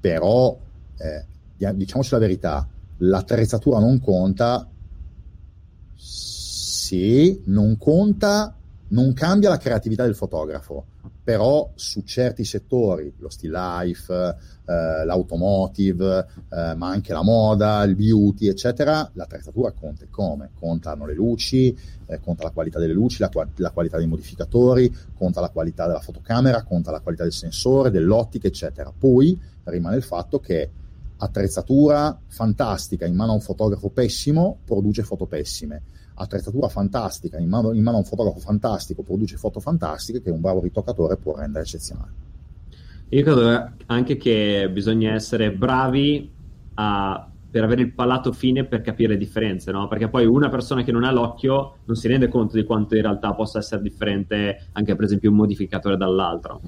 però 0.00 0.56
eh, 0.96 1.72
diciamoci 1.72 2.10
la 2.12 2.18
verità, 2.18 2.68
l'attrezzatura 2.98 3.78
non 3.78 4.00
conta, 4.00 4.68
sì, 5.94 7.42
non 7.46 7.76
conta, 7.78 8.54
non 8.88 9.12
cambia 9.14 9.48
la 9.48 9.56
creatività 9.56 10.04
del 10.04 10.14
fotografo, 10.14 10.84
però 11.24 11.70
su 11.74 12.02
certi 12.02 12.44
settori, 12.44 13.10
lo 13.16 13.30
still 13.30 13.50
life, 13.50 14.12
eh, 14.12 15.04
l'automotive, 15.06 16.26
eh, 16.50 16.74
ma 16.74 16.88
anche 16.88 17.14
la 17.14 17.22
moda, 17.22 17.82
il 17.84 17.96
beauty, 17.96 18.46
eccetera, 18.46 19.10
l'attrezzatura 19.14 19.72
conta 19.72 20.04
come? 20.10 20.50
Contano 20.54 21.06
le 21.06 21.14
luci, 21.14 21.74
eh, 22.04 22.20
conta 22.20 22.42
la 22.42 22.50
qualità 22.50 22.78
delle 22.78 22.92
luci, 22.92 23.20
la, 23.20 23.30
la, 23.56 23.70
qualità 23.70 23.96
dei 23.96 24.06
modificatori, 24.06 24.94
conta 25.16 25.40
la 25.40 25.48
qualità 25.48 25.86
della 25.86 26.00
fotocamera, 26.00 26.62
conta 26.62 26.90
la 26.90 27.00
qualità 27.00 27.22
del 27.22 27.32
sensore, 27.32 27.90
dell'ottica, 27.90 28.46
eccetera. 28.46 28.92
Poi 28.96 29.40
rimane 29.64 29.96
il 29.96 30.02
fatto 30.02 30.38
che 30.40 30.70
attrezzatura 31.16 32.20
fantastica 32.26 33.06
in 33.06 33.14
mano 33.14 33.30
a 33.30 33.34
un 33.36 33.40
fotografo 33.40 33.88
pessimo 33.88 34.58
produce 34.62 35.04
foto 35.04 35.24
pessime 35.24 35.82
attrezzatura 36.14 36.68
fantastica 36.68 37.38
in 37.38 37.48
mano, 37.48 37.72
in 37.72 37.82
mano 37.82 37.96
a 37.96 38.00
un 38.00 38.06
fotografo 38.06 38.38
fantastico 38.38 39.02
produce 39.02 39.36
foto 39.36 39.60
fantastiche 39.60 40.22
che 40.22 40.30
un 40.30 40.40
bravo 40.40 40.60
ritoccatore 40.60 41.16
può 41.16 41.36
rendere 41.36 41.64
eccezionali 41.64 42.32
io 43.14 43.22
credo 43.22 43.72
anche 43.86 44.16
che 44.16 44.68
bisogna 44.72 45.12
essere 45.12 45.52
bravi 45.52 46.32
a, 46.74 47.30
per 47.48 47.62
avere 47.62 47.82
il 47.82 47.92
palato 47.92 48.32
fine 48.32 48.64
per 48.64 48.80
capire 48.80 49.12
le 49.12 49.18
differenze, 49.18 49.70
no? 49.70 49.86
Perché 49.86 50.08
poi 50.08 50.26
una 50.26 50.48
persona 50.48 50.82
che 50.82 50.90
non 50.90 51.04
ha 51.04 51.12
l'occhio 51.12 51.76
non 51.84 51.94
si 51.96 52.08
rende 52.08 52.26
conto 52.28 52.56
di 52.56 52.64
quanto 52.64 52.96
in 52.96 53.02
realtà 53.02 53.32
possa 53.34 53.58
essere 53.58 53.82
differente 53.82 54.68
anche 54.72 54.96
per 54.96 55.04
esempio 55.04 55.30
un 55.30 55.36
modificatore 55.36 55.96
dall'altro. 55.96 56.60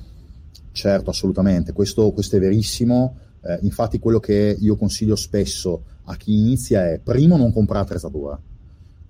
Certo, 0.71 1.11
assolutamente, 1.11 1.73
questo, 1.73 2.13
questo 2.13 2.37
è 2.37 2.39
verissimo. 2.39 3.17
Eh, 3.43 3.59
infatti 3.63 3.99
quello 3.99 4.21
che 4.21 4.57
io 4.57 4.77
consiglio 4.77 5.17
spesso 5.17 5.83
a 6.05 6.15
chi 6.15 6.39
inizia 6.39 6.89
è 6.89 7.01
primo 7.01 7.37
non 7.37 7.53
comprare 7.53 7.85
attrezzatura, 7.85 8.39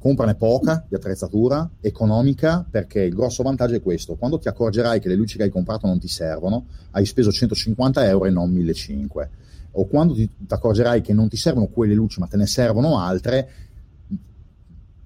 comprane 0.06 0.36
poca 0.36 0.84
di 0.88 0.94
attrezzatura 0.94 1.68
economica 1.80 2.64
perché 2.68 3.00
il 3.00 3.12
grosso 3.12 3.42
vantaggio 3.42 3.74
è 3.74 3.82
questo. 3.82 4.14
Quando 4.14 4.38
ti 4.38 4.46
accorgerai 4.46 5.00
che 5.00 5.08
le 5.08 5.16
luci 5.16 5.36
che 5.36 5.42
hai 5.42 5.50
comprato 5.50 5.88
non 5.88 5.98
ti 5.98 6.06
servono 6.06 6.66
hai 6.92 7.04
speso 7.04 7.32
150 7.32 8.06
euro 8.08 8.26
e 8.26 8.30
non 8.30 8.52
1500 8.52 9.28
o 9.72 9.86
quando 9.86 10.14
ti, 10.14 10.30
accorgerai 10.46 11.00
che 11.00 11.12
non 11.12 11.28
ti 11.28 11.36
servono 11.36 11.66
quelle 11.66 11.92
luci 11.92 12.20
ma 12.20 12.26
te 12.26 12.36
ne 12.36 12.46
servono 12.46 13.00
altre 13.00 13.48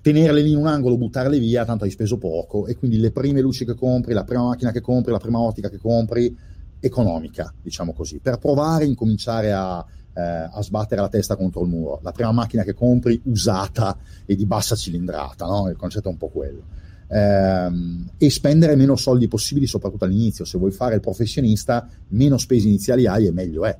tenerle 0.02 0.43
lì 0.43 0.51
in 0.52 0.59
un 0.59 0.66
angolo, 0.66 0.98
buttarle 0.98 1.39
via, 1.39 1.64
tanto 1.64 1.85
hai 1.85 1.90
speso 1.90 2.18
poco. 2.18 2.66
E 2.66 2.77
quindi 2.77 2.98
le 2.98 3.10
prime 3.10 3.40
luci 3.40 3.64
che 3.64 3.74
compri, 3.74 4.12
la 4.12 4.24
prima 4.24 4.44
macchina 4.44 4.70
che 4.70 4.81
compri, 4.81 5.12
la 5.12 5.18
prima 5.18 5.39
ottica 5.40 5.68
che 5.68 5.78
compri, 5.78 6.35
economica, 6.78 7.52
diciamo 7.60 7.93
così, 7.93 8.18
per 8.18 8.39
provare 8.39 8.85
a 8.85 8.86
incominciare 8.86 9.52
a, 9.52 9.85
eh, 10.14 10.20
a 10.20 10.62
sbattere 10.62 11.00
la 11.00 11.08
testa 11.08 11.36
contro 11.36 11.62
il 11.62 11.68
muro. 11.68 12.00
La 12.02 12.12
prima 12.12 12.32
macchina 12.32 12.62
che 12.62 12.74
compri 12.74 13.20
usata 13.24 13.96
e 14.24 14.34
di 14.34 14.46
bassa 14.46 14.74
cilindrata, 14.74 15.46
no? 15.46 15.68
il 15.68 15.76
concetto 15.76 16.08
è 16.08 16.12
un 16.12 16.18
po' 16.18 16.28
quello. 16.28 16.62
Ehm, 17.08 18.10
e 18.16 18.30
spendere 18.30 18.76
meno 18.76 18.96
soldi 18.96 19.26
possibili, 19.28 19.66
soprattutto 19.66 20.04
all'inizio. 20.04 20.44
Se 20.44 20.58
vuoi 20.58 20.70
fare 20.70 20.94
il 20.94 21.00
professionista, 21.00 21.88
meno 22.08 22.38
spese 22.38 22.68
iniziali 22.68 23.06
hai 23.06 23.26
e 23.26 23.32
meglio 23.32 23.64
è. 23.64 23.76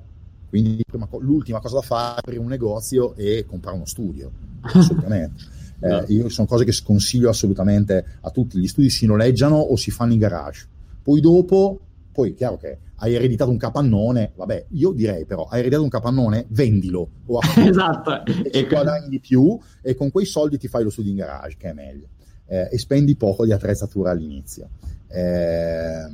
Quindi 0.49 0.83
l'ultima 1.21 1.61
cosa 1.61 1.77
da 1.77 1.83
fare 1.83 2.17
è 2.17 2.19
aprire 2.19 2.41
un 2.41 2.49
negozio 2.49 3.15
e 3.15 3.45
comprare 3.47 3.77
uno 3.77 3.87
studio, 3.87 4.31
assolutamente. 4.63 5.59
Eh, 5.83 6.05
io 6.09 6.29
sono 6.29 6.47
cose 6.47 6.65
che 6.65 6.73
sconsiglio 6.73 7.29
assolutamente 7.29 8.05
a 8.21 8.31
tutti. 8.31 8.59
Gli 8.59 8.67
studi 8.67 8.91
si 8.91 9.07
noleggiano 9.07 9.57
o 9.57 9.77
si 9.77 9.91
fanno 9.91 10.13
in 10.13 10.19
garage. 10.19 10.67
Poi 11.03 11.21
dopo, 11.21 11.81
poi 12.13 12.31
è 12.31 12.35
chiaro 12.35 12.57
che 12.57 12.79
hai 12.97 13.15
ereditato 13.15 13.51
un 13.51 13.57
capannone, 13.57 14.33
vabbè, 14.37 14.67
io 14.71 14.93
direi 14.93 15.25
però, 15.25 15.45
hai 15.45 15.61
ereditato 15.61 15.83
un 15.83 15.89
capannone, 15.89 16.47
vendilo. 16.49 17.09
O 17.27 17.41
esatto. 17.57 18.25
E 18.25 18.51
ci 18.53 18.67
guadagni 18.67 19.09
di 19.09 19.21
più 19.21 19.59
e 19.81 19.95
con 19.95 20.11
quei 20.11 20.27
soldi 20.27 20.59
ti 20.59 20.69
fai 20.69 20.83
lo 20.85 20.91
studio 20.91 21.11
in 21.11 21.17
garage, 21.17 21.57
che 21.57 21.71
è 21.71 21.73
meglio. 21.73 22.09
Eh, 22.47 22.69
e 22.73 22.79
spendi 22.79 23.17
poco 23.17 23.45
di 23.45 23.53
attrezzatura 23.53 24.11
all'inizio. 24.11 24.69
Eh, 25.09 26.09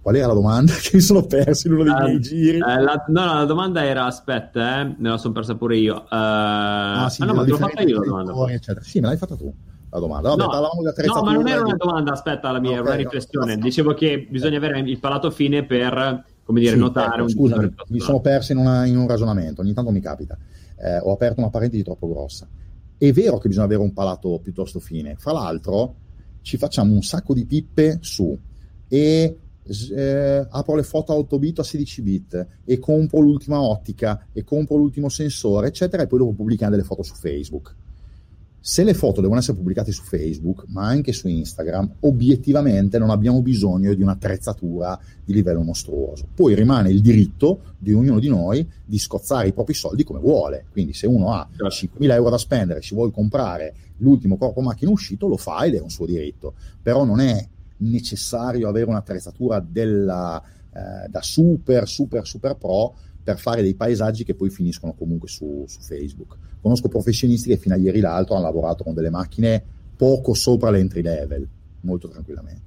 qual 0.00 0.16
era 0.16 0.26
la 0.28 0.32
domanda? 0.32 0.72
che 0.80 0.90
mi 0.94 1.00
sono 1.00 1.24
perso 1.26 1.68
in 1.68 1.74
uno 1.74 1.82
dei 1.84 1.92
uh, 1.92 2.04
miei 2.04 2.20
giri. 2.20 2.56
Uh, 2.56 2.82
la, 2.82 3.04
no, 3.08 3.24
no, 3.24 3.34
la 3.34 3.44
domanda 3.44 3.84
era, 3.84 4.06
aspetta, 4.06 4.80
eh, 4.80 4.94
me 4.98 5.10
la 5.10 5.18
sono 5.18 5.34
persa 5.34 5.54
pure 5.54 5.76
io. 5.76 5.94
Uh, 5.94 6.06
ah, 6.08 7.08
sì, 7.10 7.22
ah, 7.22 7.26
no, 7.26 7.34
ma 7.34 7.44
te 7.44 7.50
l'ho 7.50 7.56
fatta 7.58 7.82
io 7.82 8.00
la 8.00 8.22
domanda. 8.22 8.52
Eccetera. 8.52 8.80
Sì, 8.80 9.00
me 9.00 9.06
l'hai 9.06 9.16
fatta 9.18 9.36
tu 9.36 9.52
la 9.90 9.98
domanda. 9.98 10.28
Vabbè, 10.28 10.42
no, 10.42 11.14
no, 11.14 11.22
ma 11.22 11.32
non 11.32 11.48
era 11.48 11.62
una 11.62 11.76
domanda, 11.76 12.12
aspetta, 12.12 12.50
la 12.50 12.60
mia, 12.60 12.80
okay, 12.80 12.82
una 12.82 12.94
riflessione. 12.94 13.56
No, 13.56 13.62
Dicevo 13.62 13.94
che 13.94 14.26
bisogna 14.28 14.58
avere 14.58 14.80
il 14.80 14.98
palato 14.98 15.30
fine 15.30 15.64
per, 15.64 16.24
come 16.44 16.60
dire, 16.60 16.72
sì, 16.72 16.78
notare 16.78 17.14
ecco, 17.14 17.22
un 17.22 17.28
Scusami, 17.28 17.74
mi 17.88 18.00
sono 18.00 18.20
perso 18.20 18.52
in, 18.52 18.58
una, 18.58 18.84
in, 18.84 18.96
un 18.96 19.06
ragionamento, 19.06 19.62
ogni 19.62 19.72
tanto 19.72 19.90
mi 19.90 20.00
capita. 20.00 20.36
Eh, 20.76 20.98
ho 20.98 21.12
aperto 21.12 21.40
una 21.40 21.50
parentesi 21.50 21.82
troppo 21.82 22.08
grossa. 22.08 22.46
È 22.96 23.12
vero 23.12 23.38
che 23.38 23.48
bisogna 23.48 23.66
avere 23.66 23.80
un 23.80 23.92
palato 23.92 24.38
piuttosto 24.42 24.80
fine. 24.80 25.14
Fra 25.16 25.32
l'altro, 25.32 25.94
ci 26.42 26.56
facciamo 26.56 26.92
un 26.92 27.02
sacco 27.02 27.32
di 27.32 27.46
pippe 27.46 27.98
su 28.00 28.36
e 28.88 29.38
eh, 29.94 30.46
apro 30.48 30.74
le 30.74 30.82
foto 30.82 31.12
a 31.12 31.16
8 31.16 31.38
bit 31.38 31.58
o 31.58 31.60
a 31.62 31.64
16 31.64 32.02
bit 32.02 32.46
e 32.64 32.78
compro 32.78 33.20
l'ultima 33.20 33.60
ottica 33.60 34.26
e 34.32 34.44
compro 34.44 34.76
l'ultimo 34.76 35.08
sensore, 35.08 35.68
eccetera, 35.68 36.02
e 36.02 36.06
poi 36.06 36.18
dopo 36.18 36.32
pubblichiamo 36.32 36.72
delle 36.72 36.84
foto 36.84 37.02
su 37.02 37.14
Facebook 37.14 37.74
se 38.60 38.82
le 38.84 38.92
foto 38.92 39.20
devono 39.20 39.38
essere 39.38 39.56
pubblicate 39.56 39.92
su 39.92 40.02
Facebook, 40.02 40.64
ma 40.68 40.86
anche 40.86 41.12
su 41.12 41.28
Instagram, 41.28 41.94
obiettivamente 42.00 42.98
non 42.98 43.10
abbiamo 43.10 43.40
bisogno 43.40 43.94
di 43.94 44.02
un'attrezzatura 44.02 44.98
di 45.24 45.32
livello 45.32 45.62
mostruoso. 45.62 46.26
Poi 46.34 46.54
rimane 46.54 46.90
il 46.90 47.00
diritto 47.00 47.74
di 47.78 47.92
ognuno 47.92 48.18
di 48.18 48.28
noi 48.28 48.68
di 48.84 48.98
scozzare 48.98 49.48
i 49.48 49.52
propri 49.52 49.74
soldi 49.74 50.04
come 50.04 50.18
vuole. 50.18 50.66
Quindi 50.70 50.92
se 50.92 51.06
uno 51.06 51.32
ha 51.32 51.48
5.000 51.56 51.68
certo. 51.70 52.04
euro 52.04 52.30
da 52.30 52.38
spendere, 52.38 52.82
si 52.82 52.94
vuole 52.94 53.12
comprare 53.12 53.74
l'ultimo 53.98 54.36
corpo 54.36 54.60
macchina 54.60 54.90
uscito, 54.90 55.28
lo 55.28 55.36
fa 55.36 55.64
ed 55.64 55.74
è 55.74 55.80
un 55.80 55.90
suo 55.90 56.04
diritto. 56.04 56.54
Però 56.82 57.04
non 57.04 57.20
è 57.20 57.46
necessario 57.78 58.68
avere 58.68 58.90
un'attrezzatura 58.90 59.60
della, 59.60 60.42
eh, 60.72 61.08
da 61.08 61.22
super, 61.22 61.86
super, 61.86 62.26
super 62.26 62.56
pro 62.56 62.94
per 63.22 63.38
fare 63.38 63.62
dei 63.62 63.74
paesaggi 63.74 64.24
che 64.24 64.34
poi 64.34 64.50
finiscono 64.50 64.94
comunque 64.94 65.28
su, 65.28 65.64
su 65.66 65.80
Facebook. 65.80 66.36
Conosco 66.60 66.88
professionisti 66.88 67.48
che 67.48 67.56
fino 67.56 67.74
a 67.74 67.78
ieri 67.78 68.00
l'altro 68.00 68.34
hanno 68.34 68.44
lavorato 68.44 68.84
con 68.84 68.94
delle 68.94 69.10
macchine 69.10 69.62
poco 69.96 70.32
sopra 70.34 70.70
l'entry 70.70 71.02
level, 71.02 71.46
molto 71.80 72.08
tranquillamente. 72.08 72.66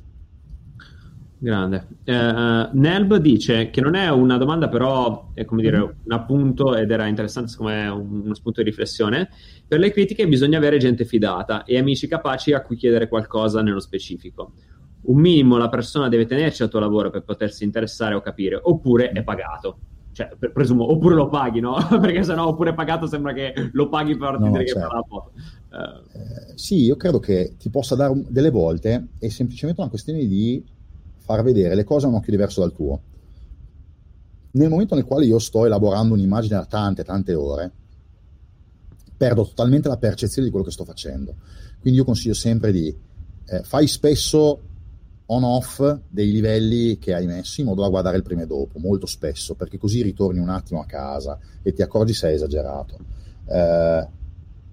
Grande. 1.44 1.88
Eh, 2.04 2.70
Nelb 2.72 3.16
dice 3.16 3.72
che 3.72 3.82
non 3.82 3.96
è 3.96 4.10
una 4.10 4.38
domanda, 4.38 4.70
però 4.70 5.32
è 5.34 5.44
come 5.44 5.64
dire 5.64 5.78
mm-hmm. 5.78 5.90
un 6.04 6.12
appunto 6.12 6.76
ed 6.76 6.92
era 6.92 7.08
interessante 7.08 7.56
come 7.56 7.88
uno 7.88 8.36
spunto 8.36 8.62
di 8.62 8.70
riflessione. 8.70 9.30
Per 9.68 9.80
le 9.80 9.92
critiche 9.92 10.28
bisogna 10.28 10.60
avere 10.60 10.78
gente 10.78 11.04
fidata 11.04 11.64
e 11.64 11.80
amici 11.80 12.08
capaci 12.08 12.54
a 12.54 12.62
cui 12.62 12.76
chiedere 12.76 13.08
qualcosa 13.08 13.64
nello 13.64 13.80
specifico. 13.80 14.54
Un 15.04 15.20
minimo 15.20 15.58
la 15.58 15.70
persona 15.70 16.10
deve 16.10 16.28
tenerci 16.28 16.62
al 16.62 16.70
tuo 16.70 16.80
lavoro 16.80 17.10
per 17.10 17.24
potersi 17.24 17.64
interessare 17.64 18.14
o 18.14 18.22
capire, 18.22 18.60
oppure 18.62 19.10
è 19.10 19.24
pagato 19.24 19.80
cioè, 20.40 20.50
presumo, 20.52 20.92
oppure 20.92 21.16
lo 21.16 21.30
paghi, 21.30 21.60
no? 21.60 21.76
Perché 22.00 22.24
sennò 22.24 22.48
oppure 22.48 22.74
pagato 22.74 23.08
sembra 23.08 23.34
che 23.34 23.54
lo 23.72 23.90
paghi 23.90 24.16
per 24.18 24.40
no, 24.40 24.52
dire 24.52 24.66
certo. 24.66 24.80
che 24.80 24.86
fa 24.86 24.94
la 24.94 25.06
foto. 25.08 25.32
Uh. 25.70 26.18
Eh, 26.18 26.58
sì, 26.58 26.82
io 26.84 26.96
credo 26.96 27.20
che 27.20 27.56
ti 27.58 27.70
possa 27.70 27.96
dare 27.96 28.12
un, 28.12 28.26
delle 28.28 28.50
volte, 28.50 29.08
è 29.18 29.30
semplicemente 29.30 29.82
una 29.82 29.90
questione 29.90 30.26
di 30.26 30.64
far 31.18 31.44
vedere 31.44 31.76
le 31.76 31.84
cose 31.84 32.06
a 32.06 32.10
un 32.10 32.16
occhio 32.16 32.32
diverso 32.32 32.62
dal 32.62 32.74
tuo. 32.74 33.02
Nel 34.52 34.70
momento 34.70 34.96
nel 34.96 35.06
quale 35.06 35.26
io 35.26 35.40
sto 35.40 35.66
elaborando 35.66 36.14
un'immagine 36.14 36.56
da 36.56 36.66
tante, 36.66 37.04
tante 37.04 37.34
ore, 37.34 37.72
perdo 39.16 39.46
totalmente 39.46 39.88
la 39.88 39.98
percezione 39.98 40.46
di 40.46 40.52
quello 40.52 40.66
che 40.66 40.74
sto 40.74 40.84
facendo. 40.84 41.36
Quindi 41.80 42.00
io 42.00 42.06
consiglio 42.06 42.34
sempre 42.34 42.72
di 42.72 42.94
eh, 43.46 43.64
fai 43.64 43.88
spesso 43.88 44.60
on-off 45.32 45.82
dei 46.10 46.32
livelli 46.32 46.98
che 46.98 47.14
hai 47.14 47.26
messo 47.26 47.62
in 47.62 47.68
modo 47.68 47.82
da 47.82 47.90
guardare 47.90 48.18
il 48.18 48.24
prima 48.24 48.42
e 48.42 48.48
dopo, 48.48 48.80
molto 48.80 49.06
spesso, 49.06 49.56
perché 49.56 49.78
così 49.78 50.02
ritorni 50.02 50.40
un 50.40 50.50
attimo 50.50 50.82
a 50.82 50.86
casa 50.86 51.38
e 51.62 51.74
ti 51.74 51.82
accorgi 51.82 52.14
se 52.14 52.28
hai 52.28 52.34
esagerato. 52.34 52.98
Eh, 53.48 54.08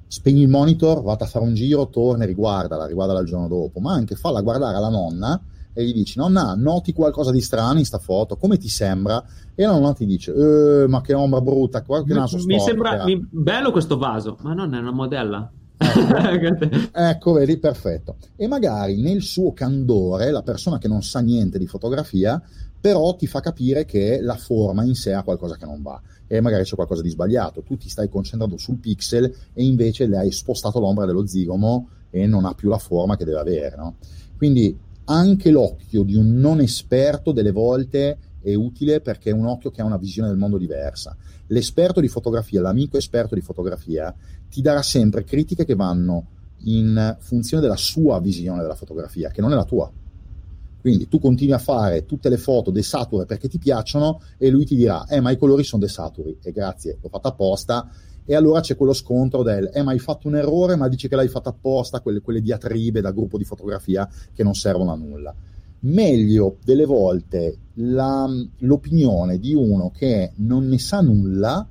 spegni 0.07 0.43
il 0.43 0.49
monitor, 0.49 1.03
vada 1.03 1.25
a 1.25 1.29
fare 1.29 1.45
un 1.45 1.55
giro, 1.55 1.89
torna 1.89 2.25
e 2.25 2.27
riguardala, 2.27 2.87
riguardala 2.87 3.21
il 3.21 3.27
giorno 3.27 3.47
dopo, 3.47 3.79
ma 3.79 3.93
anche 3.93 4.17
falla 4.17 4.41
guardare 4.41 4.77
alla 4.77 4.89
nonna 4.89 5.41
e 5.73 5.85
gli 5.85 5.93
dici 5.93 6.19
nonna 6.19 6.55
noti 6.57 6.93
qualcosa 6.93 7.31
di 7.31 7.41
strano 7.41 7.79
in 7.79 7.85
sta 7.85 7.99
foto 7.99 8.37
come 8.37 8.57
ti 8.57 8.69
sembra 8.69 9.25
e 9.55 9.65
la 9.65 9.73
nonna 9.73 9.93
ti 9.93 10.07
dice 10.07 10.33
eh, 10.33 10.89
ma 10.89 11.01
che 11.03 11.15
ombra 11.15 11.41
brutta 11.41 11.83
che 11.83 12.03
naso 12.15 12.39
mi 12.47 12.59
sembra 12.59 13.05
mi, 13.05 13.25
bello 13.31 13.71
questo 13.71 13.97
vaso 13.97 14.39
ma 14.41 14.55
nonna 14.55 14.77
è 14.77 14.81
una 14.81 14.91
modella 14.91 15.53
ecco, 16.93 17.33
vedi, 17.33 17.57
perfetto. 17.59 18.17
E 18.37 18.47
magari 18.47 19.01
nel 19.01 19.23
suo 19.23 19.53
candore, 19.53 20.31
la 20.31 20.43
persona 20.43 20.79
che 20.79 20.89
non 20.89 21.03
sa 21.03 21.21
niente 21.21 21.59
di 21.59 21.67
fotografia, 21.67 22.43
però 22.81 23.17
ti 23.17 23.27
fa 23.27 23.41
capire 23.41 23.85
che 23.85 24.21
la 24.21 24.37
forma 24.37 24.85
in 24.85 24.95
sé 24.95 25.13
ha 25.13 25.23
qualcosa 25.23 25.57
che 25.57 25.65
non 25.65 25.83
va 25.83 26.01
e 26.29 26.41
magari 26.41 26.63
c'è 26.63 26.77
qualcosa 26.77 27.03
di 27.03 27.09
sbagliato. 27.09 27.63
Tu 27.63 27.77
ti 27.77 27.89
stai 27.89 28.09
concentrando 28.09 28.57
sul 28.59 28.77
pixel 28.77 29.35
e 29.53 29.65
invece 29.65 30.07
le 30.07 30.19
hai 30.19 30.31
spostato 30.31 30.79
l'ombra 30.79 31.07
dello 31.07 31.27
zigomo 31.27 31.89
e 32.11 32.27
non 32.27 32.45
ha 32.45 32.55
più 32.55 32.69
la 32.69 32.79
forma 32.79 33.17
che 33.17 33.25
deve 33.25 33.41
avere. 33.41 33.77
No? 33.77 33.97
Quindi 34.37 34.77
anche 35.05 35.51
l'occhio 35.51 36.03
di 36.03 36.15
un 36.15 36.35
non 36.35 36.61
esperto 36.61 37.33
delle 37.33 37.51
volte 37.51 38.19
è 38.41 38.55
utile 38.55 39.01
perché 39.01 39.31
è 39.31 39.33
un 39.33 39.47
occhio 39.47 39.71
che 39.71 39.81
ha 39.81 39.85
una 39.85 39.97
visione 39.97 40.29
del 40.29 40.37
mondo 40.37 40.59
diversa. 40.59 41.17
L'esperto 41.49 42.01
di 42.01 42.09
fotografia, 42.09 42.61
l'amico 42.61 42.99
esperto 42.99 43.35
di 43.35 43.41
fotografia, 43.41 44.15
ti 44.49 44.63
darà 44.63 44.83
sempre 44.83 45.25
critiche 45.25 45.65
che 45.65 45.75
vanno 45.75 46.27
in 46.65 47.17
funzione 47.21 47.63
della 47.63 47.77
sua 47.77 48.21
visione 48.21 48.63
della 48.63 48.75
fotografia, 48.75 49.31
che 49.31 49.41
non 49.41 49.53
è 49.53 49.55
la 49.55 49.65
tua. 49.65 49.91
Quindi 50.81 51.09
tu 51.09 51.19
continui 51.19 51.53
a 51.53 51.59
fare 51.59 52.07
tutte 52.07 52.29
le 52.29 52.37
foto 52.37 52.71
desature 52.71 53.27
perché 53.27 53.49
ti 53.49 53.59
piacciono 53.59 54.21
e 54.39 54.49
lui 54.49 54.65
ti 54.65 54.77
dirà, 54.77 55.07
eh 55.07 55.21
ma 55.21 55.31
i 55.31 55.37
colori 55.37 55.65
sono 55.65 55.83
desaturi, 55.83 56.39
e 56.43 56.53
grazie, 56.53 56.99
l'ho 57.01 57.09
fatta 57.09 57.29
apposta, 57.29 57.91
e 58.25 58.35
allora 58.35 58.61
c'è 58.61 58.77
quello 58.77 58.93
scontro 58.93 59.43
del, 59.43 59.71
eh 59.73 59.83
ma 59.83 59.91
hai 59.91 59.99
fatto 59.99 60.29
un 60.29 60.37
errore, 60.37 60.77
ma 60.77 60.89
dici 60.89 61.09
che 61.09 61.17
l'hai 61.17 61.29
fatta 61.29 61.51
apposta, 61.51 62.01
quelle, 62.01 62.21
quelle 62.21 62.41
diatribe 62.41 63.01
da 63.01 63.11
gruppo 63.11 63.39
di 63.39 63.45
fotografia 63.45 64.09
che 64.33 64.43
non 64.43 64.55
servono 64.55 64.93
a 64.93 64.97
nulla 64.97 65.35
meglio 65.81 66.57
delle 66.65 66.85
volte 66.85 67.57
la, 67.75 68.29
l'opinione 68.59 69.39
di 69.39 69.55
uno 69.55 69.91
che 69.91 70.33
non 70.37 70.67
ne 70.67 70.79
sa 70.79 71.01
nulla 71.01 71.67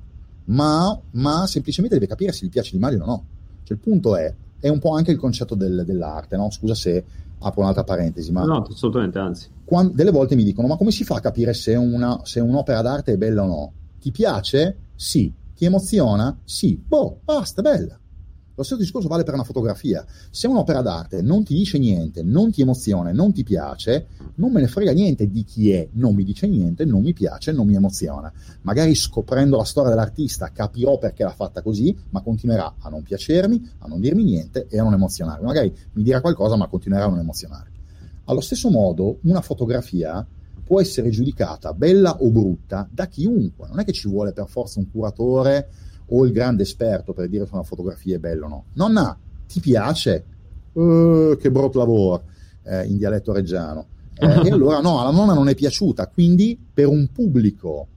ma, 0.48 0.98
ma 1.12 1.46
semplicemente 1.46 1.96
deve 1.96 2.08
capire 2.08 2.32
se 2.32 2.46
gli 2.46 2.50
piace 2.50 2.72
l'immagine 2.72 3.02
o 3.02 3.06
no. 3.06 3.24
Cioè, 3.64 3.76
il 3.76 3.82
punto 3.82 4.16
è, 4.16 4.32
è 4.60 4.68
un 4.68 4.78
po' 4.78 4.94
anche 4.94 5.10
il 5.10 5.18
concetto 5.18 5.54
del, 5.54 5.84
dell'arte, 5.84 6.36
no? 6.36 6.50
Scusa 6.50 6.74
se 6.74 7.04
apro 7.40 7.60
un'altra 7.62 7.84
parentesi, 7.84 8.32
ma... 8.32 8.44
No, 8.44 8.62
assolutamente, 8.62 9.18
anzi. 9.18 9.48
Quando, 9.64 9.92
delle 9.94 10.10
volte 10.10 10.34
mi 10.34 10.44
dicono, 10.44 10.68
ma 10.68 10.76
come 10.76 10.90
si 10.90 11.04
fa 11.04 11.16
a 11.16 11.20
capire 11.20 11.52
se, 11.54 11.74
una, 11.74 12.20
se 12.24 12.40
un'opera 12.40 12.82
d'arte 12.82 13.12
è 13.12 13.16
bella 13.16 13.44
o 13.44 13.46
no? 13.46 13.72
Ti 14.00 14.10
piace? 14.10 14.76
Sì. 14.94 15.32
Ti 15.54 15.64
emoziona? 15.64 16.36
Sì. 16.44 16.80
Boh, 16.84 17.20
basta, 17.24 17.62
bella. 17.62 17.98
Lo 18.58 18.64
stesso 18.64 18.80
discorso 18.80 19.06
vale 19.06 19.22
per 19.22 19.34
una 19.34 19.44
fotografia. 19.44 20.04
Se 20.30 20.48
un'opera 20.48 20.82
d'arte 20.82 21.22
non 21.22 21.44
ti 21.44 21.54
dice 21.54 21.78
niente, 21.78 22.24
non 22.24 22.50
ti 22.50 22.60
emoziona, 22.60 23.12
non 23.12 23.32
ti 23.32 23.44
piace, 23.44 24.08
non 24.34 24.50
me 24.50 24.60
ne 24.60 24.66
frega 24.66 24.90
niente 24.90 25.30
di 25.30 25.44
chi 25.44 25.70
è, 25.70 25.88
non 25.92 26.16
mi 26.16 26.24
dice 26.24 26.48
niente, 26.48 26.84
non 26.84 27.02
mi 27.02 27.12
piace, 27.12 27.52
non 27.52 27.68
mi 27.68 27.76
emoziona. 27.76 28.32
Magari 28.62 28.96
scoprendo 28.96 29.56
la 29.56 29.62
storia 29.62 29.90
dell'artista 29.90 30.50
capirò 30.50 30.98
perché 30.98 31.22
l'ha 31.22 31.30
fatta 31.30 31.62
così, 31.62 31.96
ma 32.10 32.20
continuerà 32.20 32.74
a 32.80 32.88
non 32.88 33.04
piacermi, 33.04 33.74
a 33.78 33.86
non 33.86 34.00
dirmi 34.00 34.24
niente 34.24 34.66
e 34.68 34.80
a 34.80 34.82
non 34.82 34.92
emozionarmi. 34.92 35.46
Magari 35.46 35.72
mi 35.92 36.02
dirà 36.02 36.20
qualcosa, 36.20 36.56
ma 36.56 36.66
continuerà 36.66 37.04
a 37.04 37.10
non 37.10 37.20
emozionarmi. 37.20 37.76
Allo 38.24 38.40
stesso 38.40 38.70
modo, 38.70 39.20
una 39.22 39.40
fotografia 39.40 40.26
può 40.64 40.80
essere 40.80 41.10
giudicata 41.10 41.72
bella 41.74 42.16
o 42.22 42.28
brutta 42.28 42.88
da 42.90 43.06
chiunque, 43.06 43.68
non 43.68 43.78
è 43.78 43.84
che 43.84 43.92
ci 43.92 44.08
vuole 44.08 44.32
per 44.32 44.48
forza 44.48 44.80
un 44.80 44.90
curatore 44.90 45.68
o 46.08 46.24
il 46.24 46.32
grande 46.32 46.62
esperto 46.62 47.12
per 47.12 47.28
dire 47.28 47.46
se 47.46 47.54
una 47.54 47.62
fotografia 47.62 48.16
è 48.16 48.18
bella 48.18 48.46
o 48.46 48.48
no. 48.48 48.64
Nonna, 48.74 49.16
ti 49.46 49.60
piace? 49.60 50.24
Uh, 50.72 51.36
che 51.38 51.50
brutto 51.50 51.78
lavoro, 51.78 52.24
eh, 52.64 52.84
in 52.84 52.96
dialetto 52.96 53.32
reggiano. 53.32 53.86
Eh, 54.14 54.26
e 54.46 54.50
allora 54.50 54.80
no, 54.80 55.00
alla 55.00 55.10
nonna 55.10 55.34
non 55.34 55.48
è 55.48 55.54
piaciuta, 55.54 56.08
quindi 56.08 56.58
per 56.72 56.86
un 56.86 57.08
pubblico 57.12 57.88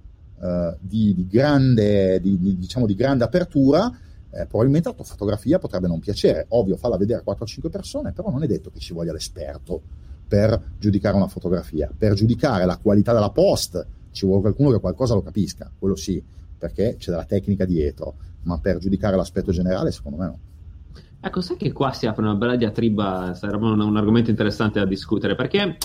eh, 0.42 0.76
di, 0.80 1.14
di, 1.14 1.28
grande, 1.28 2.20
di, 2.20 2.40
di, 2.40 2.58
diciamo, 2.58 2.86
di 2.86 2.96
grande 2.96 3.24
apertura, 3.24 3.92
eh, 4.32 4.46
probabilmente 4.46 4.90
la 4.90 4.96
tua 4.96 5.06
fotografia 5.06 5.60
potrebbe 5.60 5.88
non 5.88 6.00
piacere. 6.00 6.46
Ovvio, 6.50 6.78
farla 6.78 6.98
vedere 6.98 7.24
a 7.26 7.32
4-5 7.32 7.70
persone, 7.70 8.12
però 8.12 8.30
non 8.30 8.44
è 8.44 8.48
detto 8.48 8.70
che 8.72 8.80
ci 8.80 8.94
voglia 8.94 9.14
l'esperto 9.14 9.82
per 10.28 10.60
giudicare 10.80 11.16
una 11.16 11.28
fotografia. 11.28 11.92
Per 11.96 12.14
giudicare 12.14 12.66
la 12.66 12.78
qualità 12.78 13.14
della 13.14 13.32
post 13.32 13.86
ci 14.12 14.26
vuole 14.26 14.42
qualcuno 14.42 14.72
che 14.72 14.80
qualcosa 14.80 15.14
lo 15.14 15.22
capisca, 15.22 15.72
quello 15.78 15.96
sì 15.96 16.24
perché 16.62 16.96
c'è 17.00 17.10
della 17.10 17.26
tecnica 17.26 17.66
dietro, 17.66 18.16
ma 18.44 18.60
per 18.60 18.78
giudicare 18.78 19.16
l'aspetto 19.16 19.52
generale 19.52 19.92
secondo 19.92 20.18
me 20.18 20.26
no. 20.26 20.40
Ecco, 21.20 21.42
sai 21.42 21.58
che 21.58 21.72
qua 21.72 21.92
si 21.92 22.06
apre 22.06 22.24
una 22.24 22.36
bella 22.36 22.56
diatriba, 22.56 23.34
sarebbe 23.34 23.66
un, 23.66 23.80
un 23.80 23.98
argomento 23.98 24.30
interessante 24.30 24.80
da 24.80 24.86
discutere, 24.86 25.36
perché 25.36 25.78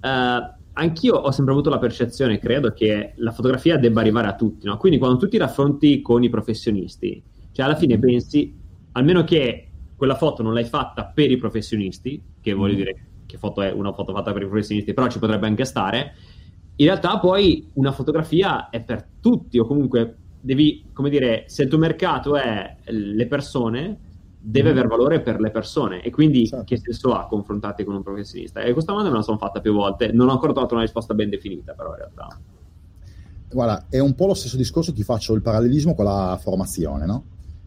eh, 0.00 0.54
anch'io 0.72 1.14
ho 1.14 1.30
sempre 1.30 1.52
avuto 1.52 1.70
la 1.70 1.78
percezione, 1.78 2.38
credo, 2.38 2.72
che 2.72 3.12
la 3.16 3.32
fotografia 3.32 3.78
debba 3.78 4.00
arrivare 4.00 4.28
a 4.28 4.34
tutti, 4.34 4.66
no? 4.66 4.76
Quindi 4.76 4.98
quando 4.98 5.18
tu 5.18 5.28
ti 5.28 5.38
raffronti 5.38 6.00
con 6.00 6.22
i 6.22 6.30
professionisti, 6.30 7.22
cioè 7.52 7.66
alla 7.66 7.76
fine 7.76 7.98
pensi, 7.98 8.54
almeno 8.92 9.24
che 9.24 9.68
quella 9.96 10.16
foto 10.16 10.42
non 10.42 10.54
l'hai 10.54 10.64
fatta 10.64 11.04
per 11.06 11.30
i 11.30 11.36
professionisti, 11.36 12.22
che 12.40 12.52
voglio 12.52 12.74
mm. 12.74 12.76
dire 12.76 13.06
che 13.26 13.38
foto 13.38 13.62
è 13.62 13.70
una 13.70 13.92
foto 13.92 14.12
fatta 14.12 14.32
per 14.32 14.42
i 14.42 14.46
professionisti, 14.46 14.94
però 14.94 15.08
ci 15.08 15.18
potrebbe 15.18 15.46
anche 15.46 15.64
stare, 15.64 16.14
in 16.76 16.86
realtà 16.86 17.18
poi 17.18 17.70
una 17.74 17.92
fotografia 17.92 18.68
è 18.68 18.82
per 18.82 19.06
tutti 19.20 19.58
o 19.58 19.66
comunque 19.66 20.16
devi, 20.40 20.86
come 20.92 21.08
dire, 21.08 21.44
se 21.46 21.62
il 21.62 21.68
tuo 21.68 21.78
mercato 21.78 22.36
è 22.36 22.76
le 22.86 23.26
persone, 23.26 23.98
deve 24.38 24.68
mm. 24.68 24.72
aver 24.72 24.86
valore 24.88 25.20
per 25.20 25.40
le 25.40 25.50
persone 25.50 26.02
e 26.02 26.10
quindi 26.10 26.46
certo. 26.46 26.64
che 26.64 26.76
senso 26.76 27.14
ha 27.14 27.26
confrontarti 27.26 27.84
con 27.84 27.94
un 27.94 28.02
professionista? 28.02 28.60
E 28.60 28.72
questa 28.72 28.92
domanda 28.92 29.10
me 29.10 29.18
la 29.18 29.22
sono 29.22 29.38
fatta 29.38 29.60
più 29.60 29.72
volte, 29.72 30.12
non 30.12 30.28
ho 30.28 30.32
ancora 30.32 30.52
trovato 30.52 30.74
una 30.74 30.82
risposta 30.82 31.14
ben 31.14 31.30
definita 31.30 31.72
però 31.72 31.90
in 31.90 31.96
realtà. 31.96 32.38
Guarda, 33.50 33.86
è 33.88 34.00
un 34.00 34.14
po' 34.14 34.26
lo 34.26 34.34
stesso 34.34 34.56
discorso, 34.56 34.92
ti 34.92 35.04
faccio 35.04 35.32
il 35.34 35.40
parallelismo 35.40 35.94
con 35.94 36.04
la 36.04 36.36
formazione, 36.40 37.06
no? 37.06 37.24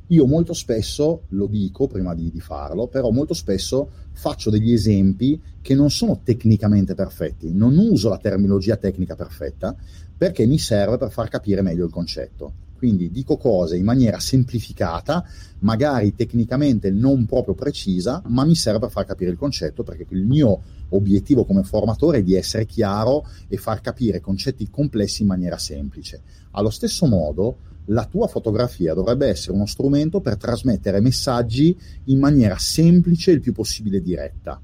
Io 0.08 0.26
molto 0.26 0.54
spesso, 0.54 1.24
lo 1.30 1.48
dico 1.48 1.88
prima 1.88 2.16
di, 2.16 2.32
di, 2.32 2.40
farlo, 2.40 2.88
però 2.88 3.10
molto 3.10 3.34
spesso 3.34 3.90
faccio 4.14 4.50
degli 4.50 4.72
esempi 4.72 5.42
che 5.62 5.76
non 5.76 5.90
sono 5.90 6.22
tecnicamente 6.24 6.96
perfetti, 6.96 7.52
non 7.52 7.78
uso 7.78 8.08
la 8.08 8.18
terminologia 8.18 8.78
tecnica 8.78 9.16
perfetta 9.16 9.76
perché 10.18 10.46
mi 10.46 10.58
serve 10.60 10.98
per 10.98 11.12
far 11.12 11.28
capire 11.28 11.62
meglio 11.62 11.86
il 11.86 11.92
concetto. 11.92 12.54
Quindi 12.78 13.10
dico 13.10 13.38
cose 13.38 13.76
in 13.76 13.84
maniera 13.84 14.20
semplificata, 14.20 15.26
magari 15.60 16.14
tecnicamente 16.16 16.92
non 16.92 17.26
proprio 17.26 17.56
precisa, 17.56 18.22
ma 18.28 18.46
mi 18.46 18.56
serve 18.56 18.80
per 18.80 18.92
far 18.92 19.06
capire 19.06 19.32
il 19.32 19.38
concetto 19.38 19.84
perché 19.84 20.06
il 20.10 20.24
mio 20.24 20.62
obiettivo 20.90 21.44
come 21.44 21.64
formatore 21.64 22.20
è 22.20 22.24
di 22.24 22.36
essere 22.36 22.66
chiaro 22.66 23.26
e 23.48 23.58
far 23.58 23.82
capire 23.82 24.22
concetti 24.22 24.70
complessi 24.70 25.24
in 25.24 25.28
maniera 25.28 25.58
semplice. 25.58 26.22
Allo 26.52 26.70
stesso 26.70 27.08
modo, 27.08 27.58
la 27.90 28.06
tua 28.06 28.28
fotografia 28.28 28.94
dovrebbe 28.94 29.28
essere 29.28 29.54
uno 29.54 29.66
strumento 29.66 30.20
per 30.20 30.38
trasmettere 30.38 31.00
messaggi 31.00 31.78
in 32.06 32.20
maniera 32.20 32.58
semplice 32.58 33.32
e 33.32 33.36
il 33.36 33.42
più 33.42 33.54
possibile 33.54 34.02
diretta. 34.02 34.60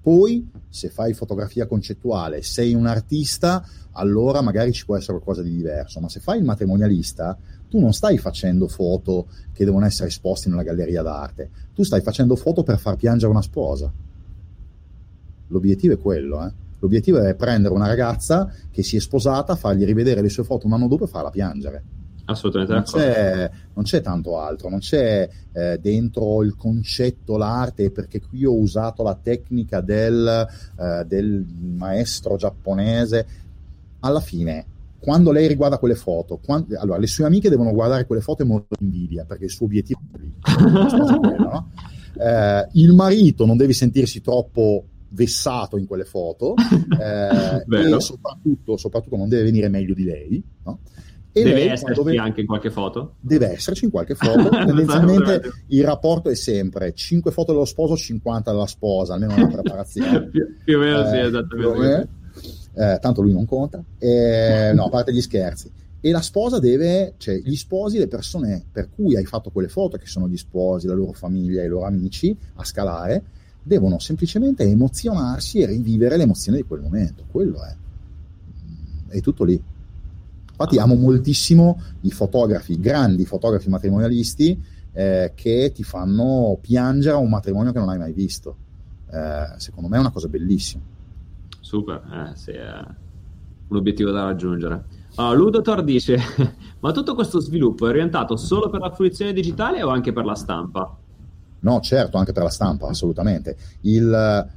Poi, 0.00 0.48
se 0.68 0.88
fai 0.88 1.14
fotografia 1.14 1.66
concettuale, 1.66 2.42
sei 2.42 2.74
un 2.74 2.86
artista, 2.86 3.64
allora 3.92 4.40
magari 4.40 4.72
ci 4.72 4.84
può 4.84 4.96
essere 4.96 5.14
qualcosa 5.18 5.42
di 5.42 5.54
diverso, 5.54 6.00
ma 6.00 6.08
se 6.08 6.20
fai 6.20 6.38
il 6.38 6.44
matrimonialista, 6.44 7.36
tu 7.68 7.80
non 7.80 7.92
stai 7.92 8.16
facendo 8.18 8.68
foto 8.68 9.26
che 9.52 9.64
devono 9.64 9.84
essere 9.84 10.08
esposte 10.08 10.48
nella 10.48 10.62
galleria 10.62 11.02
d'arte, 11.02 11.50
tu 11.74 11.82
stai 11.82 12.00
facendo 12.00 12.36
foto 12.36 12.62
per 12.62 12.78
far 12.78 12.96
piangere 12.96 13.30
una 13.30 13.42
sposa. 13.42 13.92
L'obiettivo 15.48 15.94
è 15.94 15.98
quello, 15.98 16.44
eh? 16.44 16.52
L'obiettivo 16.78 17.18
è 17.18 17.34
prendere 17.34 17.74
una 17.74 17.86
ragazza 17.86 18.52
che 18.70 18.82
si 18.82 18.96
è 18.96 19.00
sposata, 19.00 19.56
fargli 19.56 19.84
rivedere 19.84 20.20
le 20.20 20.28
sue 20.28 20.44
foto 20.44 20.66
un 20.66 20.74
anno 20.74 20.88
dopo 20.88 21.04
e 21.04 21.08
farla 21.08 21.30
piangere 21.30 21.82
Assolutamente 22.26 22.72
non 22.72 22.82
c'è, 22.82 23.50
non 23.74 23.84
c'è, 23.84 24.00
tanto 24.00 24.38
altro, 24.38 24.68
non 24.68 24.80
c'è 24.80 25.28
eh, 25.52 25.78
dentro 25.80 26.42
il 26.42 26.56
concetto, 26.56 27.36
l'arte, 27.36 27.90
perché 27.90 28.20
qui 28.20 28.44
ho 28.44 28.54
usato 28.54 29.02
la 29.02 29.14
tecnica 29.20 29.80
del, 29.80 30.46
eh, 30.78 31.04
del 31.06 31.46
maestro 31.76 32.36
giapponese. 32.36 33.26
Alla 34.00 34.20
fine, 34.20 34.66
quando 34.98 35.30
lei 35.30 35.46
riguarda 35.46 35.78
quelle 35.78 35.94
foto, 35.94 36.38
quando, 36.44 36.78
allora 36.78 36.98
le 36.98 37.06
sue 37.06 37.24
amiche 37.24 37.48
devono 37.48 37.72
guardare 37.72 38.06
quelle 38.06 38.22
foto 38.22 38.42
e 38.42 38.46
molto 38.46 38.74
invidia, 38.80 39.24
perché 39.24 39.44
il 39.44 39.50
suo 39.50 39.66
obiettivo 39.66 40.00
è 40.12 40.18
lì. 40.18 40.32
no? 41.38 41.70
eh, 42.18 42.68
il 42.72 42.92
marito 42.92 43.46
non 43.46 43.56
deve 43.56 43.72
sentirsi 43.72 44.20
troppo 44.20 44.84
vessato 45.10 45.76
in 45.76 45.86
quelle 45.86 46.04
foto 46.04 46.54
eh, 47.00 47.64
e 47.94 48.00
soprattutto, 48.00 48.76
soprattutto 48.76 49.16
non 49.16 49.28
deve 49.28 49.44
venire 49.44 49.68
meglio 49.68 49.94
di 49.94 50.04
lei. 50.04 50.42
No? 50.64 50.80
E 51.36 51.42
deve 51.42 51.54
lei, 51.56 51.68
esserci 51.68 51.92
dove... 51.92 52.16
anche 52.16 52.40
in 52.40 52.46
qualche 52.46 52.70
foto? 52.70 53.16
Deve 53.20 53.52
esserci 53.52 53.84
in 53.84 53.90
qualche 53.90 54.14
foto. 54.14 54.48
Tendenzialmente 54.48 55.52
il 55.66 55.84
rapporto 55.84 56.30
è 56.30 56.34
sempre 56.34 56.94
5 56.94 57.30
foto 57.30 57.52
dello 57.52 57.66
sposo, 57.66 57.94
50 57.94 58.52
della 58.52 58.66
sposa, 58.66 59.12
almeno 59.12 59.34
nella 59.34 59.48
preparazione. 59.48 60.28
più, 60.32 60.56
più, 60.64 60.78
o 60.78 60.80
meno 60.80 61.04
eh, 61.04 61.10
sì, 61.10 61.18
esattamente. 61.18 62.08
Eh, 62.72 62.98
tanto 63.02 63.20
lui 63.20 63.34
non 63.34 63.44
conta. 63.44 63.84
Eh, 63.98 64.72
no, 64.74 64.84
a 64.84 64.88
parte 64.88 65.12
gli 65.12 65.20
scherzi. 65.20 65.70
E 66.00 66.10
la 66.10 66.22
sposa 66.22 66.58
deve, 66.58 67.16
cioè 67.18 67.36
gli 67.36 67.56
sposi, 67.56 67.98
le 67.98 68.08
persone 68.08 68.64
per 68.72 68.88
cui 68.88 69.14
hai 69.14 69.26
fatto 69.26 69.50
quelle 69.50 69.68
foto, 69.68 69.98
che 69.98 70.06
sono 70.06 70.28
gli 70.28 70.38
sposi, 70.38 70.86
la 70.86 70.94
loro 70.94 71.12
famiglia, 71.12 71.62
i 71.62 71.68
loro 71.68 71.84
amici, 71.84 72.34
a 72.54 72.64
scalare, 72.64 73.22
devono 73.62 73.98
semplicemente 73.98 74.62
emozionarsi 74.62 75.58
e 75.58 75.66
rivivere 75.66 76.16
l'emozione 76.16 76.56
di 76.56 76.64
quel 76.64 76.80
momento. 76.80 77.24
Quello 77.30 77.62
è. 77.62 77.76
È 79.08 79.20
tutto 79.20 79.44
lì. 79.44 79.62
Infatti 80.58 80.78
amo 80.78 80.94
moltissimo 80.94 81.78
i 82.02 82.10
fotografi, 82.10 82.80
grandi 82.80 83.26
fotografi 83.26 83.68
matrimonialisti 83.68 84.62
eh, 84.92 85.32
che 85.34 85.70
ti 85.74 85.82
fanno 85.82 86.56
piangere 86.62 87.14
a 87.14 87.18
un 87.18 87.28
matrimonio 87.28 87.72
che 87.72 87.78
non 87.78 87.90
hai 87.90 87.98
mai 87.98 88.14
visto. 88.14 88.56
Eh, 89.12 89.58
secondo 89.58 89.90
me 89.90 89.98
è 89.98 90.00
una 90.00 90.10
cosa 90.10 90.28
bellissima. 90.28 90.82
Super, 91.60 92.02
eh, 92.10 92.36
sì, 92.36 92.52
è 92.52 92.72
un 93.68 93.76
obiettivo 93.76 94.10
da 94.10 94.24
raggiungere. 94.24 94.84
Allora, 95.16 95.36
Ludotor 95.36 95.84
dice, 95.84 96.18
ma 96.80 96.90
tutto 96.92 97.14
questo 97.14 97.38
sviluppo 97.38 97.86
è 97.86 97.90
orientato 97.90 98.36
solo 98.36 98.70
per 98.70 98.80
la 98.80 98.90
fruizione 98.90 99.34
digitale 99.34 99.82
o 99.82 99.90
anche 99.90 100.14
per 100.14 100.24
la 100.24 100.34
stampa? 100.34 100.96
No, 101.60 101.80
certo, 101.80 102.16
anche 102.16 102.32
per 102.32 102.44
la 102.44 102.48
stampa, 102.48 102.88
assolutamente. 102.88 103.56
Il, 103.82 104.48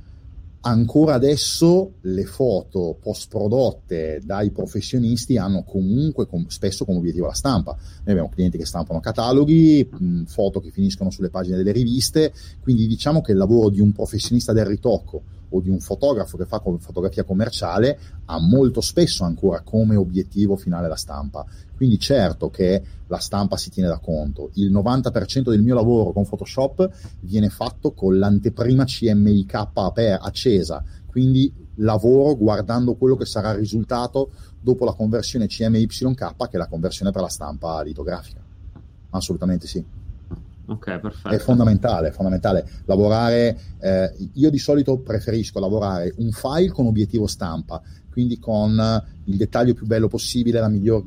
ancora 0.62 1.14
adesso 1.14 1.94
le 2.02 2.26
foto 2.26 2.98
post 3.00 3.30
prodotte 3.30 4.20
dai 4.24 4.52
professionisti 4.52 5.38
hanno 5.38 5.64
comunque 5.64 6.28
com- 6.28 6.48
spesso 6.48 6.86
come 6.86 6.98
obiettivo 6.98 7.28
la 7.28 7.34
stampa. 7.34 7.72
Noi 7.72 8.12
abbiamo 8.12 8.30
clienti 8.30 8.58
che 8.58 8.66
stampano 8.66 9.00
cataloghi, 9.00 9.88
mh, 9.90 10.24
foto 10.24 10.60
che 10.60 10.72
finiscono 10.72 11.12
sulle 11.12 11.30
pagine 11.30 11.58
delle 11.58 11.72
riviste, 11.72 12.34
quindi 12.62 12.88
diciamo 12.88 13.22
che 13.22 13.32
il 13.32 13.38
lavoro 13.38 13.70
di 13.70 13.80
un 13.80 13.92
professionista 13.92 14.52
del 14.54 14.66
ritocco 14.66 15.24
o 15.50 15.62
di 15.62 15.70
un 15.70 15.80
fotografo 15.80 16.38
che 16.38 16.46
fa 16.46 16.62
fotografia 16.80 17.24
commerciale 17.24 17.98
ha 18.26 18.40
molto 18.40 18.82
spesso 18.82 19.24
ancora 19.24 19.62
come 19.62 19.96
obiettivo 19.96 20.56
finale 20.56 20.88
la 20.88 20.96
stampa. 20.96 21.46
Quindi 21.76 21.98
certo 21.98 22.50
che 22.50 22.84
la 23.08 23.20
stampa 23.20 23.58
si 23.58 23.70
tiene 23.70 23.90
da 23.90 24.00
conto. 24.00 24.52
Il 24.56 24.72
90% 24.72 25.50
del 25.50 25.62
mio 25.62 25.76
lavoro 25.76 26.12
con 26.12 26.28
Photoshop 26.28 26.90
viene 27.22 27.50
fatto 27.50 27.94
con 27.94 28.20
l'anteprima 28.20 28.84
CMYK 28.84 29.70
accesa, 30.20 30.84
quindi 31.08 31.52
lavoro 31.76 32.36
guardando 32.36 32.96
quello 32.96 33.16
che 33.16 33.26
sarà 33.26 33.52
il 33.52 33.60
risultato 33.60 34.32
dopo 34.60 34.86
la 34.86 34.94
conversione 34.94 35.48
CMYK, 35.48 36.14
che 36.14 36.26
è 36.52 36.58
la 36.58 36.68
conversione 36.68 37.12
per 37.12 37.22
la 37.22 37.30
stampa 37.30 37.82
litografica. 37.82 38.42
Assolutamente 39.12 39.66
sì. 39.66 39.99
Ok, 40.70 41.00
perfetto. 41.00 41.30
È 41.30 41.40
fondamentale, 41.40 42.10
è 42.10 42.12
fondamentale 42.12 42.64
lavorare. 42.86 43.58
Eh, 43.80 44.30
io 44.34 44.52
di 44.52 44.60
solito 44.60 45.00
preferisco 45.00 45.60
lavorare 45.60 46.14
un 46.18 46.30
file 46.32 46.70
con 46.70 46.86
obiettivo 46.86 47.26
stampa, 47.26 47.82
quindi 48.12 48.38
con 48.38 48.80
il 49.26 49.36
dettaglio 49.36 49.74
più 49.74 49.88
bello 49.88 50.08
possibile, 50.08 50.60
la 50.60 50.68
miglior 50.68 51.06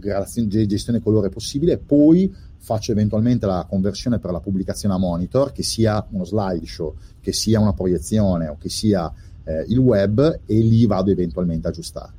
gestione 0.66 1.00
colore 1.00 1.28
possibile, 1.28 1.78
poi 1.78 2.34
faccio 2.58 2.90
eventualmente 2.90 3.46
la 3.46 3.64
conversione 3.68 4.18
per 4.18 4.32
la 4.32 4.40
pubblicazione 4.40 4.94
a 4.94 4.98
monitor, 4.98 5.52
che 5.52 5.62
sia 5.62 6.04
uno 6.10 6.24
slideshow, 6.24 6.94
che 7.20 7.32
sia 7.32 7.60
una 7.60 7.72
proiezione 7.72 8.48
o 8.48 8.56
che 8.58 8.68
sia 8.68 9.12
eh, 9.44 9.64
il 9.68 9.78
web, 9.78 10.40
e 10.44 10.58
lì 10.58 10.86
vado 10.86 11.10
eventualmente 11.10 11.68
a 11.68 11.70
aggiustare. 11.70 12.12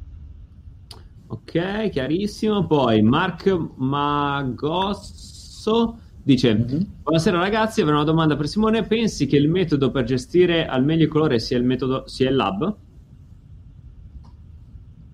Ok, 1.27 1.89
chiarissimo. 1.89 2.67
Poi 2.67 3.01
Mark 3.01 3.47
Magosso 3.77 5.31
dice: 6.23 6.55
mm-hmm. 6.55 6.81
Buonasera 7.03 7.37
ragazzi, 7.37 7.81
avrei 7.81 7.95
una 7.95 8.05
domanda 8.05 8.35
per 8.35 8.47
Simone. 8.47 8.83
Pensi 8.83 9.27
che 9.27 9.35
il 9.35 9.49
metodo 9.49 9.91
per 9.91 10.05
gestire 10.05 10.65
al 10.65 10.83
meglio 10.83 11.03
il 11.03 11.09
colore 11.09 11.39
sia 11.39 11.57
il 11.57 11.63
metodo 11.63 12.07
sia 12.07 12.29
il 12.29 12.35
lab? 12.35 12.75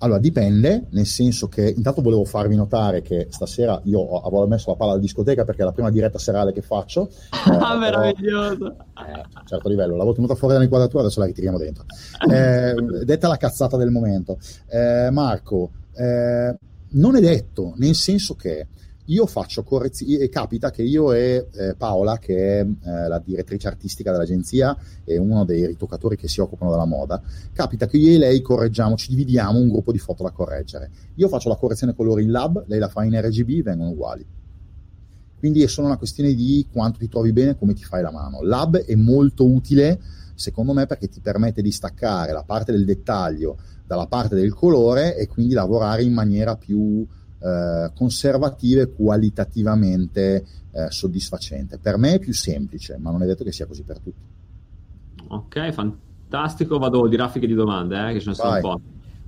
Allora, 0.02 0.19
dipende, 0.19 0.86
nel 0.91 1.06
senso 1.06 1.49
che 1.49 1.73
intanto 1.76 2.02
volevo 2.02 2.23
farvi 2.23 2.56
notare 2.56 3.02
che 3.02 3.27
stasera 3.30 3.81
io 3.84 4.22
avevo 4.22 4.48
messo 4.48 4.69
la 4.69 4.77
palla 4.77 4.91
alla 4.91 5.02
discoteca 5.02 5.44
perché 5.44 5.61
è 5.61 5.65
la 5.65 5.73
prima 5.73 5.90
diretta 5.90 6.18
serale 6.18 6.53
che 6.53 6.61
faccio. 6.61 7.10
Ah, 7.60 7.76
eh, 7.76 7.77
meraviglioso! 7.77 8.68
Eh, 8.68 9.11
a 9.11 9.41
un 9.41 9.48
certo 9.48 9.68
livello, 9.68 9.94
l'avevo 9.94 10.14
tenuta 10.14 10.36
fuori 10.36 10.53
dall'inquadratura, 10.53 11.03
adesso 11.03 11.19
la 11.19 11.26
ritiriamo 11.26 11.57
dentro. 11.57 11.86
Eh, 12.31 13.03
detta 13.03 13.27
la 13.27 13.38
cazzata 13.38 13.76
del 13.76 13.91
momento. 13.91 14.38
Eh, 14.68 15.10
Marco, 15.11 15.72
eh, 15.95 16.56
non 16.91 17.15
è 17.15 17.19
detto, 17.19 17.73
nel 17.77 17.95
senso 17.95 18.36
che 18.36 18.68
io 19.10 19.26
faccio 19.26 19.64
correzioni, 19.64 20.30
capita 20.30 20.69
che 20.72 20.84
io 20.84 21.14
e 21.14 21.48
eh, 21.52 21.76
Paola, 21.76 22.18
che 22.18 22.60
è 22.60 22.61
eh, 22.61 23.07
la 23.07 23.19
direttrice 23.19 23.68
artistica 23.68 24.11
dell'agenzia 24.11 24.77
e 25.03 25.18
uno 25.18 25.45
dei 25.45 25.65
ritoccatori 25.65 26.15
che 26.15 26.27
si 26.27 26.41
occupano 26.41 26.72
della 26.72 26.86
moda, 26.86 27.22
capita 27.53 27.88
che 27.88 27.98
io 27.98 28.14
e 28.14 28.18
lei 28.18 28.41
correggiamo, 28.41 28.95
ci 28.95 29.10
dividiamo 29.10 29.57
un 29.57 29.68
gruppo 29.69 29.91
di 29.91 29.98
foto 29.98 30.23
da 30.23 30.31
correggere. 30.31 30.91
Io 31.15 31.27
faccio 31.27 31.49
la 31.49 31.56
correzione 31.56 31.95
colori 31.95 32.23
in 32.23 32.31
lab, 32.31 32.64
lei 32.68 32.80
la 32.80 32.88
fa 32.88 33.03
in 33.03 33.19
RGB, 33.19 33.64
vengono 33.64 33.90
uguali. 33.90 34.26
Quindi 35.40 35.64
è 35.64 35.68
solo 35.68 35.88
una 35.88 35.98
questione 35.98 36.34
di 36.34 36.68
quanto 36.72 36.99
ti 36.99 37.07
trovi 37.07 37.31
bene 37.31 37.52
e 37.52 37.57
come 37.57 37.73
ti 37.73 37.84
fai 37.84 38.02
la 38.02 38.11
mano. 38.11 38.44
Lab 38.44 38.77
è 38.77 38.94
molto 38.95 39.45
utile, 39.45 39.99
secondo 40.36 40.73
me, 40.73 40.86
perché 40.86 41.07
ti 41.07 41.19
permette 41.19 41.61
di 41.61 41.72
staccare 41.72 42.31
la 42.31 42.44
parte 42.44 42.72
del 42.73 42.86
dettaglio 42.86 43.57
dalla 43.88 44.06
parte 44.06 44.36
del 44.36 44.53
colore 44.53 45.18
e 45.18 45.26
quindi 45.26 45.56
lavorare 45.56 46.03
in 46.03 46.14
maniera 46.14 46.56
più 46.56 47.07
eh, 47.41 47.91
e 48.82 48.91
qualitativamente 48.94 50.45
eh, 50.72 50.90
soddisfacente. 50.90 51.78
Per 51.78 51.98
me 51.98 52.14
è 52.16 52.20
più 52.20 52.34
semplice, 52.34 52.98
ma 52.98 53.11
non 53.11 53.24
è 53.24 53.26
detto 53.26 53.44
che 53.44 53.52
sia 53.52 53.66
così 53.66 53.84
per 53.84 53.99
tutti. 53.99 54.22
Ok, 55.28 55.72
fantastico. 55.72 56.78
Vado 56.78 57.07
di 57.07 57.16
raffiche 57.16 57.48
di 57.48 57.53
domande, 57.53 58.10
eh, 58.10 58.14
che 58.14 58.20
ce 58.20 58.30
ne 58.30 58.36
sono 58.36 58.49
Vai. 58.49 58.61
un 58.64 58.70
po'. 58.70 58.82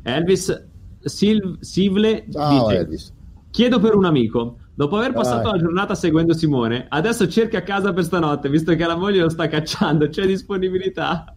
Elvis 0.04 0.68
Sil- 1.06 1.58
Sivle 1.60 2.26
Ciao, 2.32 2.68
dice, 2.68 2.80
Elvis. 2.80 3.14
chiedo 3.50 3.80
per 3.80 3.96
un 3.96 4.06
amico. 4.06 4.58
Dopo 4.74 4.98
aver 4.98 5.14
passato 5.14 5.50
Vai. 5.50 5.58
la 5.60 5.64
giornata 5.64 5.96
seguendo 5.96 6.34
Simone, 6.34 6.86
adesso 6.90 7.28
cerca 7.28 7.62
casa 7.62 7.94
per 7.94 8.04
stanotte, 8.04 8.50
visto 8.50 8.74
che 8.76 8.86
la 8.86 8.96
moglie 8.96 9.22
lo 9.22 9.30
sta 9.30 9.48
cacciando. 9.48 10.08
C'è 10.10 10.26
disponibilità? 10.26 11.36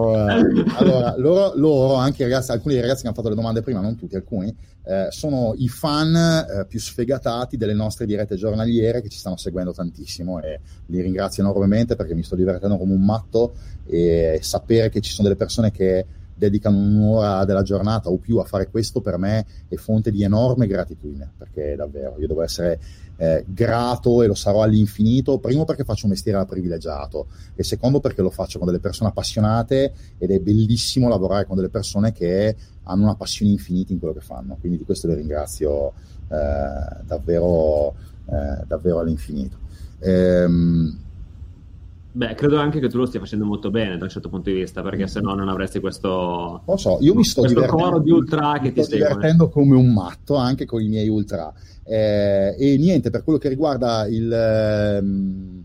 allora, 0.00 1.14
loro, 1.16 1.52
loro, 1.54 1.94
anche 1.94 2.24
ragazzi, 2.24 2.50
alcuni 2.50 2.74
dei 2.74 2.82
ragazzi 2.82 3.02
che 3.02 3.08
hanno 3.08 3.16
fatto 3.16 3.28
le 3.28 3.34
domande 3.34 3.62
prima, 3.62 3.80
non 3.80 3.96
tutti, 3.96 4.16
alcuni, 4.16 4.54
eh, 4.84 5.06
sono 5.10 5.54
i 5.56 5.68
fan 5.68 6.14
eh, 6.14 6.66
più 6.66 6.78
sfegatati 6.78 7.56
delle 7.56 7.74
nostre 7.74 8.06
dirette 8.06 8.36
giornaliere 8.36 9.00
che 9.00 9.08
ci 9.08 9.18
stanno 9.18 9.36
seguendo 9.36 9.72
tantissimo 9.72 10.40
e 10.40 10.60
li 10.86 11.00
ringrazio 11.00 11.42
enormemente 11.42 11.96
perché 11.96 12.14
mi 12.14 12.22
sto 12.22 12.36
divertendo 12.36 12.76
come 12.76 12.92
un 12.92 13.04
matto 13.04 13.54
e 13.86 14.38
sapere 14.42 14.90
che 14.90 15.00
ci 15.00 15.10
sono 15.10 15.28
delle 15.28 15.38
persone 15.38 15.70
che 15.70 16.06
dedicano 16.34 16.76
un'ora 16.76 17.44
della 17.44 17.62
giornata 17.62 18.10
o 18.10 18.18
più 18.18 18.38
a 18.38 18.44
fare 18.44 18.68
questo 18.68 19.00
per 19.00 19.18
me 19.18 19.46
è 19.68 19.76
fonte 19.76 20.10
di 20.10 20.24
enorme 20.24 20.66
gratitudine 20.66 21.32
perché 21.38 21.76
davvero 21.76 22.16
io 22.18 22.26
devo 22.26 22.42
essere 22.42 22.78
eh, 23.16 23.44
grato 23.46 24.22
e 24.22 24.26
lo 24.26 24.34
sarò 24.34 24.62
all'infinito, 24.62 25.38
primo 25.38 25.64
perché 25.64 25.84
faccio 25.84 26.06
un 26.06 26.10
mestiere 26.10 26.44
privilegiato 26.44 27.26
e 27.54 27.62
secondo 27.62 28.00
perché 28.00 28.22
lo 28.22 28.30
faccio 28.30 28.58
con 28.58 28.66
delle 28.66 28.80
persone 28.80 29.10
appassionate 29.10 29.92
ed 30.18 30.30
è 30.30 30.38
bellissimo 30.40 31.08
lavorare 31.08 31.46
con 31.46 31.56
delle 31.56 31.68
persone 31.68 32.12
che 32.12 32.56
hanno 32.84 33.04
una 33.04 33.14
passione 33.14 33.52
infinita 33.52 33.92
in 33.92 33.98
quello 33.98 34.14
che 34.14 34.20
fanno, 34.20 34.56
quindi 34.60 34.78
di 34.78 34.84
questo 34.84 35.06
le 35.06 35.14
ringrazio 35.14 35.92
eh, 36.28 37.02
davvero, 37.04 37.94
eh, 38.26 38.64
davvero 38.66 38.98
all'infinito. 39.00 39.56
Ehm, 40.00 41.02
Beh, 42.16 42.34
credo 42.34 42.60
anche 42.60 42.78
che 42.78 42.88
tu 42.88 42.96
lo 42.96 43.06
stia 43.06 43.18
facendo 43.18 43.44
molto 43.44 43.72
bene 43.72 43.98
da 43.98 44.04
un 44.04 44.10
certo 44.10 44.28
punto 44.28 44.48
di 44.48 44.54
vista, 44.54 44.82
perché 44.82 45.08
se 45.08 45.20
no 45.20 45.34
non 45.34 45.48
avresti 45.48 45.80
questo. 45.80 46.62
Lo 46.64 46.76
so, 46.76 46.98
io 47.00 47.12
mi 47.12 47.24
sto 47.24 47.44
divertendo. 47.44 47.98
di 47.98 48.12
ultra 48.12 48.60
che 48.62 48.72
ti 48.72 48.84
sto 48.84 48.94
divertendo 48.94 49.48
come 49.48 49.74
un 49.74 49.92
matto 49.92 50.36
anche 50.36 50.64
con 50.64 50.80
i 50.80 50.86
miei 50.86 51.08
ultra. 51.08 51.52
Eh, 51.84 52.56
e 52.58 52.76
niente, 52.78 53.10
per 53.10 53.22
quello 53.22 53.38
che 53.38 53.48
riguarda 53.48 54.06
il, 54.06 54.32
ehm, 54.32 55.64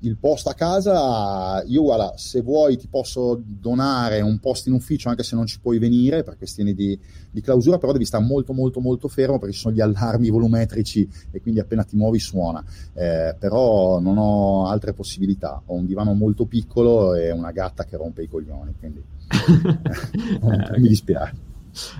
il 0.00 0.16
posto 0.16 0.50
a 0.50 0.54
casa, 0.54 1.62
io 1.66 1.82
guarda, 1.82 2.12
se 2.16 2.42
vuoi 2.42 2.76
ti 2.76 2.86
posso 2.88 3.40
donare 3.42 4.20
un 4.20 4.38
posto 4.38 4.68
in 4.68 4.74
ufficio 4.74 5.08
anche 5.08 5.22
se 5.22 5.34
non 5.34 5.46
ci 5.46 5.58
puoi 5.60 5.78
venire 5.78 6.22
per 6.22 6.36
questioni 6.36 6.74
di, 6.74 6.98
di 7.30 7.40
clausura, 7.40 7.78
però 7.78 7.92
devi 7.92 8.04
stare 8.04 8.22
molto 8.22 8.52
molto 8.52 8.80
molto 8.80 9.08
fermo 9.08 9.38
perché 9.38 9.54
ci 9.54 9.60
sono 9.60 9.74
gli 9.74 9.80
allarmi 9.80 10.28
volumetrici 10.30 11.08
e 11.30 11.40
quindi 11.40 11.60
appena 11.60 11.84
ti 11.84 11.96
muovi 11.96 12.18
suona. 12.18 12.62
Eh, 12.92 13.34
però 13.38 13.98
non 13.98 14.18
ho 14.18 14.66
altre 14.66 14.92
possibilità, 14.92 15.60
ho 15.64 15.74
un 15.74 15.86
divano 15.86 16.12
molto 16.12 16.44
piccolo 16.44 17.14
e 17.14 17.32
una 17.32 17.50
gatta 17.50 17.84
che 17.84 17.96
rompe 17.96 18.22
i 18.22 18.28
coglioni, 18.28 18.74
quindi 18.78 19.02
eh, 19.30 20.78
mi 20.78 20.88
dispiace. 20.88 21.34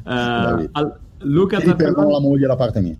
Uh, 0.04 0.68
al- 0.70 0.98
Luca 1.24 1.58
Zappellon... 1.58 2.10
la 2.10 2.20
moglie 2.20 2.46
da 2.46 2.56
parte 2.56 2.80
mia. 2.80 2.96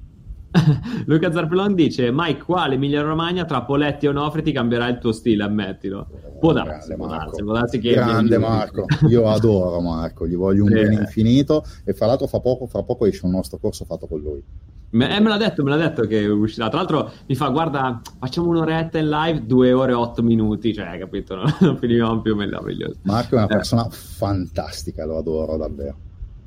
Luca 1.07 1.33
Zarpellon 1.33 1.75
dice: 1.75 2.11
Mike, 2.13 2.45
quale 2.45 2.75
Emilia 2.75 3.03
Romagna 3.03 3.45
tra 3.45 3.63
Poletti 3.63 4.07
e 4.07 4.11
Onofri 4.11 4.43
ti 4.43 4.53
cambierà 4.53 4.89
il 4.89 4.99
tuo 4.99 5.13
stile? 5.13 5.43
Ammettilo. 5.43 6.07
Può 6.39 6.53
darsi, 6.53 6.95
può 6.95 7.07
darsi, 7.07 7.43
può 7.43 7.53
darsi 7.53 7.79
che 7.79 7.93
Grande 7.93 8.39
Marco, 8.39 8.85
io 9.09 9.29
adoro 9.29 9.81
Marco, 9.81 10.27
gli 10.27 10.37
voglio 10.37 10.65
un 10.65 10.69
sì. 10.69 10.75
bene 10.75 10.95
infinito. 10.95 11.65
E 11.85 11.93
fra 11.93 12.07
l'altro, 12.07 12.27
fra 12.27 12.41
poco, 12.41 12.67
fra 12.67 12.83
poco 12.83 13.07
esce 13.07 13.25
un 13.25 13.33
nostro 13.33 13.59
corso 13.59 13.85
fatto 13.85 14.07
con 14.07 14.21
lui. 14.21 14.43
Me, 14.91 15.17
eh, 15.17 15.21
me 15.21 15.29
l'ha 15.29 15.37
detto, 15.37 15.65
me 15.65 15.71
l'ha 15.71 15.77
detto 15.77 16.03
che 16.03 16.25
uscirà. 16.27 16.69
Tra 16.69 16.79
l'altro, 16.79 17.11
mi 17.27 17.35
fa: 17.35 17.49
Guarda, 17.49 18.01
facciamo 18.19 18.49
un'oretta 18.49 18.99
in 18.99 19.09
live, 19.09 19.47
due 19.47 19.73
ore 19.73 19.91
e 19.91 19.95
otto 19.95 20.23
minuti. 20.23 20.73
Cioè, 20.73 20.99
capito? 20.99 21.37
Non 21.61 21.79
finivamo 21.79 22.21
più 22.21 22.37
meraviglioso. 22.37 22.99
Marco 23.03 23.35
è 23.35 23.39
una 23.39 23.47
eh. 23.47 23.55
persona 23.57 23.89
fantastica, 23.91 25.05
lo 25.05 25.19
adoro 25.19 25.57
davvero. 25.57 25.97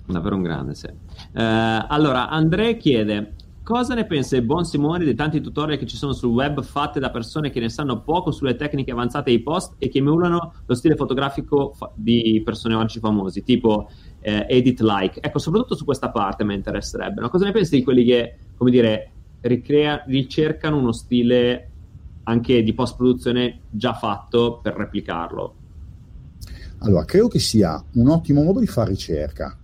Davvero 0.05 0.35
un 0.35 0.43
grande, 0.43 0.75
sì. 0.75 0.85
Eh, 0.87 1.85
allora, 1.89 2.29
Andrea 2.29 2.71
chiede: 2.73 3.33
Cosa 3.67 3.95
ne 3.95 4.05
pensa 4.05 4.37
il 4.37 4.43
buon 4.43 4.63
Simone 4.63 5.03
dei 5.03 5.13
tanti 5.13 5.41
tutorial 5.41 5.77
che 5.77 5.85
ci 5.85 5.97
sono 5.97 6.13
sul 6.13 6.29
web 6.29 6.63
fatte 6.63 7.01
da 7.01 7.11
persone 7.11 7.49
che 7.49 7.59
ne 7.59 7.67
sanno 7.67 8.01
poco 8.01 8.31
sulle 8.31 8.55
tecniche 8.55 8.91
avanzate 8.91 9.29
dei 9.29 9.41
post 9.41 9.73
e 9.77 9.89
che 9.89 9.97
emulano 9.97 10.53
lo 10.65 10.73
stile 10.73 10.95
fotografico 10.95 11.73
fa- 11.73 11.91
di 11.93 12.41
personaggi 12.45 12.99
famosi, 12.99 13.43
tipo 13.43 13.89
eh, 14.21 14.45
edit 14.47 14.79
like? 14.79 15.19
Ecco, 15.19 15.39
soprattutto 15.39 15.75
su 15.75 15.83
questa 15.83 16.11
parte 16.11 16.45
mi 16.45 16.53
interesserebbe. 16.53 17.19
No? 17.19 17.27
Cosa 17.27 17.43
ne 17.43 17.51
pensi 17.51 17.75
di 17.75 17.83
quelli 17.83 18.05
che, 18.05 18.37
come 18.55 18.71
dire, 18.71 19.11
ricrea- 19.41 20.01
ricercano 20.07 20.77
uno 20.77 20.93
stile 20.93 21.69
anche 22.23 22.63
di 22.63 22.73
post 22.73 22.95
produzione 22.95 23.63
già 23.69 23.93
fatto 23.93 24.61
per 24.63 24.75
replicarlo? 24.75 25.55
Allora, 26.77 27.03
credo 27.03 27.27
che 27.27 27.39
sia 27.39 27.83
un 27.95 28.07
ottimo 28.07 28.43
modo 28.43 28.61
di 28.61 28.67
fare 28.67 28.91
ricerca, 28.91 29.57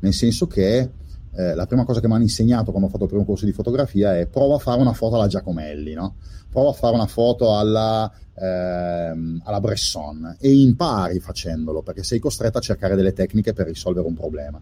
nel 0.00 0.12
senso 0.12 0.48
che 0.48 0.90
eh, 1.36 1.54
la 1.54 1.66
prima 1.66 1.84
cosa 1.84 2.00
che 2.00 2.06
mi 2.06 2.14
hanno 2.14 2.22
insegnato 2.22 2.70
quando 2.70 2.88
ho 2.88 2.90
fatto 2.90 3.04
il 3.04 3.10
primo 3.10 3.24
corso 3.24 3.44
di 3.44 3.52
fotografia 3.52 4.16
è 4.16 4.26
prova 4.26 4.56
a 4.56 4.58
fare 4.58 4.80
una 4.80 4.92
foto 4.92 5.16
alla 5.16 5.26
Giacomelli, 5.26 5.94
no? 5.94 6.14
prova 6.48 6.70
a 6.70 6.72
fare 6.72 6.94
una 6.94 7.06
foto 7.06 7.56
alla, 7.56 8.10
ehm, 8.34 9.42
alla 9.44 9.60
Bresson 9.60 10.36
e 10.38 10.52
impari 10.52 11.18
facendolo 11.18 11.82
perché 11.82 12.04
sei 12.04 12.20
costretto 12.20 12.58
a 12.58 12.60
cercare 12.60 12.94
delle 12.94 13.12
tecniche 13.12 13.52
per 13.52 13.66
risolvere 13.66 14.06
un 14.06 14.14
problema. 14.14 14.60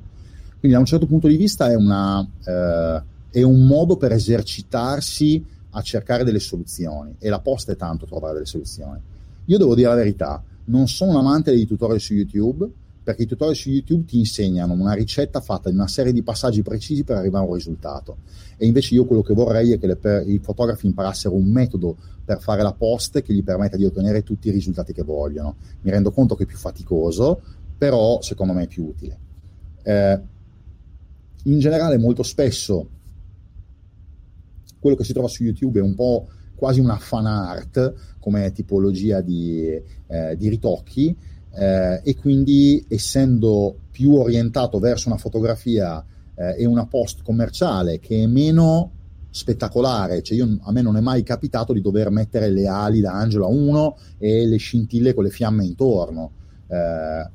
Quindi 0.59 0.77
da 0.77 0.79
un 0.79 0.87
certo 0.87 1.07
punto 1.07 1.29
di 1.29 1.37
vista 1.37 1.69
è, 1.71 1.75
una, 1.75 2.27
eh, 2.45 3.03
è 3.31 3.43
un 3.43 3.67
modo 3.67 3.97
per 3.97 4.13
esercitarsi 4.13 5.45
a 5.71 5.83
cercare 5.83 6.25
delle 6.25 6.39
soluzioni 6.39 7.17
e 7.19 7.29
la 7.29 7.41
posta 7.41 7.73
è 7.73 7.77
tanto 7.77 8.07
trovare 8.07 8.35
delle 8.35 8.47
soluzioni. 8.47 9.01
Io 9.47 9.59
devo 9.59 9.75
dire 9.75 9.89
la 9.89 9.97
verità, 9.97 10.43
non 10.67 10.89
sono 10.89 11.11
un 11.11 11.17
amante 11.19 11.51
dei 11.51 11.67
tutorial 11.67 12.01
su 12.01 12.15
YouTube, 12.15 12.71
perché 13.03 13.23
i 13.23 13.27
tutorial 13.27 13.57
su 13.57 13.71
YouTube 13.71 14.05
ti 14.05 14.19
insegnano 14.19 14.75
una 14.75 14.93
ricetta 14.93 15.41
fatta 15.41 15.69
in 15.69 15.75
una 15.75 15.89
serie 15.89 16.13
di 16.13 16.23
passaggi 16.23 16.63
precisi 16.63 17.03
per 17.03 17.17
arrivare 17.17 17.45
a 17.45 17.49
un 17.49 17.55
risultato. 17.55 18.19
E 18.57 18.67
invece 18.67 18.95
io 18.95 19.05
quello 19.05 19.23
che 19.23 19.35
vorrei 19.35 19.73
è 19.73 19.79
che 19.79 19.87
le, 19.87 20.25
i 20.27 20.39
fotografi 20.39 20.87
imparassero 20.87 21.35
un 21.35 21.51
metodo 21.51 21.97
per 22.25 22.41
fare 22.41 22.63
la 22.63 22.73
post 22.73 23.21
che 23.23 23.35
gli 23.35 23.43
permetta 23.43 23.77
di 23.77 23.85
ottenere 23.85 24.23
tutti 24.23 24.49
i 24.49 24.53
risultati 24.53 24.93
che 24.93 25.03
vogliono. 25.03 25.57
Mi 25.81 25.91
rendo 25.91 26.13
conto 26.13 26.37
che 26.37 26.45
è 26.45 26.47
più 26.47 26.57
faticoso, 26.57 27.41
però 27.77 28.21
secondo 28.23 28.53
me 28.53 28.65
è 28.65 28.69
più 28.69 28.85
utile. 28.85 29.19
Eh, 29.83 30.21
in 31.45 31.59
generale, 31.59 31.99
molto 31.99 32.23
spesso 32.23 32.89
quello 34.79 34.97
che 34.97 35.05
si 35.05 35.13
trova 35.13 35.29
su 35.29 35.43
YouTube 35.43 35.81
è 35.81 35.83
un 35.83 35.95
po' 35.95 36.29
quasi 36.55 36.79
una 36.79 36.97
fan 36.97 37.27
art 37.27 37.95
come 38.21 38.53
tipologia 38.53 39.21
di, 39.21 39.69
eh, 40.07 40.37
di 40.37 40.49
ritocchi 40.49 41.17
eh, 41.55 42.01
e 42.03 42.17
quindi 42.17 42.85
essendo 42.89 43.77
più 43.91 44.15
orientato 44.15 44.79
verso 44.79 45.09
una 45.09 45.19
fotografia 45.19 46.05
eh, 46.35 46.63
e 46.63 46.67
una 46.67 46.87
post 46.87 47.23
commerciale 47.23 47.99
che 47.99 48.23
è 48.23 48.27
meno 48.27 48.91
spettacolare, 49.31 50.23
cioè 50.23 50.37
io, 50.37 50.59
a 50.63 50.73
me 50.73 50.83
non 50.83 50.97
è 50.97 51.01
mai 51.01 51.23
capitato 51.23 51.73
di 51.73 51.81
dover 51.81 52.11
mettere 52.11 52.51
le 52.51 52.67
ali 52.67 53.01
da 53.01 53.13
Angela 53.13 53.47
1 53.47 53.97
e 54.19 54.47
le 54.47 54.57
scintille 54.57 55.15
con 55.15 55.25
le 55.25 55.31
fiamme 55.31 55.65
intorno, 55.65 56.33
eh, 56.69 57.31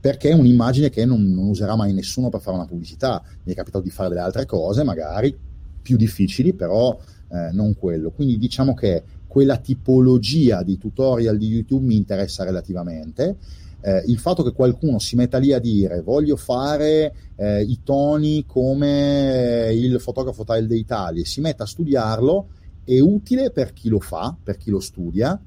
perché 0.00 0.30
è 0.30 0.34
un'immagine 0.34 0.88
che 0.88 1.04
non, 1.04 1.22
non, 1.30 1.48
userà 1.48 1.76
mai 1.76 1.92
nessuno 1.92 2.30
per 2.30 2.40
fare 2.40 2.56
una 2.56 2.66
pubblicità, 2.66 3.22
mi 3.44 3.52
è 3.52 3.54
capitato 3.54 3.84
di 3.84 3.90
fare 3.90 4.08
delle 4.08 4.22
altre 4.22 4.46
cose, 4.46 4.84
magari 4.84 5.36
più 5.82 5.96
difficili, 5.96 6.54
però 6.54 6.98
eh, 7.30 7.50
non 7.52 7.74
quello. 7.74 8.10
Quindi 8.10 8.38
diciamo 8.38 8.72
che 8.72 9.02
quella 9.32 9.56
tipologia 9.56 10.62
di 10.62 10.76
tutorial 10.76 11.38
di 11.38 11.46
YouTube 11.46 11.86
mi 11.86 11.96
interessa 11.96 12.44
relativamente. 12.44 13.36
Eh, 13.80 14.04
il 14.08 14.18
fatto 14.18 14.42
che 14.42 14.52
qualcuno 14.52 14.98
si 14.98 15.16
metta 15.16 15.38
lì 15.38 15.54
a 15.54 15.58
dire 15.58 16.02
voglio 16.02 16.36
fare 16.36 17.14
eh, 17.36 17.62
i 17.62 17.80
toni 17.82 18.44
come 18.46 19.70
il 19.72 19.98
fotografo 20.00 20.44
Tile 20.44 20.66
d'Italia 20.66 21.22
e 21.22 21.24
si 21.24 21.40
metta 21.40 21.62
a 21.62 21.66
studiarlo 21.66 22.48
è 22.84 23.00
utile 23.00 23.50
per 23.50 23.72
chi 23.72 23.88
lo 23.88 24.00
fa, 24.00 24.36
per 24.40 24.58
chi 24.58 24.68
lo 24.68 24.80
studia, 24.80 25.40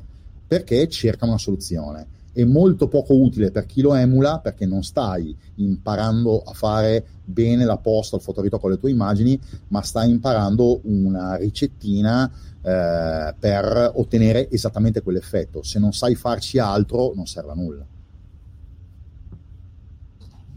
perché 0.48 0.88
cerca 0.88 1.26
una 1.26 1.38
soluzione. 1.38 2.07
È 2.34 2.44
molto 2.44 2.88
poco 2.88 3.14
utile 3.14 3.52
per 3.52 3.68
chi 3.68 3.82
lo 3.82 3.94
emula 3.94 4.40
perché 4.40 4.66
non 4.66 4.84
stai 4.84 5.34
imparando 5.56 6.41
a 6.41 6.53
fare 6.53 7.06
bene 7.24 7.66
la 7.66 7.78
posta, 7.78 8.16
il 8.16 8.24
fotoritocco 8.24 8.62
con 8.64 8.72
le 8.72 8.80
tue 8.80 8.90
immagini, 8.90 9.40
ma 9.68 9.82
stai 9.84 10.10
imparando 10.10 10.80
una 10.86 11.36
ricettina 11.36 12.30
eh, 12.65 13.35
per 13.39 13.91
ottenere 13.93 14.49
esattamente 14.49 15.03
quell'effetto. 15.03 15.61
Se 15.61 15.77
non 15.77 15.93
sai 15.93 16.15
farci 16.15 16.57
altro, 16.57 17.11
non 17.13 17.27
serve 17.27 17.51
a 17.51 17.53
nulla. 17.53 17.85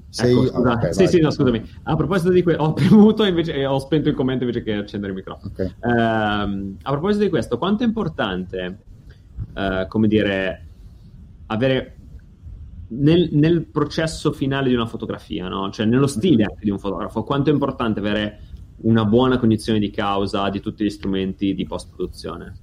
Sei... 0.09 0.33
Ecco, 0.33 0.59
okay, 0.59 0.93
sì, 0.95 1.03
vai. 1.03 1.09
sì, 1.09 1.21
no, 1.21 1.31
scusami. 1.31 1.63
A 1.83 1.97
proposito 1.97 2.31
di 2.31 2.43
questo, 2.43 2.63
ho 2.63 2.73
premuto 2.73 3.25
invece 3.25 3.53
e 3.53 3.67
ho 3.67 3.79
spento 3.79 4.09
il 4.09 4.15
commento 4.15 4.45
invece 4.45 4.63
che 4.63 4.73
accendere 4.73 5.13
il 5.13 5.19
microfono. 5.19 5.53
Okay. 5.53 5.75
Uh, 5.81 6.77
a 6.81 6.91
proposito 6.91 7.25
di 7.25 7.29
questo, 7.29 7.59
quanto 7.59 7.83
è 7.83 7.87
importante, 7.87 8.79
uh, 9.55 9.87
come 9.87 10.09
dire, 10.09 10.67
avere 11.49 11.97
nel, 12.89 13.29
nel, 13.33 13.67
processo 13.67 14.33
finale 14.33 14.71
di 14.71 14.75
una 14.75 14.87
fotografia, 14.87 15.47
no? 15.49 15.71
cioè 15.71 15.85
nello 15.85 16.07
stile 16.07 16.37
mm-hmm. 16.37 16.49
anche 16.49 16.65
di 16.65 16.71
un 16.71 16.79
fotografo, 16.79 17.23
quanto 17.23 17.51
è 17.51 17.53
importante 17.53 18.01
avere 18.01 18.41
una 18.81 19.05
buona 19.05 19.39
cognizione 19.39 19.79
di 19.79 19.91
causa 19.91 20.49
di 20.51 20.61
tutti 20.61 20.85
gli 20.85 20.91
strumenti 20.91 21.55
di 21.55 21.67
post-produzione? 21.67 22.57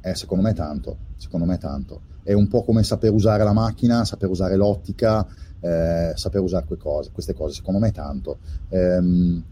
Eh, 0.00 0.14
secondo 0.14 0.42
me 0.42 0.54
tanto, 0.54 0.96
secondo 1.16 1.44
me 1.46 1.58
tanto. 1.58 2.02
È 2.22 2.32
un 2.32 2.48
po' 2.48 2.62
come 2.62 2.82
saper 2.82 3.12
usare 3.12 3.44
la 3.44 3.52
macchina, 3.52 4.04
saper 4.04 4.30
usare 4.30 4.56
l'ottica, 4.56 5.26
eh, 5.60 6.12
saper 6.14 6.40
usare 6.40 6.66
cose, 6.78 7.10
queste 7.12 7.34
cose, 7.34 7.54
secondo 7.54 7.80
me 7.80 7.92
tanto. 7.92 8.38
Ehm, 8.70 9.42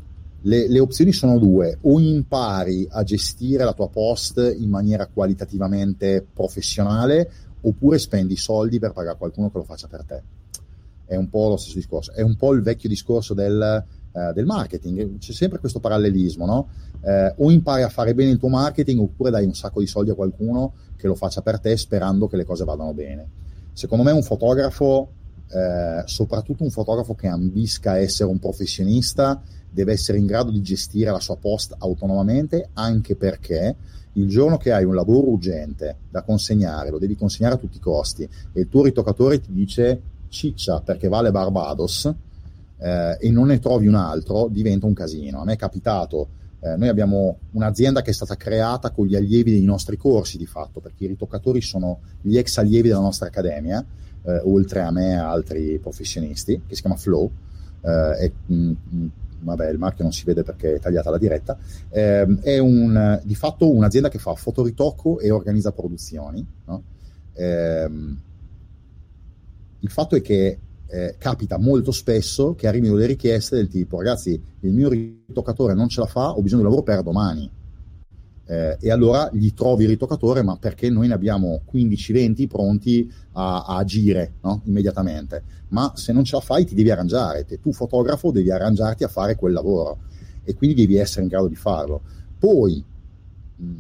le, 0.43 0.69
le, 0.69 0.79
opzioni 0.79 1.13
sono 1.13 1.39
due, 1.39 1.79
o 1.83 1.99
impari 1.99 2.87
a 2.91 3.03
gestire 3.03 3.65
la 3.65 3.73
tua 3.73 3.89
post 3.89 4.39
in 4.59 4.71
maniera 4.71 5.07
qualitativamente 5.07 6.25
professionale, 6.33 7.31
oppure 7.63 7.99
spendi 7.99 8.37
soldi 8.37 8.79
per 8.79 8.93
pagare 8.93 9.19
qualcuno 9.19 9.51
che 9.51 9.59
lo 9.59 9.65
faccia 9.65 9.89
per 9.89 10.05
te. 10.05 10.23
È 11.05 11.17
un 11.17 11.29
po' 11.29 11.49
lo 11.49 11.57
stesso 11.57 11.77
discorso, 11.77 12.13
è 12.13 12.23
un 12.23 12.37
po' 12.37 12.53
il 12.53 12.63
vecchio 12.63 12.89
discorso 12.89 13.35
del 13.35 13.85
eh, 14.19 14.33
del 14.33 14.47
marketing. 14.47 15.19
C'è 15.19 15.33
sempre 15.33 15.59
questo 15.59 15.81
parallelismo, 15.81 16.47
no? 16.47 16.69
Eh, 17.01 17.35
o 17.37 17.51
impari 17.51 17.83
a 17.83 17.89
fare 17.89 18.15
bene 18.15 18.31
il 18.31 18.39
tuo 18.39 18.49
marketing 18.49 19.01
oppure 19.01 19.31
dai 19.31 19.45
un 19.45 19.55
sacco 19.55 19.81
di 19.81 19.87
soldi 19.87 20.11
a 20.11 20.15
qualcuno 20.15 20.73
che 20.97 21.07
lo 21.07 21.15
faccia 21.15 21.43
per 21.43 21.61
te 21.61 21.77
sperando 21.77 22.27
che 22.27 22.37
le 22.37 22.45
cose 22.45 22.65
vadano 22.65 22.93
bene. 22.93 23.29
Secondo 23.73 24.03
me 24.03 24.11
un 24.11 24.23
fotografo, 24.23 25.11
eh, 25.51 26.03
soprattutto 26.07 26.65
un 26.65 26.71
fotografo 26.71 27.15
che 27.15 27.29
ambisca 27.29 27.93
a 27.93 27.99
essere 27.99 28.29
un 28.29 28.39
professionista, 28.39 29.41
deve 29.71 29.93
essere 29.93 30.19
in 30.19 30.27
grado 30.27 30.51
di 30.51 30.61
gestire 30.63 31.11
la 31.11 31.21
sua 31.21 31.37
post 31.37 31.75
autonomamente, 31.79 32.71
anche 32.73 33.15
perché 33.15 33.77
il 34.15 34.29
giorno 34.29 34.57
che 34.57 34.73
hai 34.73 34.85
un 34.85 34.95
lavoro 34.95 35.29
urgente 35.29 35.99
da 36.11 36.23
consegnare, 36.23 36.91
lo 36.91 36.99
devi 36.99 37.15
consegnare 37.15 37.55
a 37.55 37.59
tutti 37.59 37.77
i 37.77 37.81
costi 37.81 38.23
e 38.25 38.61
il 38.61 38.69
tuo 38.69 38.83
ritoccatore 38.83 39.41
ti 39.41 39.53
dice 39.53 40.01
ciccia 40.29 40.81
perché 40.81 41.09
vale 41.09 41.31
Barbados, 41.31 42.13
eh, 42.79 43.17
e 43.21 43.31
non 43.31 43.49
ne 43.49 43.59
trovi 43.59 43.87
un 43.87 43.95
altro, 43.95 44.49
diventa 44.49 44.87
un 44.87 44.95
casino. 44.95 45.41
A 45.41 45.45
me 45.45 45.55
è 45.55 45.57
capitato, 45.57 46.29
eh, 46.61 46.77
noi 46.77 46.89
abbiamo 46.89 47.39
un'azienda 47.53 48.03
che 48.03 48.11
è 48.11 48.15
stata 48.15 48.37
creata 48.37 48.91
con 48.91 49.07
gli 49.07 49.15
allievi 49.15 49.53
dei 49.53 49.65
nostri 49.65 49.97
corsi 49.97 50.39
di 50.39 50.47
fatto, 50.47 50.81
perché 50.81 51.05
i 51.05 51.09
ritoccatori 51.09 51.61
sono 51.61 52.01
gli 52.21 52.37
ex 52.37 52.57
allievi 52.59 52.89
della 52.89 53.01
nostra 53.01 53.29
accademia, 53.29 53.85
eh, 54.23 54.41
oltre 54.45 54.83
a 54.83 54.91
me 54.91 55.13
e 55.13 55.17
altri 55.17 55.79
professionisti, 55.79 56.63
che 56.67 56.75
si 56.75 56.81
chiama 56.81 56.97
Flow. 56.97 57.31
Eh, 57.81 58.25
e, 58.25 58.33
mh, 58.47 58.55
mm, 58.55 58.73
mm, 58.95 59.07
vabbè, 59.41 59.71
il 59.71 59.79
marchio 59.79 60.03
non 60.03 60.13
si 60.13 60.25
vede 60.25 60.43
perché 60.43 60.75
è 60.75 60.81
tagliata 60.81 61.11
la 61.11 61.19
diretta, 61.19 61.57
eh, 61.91 62.27
è 62.41 62.59
un, 62.59 63.21
di 63.23 63.35
fatto 63.35 63.71
un'azienda 63.71 64.09
che 64.09 64.19
fa 64.19 64.35
fotoritocco 64.35 65.21
e 65.21 65.31
organizza 65.31 65.73
produzioni. 65.73 66.45
No? 66.65 66.83
Eh, 67.35 67.91
il 69.81 69.91
fatto 69.91 70.17
è 70.17 70.21
che 70.21 70.59
eh, 70.91 71.17
capita 71.19 71.59
molto 71.59 71.91
spesso 71.93 72.55
che 72.55 72.67
arrivino 72.67 72.95
delle 72.95 73.07
richieste 73.07 73.57
del 73.57 73.69
tipo 73.69 73.99
ragazzi 73.99 74.41
il 74.61 74.73
mio 74.73 74.89
ritoccatore 74.89 75.75
non 75.75 75.89
ce 75.89 76.01
la 76.01 76.07
fa, 76.07 76.31
ho 76.31 76.41
bisogno 76.41 76.63
di 76.63 76.69
lavoro 76.69 76.83
per 76.83 77.03
domani. 77.03 77.51
Eh, 78.51 78.79
e 78.81 78.91
allora 78.91 79.29
gli 79.31 79.53
trovi 79.53 79.83
il 79.83 79.91
ritoccatore, 79.91 80.43
ma 80.43 80.57
perché 80.57 80.89
noi 80.89 81.09
ne 81.09 81.13
abbiamo 81.13 81.61
15-20 81.71 82.47
pronti 82.47 83.13
a, 83.33 83.65
a 83.65 83.77
agire 83.77 84.37
no? 84.41 84.63
immediatamente. 84.65 85.43
Ma 85.69 85.93
se 85.95 86.15
non 86.15 86.25
ce 86.25 86.37
la 86.37 86.41
fai 86.41 86.65
ti 86.65 86.75
devi 86.75 86.91
arrangiare, 86.91 87.45
te, 87.45 87.61
tu 87.61 87.73
fotografo 87.73 88.31
devi 88.31 88.51
arrangiarti 88.51 89.05
a 89.05 89.09
fare 89.09 89.37
quel 89.37 89.53
lavoro 89.53 89.99
e 90.45 90.55
quindi 90.55 90.77
devi 90.77 90.97
essere 90.97 91.23
in 91.23 91.29
grado 91.29 91.47
di 91.47 91.57
farlo. 91.57 92.01
Poi, 92.39 92.83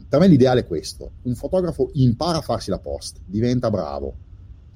per 0.07 0.21
me 0.21 0.29
l'ideale 0.29 0.61
è 0.61 0.67
questo, 0.67 1.13
un 1.23 1.35
fotografo 1.35 1.89
impara 1.95 2.39
a 2.39 2.43
farsi 2.43 2.69
la 2.69 2.79
post, 2.79 3.21
diventa 3.25 3.71
bravo, 3.71 4.15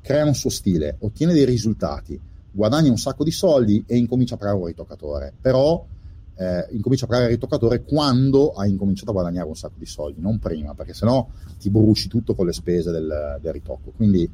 crea 0.02 0.26
un 0.26 0.34
suo 0.34 0.50
stile, 0.50 0.96
ottiene 1.00 1.32
dei 1.32 1.44
risultati, 1.44 2.20
guadagna 2.50 2.90
un 2.90 2.98
sacco 2.98 3.24
di 3.24 3.30
soldi 3.30 3.82
e 3.86 3.96
incomincia 3.96 4.34
a 4.34 4.38
pagare 4.38 4.58
un 4.58 4.66
ritoccatore. 4.66 5.32
Però 5.40 5.86
eh, 6.34 6.66
incomincia 6.70 7.04
a 7.04 7.08
pagare 7.08 7.26
il 7.26 7.32
ritoccatore 7.32 7.84
quando 7.84 8.52
hai 8.52 8.70
incominciato 8.70 9.10
a 9.10 9.14
guadagnare 9.14 9.48
un 9.48 9.56
sacco 9.56 9.78
di 9.78 9.86
soldi, 9.86 10.20
non 10.20 10.38
prima, 10.38 10.74
perché 10.74 10.92
sennò 10.92 11.26
ti 11.58 11.70
bruci 11.70 12.08
tutto 12.08 12.34
con 12.34 12.46
le 12.46 12.52
spese 12.52 12.90
del, 12.90 13.38
del 13.40 13.52
ritocco. 13.52 13.92
Quindi 13.96 14.28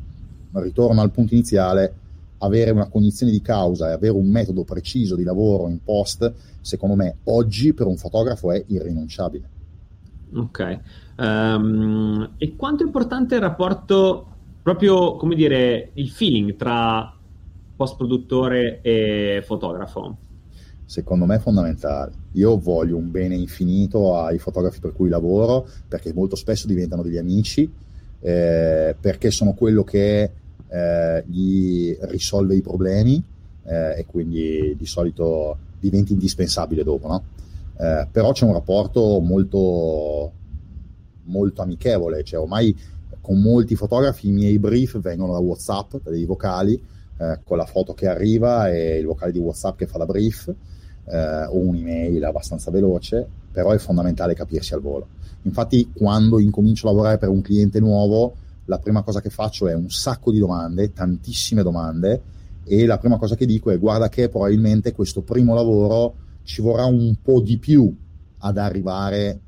ritorno 0.52 1.00
al 1.00 1.10
punto 1.10 1.34
iniziale, 1.34 1.94
avere 2.38 2.70
una 2.70 2.88
cognizione 2.88 3.32
di 3.32 3.42
causa 3.42 3.88
e 3.88 3.92
avere 3.92 4.14
un 4.14 4.28
metodo 4.28 4.64
preciso 4.64 5.16
di 5.16 5.24
lavoro 5.24 5.68
in 5.68 5.82
post, 5.82 6.32
secondo 6.60 6.94
me 6.94 7.16
oggi 7.24 7.74
per 7.74 7.86
un 7.86 7.96
fotografo 7.96 8.52
è 8.52 8.64
irrinunciabile. 8.66 9.48
Ok. 10.34 10.80
Um, 11.16 12.34
e 12.38 12.54
quanto 12.54 12.82
è 12.82 12.86
importante 12.86 13.34
il 13.34 13.40
rapporto 13.40 14.37
proprio, 14.68 15.16
come 15.16 15.34
dire, 15.34 15.92
il 15.94 16.10
feeling 16.10 16.54
tra 16.54 17.10
post-produttore 17.74 18.82
e 18.82 19.42
fotografo? 19.42 20.14
Secondo 20.84 21.24
me 21.24 21.36
è 21.36 21.38
fondamentale. 21.38 22.12
Io 22.32 22.58
voglio 22.58 22.98
un 22.98 23.10
bene 23.10 23.34
infinito 23.34 24.18
ai 24.18 24.38
fotografi 24.38 24.78
per 24.78 24.92
cui 24.92 25.08
lavoro, 25.08 25.66
perché 25.88 26.12
molto 26.12 26.36
spesso 26.36 26.66
diventano 26.66 27.00
degli 27.00 27.16
amici, 27.16 27.62
eh, 28.20 28.94
perché 29.00 29.30
sono 29.30 29.54
quello 29.54 29.84
che 29.84 30.30
eh, 30.68 31.24
gli 31.26 31.96
risolve 32.02 32.54
i 32.54 32.60
problemi 32.60 33.24
eh, 33.64 34.00
e 34.00 34.04
quindi 34.04 34.74
di 34.76 34.86
solito 34.86 35.56
diventi 35.80 36.12
indispensabile 36.12 36.84
dopo, 36.84 37.08
no? 37.08 37.24
Eh, 37.78 38.06
però 38.12 38.32
c'è 38.32 38.44
un 38.44 38.52
rapporto 38.52 39.18
molto, 39.20 40.30
molto 41.22 41.62
amichevole, 41.62 42.22
cioè 42.22 42.38
ormai 42.38 42.76
con 43.20 43.40
molti 43.40 43.74
fotografi 43.74 44.28
i 44.28 44.32
miei 44.32 44.58
brief 44.58 44.98
vengono 45.00 45.32
da 45.32 45.38
WhatsApp, 45.38 45.96
da 46.02 46.10
dei 46.10 46.24
vocali, 46.24 46.80
eh, 47.18 47.40
con 47.44 47.56
la 47.56 47.66
foto 47.66 47.94
che 47.94 48.06
arriva 48.06 48.70
e 48.70 48.98
il 48.98 49.06
vocale 49.06 49.32
di 49.32 49.38
WhatsApp 49.38 49.78
che 49.78 49.86
fa 49.86 49.98
da 49.98 50.06
brief, 50.06 50.48
eh, 50.48 51.44
o 51.44 51.56
un'email 51.56 52.24
abbastanza 52.24 52.70
veloce, 52.70 53.26
però 53.50 53.70
è 53.70 53.78
fondamentale 53.78 54.34
capirsi 54.34 54.74
al 54.74 54.80
volo. 54.80 55.08
Infatti, 55.42 55.90
quando 55.92 56.38
incomincio 56.38 56.86
a 56.88 56.90
lavorare 56.90 57.18
per 57.18 57.28
un 57.28 57.40
cliente 57.40 57.80
nuovo, 57.80 58.34
la 58.66 58.78
prima 58.78 59.02
cosa 59.02 59.20
che 59.20 59.30
faccio 59.30 59.66
è 59.66 59.74
un 59.74 59.90
sacco 59.90 60.30
di 60.30 60.38
domande, 60.38 60.92
tantissime 60.92 61.62
domande, 61.62 62.22
e 62.64 62.84
la 62.84 62.98
prima 62.98 63.16
cosa 63.16 63.34
che 63.34 63.46
dico 63.46 63.70
è 63.70 63.78
guarda 63.78 64.10
che 64.10 64.28
probabilmente 64.28 64.92
questo 64.92 65.22
primo 65.22 65.54
lavoro 65.54 66.14
ci 66.42 66.60
vorrà 66.60 66.84
un 66.84 67.16
po' 67.22 67.40
di 67.40 67.56
più 67.56 67.94
ad 68.38 68.58
arrivare 68.58 69.40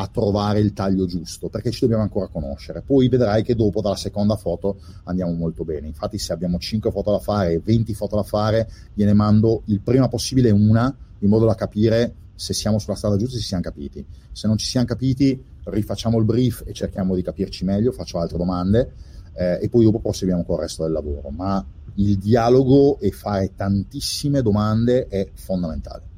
a 0.00 0.06
trovare 0.06 0.60
il 0.60 0.72
taglio 0.72 1.04
giusto, 1.04 1.50
perché 1.50 1.70
ci 1.70 1.80
dobbiamo 1.80 2.02
ancora 2.02 2.28
conoscere. 2.28 2.80
Poi 2.80 3.08
vedrai 3.08 3.42
che 3.42 3.54
dopo, 3.54 3.82
dalla 3.82 3.96
seconda 3.96 4.34
foto, 4.36 4.80
andiamo 5.04 5.32
molto 5.34 5.62
bene. 5.62 5.88
Infatti, 5.88 6.18
se 6.18 6.32
abbiamo 6.32 6.58
5 6.58 6.90
foto 6.90 7.10
da 7.10 7.18
fare 7.18 7.52
e 7.52 7.60
20 7.62 7.92
foto 7.92 8.16
da 8.16 8.22
fare, 8.22 8.66
gliene 8.94 9.12
mando 9.12 9.62
il 9.66 9.80
prima 9.80 10.08
possibile 10.08 10.50
una, 10.50 10.94
in 11.18 11.28
modo 11.28 11.44
da 11.44 11.54
capire 11.54 12.14
se 12.34 12.54
siamo 12.54 12.78
sulla 12.78 12.96
strada 12.96 13.16
giusta 13.16 13.36
e 13.36 13.40
se 13.40 13.46
siamo 13.46 13.62
capiti. 13.62 14.02
Se 14.32 14.46
non 14.46 14.56
ci 14.56 14.66
siamo 14.66 14.86
capiti, 14.86 15.38
rifacciamo 15.64 16.18
il 16.18 16.24
brief 16.24 16.62
e 16.64 16.72
cerchiamo 16.72 17.14
di 17.14 17.20
capirci 17.20 17.66
meglio, 17.66 17.92
faccio 17.92 18.18
altre 18.18 18.38
domande 18.38 18.92
eh, 19.34 19.58
e 19.60 19.68
poi 19.68 19.84
dopo 19.84 19.98
proseguiamo 19.98 20.44
con 20.44 20.54
il 20.56 20.62
resto 20.62 20.82
del 20.84 20.92
lavoro. 20.92 21.28
Ma 21.28 21.62
il 21.96 22.16
dialogo 22.16 22.98
e 23.00 23.10
fare 23.10 23.52
tantissime 23.54 24.40
domande 24.40 25.08
è 25.08 25.28
fondamentale. 25.34 26.08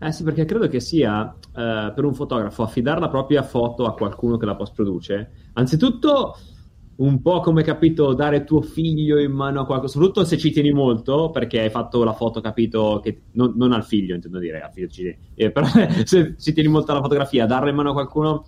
Eh 0.00 0.12
sì, 0.12 0.22
perché 0.22 0.44
credo 0.44 0.68
che 0.68 0.78
sia 0.78 1.34
eh, 1.58 1.92
per 1.92 2.04
un 2.04 2.14
fotografo 2.14 2.62
affidare 2.62 3.00
la 3.00 3.08
propria 3.08 3.42
foto 3.42 3.84
a 3.84 3.94
qualcuno 3.94 4.36
che 4.36 4.46
la 4.46 4.54
post 4.54 4.74
produce, 4.74 5.30
anzitutto 5.54 6.36
un 6.98 7.20
po' 7.20 7.40
come 7.40 7.64
capito 7.64 8.14
dare 8.14 8.44
tuo 8.44 8.60
figlio 8.60 9.18
in 9.18 9.32
mano 9.32 9.60
a 9.60 9.66
qualcuno, 9.66 9.90
soprattutto 9.90 10.24
se 10.24 10.38
ci 10.38 10.52
tieni 10.52 10.70
molto, 10.70 11.30
perché 11.30 11.60
hai 11.60 11.70
fatto 11.70 12.04
la 12.04 12.12
foto, 12.12 12.40
capito, 12.40 13.00
che 13.02 13.22
non, 13.32 13.54
non 13.56 13.72
al 13.72 13.84
figlio, 13.84 14.14
intendo 14.14 14.38
dire, 14.38 14.60
al 14.60 14.70
figlio 14.70 14.86
ci 14.88 15.16
eh, 15.34 15.50
però 15.50 15.66
se 16.04 16.36
ci 16.38 16.52
tieni 16.52 16.68
molto 16.68 16.92
alla 16.92 17.00
fotografia, 17.00 17.46
darla 17.46 17.70
in 17.70 17.76
mano 17.76 17.90
a 17.90 17.94
qualcuno 17.94 18.46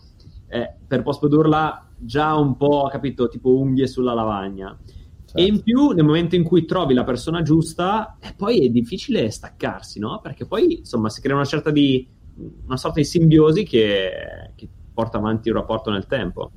eh, 0.48 0.76
per 0.86 1.02
post 1.02 1.18
produrla 1.18 1.88
già 1.98 2.34
un 2.36 2.56
po', 2.56 2.88
capito, 2.92 3.28
tipo 3.28 3.56
unghie 3.56 3.88
sulla 3.88 4.14
lavagna. 4.14 4.78
Certo. 4.84 5.36
E 5.36 5.44
in 5.44 5.62
più, 5.62 5.90
nel 5.90 6.04
momento 6.04 6.36
in 6.36 6.44
cui 6.44 6.64
trovi 6.64 6.94
la 6.94 7.04
persona 7.04 7.42
giusta, 7.42 8.18
eh, 8.20 8.34
poi 8.36 8.66
è 8.66 8.68
difficile 8.68 9.30
staccarsi, 9.30 9.98
no? 9.98 10.20
Perché 10.20 10.46
poi, 10.46 10.78
insomma, 10.78 11.08
si 11.08 11.20
crea 11.20 11.34
una 11.34 11.44
certa 11.44 11.70
di 11.70 12.18
una 12.66 12.76
sorta 12.76 13.00
di 13.00 13.06
simbiosi 13.06 13.64
che, 13.64 14.10
che 14.54 14.68
porta 14.92 15.18
avanti 15.18 15.48
un 15.48 15.56
rapporto 15.56 15.90
nel 15.90 16.06
tempo. 16.06 16.50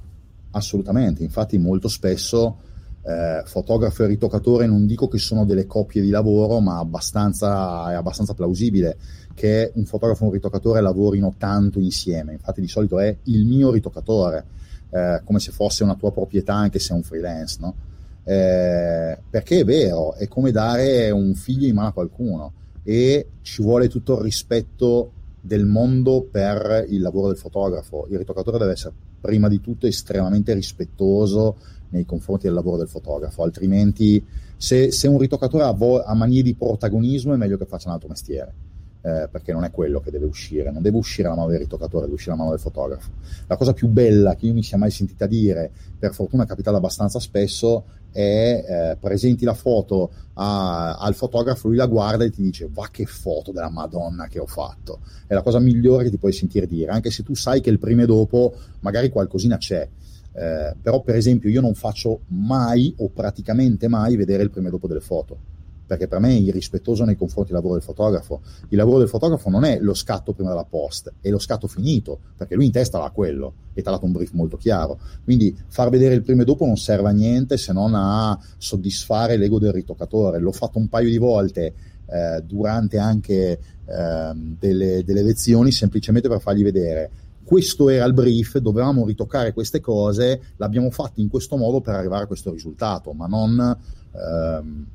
Assolutamente, 0.51 1.23
infatti 1.23 1.57
molto 1.57 1.87
spesso 1.87 2.57
eh, 3.03 3.41
fotografo 3.45 4.03
e 4.03 4.07
ritoccatore 4.07 4.65
non 4.65 4.85
dico 4.85 5.07
che 5.07 5.17
sono 5.17 5.45
delle 5.45 5.65
coppie 5.65 6.01
di 6.01 6.09
lavoro, 6.09 6.59
ma 6.59 6.77
abbastanza, 6.77 7.91
è 7.91 7.95
abbastanza 7.95 8.33
plausibile 8.33 8.97
che 9.33 9.71
un 9.75 9.85
fotografo 9.85 10.23
e 10.23 10.27
un 10.27 10.33
ritoccatore 10.33 10.81
lavorino 10.81 11.33
tanto 11.37 11.79
insieme. 11.79 12.33
Infatti 12.33 12.61
di 12.61 12.67
solito 12.67 12.99
è 12.99 13.15
il 13.23 13.45
mio 13.45 13.71
ritoccatore, 13.71 14.45
eh, 14.89 15.21
come 15.23 15.39
se 15.39 15.51
fosse 15.51 15.83
una 15.83 15.95
tua 15.95 16.11
proprietà 16.11 16.53
anche 16.53 16.79
se 16.79 16.93
è 16.93 16.95
un 16.95 17.03
freelance, 17.03 17.57
no? 17.59 17.75
eh, 18.23 19.17
perché 19.29 19.59
è 19.59 19.65
vero, 19.65 20.13
è 20.15 20.27
come 20.27 20.51
dare 20.51 21.11
un 21.11 21.33
figlio 21.33 21.67
in 21.67 21.75
mano 21.75 21.89
a 21.89 21.93
qualcuno 21.93 22.53
e 22.83 23.27
ci 23.41 23.61
vuole 23.61 23.89
tutto 23.89 24.15
il 24.17 24.21
rispetto 24.21 25.11
del 25.45 25.65
mondo 25.65 26.25
per 26.29 26.85
il 26.87 27.01
lavoro 27.01 27.27
del 27.27 27.37
fotografo. 27.37 28.07
Il 28.09 28.17
ritoccatore 28.17 28.57
deve 28.57 28.71
essere 28.71 28.93
prima 29.19 29.49
di 29.49 29.59
tutto 29.59 29.87
estremamente 29.87 30.53
rispettoso 30.53 31.57
nei 31.89 32.05
confronti 32.05 32.45
del 32.45 32.55
lavoro 32.55 32.77
del 32.77 32.87
fotografo, 32.87 33.43
altrimenti 33.43 34.23
se, 34.55 34.91
se 34.91 35.07
un 35.09 35.19
ritoccatore 35.19 35.65
ha, 35.65 35.71
vo- 35.71 36.01
ha 36.01 36.13
manie 36.13 36.43
di 36.43 36.55
protagonismo 36.55 37.33
è 37.33 37.37
meglio 37.37 37.57
che 37.57 37.65
faccia 37.65 37.89
un 37.89 37.95
altro 37.95 38.07
mestiere 38.07 38.53
eh, 39.05 39.27
perché 39.29 39.51
non 39.51 39.65
è 39.65 39.71
quello 39.71 39.99
che 39.99 40.11
deve 40.11 40.25
uscire, 40.25 40.71
non 40.71 40.81
deve 40.81 40.97
uscire 40.97 41.27
la 41.27 41.35
mano 41.35 41.49
del 41.49 41.59
ritoccatore, 41.59 42.03
deve 42.03 42.13
uscire 42.13 42.31
la 42.31 42.37
mano 42.37 42.51
del 42.51 42.59
fotografo. 42.59 43.11
La 43.47 43.57
cosa 43.57 43.73
più 43.73 43.89
bella 43.89 44.35
che 44.35 44.45
io 44.45 44.53
mi 44.53 44.63
sia 44.63 44.77
mai 44.77 44.91
sentita 44.91 45.27
dire, 45.27 45.71
per 45.99 46.13
fortuna 46.13 46.43
è 46.43 46.47
capitata 46.47 46.77
abbastanza 46.77 47.19
spesso, 47.19 47.83
è 48.11 48.91
eh, 48.91 48.97
presenti 48.97 49.43
la 49.43 49.53
foto 49.53 50.09
a, 50.35 50.95
al 50.95 51.15
fotografo, 51.15 51.67
lui 51.67 51.75
la 51.75 51.85
guarda 51.85 52.23
e 52.23 52.29
ti 52.29 52.41
dice 52.41 52.69
va 52.71 52.87
che 52.89 53.05
foto 53.05 53.51
della 53.51 53.69
Madonna 53.69 54.27
che 54.27 54.39
ho 54.39 54.45
fatto. 54.45 55.01
È 55.27 55.33
la 55.33 55.41
cosa 55.41 55.59
migliore 55.59 56.05
che 56.05 56.09
ti 56.09 56.17
puoi 56.17 56.31
sentire 56.31 56.65
dire, 56.65 56.91
anche 56.91 57.11
se 57.11 57.23
tu 57.23 57.35
sai 57.35 57.59
che 57.59 57.69
il 57.69 57.79
prima 57.79 58.03
e 58.03 58.05
dopo 58.05 58.55
magari 58.79 59.09
qualcosina 59.09 59.57
c'è. 59.57 59.85
Eh, 60.35 60.75
però 60.81 61.01
per 61.01 61.15
esempio 61.15 61.49
io 61.49 61.61
non 61.61 61.75
faccio 61.75 62.21
mai 62.27 62.93
o 62.99 63.09
praticamente 63.09 63.87
mai 63.87 64.15
vedere 64.15 64.43
il 64.43 64.49
prima 64.49 64.69
e 64.69 64.71
dopo 64.71 64.87
delle 64.87 65.01
foto 65.01 65.52
perché 65.85 66.07
per 66.07 66.19
me 66.19 66.29
è 66.29 66.39
irrispettoso 66.39 67.03
nei 67.03 67.15
confronti 67.15 67.51
del 67.51 67.59
lavoro 67.59 67.75
del 67.77 67.83
fotografo. 67.83 68.41
Il 68.69 68.77
lavoro 68.77 68.99
del 68.99 69.07
fotografo 69.07 69.49
non 69.49 69.63
è 69.65 69.79
lo 69.79 69.93
scatto 69.93 70.33
prima 70.33 70.49
della 70.49 70.65
post, 70.65 71.13
è 71.21 71.29
lo 71.29 71.39
scatto 71.39 71.67
finito, 71.67 72.19
perché 72.35 72.55
lui 72.55 72.65
in 72.65 72.71
testa 72.71 73.03
ha 73.03 73.09
quello 73.11 73.53
e 73.73 73.81
ti 73.81 73.87
ha 73.87 73.91
dato 73.91 74.05
un 74.05 74.11
brief 74.11 74.31
molto 74.31 74.57
chiaro. 74.57 74.99
Quindi 75.23 75.55
far 75.67 75.89
vedere 75.89 76.15
il 76.15 76.23
prima 76.23 76.43
e 76.43 76.45
dopo 76.45 76.65
non 76.65 76.77
serve 76.77 77.09
a 77.09 77.11
niente 77.11 77.57
se 77.57 77.73
non 77.73 77.93
a 77.95 78.39
soddisfare 78.57 79.37
l'ego 79.37 79.59
del 79.59 79.73
ritoccatore. 79.73 80.39
L'ho 80.39 80.51
fatto 80.51 80.77
un 80.77 80.87
paio 80.87 81.09
di 81.09 81.17
volte 81.17 81.73
eh, 82.05 82.41
durante 82.45 82.97
anche 82.97 83.59
eh, 83.85 84.31
delle, 84.33 85.03
delle 85.03 85.23
lezioni 85.23 85.71
semplicemente 85.71 86.29
per 86.29 86.39
fargli 86.39 86.63
vedere 86.63 87.11
questo 87.43 87.89
era 87.89 88.05
il 88.05 88.13
brief, 88.13 88.57
dovevamo 88.57 89.05
ritoccare 89.05 89.53
queste 89.53 89.81
cose, 89.81 90.41
l'abbiamo 90.55 90.89
fatto 90.89 91.19
in 91.19 91.27
questo 91.27 91.57
modo 91.57 91.81
per 91.81 91.93
arrivare 91.93 92.23
a 92.23 92.27
questo 92.27 92.51
risultato, 92.51 93.11
ma 93.11 93.27
non 93.27 93.77
ehm, 94.13 94.85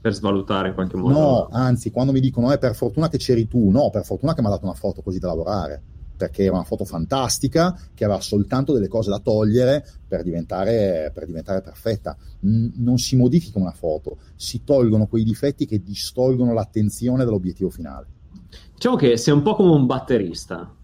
per 0.00 0.14
svalutare 0.14 0.68
in 0.68 0.74
qualche 0.74 0.96
modo. 0.96 1.18
No, 1.18 1.48
anzi, 1.50 1.90
quando 1.90 2.12
mi 2.12 2.20
dicono 2.20 2.50
è 2.50 2.54
eh, 2.54 2.58
per 2.58 2.74
fortuna 2.74 3.08
che 3.08 3.18
c'eri 3.18 3.46
tu, 3.46 3.70
no, 3.70 3.90
per 3.90 4.04
fortuna 4.04 4.34
che 4.34 4.40
mi 4.40 4.46
ha 4.46 4.50
dato 4.50 4.64
una 4.64 4.74
foto 4.74 5.02
così 5.02 5.18
da 5.18 5.28
lavorare, 5.28 5.82
perché 6.16 6.44
era 6.44 6.54
una 6.54 6.64
foto 6.64 6.84
fantastica, 6.84 7.78
che 7.94 8.04
aveva 8.04 8.20
soltanto 8.20 8.72
delle 8.72 8.88
cose 8.88 9.10
da 9.10 9.18
togliere 9.18 9.84
per 10.08 10.22
diventare, 10.22 11.10
per 11.12 11.26
diventare 11.26 11.60
perfetta. 11.60 12.16
N- 12.40 12.72
non 12.76 12.98
si 12.98 13.16
modifica 13.16 13.58
una 13.58 13.72
foto, 13.72 14.16
si 14.36 14.64
tolgono 14.64 15.06
quei 15.06 15.24
difetti 15.24 15.66
che 15.66 15.82
distolgono 15.82 16.54
l'attenzione 16.54 17.24
dall'obiettivo 17.24 17.68
finale. 17.68 18.06
Diciamo 18.74 18.96
che 18.96 19.18
sei 19.18 19.34
un 19.34 19.42
po' 19.42 19.54
come 19.54 19.72
un 19.72 19.84
batterista, 19.84 20.74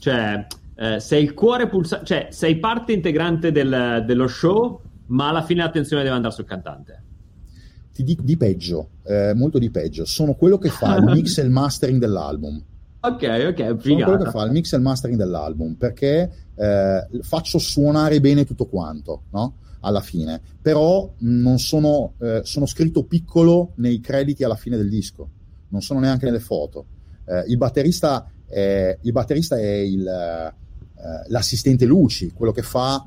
cioè 0.00 0.46
eh, 0.74 0.98
sei 0.98 1.22
il 1.22 1.34
cuore 1.34 1.68
pulsante, 1.68 2.04
cioè 2.04 2.28
sei 2.30 2.58
parte 2.58 2.92
integrante 2.92 3.52
del, 3.52 4.02
dello 4.04 4.26
show, 4.26 4.80
ma 5.06 5.28
alla 5.28 5.42
fine 5.42 5.62
l'attenzione 5.62 6.02
deve 6.02 6.16
andare 6.16 6.34
sul 6.34 6.44
cantante 6.44 7.02
ti 7.94 8.02
dico 8.02 8.22
di 8.22 8.36
peggio, 8.36 8.88
eh, 9.04 9.32
molto 9.34 9.58
di 9.58 9.70
peggio. 9.70 10.04
Sono 10.04 10.34
quello 10.34 10.58
che 10.58 10.68
fa 10.68 10.96
il 10.96 11.04
mix 11.04 11.38
e 11.38 11.42
il 11.42 11.50
mastering 11.50 12.00
dell'album. 12.00 12.60
Ok, 13.00 13.22
ok, 13.22 13.76
figata. 13.76 13.80
Sono 13.80 14.04
quello 14.04 14.24
che 14.24 14.30
fa 14.30 14.44
il 14.44 14.50
mix 14.50 14.72
e 14.72 14.76
il 14.76 14.82
mastering 14.82 15.18
dell'album 15.18 15.74
perché 15.74 16.30
eh, 16.56 17.08
faccio 17.20 17.58
suonare 17.58 18.20
bene 18.20 18.44
tutto 18.44 18.66
quanto, 18.66 19.22
no? 19.30 19.58
Alla 19.80 20.00
fine, 20.00 20.40
però 20.60 21.12
non 21.18 21.58
sono, 21.58 22.14
eh, 22.18 22.40
sono 22.42 22.66
scritto 22.66 23.04
piccolo 23.04 23.72
nei 23.76 24.00
crediti 24.00 24.42
alla 24.42 24.56
fine 24.56 24.76
del 24.76 24.88
disco, 24.88 25.28
non 25.68 25.80
sono 25.82 26.00
neanche 26.00 26.24
nelle 26.24 26.40
foto. 26.40 26.86
Eh, 27.26 27.44
il 27.48 27.58
batterista 27.58 28.28
è, 28.46 28.98
il 29.02 29.12
batterista 29.12 29.56
è 29.56 29.70
il, 29.70 30.06
eh, 30.06 30.54
l'assistente 31.28 31.84
luci, 31.84 32.32
quello 32.32 32.52
che 32.52 32.62
fa 32.62 33.06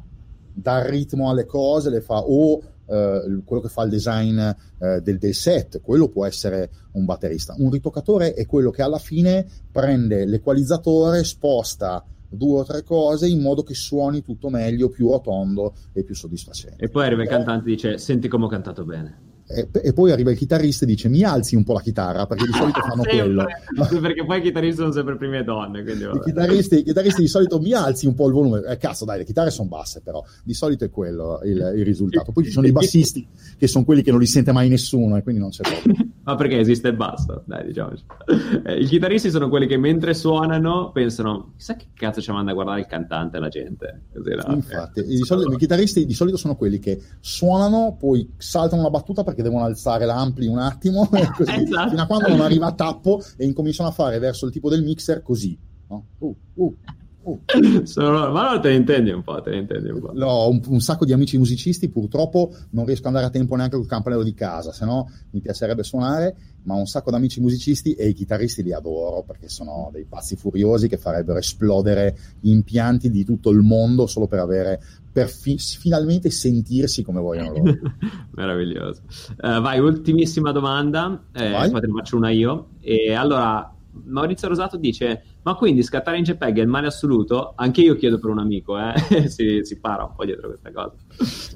dà 0.53 0.87
ritmo 0.87 1.29
alle 1.29 1.45
cose, 1.45 1.89
le 1.89 2.01
fa 2.01 2.19
o 2.19 2.61
eh, 2.87 3.41
quello 3.43 3.61
che 3.61 3.69
fa 3.69 3.83
il 3.83 3.89
design 3.89 4.39
eh, 4.39 5.01
del, 5.01 5.17
del, 5.17 5.33
set, 5.33 5.81
quello 5.81 6.09
può 6.09 6.25
essere 6.25 6.69
un 6.93 7.05
batterista. 7.05 7.55
Un 7.57 7.71
ritoccatore 7.71 8.33
è 8.33 8.45
quello 8.45 8.71
che 8.71 8.81
alla 8.81 8.99
fine 8.99 9.45
prende 9.71 10.25
l'equalizzatore, 10.25 11.23
sposta 11.23 12.03
due 12.29 12.59
o 12.59 12.63
tre 12.65 12.83
cose 12.83 13.27
in 13.27 13.41
modo 13.41 13.63
che 13.63 13.73
suoni 13.73 14.21
tutto 14.21 14.49
meglio, 14.49 14.89
più 14.89 15.09
rotondo 15.09 15.75
e 15.93 16.03
più 16.03 16.15
soddisfacente. 16.15 16.83
E 16.83 16.89
poi 16.89 17.05
arriva 17.05 17.23
il 17.23 17.29
cantante 17.29 17.69
e 17.69 17.73
dice: 17.73 17.97
Senti 17.97 18.27
come 18.27 18.45
ho 18.45 18.49
cantato 18.49 18.83
bene. 18.83 19.26
E, 19.49 19.69
e, 19.71 19.93
poi 19.93 20.11
arriva 20.11 20.31
il 20.31 20.37
chitarrista 20.37 20.83
e 20.83 20.87
dice 20.87 21.07
mi 21.07 21.23
alzi 21.23 21.55
un 21.55 21.63
po' 21.63 21.71
la 21.71 21.79
chitarra 21.79 22.25
perché 22.25 22.45
di 22.45 22.51
solito 22.51 22.81
fanno 22.87 23.03
quello. 23.03 23.45
Perché 24.01 24.25
poi 24.25 24.39
i 24.39 24.41
chitarristi 24.41 24.81
sono 24.81 24.91
sempre 24.91 25.15
prime 25.15 25.43
donne 25.43 25.81
I 25.81 26.19
chitarristi, 26.23 26.79
I, 26.79 26.83
chitarristi, 26.83 27.21
di 27.21 27.27
solito 27.27 27.59
mi 27.59 27.71
alzi 27.73 28.07
un 28.07 28.13
po' 28.13 28.27
il 28.27 28.33
volume. 28.33 28.63
Eh, 28.67 28.77
cazzo 28.77 29.05
dai 29.05 29.19
le 29.19 29.25
chitarre 29.25 29.51
sono 29.51 29.69
basse 29.69 30.01
però. 30.01 30.23
Di 30.43 30.53
solito 30.53 30.83
è 30.83 30.89
quello 30.89 31.39
il, 31.43 31.73
il 31.75 31.85
risultato. 31.85 32.31
Poi 32.31 32.43
ci 32.43 32.51
sono 32.51 32.67
i 32.67 32.71
bassisti 32.71 33.25
che 33.57 33.67
sono 33.67 33.85
quelli 33.85 34.01
che 34.01 34.11
non 34.11 34.19
li 34.19 34.25
sente 34.27 34.51
mai 34.51 34.69
nessuno 34.69 35.17
e 35.17 35.23
quindi 35.23 35.41
non 35.41 35.49
c'è 35.49 35.63
problema 35.63 36.05
ma 36.27 36.35
perché 36.35 36.59
esiste 36.59 36.89
il 36.89 36.95
basso 36.95 37.43
dai 37.45 37.65
diciamoci 37.65 38.03
eh, 38.65 38.79
i 38.79 38.85
chitarristi 38.85 39.29
sono 39.29 39.49
quelli 39.49 39.65
che 39.65 39.77
mentre 39.77 40.13
suonano 40.13 40.91
pensano 40.91 41.53
chissà 41.55 41.75
che 41.75 41.87
cazzo 41.93 42.21
ci 42.21 42.31
manda 42.31 42.51
a 42.51 42.53
guardare 42.53 42.81
il 42.81 42.85
cantante 42.85 43.39
la 43.39 43.47
gente 43.47 44.01
Così, 44.13 44.31
no? 44.31 44.53
infatti 44.53 45.05
di 45.05 45.23
solito, 45.23 45.53
i 45.53 45.57
chitarristi 45.57 46.05
di 46.05 46.13
solito 46.13 46.37
sono 46.37 46.55
quelli 46.55 46.79
che 46.79 47.01
suonano 47.19 47.95
poi 47.97 48.29
saltano 48.37 48.83
la 48.83 48.89
battuta 48.89 49.23
perché 49.23 49.36
devono 49.41 49.65
alzare 49.65 50.05
l'ampli 50.05 50.47
un 50.47 50.59
attimo 50.59 51.07
così, 51.35 51.63
esatto. 51.63 51.89
fino 51.89 52.01
a 52.01 52.05
quando 52.05 52.27
non 52.29 52.41
arriva 52.41 52.67
a 52.67 52.73
tappo 52.73 53.21
e 53.35 53.45
incominciano 53.45 53.89
a 53.89 53.91
fare 53.91 54.19
verso 54.19 54.45
il 54.45 54.51
tipo 54.51 54.69
del 54.69 54.83
mixer 54.83 55.21
così 55.21 55.57
no? 55.89 56.05
uh, 56.19 56.35
uh, 56.53 56.75
Sono, 57.83 58.31
ma 58.31 58.53
no, 58.53 58.59
te 58.61 58.69
ne 58.69 58.75
intendi 58.75 59.11
un 59.11 59.21
po', 59.21 59.41
te 59.41 59.49
ne 59.49 59.57
intendi 59.57 59.89
un 59.89 59.99
po'. 59.99 60.13
Ho 60.17 60.49
un, 60.49 60.61
un, 60.65 60.79
sacco 60.79 61.03
di 61.03 61.11
amici 61.11 61.37
musicisti, 61.37 61.89
purtroppo 61.89 62.53
non 62.71 62.85
riesco 62.85 63.01
ad 63.01 63.07
andare 63.07 63.25
a 63.25 63.29
tempo 63.29 63.55
neanche 63.55 63.75
col 63.75 63.85
campanello 63.85 64.23
di 64.23 64.33
casa, 64.33 64.71
se 64.71 64.85
no 64.85 65.09
mi 65.31 65.41
piacerebbe 65.41 65.83
suonare, 65.83 66.35
ma 66.63 66.75
ho 66.75 66.79
un 66.79 66.85
sacco 66.85 67.09
di 67.09 67.17
amici 67.17 67.41
musicisti 67.41 67.93
e 67.93 68.07
i 68.07 68.13
chitarristi 68.13 68.63
li 68.63 68.71
adoro 68.71 69.23
perché 69.23 69.49
sono 69.49 69.89
dei 69.91 70.05
pazzi 70.05 70.37
furiosi 70.37 70.87
che 70.87 70.97
farebbero 70.97 71.37
esplodere 71.37 72.17
gli 72.39 72.49
impianti 72.49 73.09
di 73.09 73.25
tutto 73.25 73.49
il 73.49 73.59
mondo 73.59 74.07
solo 74.07 74.27
per 74.27 74.39
avere 74.39 74.81
per 75.17 75.29
fi- 75.29 75.57
finalmente 75.57 76.29
sentirsi 76.29 77.01
come 77.01 77.19
vogliono 77.19 77.57
loro. 77.57 77.79
Meraviglioso. 78.37 79.01
Uh, 79.41 79.59
vai, 79.61 79.79
ultimissima 79.79 80.51
domanda, 80.51 81.23
eh, 81.33 81.49
vai. 81.49 81.71
poi 81.71 81.81
te 81.81 81.87
ne 81.87 81.93
faccio 81.93 82.17
una 82.17 82.29
io. 82.29 82.67
E 82.81 83.15
allora, 83.15 83.75
Maurizio 84.05 84.47
Rosato 84.47 84.77
dice: 84.77 85.23
Ma 85.41 85.55
quindi 85.55 85.81
scattare 85.81 86.19
in 86.19 86.23
JPEG 86.23 86.59
è 86.59 86.61
il 86.61 86.67
male 86.67 86.85
assoluto? 86.85 87.53
Anche 87.55 87.81
io 87.81 87.95
chiedo 87.95 88.19
per 88.19 88.29
un 88.29 88.37
amico, 88.37 88.77
eh? 88.77 88.93
si, 89.27 89.61
si, 89.63 89.79
para 89.79 90.03
un 90.03 90.13
po' 90.15 90.23
dietro 90.23 90.49
questa 90.49 90.71
cosa. 90.71 90.93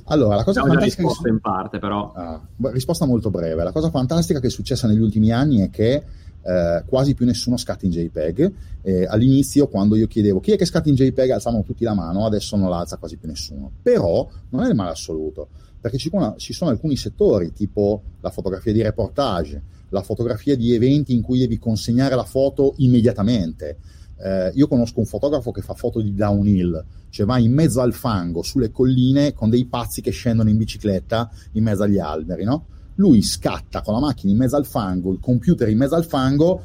Allora, 0.05 0.37
la 0.37 0.43
cosa 0.43 0.61
fantastica. 0.61 0.95
risposta 1.03 1.23
che... 1.25 1.29
in 1.29 1.39
parte, 1.39 1.77
però. 1.77 2.11
Ah, 2.15 2.41
risposta 2.71 3.05
molto 3.05 3.29
breve. 3.29 3.63
La 3.63 3.71
cosa 3.71 3.91
fantastica 3.91 4.39
che 4.39 4.47
è 4.47 4.49
successa 4.49 4.87
negli 4.87 5.01
ultimi 5.01 5.31
anni 5.31 5.59
è 5.59 5.69
che. 5.69 6.03
Eh, 6.43 6.83
quasi 6.87 7.13
più 7.13 7.25
nessuno 7.25 7.57
scatta 7.57 7.85
in 7.85 7.91
JPEG. 7.91 8.53
Eh, 8.81 9.05
all'inizio, 9.05 9.67
quando 9.67 9.95
io 9.95 10.07
chiedevo 10.07 10.39
chi 10.39 10.51
è 10.51 10.57
che 10.57 10.65
scatta 10.65 10.89
in 10.89 10.95
JPEG, 10.95 11.29
alzavano 11.29 11.63
tutti 11.63 11.83
la 11.83 11.93
mano, 11.93 12.25
adesso 12.25 12.55
non 12.57 12.69
la 12.69 12.79
alza 12.79 12.97
quasi 12.97 13.17
più 13.17 13.27
nessuno. 13.27 13.71
Però 13.81 14.27
non 14.49 14.63
è 14.63 14.69
il 14.69 14.75
male 14.75 14.91
assoluto, 14.91 15.49
perché 15.79 15.97
ci, 15.97 16.09
ci 16.37 16.53
sono 16.53 16.71
alcuni 16.71 16.95
settori, 16.95 17.53
tipo 17.53 18.01
la 18.21 18.29
fotografia 18.29 18.73
di 18.73 18.81
reportage, 18.81 19.61
la 19.89 20.01
fotografia 20.01 20.55
di 20.55 20.73
eventi 20.73 21.13
in 21.13 21.21
cui 21.21 21.39
devi 21.39 21.57
consegnare 21.57 22.15
la 22.15 22.23
foto 22.23 22.73
immediatamente. 22.77 23.77
Eh, 24.23 24.51
io 24.53 24.67
conosco 24.67 24.99
un 24.99 25.05
fotografo 25.05 25.51
che 25.51 25.61
fa 25.61 25.73
foto 25.73 25.99
di 25.99 26.13
downhill, 26.13 26.83
cioè 27.09 27.25
va 27.25 27.39
in 27.39 27.51
mezzo 27.51 27.81
al 27.81 27.93
fango, 27.93 28.43
sulle 28.43 28.71
colline, 28.71 29.33
con 29.33 29.49
dei 29.49 29.65
pazzi 29.65 30.01
che 30.01 30.11
scendono 30.11 30.49
in 30.49 30.57
bicicletta 30.57 31.29
in 31.53 31.63
mezzo 31.63 31.83
agli 31.83 31.97
alberi, 31.97 32.43
no? 32.43 32.65
Lui 33.01 33.23
scatta 33.23 33.81
con 33.81 33.95
la 33.95 33.99
macchina 33.99 34.31
in 34.31 34.37
mezzo 34.37 34.55
al 34.55 34.65
fango, 34.67 35.11
il 35.11 35.19
computer 35.19 35.67
in 35.67 35.77
mezzo 35.79 35.95
al 35.95 36.05
fango, 36.05 36.61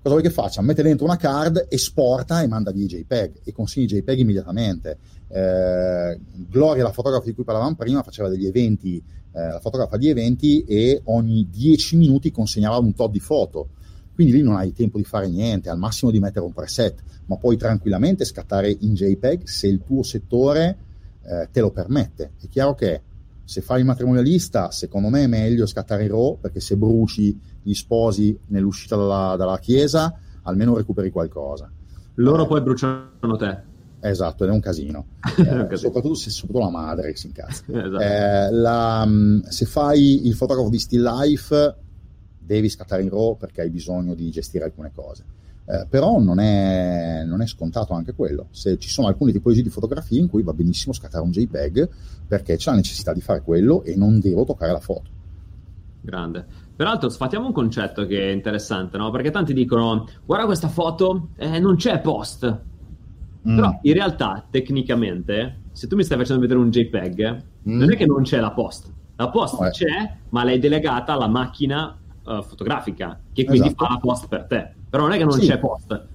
cosa 0.00 0.14
vuoi 0.14 0.22
che 0.22 0.30
faccia? 0.30 0.62
Mette 0.62 0.82
dentro 0.82 1.04
una 1.04 1.16
card, 1.16 1.66
esporta 1.68 2.40
e 2.40 2.46
manda 2.46 2.70
via 2.70 2.84
i 2.84 2.88
JPEG 2.88 3.40
e 3.44 3.52
consegna 3.52 3.84
i 3.84 3.88
JPEG 3.88 4.18
immediatamente. 4.20 4.96
Eh, 5.28 6.18
Gloria, 6.48 6.84
la 6.84 6.92
fotografa 6.92 7.26
di 7.26 7.34
cui 7.34 7.44
parlavamo 7.44 7.74
prima, 7.74 8.02
faceva 8.02 8.30
degli 8.30 8.46
eventi 8.46 8.96
eh, 8.96 9.48
la 9.52 9.60
fotografa 9.60 9.98
di 9.98 10.08
eventi 10.08 10.64
e 10.64 11.02
ogni 11.04 11.48
10 11.50 11.96
minuti 11.98 12.30
consegnava 12.30 12.78
un 12.78 12.94
tot 12.94 13.10
di 13.10 13.20
foto. 13.20 13.68
Quindi 14.14 14.32
lì 14.32 14.42
non 14.42 14.56
hai 14.56 14.72
tempo 14.72 14.96
di 14.96 15.04
fare 15.04 15.28
niente, 15.28 15.68
al 15.68 15.78
massimo 15.78 16.10
di 16.10 16.18
mettere 16.18 16.46
un 16.46 16.54
preset, 16.54 17.02
ma 17.26 17.36
puoi 17.36 17.58
tranquillamente 17.58 18.24
scattare 18.24 18.74
in 18.80 18.94
JPEG 18.94 19.44
se 19.44 19.66
il 19.66 19.82
tuo 19.84 20.02
settore 20.02 20.78
eh, 21.22 21.48
te 21.52 21.60
lo 21.60 21.70
permette. 21.70 22.32
È 22.40 22.48
chiaro 22.48 22.74
che 22.74 23.02
se 23.48 23.62
fai 23.62 23.80
il 23.80 23.86
matrimonialista, 23.86 24.70
secondo 24.70 25.08
me 25.08 25.24
è 25.24 25.26
meglio 25.26 25.64
scattare 25.64 26.02
in 26.02 26.10
RAW, 26.10 26.38
perché 26.38 26.60
se 26.60 26.76
bruci 26.76 27.40
gli 27.62 27.72
sposi 27.72 28.38
nell'uscita 28.48 28.94
dalla, 28.94 29.36
dalla 29.38 29.58
chiesa, 29.58 30.14
almeno 30.42 30.76
recuperi 30.76 31.10
qualcosa. 31.10 31.72
Loro 32.16 32.44
eh, 32.44 32.46
poi 32.46 32.60
bruciano 32.60 33.36
te. 33.38 33.58
Esatto, 34.00 34.44
ed 34.44 34.50
è 34.50 34.52
un 34.52 34.60
casino. 34.60 35.06
Eh, 35.38 35.76
soprattutto 35.78 36.14
se 36.14 36.28
soprattutto 36.28 36.66
la 36.66 36.70
madre 36.70 37.12
che 37.12 37.16
si 37.16 37.28
incazza. 37.28 37.62
esatto. 37.72 37.98
eh, 37.98 38.50
la, 38.50 39.06
mm, 39.06 39.40
se 39.44 39.64
fai 39.64 40.26
il 40.26 40.34
fotografo 40.34 40.68
di 40.68 40.78
still 40.78 41.02
life, 41.04 41.76
devi 42.38 42.68
scattare 42.68 43.00
in 43.00 43.08
RAW 43.08 43.38
perché 43.38 43.62
hai 43.62 43.70
bisogno 43.70 44.12
di 44.12 44.30
gestire 44.30 44.64
alcune 44.64 44.92
cose. 44.94 45.24
Eh, 45.70 45.86
però 45.86 46.18
non 46.18 46.40
è, 46.40 47.24
non 47.26 47.42
è, 47.42 47.46
scontato 47.46 47.92
anche 47.92 48.14
quello. 48.14 48.46
Se 48.52 48.78
ci 48.78 48.88
sono 48.88 49.06
alcune 49.06 49.32
tipologie 49.32 49.60
di 49.60 49.68
fotografie 49.68 50.18
in 50.18 50.26
cui 50.26 50.42
va 50.42 50.54
benissimo 50.54 50.94
scattare 50.94 51.22
un 51.22 51.30
JPEG 51.30 51.88
perché 52.26 52.56
c'è 52.56 52.70
la 52.70 52.76
necessità 52.76 53.12
di 53.12 53.20
fare 53.20 53.42
quello 53.42 53.82
e 53.82 53.94
non 53.94 54.18
devo 54.18 54.46
toccare 54.46 54.72
la 54.72 54.80
foto. 54.80 55.10
Grande. 56.00 56.46
Peraltro, 56.74 57.10
sfatiamo 57.10 57.44
un 57.44 57.52
concetto 57.52 58.06
che 58.06 58.30
è 58.30 58.32
interessante, 58.32 58.96
no? 58.96 59.10
Perché 59.10 59.30
tanti 59.30 59.52
dicono: 59.52 60.08
Guarda 60.24 60.46
questa 60.46 60.68
foto, 60.68 61.28
eh, 61.36 61.58
non 61.58 61.76
c'è 61.76 62.00
post. 62.00 62.60
Mm. 63.46 63.54
Però 63.54 63.78
in 63.82 63.92
realtà, 63.92 64.46
tecnicamente, 64.50 65.64
se 65.72 65.86
tu 65.86 65.96
mi 65.96 66.02
stai 66.02 66.16
facendo 66.16 66.40
vedere 66.40 66.60
un 66.60 66.70
JPEG, 66.70 67.42
mm. 67.68 67.78
non 67.78 67.92
è 67.92 67.96
che 67.96 68.06
non 68.06 68.22
c'è 68.22 68.40
la 68.40 68.52
post. 68.52 68.90
La 69.16 69.28
post 69.28 69.54
oh, 69.54 69.68
c'è, 69.68 70.16
ma 70.30 70.44
l'hai 70.44 70.58
delegata 70.58 71.12
alla 71.12 71.28
macchina 71.28 71.94
uh, 72.28 72.42
fotografica, 72.42 73.18
che 73.32 73.44
quindi 73.44 73.68
esatto. 73.68 73.84
fa 73.84 73.92
la 73.92 73.98
post 73.98 74.28
per 74.28 74.44
te. 74.44 74.74
Però 74.88 75.02
non 75.04 75.12
è 75.12 75.18
che 75.18 75.24
non 75.24 75.32
sì. 75.32 75.46
c'è 75.46 75.58
post. 75.58 76.06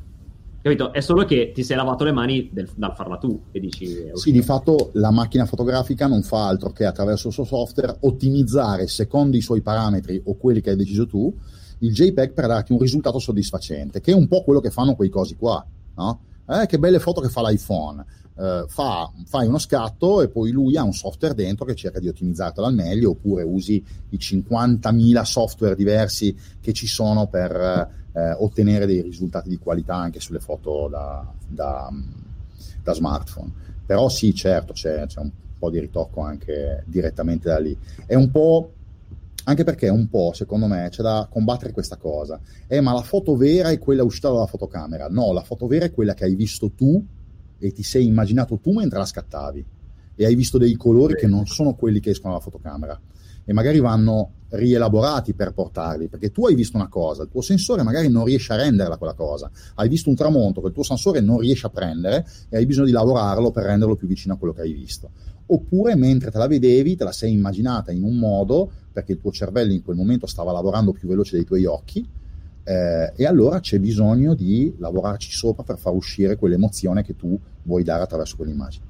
Capito? 0.62 0.94
È 0.94 1.02
solo 1.02 1.26
che 1.26 1.52
ti 1.54 1.62
sei 1.62 1.76
lavato 1.76 2.06
le 2.06 2.14
mani 2.14 2.50
del, 2.52 2.70
dal 2.76 2.96
farla 2.96 3.18
tu 3.18 3.38
e 3.52 3.60
dici... 3.60 4.12
Sì, 4.14 4.32
di 4.32 4.42
fatto 4.42 4.92
la 4.94 5.12
macchina 5.12 5.46
fotografica 5.46 6.08
non 6.08 6.22
fa 6.24 6.48
altro 6.48 6.72
che 6.72 6.86
attraverso 6.86 7.28
il 7.28 7.34
suo 7.34 7.44
software 7.44 7.98
ottimizzare 8.00 8.88
secondo 8.88 9.36
i 9.36 9.42
suoi 9.42 9.60
parametri 9.60 10.22
o 10.24 10.38
quelli 10.38 10.62
che 10.62 10.70
hai 10.70 10.78
deciso 10.78 11.06
tu 11.06 11.34
il 11.80 11.92
JPEG 11.92 12.32
per 12.32 12.48
darti 12.48 12.72
un 12.72 12.80
risultato 12.80 13.20
soddisfacente, 13.20 14.00
che 14.00 14.12
è 14.12 14.16
un 14.16 14.30
po' 14.30 14.44
quello 14.44 14.62
che 14.62 14.70
fanno 14.70 14.96
quei 14.96 15.10
cosi 15.10 15.36
qua, 15.36 15.66
no? 15.96 16.20
eh, 16.48 16.66
che 16.66 16.80
belle 16.80 17.00
foto 17.00 17.22
che 17.22 17.28
fa 17.28 17.42
l'iPhone. 17.42 18.06
Eh, 18.36 18.66
fa, 18.68 19.12
fai 19.26 19.48
uno 19.48 19.60
scatto 19.60 20.22
e 20.22 20.28
poi 20.28 20.52
lui 20.52 20.76
ha 20.76 20.84
un 20.84 20.94
software 20.94 21.36
dentro 21.36 21.66
che 21.66 21.76
cerca 21.76 22.00
di 22.00 22.08
ottimizzartelo 22.08 22.66
al 22.66 22.74
meglio 22.74 23.12
oppure 23.12 23.44
usi 23.44 23.84
i 24.10 24.18
50.000 24.18 25.22
software 25.22 25.76
diversi 25.76 26.36
che 26.60 26.74
ci 26.74 26.88
sono 26.88 27.28
per 27.28 28.02
eh, 28.14 28.32
ottenere 28.32 28.86
dei 28.86 29.02
risultati 29.02 29.50
di 29.50 29.58
qualità 29.58 29.96
anche 29.96 30.20
sulle 30.20 30.40
foto 30.40 30.88
da, 30.90 31.26
da, 31.48 31.92
da 32.82 32.94
smartphone. 32.94 33.52
Però 33.86 34.10
sì, 34.10 34.34
certo, 34.34 34.74
c'è, 34.74 35.06
c'è 35.06 35.20
un 35.20 35.32
po' 35.60 35.70
di 35.70 35.80
ritocco 35.80 36.22
anche 36.22 36.84
direttamente 36.88 37.50
da 37.50 37.60
lì. 37.60 37.78
È 38.06 38.16
un 38.16 38.32
po' 38.32 38.72
anche 39.46 39.64
perché 39.66 39.90
un 39.90 40.08
po', 40.08 40.32
secondo 40.34 40.68
me, 40.68 40.88
c'è 40.90 41.02
da 41.02 41.28
combattere 41.30 41.74
questa 41.74 41.98
cosa. 41.98 42.40
Eh, 42.68 42.80
ma 42.80 42.94
la 42.94 43.02
foto 43.02 43.36
vera 43.36 43.70
è 43.70 43.80
quella 43.80 44.04
uscita 44.04 44.30
dalla 44.30 44.46
fotocamera. 44.46 45.08
No, 45.10 45.34
la 45.34 45.44
foto 45.44 45.68
vera 45.68 45.86
è 45.86 45.92
quella 45.92 46.14
che 46.14 46.24
hai 46.24 46.36
visto 46.36 46.72
tu 46.72 47.06
e 47.58 47.72
ti 47.72 47.84
sei 47.84 48.06
immaginato 48.06 48.60
tu 48.60 48.72
mentre 48.72 49.00
la 49.00 49.06
scattavi. 49.06 49.66
E 50.16 50.26
hai 50.26 50.36
visto 50.36 50.58
dei 50.58 50.76
colori 50.76 51.16
che 51.16 51.28
non 51.28 51.46
sono 51.48 51.74
quelli 51.74 52.00
che 52.00 52.12
escono 52.12 52.34
dalla 52.34 52.44
fotocamera. 52.44 53.00
E 53.46 53.54
magari 53.54 53.80
vanno 53.80 54.32
rielaborati 54.50 55.34
per 55.34 55.54
portarli, 55.54 56.08
perché 56.08 56.32
tu 56.32 56.46
hai 56.46 56.56
visto 56.56 56.78
una 56.78 56.88
cosa, 56.88 57.24
il 57.24 57.30
tuo 57.30 57.42
sensore 57.42 57.84
magari 57.84 58.08
non 58.08 58.24
riesce 58.24 58.54
a 58.54 58.58
renderla 58.58 58.98
quella 58.98 59.14
cosa. 59.14 59.50
Hai 59.76 59.90
visto 59.90 60.10
un 60.10 60.16
tramonto 60.16 60.62
che 60.62 60.68
il 60.68 60.74
tuo 60.74 60.84
sensore 60.84 61.20
non 61.20 61.40
riesce 61.40 61.66
a 61.66 61.70
prendere 61.70 62.26
e 62.50 62.58
hai 62.58 62.66
bisogno 62.66 62.86
di 62.86 62.92
lavorarlo 62.92 63.52
per 63.52 63.66
renderlo 63.66 63.96
più 63.96 64.08
vicino 64.08 64.36
a 64.36 64.38
quello 64.38 64.54
che 64.54 64.62
hai 64.62 64.72
visto. 64.72 65.10
Oppure 65.48 65.96
mentre 65.96 66.32
te 66.32 66.38
la 66.38 66.48
vedevi, 66.48 66.96
te 66.96 67.04
la 67.04 67.12
sei 67.12 67.34
immaginata 67.34 67.92
in 67.92 68.04
un 68.04 68.18
modo 68.18 68.72
perché 68.94 69.14
il 69.14 69.20
tuo 69.20 69.32
cervello 69.32 69.74
in 69.74 69.84
quel 69.84 69.98
momento 69.98 70.26
stava 70.26 70.52
lavorando 70.52 70.94
più 70.94 71.08
veloce 71.08 71.36
dei 71.36 71.46
tuoi 71.46 71.66
occhi 71.66 72.08
eh, 72.64 73.14
e 73.16 73.26
allora 73.26 73.60
c'è 73.60 73.80
bisogno 73.80 74.34
di 74.34 74.74
lavorarci 74.78 75.32
sopra 75.32 75.64
per 75.64 75.78
far 75.78 75.94
uscire 75.94 76.38
quell'emozione 76.38 77.04
che 77.04 77.16
tu 77.16 77.38
vuoi 77.64 77.84
dare 77.84 78.04
attraverso 78.04 78.36
quell'immagine. 78.36 78.86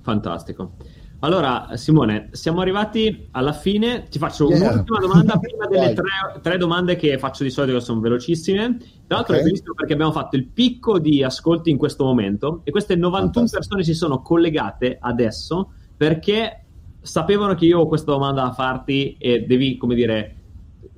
Fantastico. 0.00 0.72
Allora, 1.20 1.68
Simone, 1.74 2.28
siamo 2.32 2.60
arrivati 2.60 3.28
alla 3.30 3.54
fine. 3.54 4.04
Ti 4.10 4.18
faccio 4.18 4.50
yeah. 4.50 4.72
un'ultima 4.72 4.98
domanda 4.98 5.38
prima 5.38 5.66
delle 5.66 5.92
tre, 5.94 6.40
tre, 6.42 6.58
domande 6.58 6.96
che 6.96 7.16
faccio 7.16 7.44
di 7.44 7.50
solito, 7.50 7.78
che 7.78 7.82
sono 7.82 8.00
velocissime. 8.00 8.76
Tra 9.06 9.16
l'altro, 9.16 9.32
okay. 9.32 9.40
è 9.40 9.42
bellissimo 9.42 9.72
perché 9.74 9.94
abbiamo 9.94 10.12
fatto 10.12 10.36
il 10.36 10.46
picco 10.46 10.98
di 10.98 11.22
ascolti 11.22 11.70
in 11.70 11.78
questo 11.78 12.04
momento 12.04 12.60
e 12.64 12.70
queste 12.70 12.94
91 12.94 13.32
Fantastico. 13.32 13.56
persone 13.56 13.84
si 13.84 13.94
sono 13.94 14.20
collegate 14.20 14.98
adesso 15.00 15.72
perché 15.96 16.64
sapevano 17.00 17.54
che 17.54 17.64
io 17.64 17.80
ho 17.80 17.86
questa 17.86 18.12
domanda 18.12 18.42
da 18.42 18.52
farti 18.52 19.16
e 19.18 19.46
devi, 19.46 19.78
come 19.78 19.94
dire, 19.94 20.43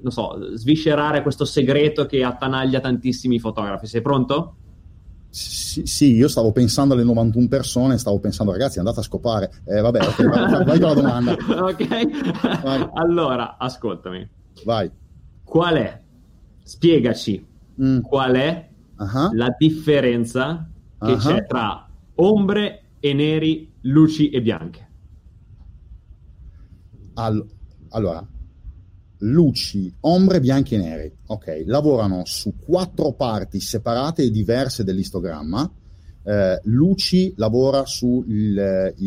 non 0.06 0.12
so, 0.12 0.56
sviscerare 0.56 1.22
questo 1.22 1.44
segreto 1.44 2.06
che 2.06 2.22
attanaglia 2.22 2.78
tantissimi 2.78 3.40
fotografi. 3.40 3.86
Sei 3.86 4.00
pronto? 4.00 4.56
Sì, 5.30 5.84
sì, 5.84 6.14
io 6.14 6.28
stavo 6.28 6.52
pensando 6.52 6.94
alle 6.94 7.02
91 7.02 7.48
persone, 7.48 7.98
stavo 7.98 8.20
pensando 8.20 8.52
ragazzi 8.52 8.78
andate 8.78 9.00
a 9.00 9.02
scopare. 9.02 9.50
Eh, 9.64 9.80
vabbè, 9.80 9.98
ok, 10.06 10.24
vai, 10.28 10.64
vai 10.64 10.78
con 10.78 10.88
la 10.88 10.94
domanda. 10.94 11.32
ok, 11.66 12.62
vai. 12.62 12.88
allora, 12.94 13.56
ascoltami. 13.58 14.28
Vai. 14.64 14.88
Qual 15.42 15.74
è, 15.74 16.00
spiegaci, 16.62 17.44
mm. 17.82 18.00
qual 18.00 18.34
è 18.34 18.68
uh-huh. 18.96 19.32
la 19.32 19.54
differenza 19.58 20.70
che 21.00 21.12
uh-huh. 21.12 21.18
c'è 21.18 21.46
tra 21.46 21.88
ombre 22.14 22.82
e 23.00 23.12
neri, 23.12 23.72
luci 23.82 24.30
e 24.30 24.40
bianche? 24.40 24.88
All- 27.14 27.46
allora, 27.90 28.26
luci, 29.18 29.93
ombre, 30.01 30.40
bianchi 30.40 30.74
e 30.74 30.78
neri. 30.78 31.12
Ok, 31.26 31.62
lavorano 31.66 32.22
su 32.24 32.55
quattro 32.59 33.12
parti 33.12 33.60
separate 33.60 34.22
e 34.22 34.30
diverse 34.30 34.84
dell'istogramma 34.84 35.70
eh, 36.26 36.60
Luci 36.64 37.32
lavora 37.36 37.86
sui 37.86 38.24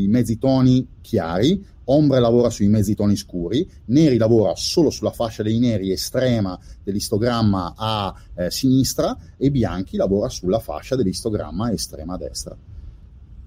mezzi 0.07 0.37
toni 0.37 0.87
chiari, 1.01 1.65
Ombre 1.89 2.19
lavora 2.19 2.51
sui 2.51 2.67
mezzi 2.67 2.93
toni 2.93 3.15
scuri, 3.15 3.67
Neri 3.85 4.17
lavora 4.17 4.53
solo 4.55 4.91
sulla 4.91 5.09
fascia 5.09 5.41
dei 5.41 5.57
neri 5.57 5.91
estrema 5.91 6.57
dell'istogramma 6.83 7.73
a 7.75 8.13
eh, 8.35 8.51
sinistra 8.51 9.17
e 9.37 9.49
Bianchi 9.49 9.97
lavora 9.97 10.29
sulla 10.29 10.59
fascia 10.59 10.95
dell'istogramma 10.95 11.71
estrema 11.71 12.13
a 12.13 12.17
destra. 12.17 12.55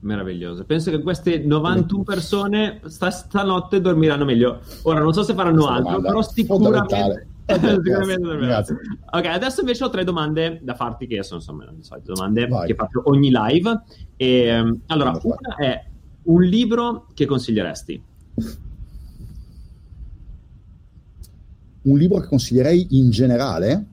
Meraviglioso. 0.02 0.64
Penso 0.64 0.90
che 0.90 1.00
queste 1.00 1.38
91 1.38 2.02
persone 2.02 2.80
sta, 2.86 3.10
stanotte 3.10 3.80
dormiranno 3.80 4.24
meglio. 4.24 4.60
Ora 4.82 5.00
non 5.00 5.12
so 5.12 5.22
se 5.22 5.32
faranno 5.34 5.66
altro, 5.66 6.00
però 6.00 6.22
sicuramente 6.22 7.30
Grazie, 7.44 8.36
grazie. 8.38 8.76
Ok, 9.10 9.26
adesso 9.26 9.60
invece 9.60 9.84
ho 9.84 9.90
tre 9.90 10.04
domande 10.04 10.60
da 10.62 10.74
farti, 10.74 11.06
che 11.06 11.22
sono 11.22 11.40
insomma 11.40 11.64
le 11.64 11.82
solite 11.82 12.12
domande 12.12 12.46
Vai. 12.46 12.66
che 12.66 12.74
faccio 12.74 13.02
ogni 13.06 13.30
live. 13.32 13.82
E, 14.16 14.42
ehm, 14.44 14.80
allora, 14.86 15.18
una 15.22 15.56
è 15.56 15.84
un 16.24 16.42
libro 16.42 17.06
che 17.14 17.26
consiglieresti? 17.26 18.02
Un 21.82 21.98
libro 21.98 22.20
che 22.20 22.26
consiglierei 22.28 22.86
in 22.90 23.10
generale? 23.10 23.86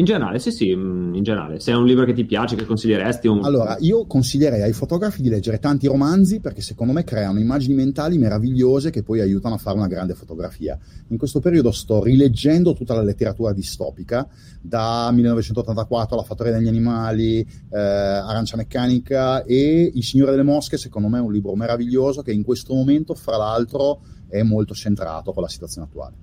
In 0.00 0.06
generale, 0.06 0.38
sì, 0.38 0.50
sì, 0.50 0.74
mm, 0.74 1.14
in 1.14 1.22
generale. 1.22 1.60
Se 1.60 1.72
è 1.72 1.74
un 1.74 1.84
libro 1.84 2.06
che 2.06 2.14
ti 2.14 2.24
piace, 2.24 2.56
che 2.56 2.64
consiglieresti? 2.64 3.28
Un... 3.28 3.44
Allora, 3.44 3.76
io 3.80 4.06
consiglierei 4.06 4.62
ai 4.62 4.72
fotografi 4.72 5.20
di 5.20 5.28
leggere 5.28 5.58
tanti 5.58 5.86
romanzi 5.88 6.40
perché 6.40 6.62
secondo 6.62 6.94
me 6.94 7.04
creano 7.04 7.38
immagini 7.38 7.74
mentali 7.74 8.16
meravigliose 8.16 8.88
che 8.88 9.02
poi 9.02 9.20
aiutano 9.20 9.56
a 9.56 9.58
fare 9.58 9.76
una 9.76 9.88
grande 9.88 10.14
fotografia. 10.14 10.78
In 11.08 11.18
questo 11.18 11.40
periodo 11.40 11.70
sto 11.70 12.02
rileggendo 12.02 12.72
tutta 12.72 12.94
la 12.94 13.02
letteratura 13.02 13.52
distopica, 13.52 14.26
da 14.62 15.10
1984 15.12 16.16
La 16.16 16.22
fattoria 16.22 16.52
degli 16.54 16.68
animali, 16.68 17.40
eh, 17.40 17.78
Arancia 17.78 18.56
meccanica 18.56 19.44
e 19.44 19.92
Il 19.94 20.02
Signore 20.02 20.30
delle 20.30 20.44
Mosche, 20.44 20.78
secondo 20.78 21.08
me 21.08 21.18
è 21.18 21.22
un 21.22 21.30
libro 21.30 21.54
meraviglioso 21.54 22.22
che 22.22 22.32
in 22.32 22.42
questo 22.42 22.72
momento, 22.72 23.14
fra 23.14 23.36
l'altro, 23.36 24.00
è 24.28 24.42
molto 24.42 24.72
centrato 24.72 25.34
con 25.34 25.42
la 25.42 25.48
situazione 25.50 25.88
attuale. 25.88 26.14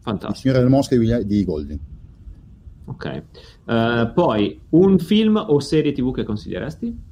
Fantastico. 0.00 0.32
Il 0.32 0.36
Signore 0.36 0.58
delle 0.58 0.70
Mosche 0.70 0.98
di, 0.98 1.26
di 1.26 1.44
Golding. 1.44 1.87
Ok. 2.88 3.22
Uh, 3.66 4.12
poi, 4.14 4.58
un 4.70 4.98
film 4.98 5.36
o 5.36 5.60
serie 5.60 5.92
TV 5.92 6.12
che 6.12 6.24
consiglieresti? 6.24 7.06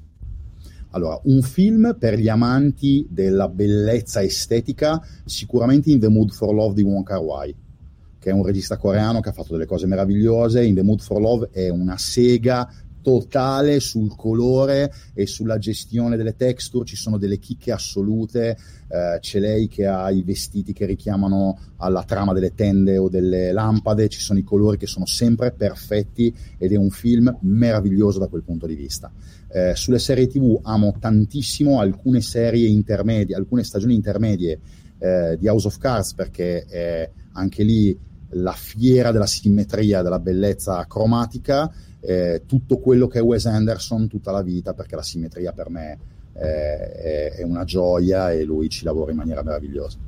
Allora, 0.91 1.21
un 1.25 1.43
film 1.43 1.95
per 1.99 2.19
gli 2.19 2.29
amanti 2.29 3.07
della 3.11 3.49
bellezza 3.49 4.23
estetica, 4.23 5.03
sicuramente 5.25 5.91
In 5.91 6.01
the 6.01 6.09
Mood 6.09 6.31
for 6.31 6.55
Love 6.55 6.75
di 6.75 6.83
Wong 6.83 7.05
Kar 7.05 7.21
Wai, 7.21 7.55
che 8.19 8.31
è 8.31 8.33
un 8.33 8.43
regista 8.43 8.79
coreano 8.79 9.21
che 9.21 9.29
ha 9.29 9.33
fatto 9.33 9.53
delle 9.53 9.67
cose 9.67 9.87
meravigliose. 9.87 10.65
In 10.65 10.75
the 10.75 10.83
Mood 10.83 11.01
for 11.01 11.21
Love 11.21 11.51
è 11.53 11.69
una 11.69 11.99
sega 11.99 12.67
totale 13.07 13.79
sul 13.79 14.17
colore 14.17 14.93
e 15.15 15.29
sulla 15.29 15.59
gestione 15.59 16.17
delle 16.17 16.35
texture, 16.35 16.85
ci 16.85 16.97
sono 16.97 17.19
delle 17.19 17.39
chicche 17.39 17.71
assolute, 17.71 18.59
eh, 18.89 19.19
c'è 19.21 19.39
lei 19.39 19.69
che 19.69 19.87
ha 19.87 20.11
i 20.11 20.25
vestiti 20.25 20.73
che 20.73 20.87
richiamano 20.87 21.57
alla 21.77 22.03
trama 22.03 22.33
delle 22.33 22.53
tende 22.53 22.99
o 22.99 23.09
delle 23.09 23.53
lampade, 23.53 24.09
ci 24.09 24.19
sono 24.19 24.41
i 24.41 24.43
colori 24.43 24.77
che 24.77 24.89
sono 24.89 25.07
sempre 25.07 25.53
perfetti 25.53 26.35
ed 26.59 26.73
è 26.73 26.77
un 26.77 26.91
film 26.91 27.33
meraviglioso 27.43 28.19
da 28.19 28.27
quel 28.27 28.43
punto 28.43 28.67
di 28.67 28.75
vista. 28.75 29.13
Eh, 29.53 29.77
sulle 29.77 30.01
serie 30.01 30.27
tv 30.27 30.59
amo 30.65 30.97
tantissimo 30.99 31.79
alcune 31.79 32.21
serie 32.21 32.67
intermedie, 32.67 33.37
alcune 33.37 33.63
stagioni 33.63 33.95
intermedie 33.95 34.59
eh, 34.99 35.37
di 35.39 35.47
House 35.47 35.69
of 35.69 35.79
Cards 35.79 36.13
perché 36.15 36.65
è 36.65 37.09
anche 37.35 37.63
lì 37.63 37.97
la 38.31 38.51
fiera 38.51 39.13
della 39.13 39.27
simmetria, 39.27 40.03
della 40.03 40.19
bellezza 40.19 40.85
cromatica 40.89 41.73
eh, 42.07 42.43
tutto 42.47 42.79
quello 42.79 43.09
che 43.09 43.19
è 43.19 43.23
Wes 43.23 43.47
Anderson 43.47 44.07
tutta 44.07 44.31
la 44.31 44.43
vita, 44.43 44.75
perché 44.75 44.95
la 44.95 45.03
simmetria 45.03 45.53
per 45.53 45.71
me 45.71 45.99
è, 46.33 47.33
è 47.37 47.43
una 47.43 47.65
gioia 47.65 48.31
e 48.31 48.45
lui 48.45 48.69
ci 48.69 48.85
lavora 48.85 49.11
in 49.11 49.17
maniera 49.17 49.43
meravigliosa. 49.43 49.99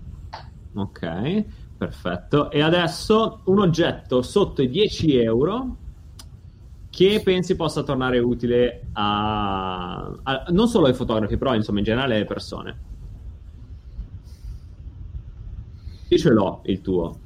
Ok, 0.74 1.44
perfetto. 1.76 2.52
E 2.52 2.62
adesso 2.62 3.40
un 3.46 3.58
oggetto 3.58 4.22
sotto 4.22 4.62
i 4.62 4.68
10 4.68 5.16
euro 5.16 5.76
che 6.88 7.20
pensi 7.24 7.56
possa 7.56 7.82
tornare 7.82 8.20
utile 8.20 8.86
a, 8.92 10.06
a, 10.22 10.44
non 10.50 10.68
solo 10.68 10.86
ai 10.86 10.94
fotografi, 10.94 11.36
però 11.36 11.54
insomma 11.54 11.78
in 11.78 11.84
generale 11.84 12.14
alle 12.14 12.24
persone. 12.24 12.78
Io 16.10 16.16
ce 16.16 16.30
l'ho 16.30 16.60
il 16.64 16.80
tuo. 16.80 17.18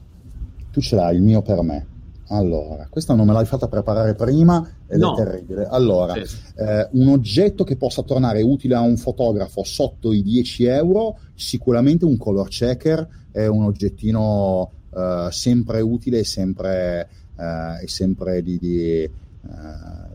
Tu 0.72 0.80
ce 0.80 0.96
l'hai, 0.96 1.16
il 1.16 1.22
mio 1.22 1.42
per 1.42 1.62
me. 1.62 1.91
Allora, 2.32 2.86
questa 2.88 3.14
non 3.14 3.26
me 3.26 3.34
l'hai 3.34 3.44
fatta 3.44 3.68
preparare 3.68 4.14
prima 4.14 4.66
ed 4.86 5.00
no. 5.00 5.12
è 5.12 5.16
terribile. 5.16 5.66
Allora, 5.66 6.14
sì. 6.14 6.36
eh, 6.56 6.88
un 6.92 7.08
oggetto 7.08 7.62
che 7.62 7.76
possa 7.76 8.02
tornare 8.02 8.40
utile 8.40 8.74
a 8.74 8.80
un 8.80 8.96
fotografo 8.96 9.62
sotto 9.64 10.12
i 10.12 10.22
10 10.22 10.64
euro, 10.64 11.18
sicuramente 11.34 12.06
un 12.06 12.16
color 12.16 12.48
checker 12.48 13.06
è 13.30 13.46
un 13.46 13.64
oggettino 13.64 14.70
eh, 14.94 15.28
sempre 15.30 15.82
utile 15.82 16.20
e 16.20 16.24
sempre, 16.24 17.08
eh, 17.36 17.86
sempre 17.86 18.42
di, 18.42 18.58
di, 18.58 19.02
eh, 19.02 19.10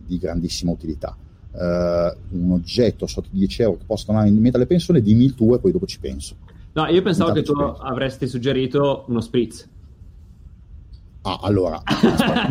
di, 0.04 0.18
grandissima 0.18 0.72
utilità. 0.72 1.16
Eh, 1.54 2.16
un 2.30 2.52
oggetto 2.52 3.06
sotto 3.06 3.30
i 3.32 3.38
10 3.38 3.62
euro 3.62 3.78
che 3.78 3.86
possa 3.86 4.06
tornare 4.06 4.28
in 4.28 4.36
mente 4.38 4.58
alle 4.58 4.66
persone, 4.66 5.02
dimmi 5.04 5.24
il 5.24 5.36
tuo 5.36 5.56
e 5.56 5.60
poi 5.60 5.72
dopo 5.72 5.86
ci 5.86 6.00
penso. 6.00 6.36
No, 6.74 6.88
io 6.88 7.02
pensavo 7.04 7.30
Intanto 7.30 7.54
che 7.54 7.60
tu 7.60 7.84
avresti 7.84 8.28
suggerito 8.28 9.06
uno 9.08 9.22
spritz. 9.22 9.68
Ah, 11.28 11.40
allora, 11.42 11.82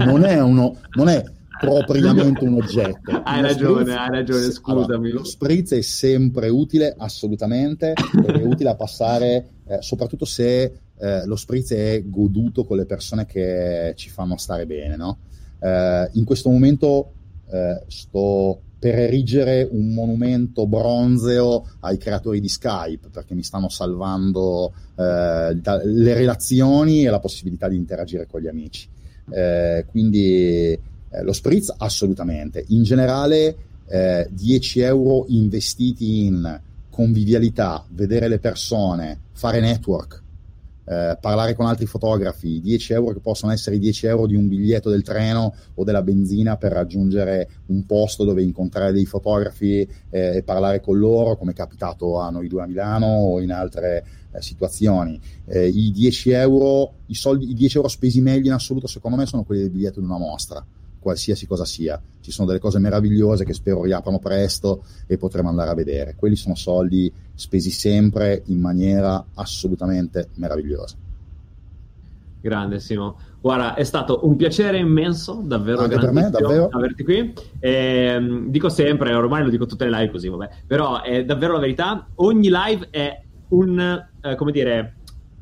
non 0.05 0.25
è, 0.25 0.41
uno, 0.41 0.77
non 0.95 1.09
è 1.09 1.25
propriamente 1.61 2.45
un 2.45 2.55
oggetto. 2.55 3.11
Hai 3.25 3.41
ragione, 3.41 3.83
spritz, 3.85 3.97
hai 3.97 4.11
ragione, 4.11 4.51
scusami. 4.51 5.09
Allora, 5.09 5.19
lo 5.19 5.25
spritz 5.25 5.73
è 5.73 5.81
sempre 5.81 6.49
utile, 6.49 6.95
assolutamente, 6.99 7.93
è 7.93 8.43
utile 8.43 8.71
a 8.71 8.75
passare, 8.75 9.49
eh, 9.67 9.79
soprattutto 9.81 10.25
se 10.25 10.81
eh, 10.99 11.27
lo 11.27 11.37
spritz 11.37 11.73
è 11.73 12.03
goduto 12.05 12.65
con 12.65 12.77
le 12.77 12.85
persone 12.85 13.25
che 13.25 13.95
ci 13.97 14.11
fanno 14.11 14.37
stare 14.37 14.67
bene, 14.67 14.97
no? 14.97 15.19
eh, 15.61 16.11
in 16.13 16.25
questo 16.25 16.51
momento 16.51 17.13
eh, 17.51 17.83
sto 17.87 18.61
per 18.87 19.01
erigere 19.01 19.67
un 19.69 19.93
monumento 19.93 20.65
bronzeo 20.69 21.67
ai 21.81 21.99
creatori 21.99 22.39
di 22.39 22.49
Skype, 22.49 23.09
perché 23.09 23.35
mi 23.35 23.43
stanno 23.43 23.69
salvando 23.69 24.73
eh, 24.95 25.59
le 25.83 26.15
relazioni 26.15 27.05
e 27.05 27.11
la 27.11 27.19
possibilità 27.19 27.67
di 27.67 27.75
interagire 27.75 28.29
con 28.29 28.41
gli 28.41 28.47
amici. 28.47 28.87
Eh, 29.29 29.87
quindi 29.89 30.71
eh, 30.71 30.81
lo 31.21 31.33
spritz 31.33 31.75
assolutamente. 31.77 32.65
In 32.69 32.85
generale 32.85 33.57
10 34.31 34.79
eh, 34.79 34.85
euro 34.85 35.25
investiti 35.31 36.27
in 36.27 36.61
convivialità, 36.89 37.85
vedere 37.91 38.29
le 38.29 38.39
persone, 38.39 39.19
fare 39.33 39.59
network, 39.59 40.23
eh, 40.87 41.19
parlare 41.21 41.55
con 41.55 41.67
altri 41.67 41.87
fotografi, 41.87 42.61
10 42.61 42.93
euro 42.93 43.13
che 43.13 43.21
possono 43.21 43.53
essere 43.53 43.77
i 43.77 43.79
10 43.79 44.07
euro 44.07 44.27
di 44.27 44.37
un 44.37 44.49
biglietto 44.49 44.89
del 44.89 45.03
treno 45.03 45.55
o 45.75 45.85
della 45.85 46.03
benzina 46.03 46.57
per 46.57 46.73
raggiungere 46.73 47.49
un 47.67 47.85
posto 47.87 48.25
dove 48.25 48.43
incontrare 48.43 48.93
dei 48.93 49.05
fotografi 49.05 49.81
eh, 50.11 50.37
e 50.37 50.43
parlare 50.43 50.81
con 50.81 50.99
loro, 50.99 51.37
come 51.37 51.53
è 51.53 51.55
capitato 51.55 52.21
a 52.21 52.31
noi 52.31 52.49
due 52.49 52.63
a 52.63 52.67
Milano 52.67 53.07
o 53.07 53.41
in 53.41 53.53
altre 53.53 54.05
eh, 54.33 54.41
situazioni. 54.41 55.21
Eh, 55.47 55.67
I 55.67 55.91
10 55.91 56.31
euro, 56.31 56.93
i, 57.07 57.15
soldi, 57.15 57.51
i 57.51 57.55
10 57.55 57.77
euro 57.77 57.89
spesi 57.89 58.21
meglio 58.21 58.47
in 58.47 58.53
assoluto, 58.53 58.87
secondo 58.87 59.17
me, 59.17 59.27
sono 59.27 59.43
quelli 59.43 59.63
del 59.63 59.71
biglietto 59.71 60.01
di 60.01 60.07
una 60.07 60.19
mostra 60.19 60.65
qualsiasi 61.07 61.47
cosa 61.47 61.65
sia. 61.65 62.03
Ci 62.21 62.33
sono 62.33 62.49
delle 62.49 62.59
cose 62.59 62.81
meravigliose 62.81 63.45
che 63.45 63.53
spero 63.53 63.85
riaprano 63.85 64.19
presto 64.19 64.83
e 65.07 65.17
potremo 65.17 65.49
andare 65.49 65.71
a 65.71 65.75
vedere. 65.75 66.17
Quelli 66.17 66.35
sono 66.35 66.57
soldi 66.57 67.13
spesi 67.33 67.71
sempre 67.71 68.43
in 68.47 68.59
maniera 68.59 69.25
assolutamente 69.35 70.31
meravigliosa. 70.35 70.97
Grande 72.41 72.81
Simo. 72.81 73.19
Guarda, 73.41 73.75
è 73.75 73.85
stato 73.85 74.27
un 74.27 74.35
piacere 74.35 74.79
immenso, 74.79 75.41
davvero 75.45 75.83
Anche 75.83 75.97
per 75.97 76.11
me, 76.11 76.29
davvero. 76.29 76.69
averti 76.73 77.05
qui. 77.05 77.33
Eh, 77.61 78.45
dico 78.49 78.69
sempre, 78.69 79.15
ormai 79.15 79.45
lo 79.45 79.51
dico 79.51 79.67
tutte 79.67 79.85
le 79.85 79.97
live 79.97 80.11
così, 80.11 80.29
vabbè, 80.29 80.49
però 80.67 81.03
è 81.03 81.25
davvero 81.25 81.53
la 81.53 81.61
verità. 81.61 82.09
Ogni 82.17 82.51
live 82.51 82.89
è 82.91 83.23
un, 83.51 84.05
eh, 84.21 84.35
come 84.35 84.51
dire, 84.51 84.95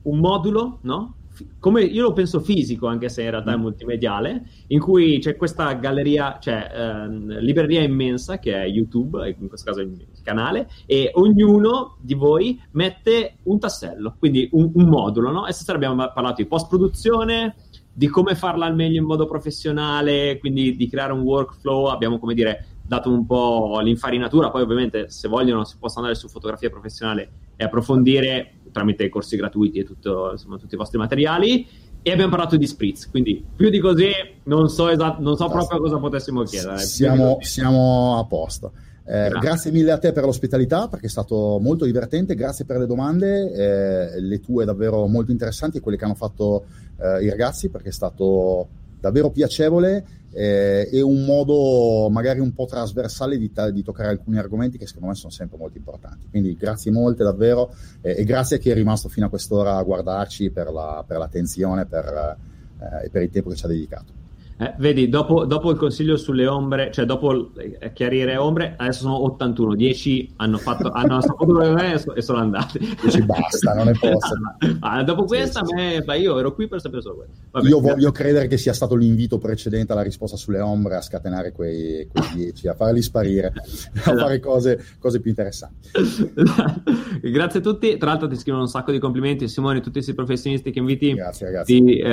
un 0.03 0.19
modulo, 0.19 0.81
no? 0.83 1.15
Come 1.59 1.83
io 1.83 2.03
lo 2.03 2.13
penso 2.13 2.41
fisico, 2.41 2.87
anche 2.87 3.09
se 3.09 3.23
in 3.23 3.31
realtà 3.31 3.53
è 3.53 3.57
mm. 3.57 3.61
multimediale, 3.61 4.49
in 4.69 4.81
cui 4.81 5.19
c'è 5.19 5.37
questa 5.37 5.73
galleria, 5.75 6.39
cioè 6.41 6.71
ehm, 6.75 7.39
libreria 7.41 7.83
immensa 7.83 8.39
che 8.39 8.55
è 8.55 8.67
YouTube, 8.67 9.37
in 9.39 9.49
questo 9.49 9.71
caso 9.71 9.81
il 9.81 10.07
canale, 10.23 10.69
e 10.87 11.11
ognuno 11.15 11.97
di 12.01 12.15
voi 12.15 12.61
mette 12.73 13.39
un 13.45 13.59
tassello, 13.59 14.17
quindi 14.19 14.49
un, 14.53 14.71
un 14.75 14.89
modulo, 14.89 15.31
no? 15.31 15.47
E 15.47 15.53
stasera 15.53 15.77
abbiamo 15.77 15.97
parlato 16.13 16.43
di 16.43 16.47
post-produzione, 16.47 17.57
di 17.93 18.09
come 18.09 18.35
farla 18.35 18.67
al 18.67 18.75
meglio 18.75 19.01
in 19.01 19.07
modo 19.07 19.27
professionale, 19.27 20.39
quindi 20.39 20.75
di 20.77 20.89
creare 20.89 21.13
un 21.13 21.21
workflow, 21.21 21.87
abbiamo 21.87 22.19
come 22.19 22.35
dire 22.35 22.67
dato 22.87 23.11
un 23.11 23.25
po' 23.25 23.81
l'infarinatura, 23.83 24.51
poi 24.51 24.63
ovviamente 24.63 25.09
se 25.09 25.29
vogliono 25.29 25.65
si 25.65 25.77
possono 25.79 26.07
andare 26.07 26.21
su 26.21 26.29
fotografia 26.29 26.69
professionale 26.69 27.31
e 27.57 27.65
approfondire 27.65 28.55
tramite 28.75 29.09
corsi 29.09 29.37
gratuiti 29.37 29.79
e 29.79 29.85
tutto, 29.85 30.33
insomma, 30.33 30.59
tutti 30.59 30.75
i 30.75 30.77
vostri 30.77 30.99
materiali. 30.99 31.67
E 32.03 32.13
abbiamo 32.13 32.31
parlato 32.31 32.59
di 32.59 32.67
spritz, 32.67 33.09
quindi 33.09 33.43
più 33.57 33.71
di 33.71 33.79
così 33.79 34.11
non 34.43 34.69
so, 34.69 34.91
esat- 34.91 35.21
non 35.21 35.37
so 35.37 35.49
proprio 35.49 35.79
cosa 35.79 35.97
potessimo 35.97 36.43
chiedere. 36.43 36.77
Siamo, 36.81 37.39
siamo 37.41 38.19
a 38.19 38.27
posto. 38.27 38.73
Eh, 39.07 39.29
grazie. 39.29 39.39
grazie. 39.39 39.71
mille 39.71 39.91
a 39.91 39.99
te 39.99 40.13
per 40.13 40.25
l'ospitalità 40.25 40.89
perché 40.89 41.07
è 41.07 41.11
stato 41.11 41.59
molto 41.63 41.87
divertente, 41.87 42.35
grazie 42.35 42.67
per 42.67 42.79
le 42.79 42.87
domande, 42.87 43.53
eh, 43.53 44.21
le 44.21 44.41
tue 44.41 44.67
davvero 44.67 45.07
molto 45.07 45.31
interessanti 45.31 45.79
e 45.79 45.81
quelle 45.81 45.97
che 45.97 46.05
hanno 46.05 46.15
fatto 46.15 46.67
eh, 46.99 47.25
i 47.25 47.31
ragazzi 47.31 47.71
perché 47.71 47.89
è 47.89 47.93
stato 47.93 48.69
davvero 49.01 49.31
piacevole 49.31 50.05
eh, 50.35 50.89
e 50.91 51.01
un 51.01 51.25
modo 51.25 52.09
magari 52.11 52.41
un 52.41 52.53
po' 52.53 52.67
trasversale 52.67 53.39
di, 53.39 53.53
ta- 53.53 53.71
di, 53.71 53.83
toccare 53.83 54.09
alcuni 54.09 54.39
argomenti 54.39 54.79
che 54.79 54.87
secondo 54.87 55.09
me 55.09 55.15
sono 55.15 55.33
sempre 55.33 55.57
molto 55.57 55.79
importanti. 55.79 56.27
Quindi 56.29 56.57
grazie 56.57 56.91
molte 56.91 57.23
davvero 57.23 57.73
eh, 58.01 58.17
e 58.19 58.25
grazie 58.25 58.57
a 58.57 58.59
chi 58.59 58.71
è 58.71 58.75
rimasto 58.75 59.09
fino 59.09 59.27
a 59.27 59.29
quest'ora 59.29 59.77
a 59.77 59.83
guardarci 59.83 60.51
per, 60.51 60.73
la, 60.73 61.05
per 61.07 61.19
l'attenzione 61.19 61.87
per, 61.87 62.37
eh, 62.81 63.05
e 63.05 63.11
per 63.11 63.23
il 63.23 63.31
tempo 63.31 63.51
che 63.51 63.57
ci 63.57 63.65
ha 63.65 63.69
dedicato. 63.69 64.24
Eh, 64.65 64.75
vedi, 64.79 65.09
dopo, 65.09 65.45
dopo, 65.45 65.71
il 65.71 65.77
consiglio 65.77 66.17
sulle 66.17 66.47
ombre, 66.47 66.91
cioè 66.91 67.05
dopo 67.05 67.51
eh, 67.57 67.93
chiarire 67.93 68.37
ombre, 68.37 68.75
adesso 68.79 69.01
sono 69.01 69.23
81, 69.25 69.75
10 69.75 70.35
hanno 70.37 70.59
fatto, 70.59 70.91
hanno 70.91 71.21
saputo 71.21 71.53
me 71.53 72.03
e 72.15 72.23
sono 72.23 72.39
andati. 72.39 72.79
10 72.79 73.23
basta, 73.25 73.75
non 73.75 73.87
ne 73.87 73.93
posso. 73.99 74.35
ah, 74.81 75.03
dopo 75.03 75.25
questa, 75.25 75.65
sì, 75.65 75.75
me, 75.75 76.01
beh, 76.01 76.19
io 76.19 76.39
ero 76.39 76.55
qui 76.55 76.67
per 76.67 76.81
sapere 76.81 77.03
solo 77.03 77.17
questo. 77.17 77.35
Vabbè, 77.51 77.69
io 77.69 77.81
voglio 77.81 78.11
credere 78.11 78.47
che 78.47 78.57
sia 78.57 78.73
stato 78.73 78.95
l'invito 78.95 79.39
precedente 79.39 79.93
alla 79.93 80.03
risposta 80.03 80.37
sulle 80.37 80.61
ombre 80.61 80.97
a 80.97 81.03
scatenare 81.03 81.53
quei, 81.53 82.07
quei 82.07 82.29
10, 82.35 82.69
a 82.69 82.75
farli 82.75 83.03
sparire, 83.03 83.49
a 83.49 83.63
esatto. 83.63 84.17
fare 84.17 84.41
cose, 84.41 84.83
cose, 84.99 85.21
più 85.21 85.29
interessanti. 85.29 85.91
Grazie 87.21 87.59
a 87.59 87.63
tutti, 87.63 87.97
tra 87.99 88.11
l'altro 88.11 88.29
ti 88.29 88.37
scrivono 88.37 88.63
un 88.63 88.71
sacco 88.71 88.93
di 88.93 88.99
complimenti, 88.99 89.49
Simone, 89.49 89.81
tutti 89.81 89.93
questi 89.93 90.15
professionisti 90.15 90.71
che 90.71 90.79
inviti 90.79 91.13
grazie, 91.15 91.47
ragazzi. 91.47 91.83
ti 91.83 91.99
eh, 91.99 92.07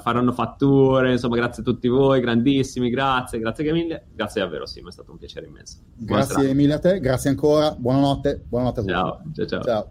faranno 0.00 0.32
fatture, 0.32 1.12
insomma 1.12 1.36
grazie 1.36 1.62
a 1.62 1.64
tutti 1.64 1.82
tutti 1.82 1.88
voi, 1.92 2.20
grandissimi, 2.20 2.90
grazie, 2.90 3.38
grazie 3.38 3.72
mille, 3.72 4.06
grazie 4.14 4.40
davvero 4.40 4.66
Sim, 4.66 4.88
è 4.88 4.92
stato 4.92 5.12
un 5.12 5.18
piacere 5.18 5.46
immenso. 5.46 5.78
Grazie 5.94 6.52
mille 6.54 6.74
a 6.74 6.78
te, 6.78 7.00
grazie 7.00 7.30
ancora, 7.30 7.74
buonanotte, 7.74 8.44
buonanotte 8.48 8.80
a 8.80 8.82
tutti. 8.82 8.94
Ciao, 8.94 9.22
ciao, 9.34 9.46
ciao. 9.46 9.62
ciao. 9.62 9.90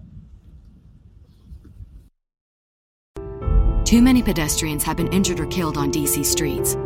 Too 3.84 4.02
many 4.02 4.22
pedestrians 4.22 4.84
have 4.84 4.96
been 4.96 5.12
injured 5.12 5.40
or 5.40 5.48
killed 5.48 5.78
on 5.78 5.92
DC 5.92 6.24
streets. 6.24 6.78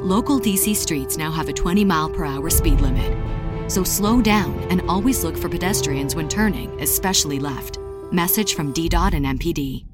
Local 0.00 0.38
DC 0.38 0.74
streets 0.74 1.16
now 1.16 1.30
have 1.30 1.48
a 1.48 1.52
20 1.52 1.84
mile 1.84 2.08
per 2.08 2.24
hour 2.24 2.48
speed 2.50 2.80
limit. 2.80 3.70
So 3.70 3.84
slow 3.84 4.22
down 4.22 4.58
and 4.70 4.82
always 4.88 5.24
look 5.24 5.36
for 5.36 5.48
pedestrians 5.48 6.14
when 6.14 6.28
turning, 6.28 6.80
especially 6.80 7.38
left. 7.38 7.78
Message 8.12 8.54
from 8.54 8.72
DDOT 8.72 9.14
and 9.14 9.26
MPD. 9.38 9.93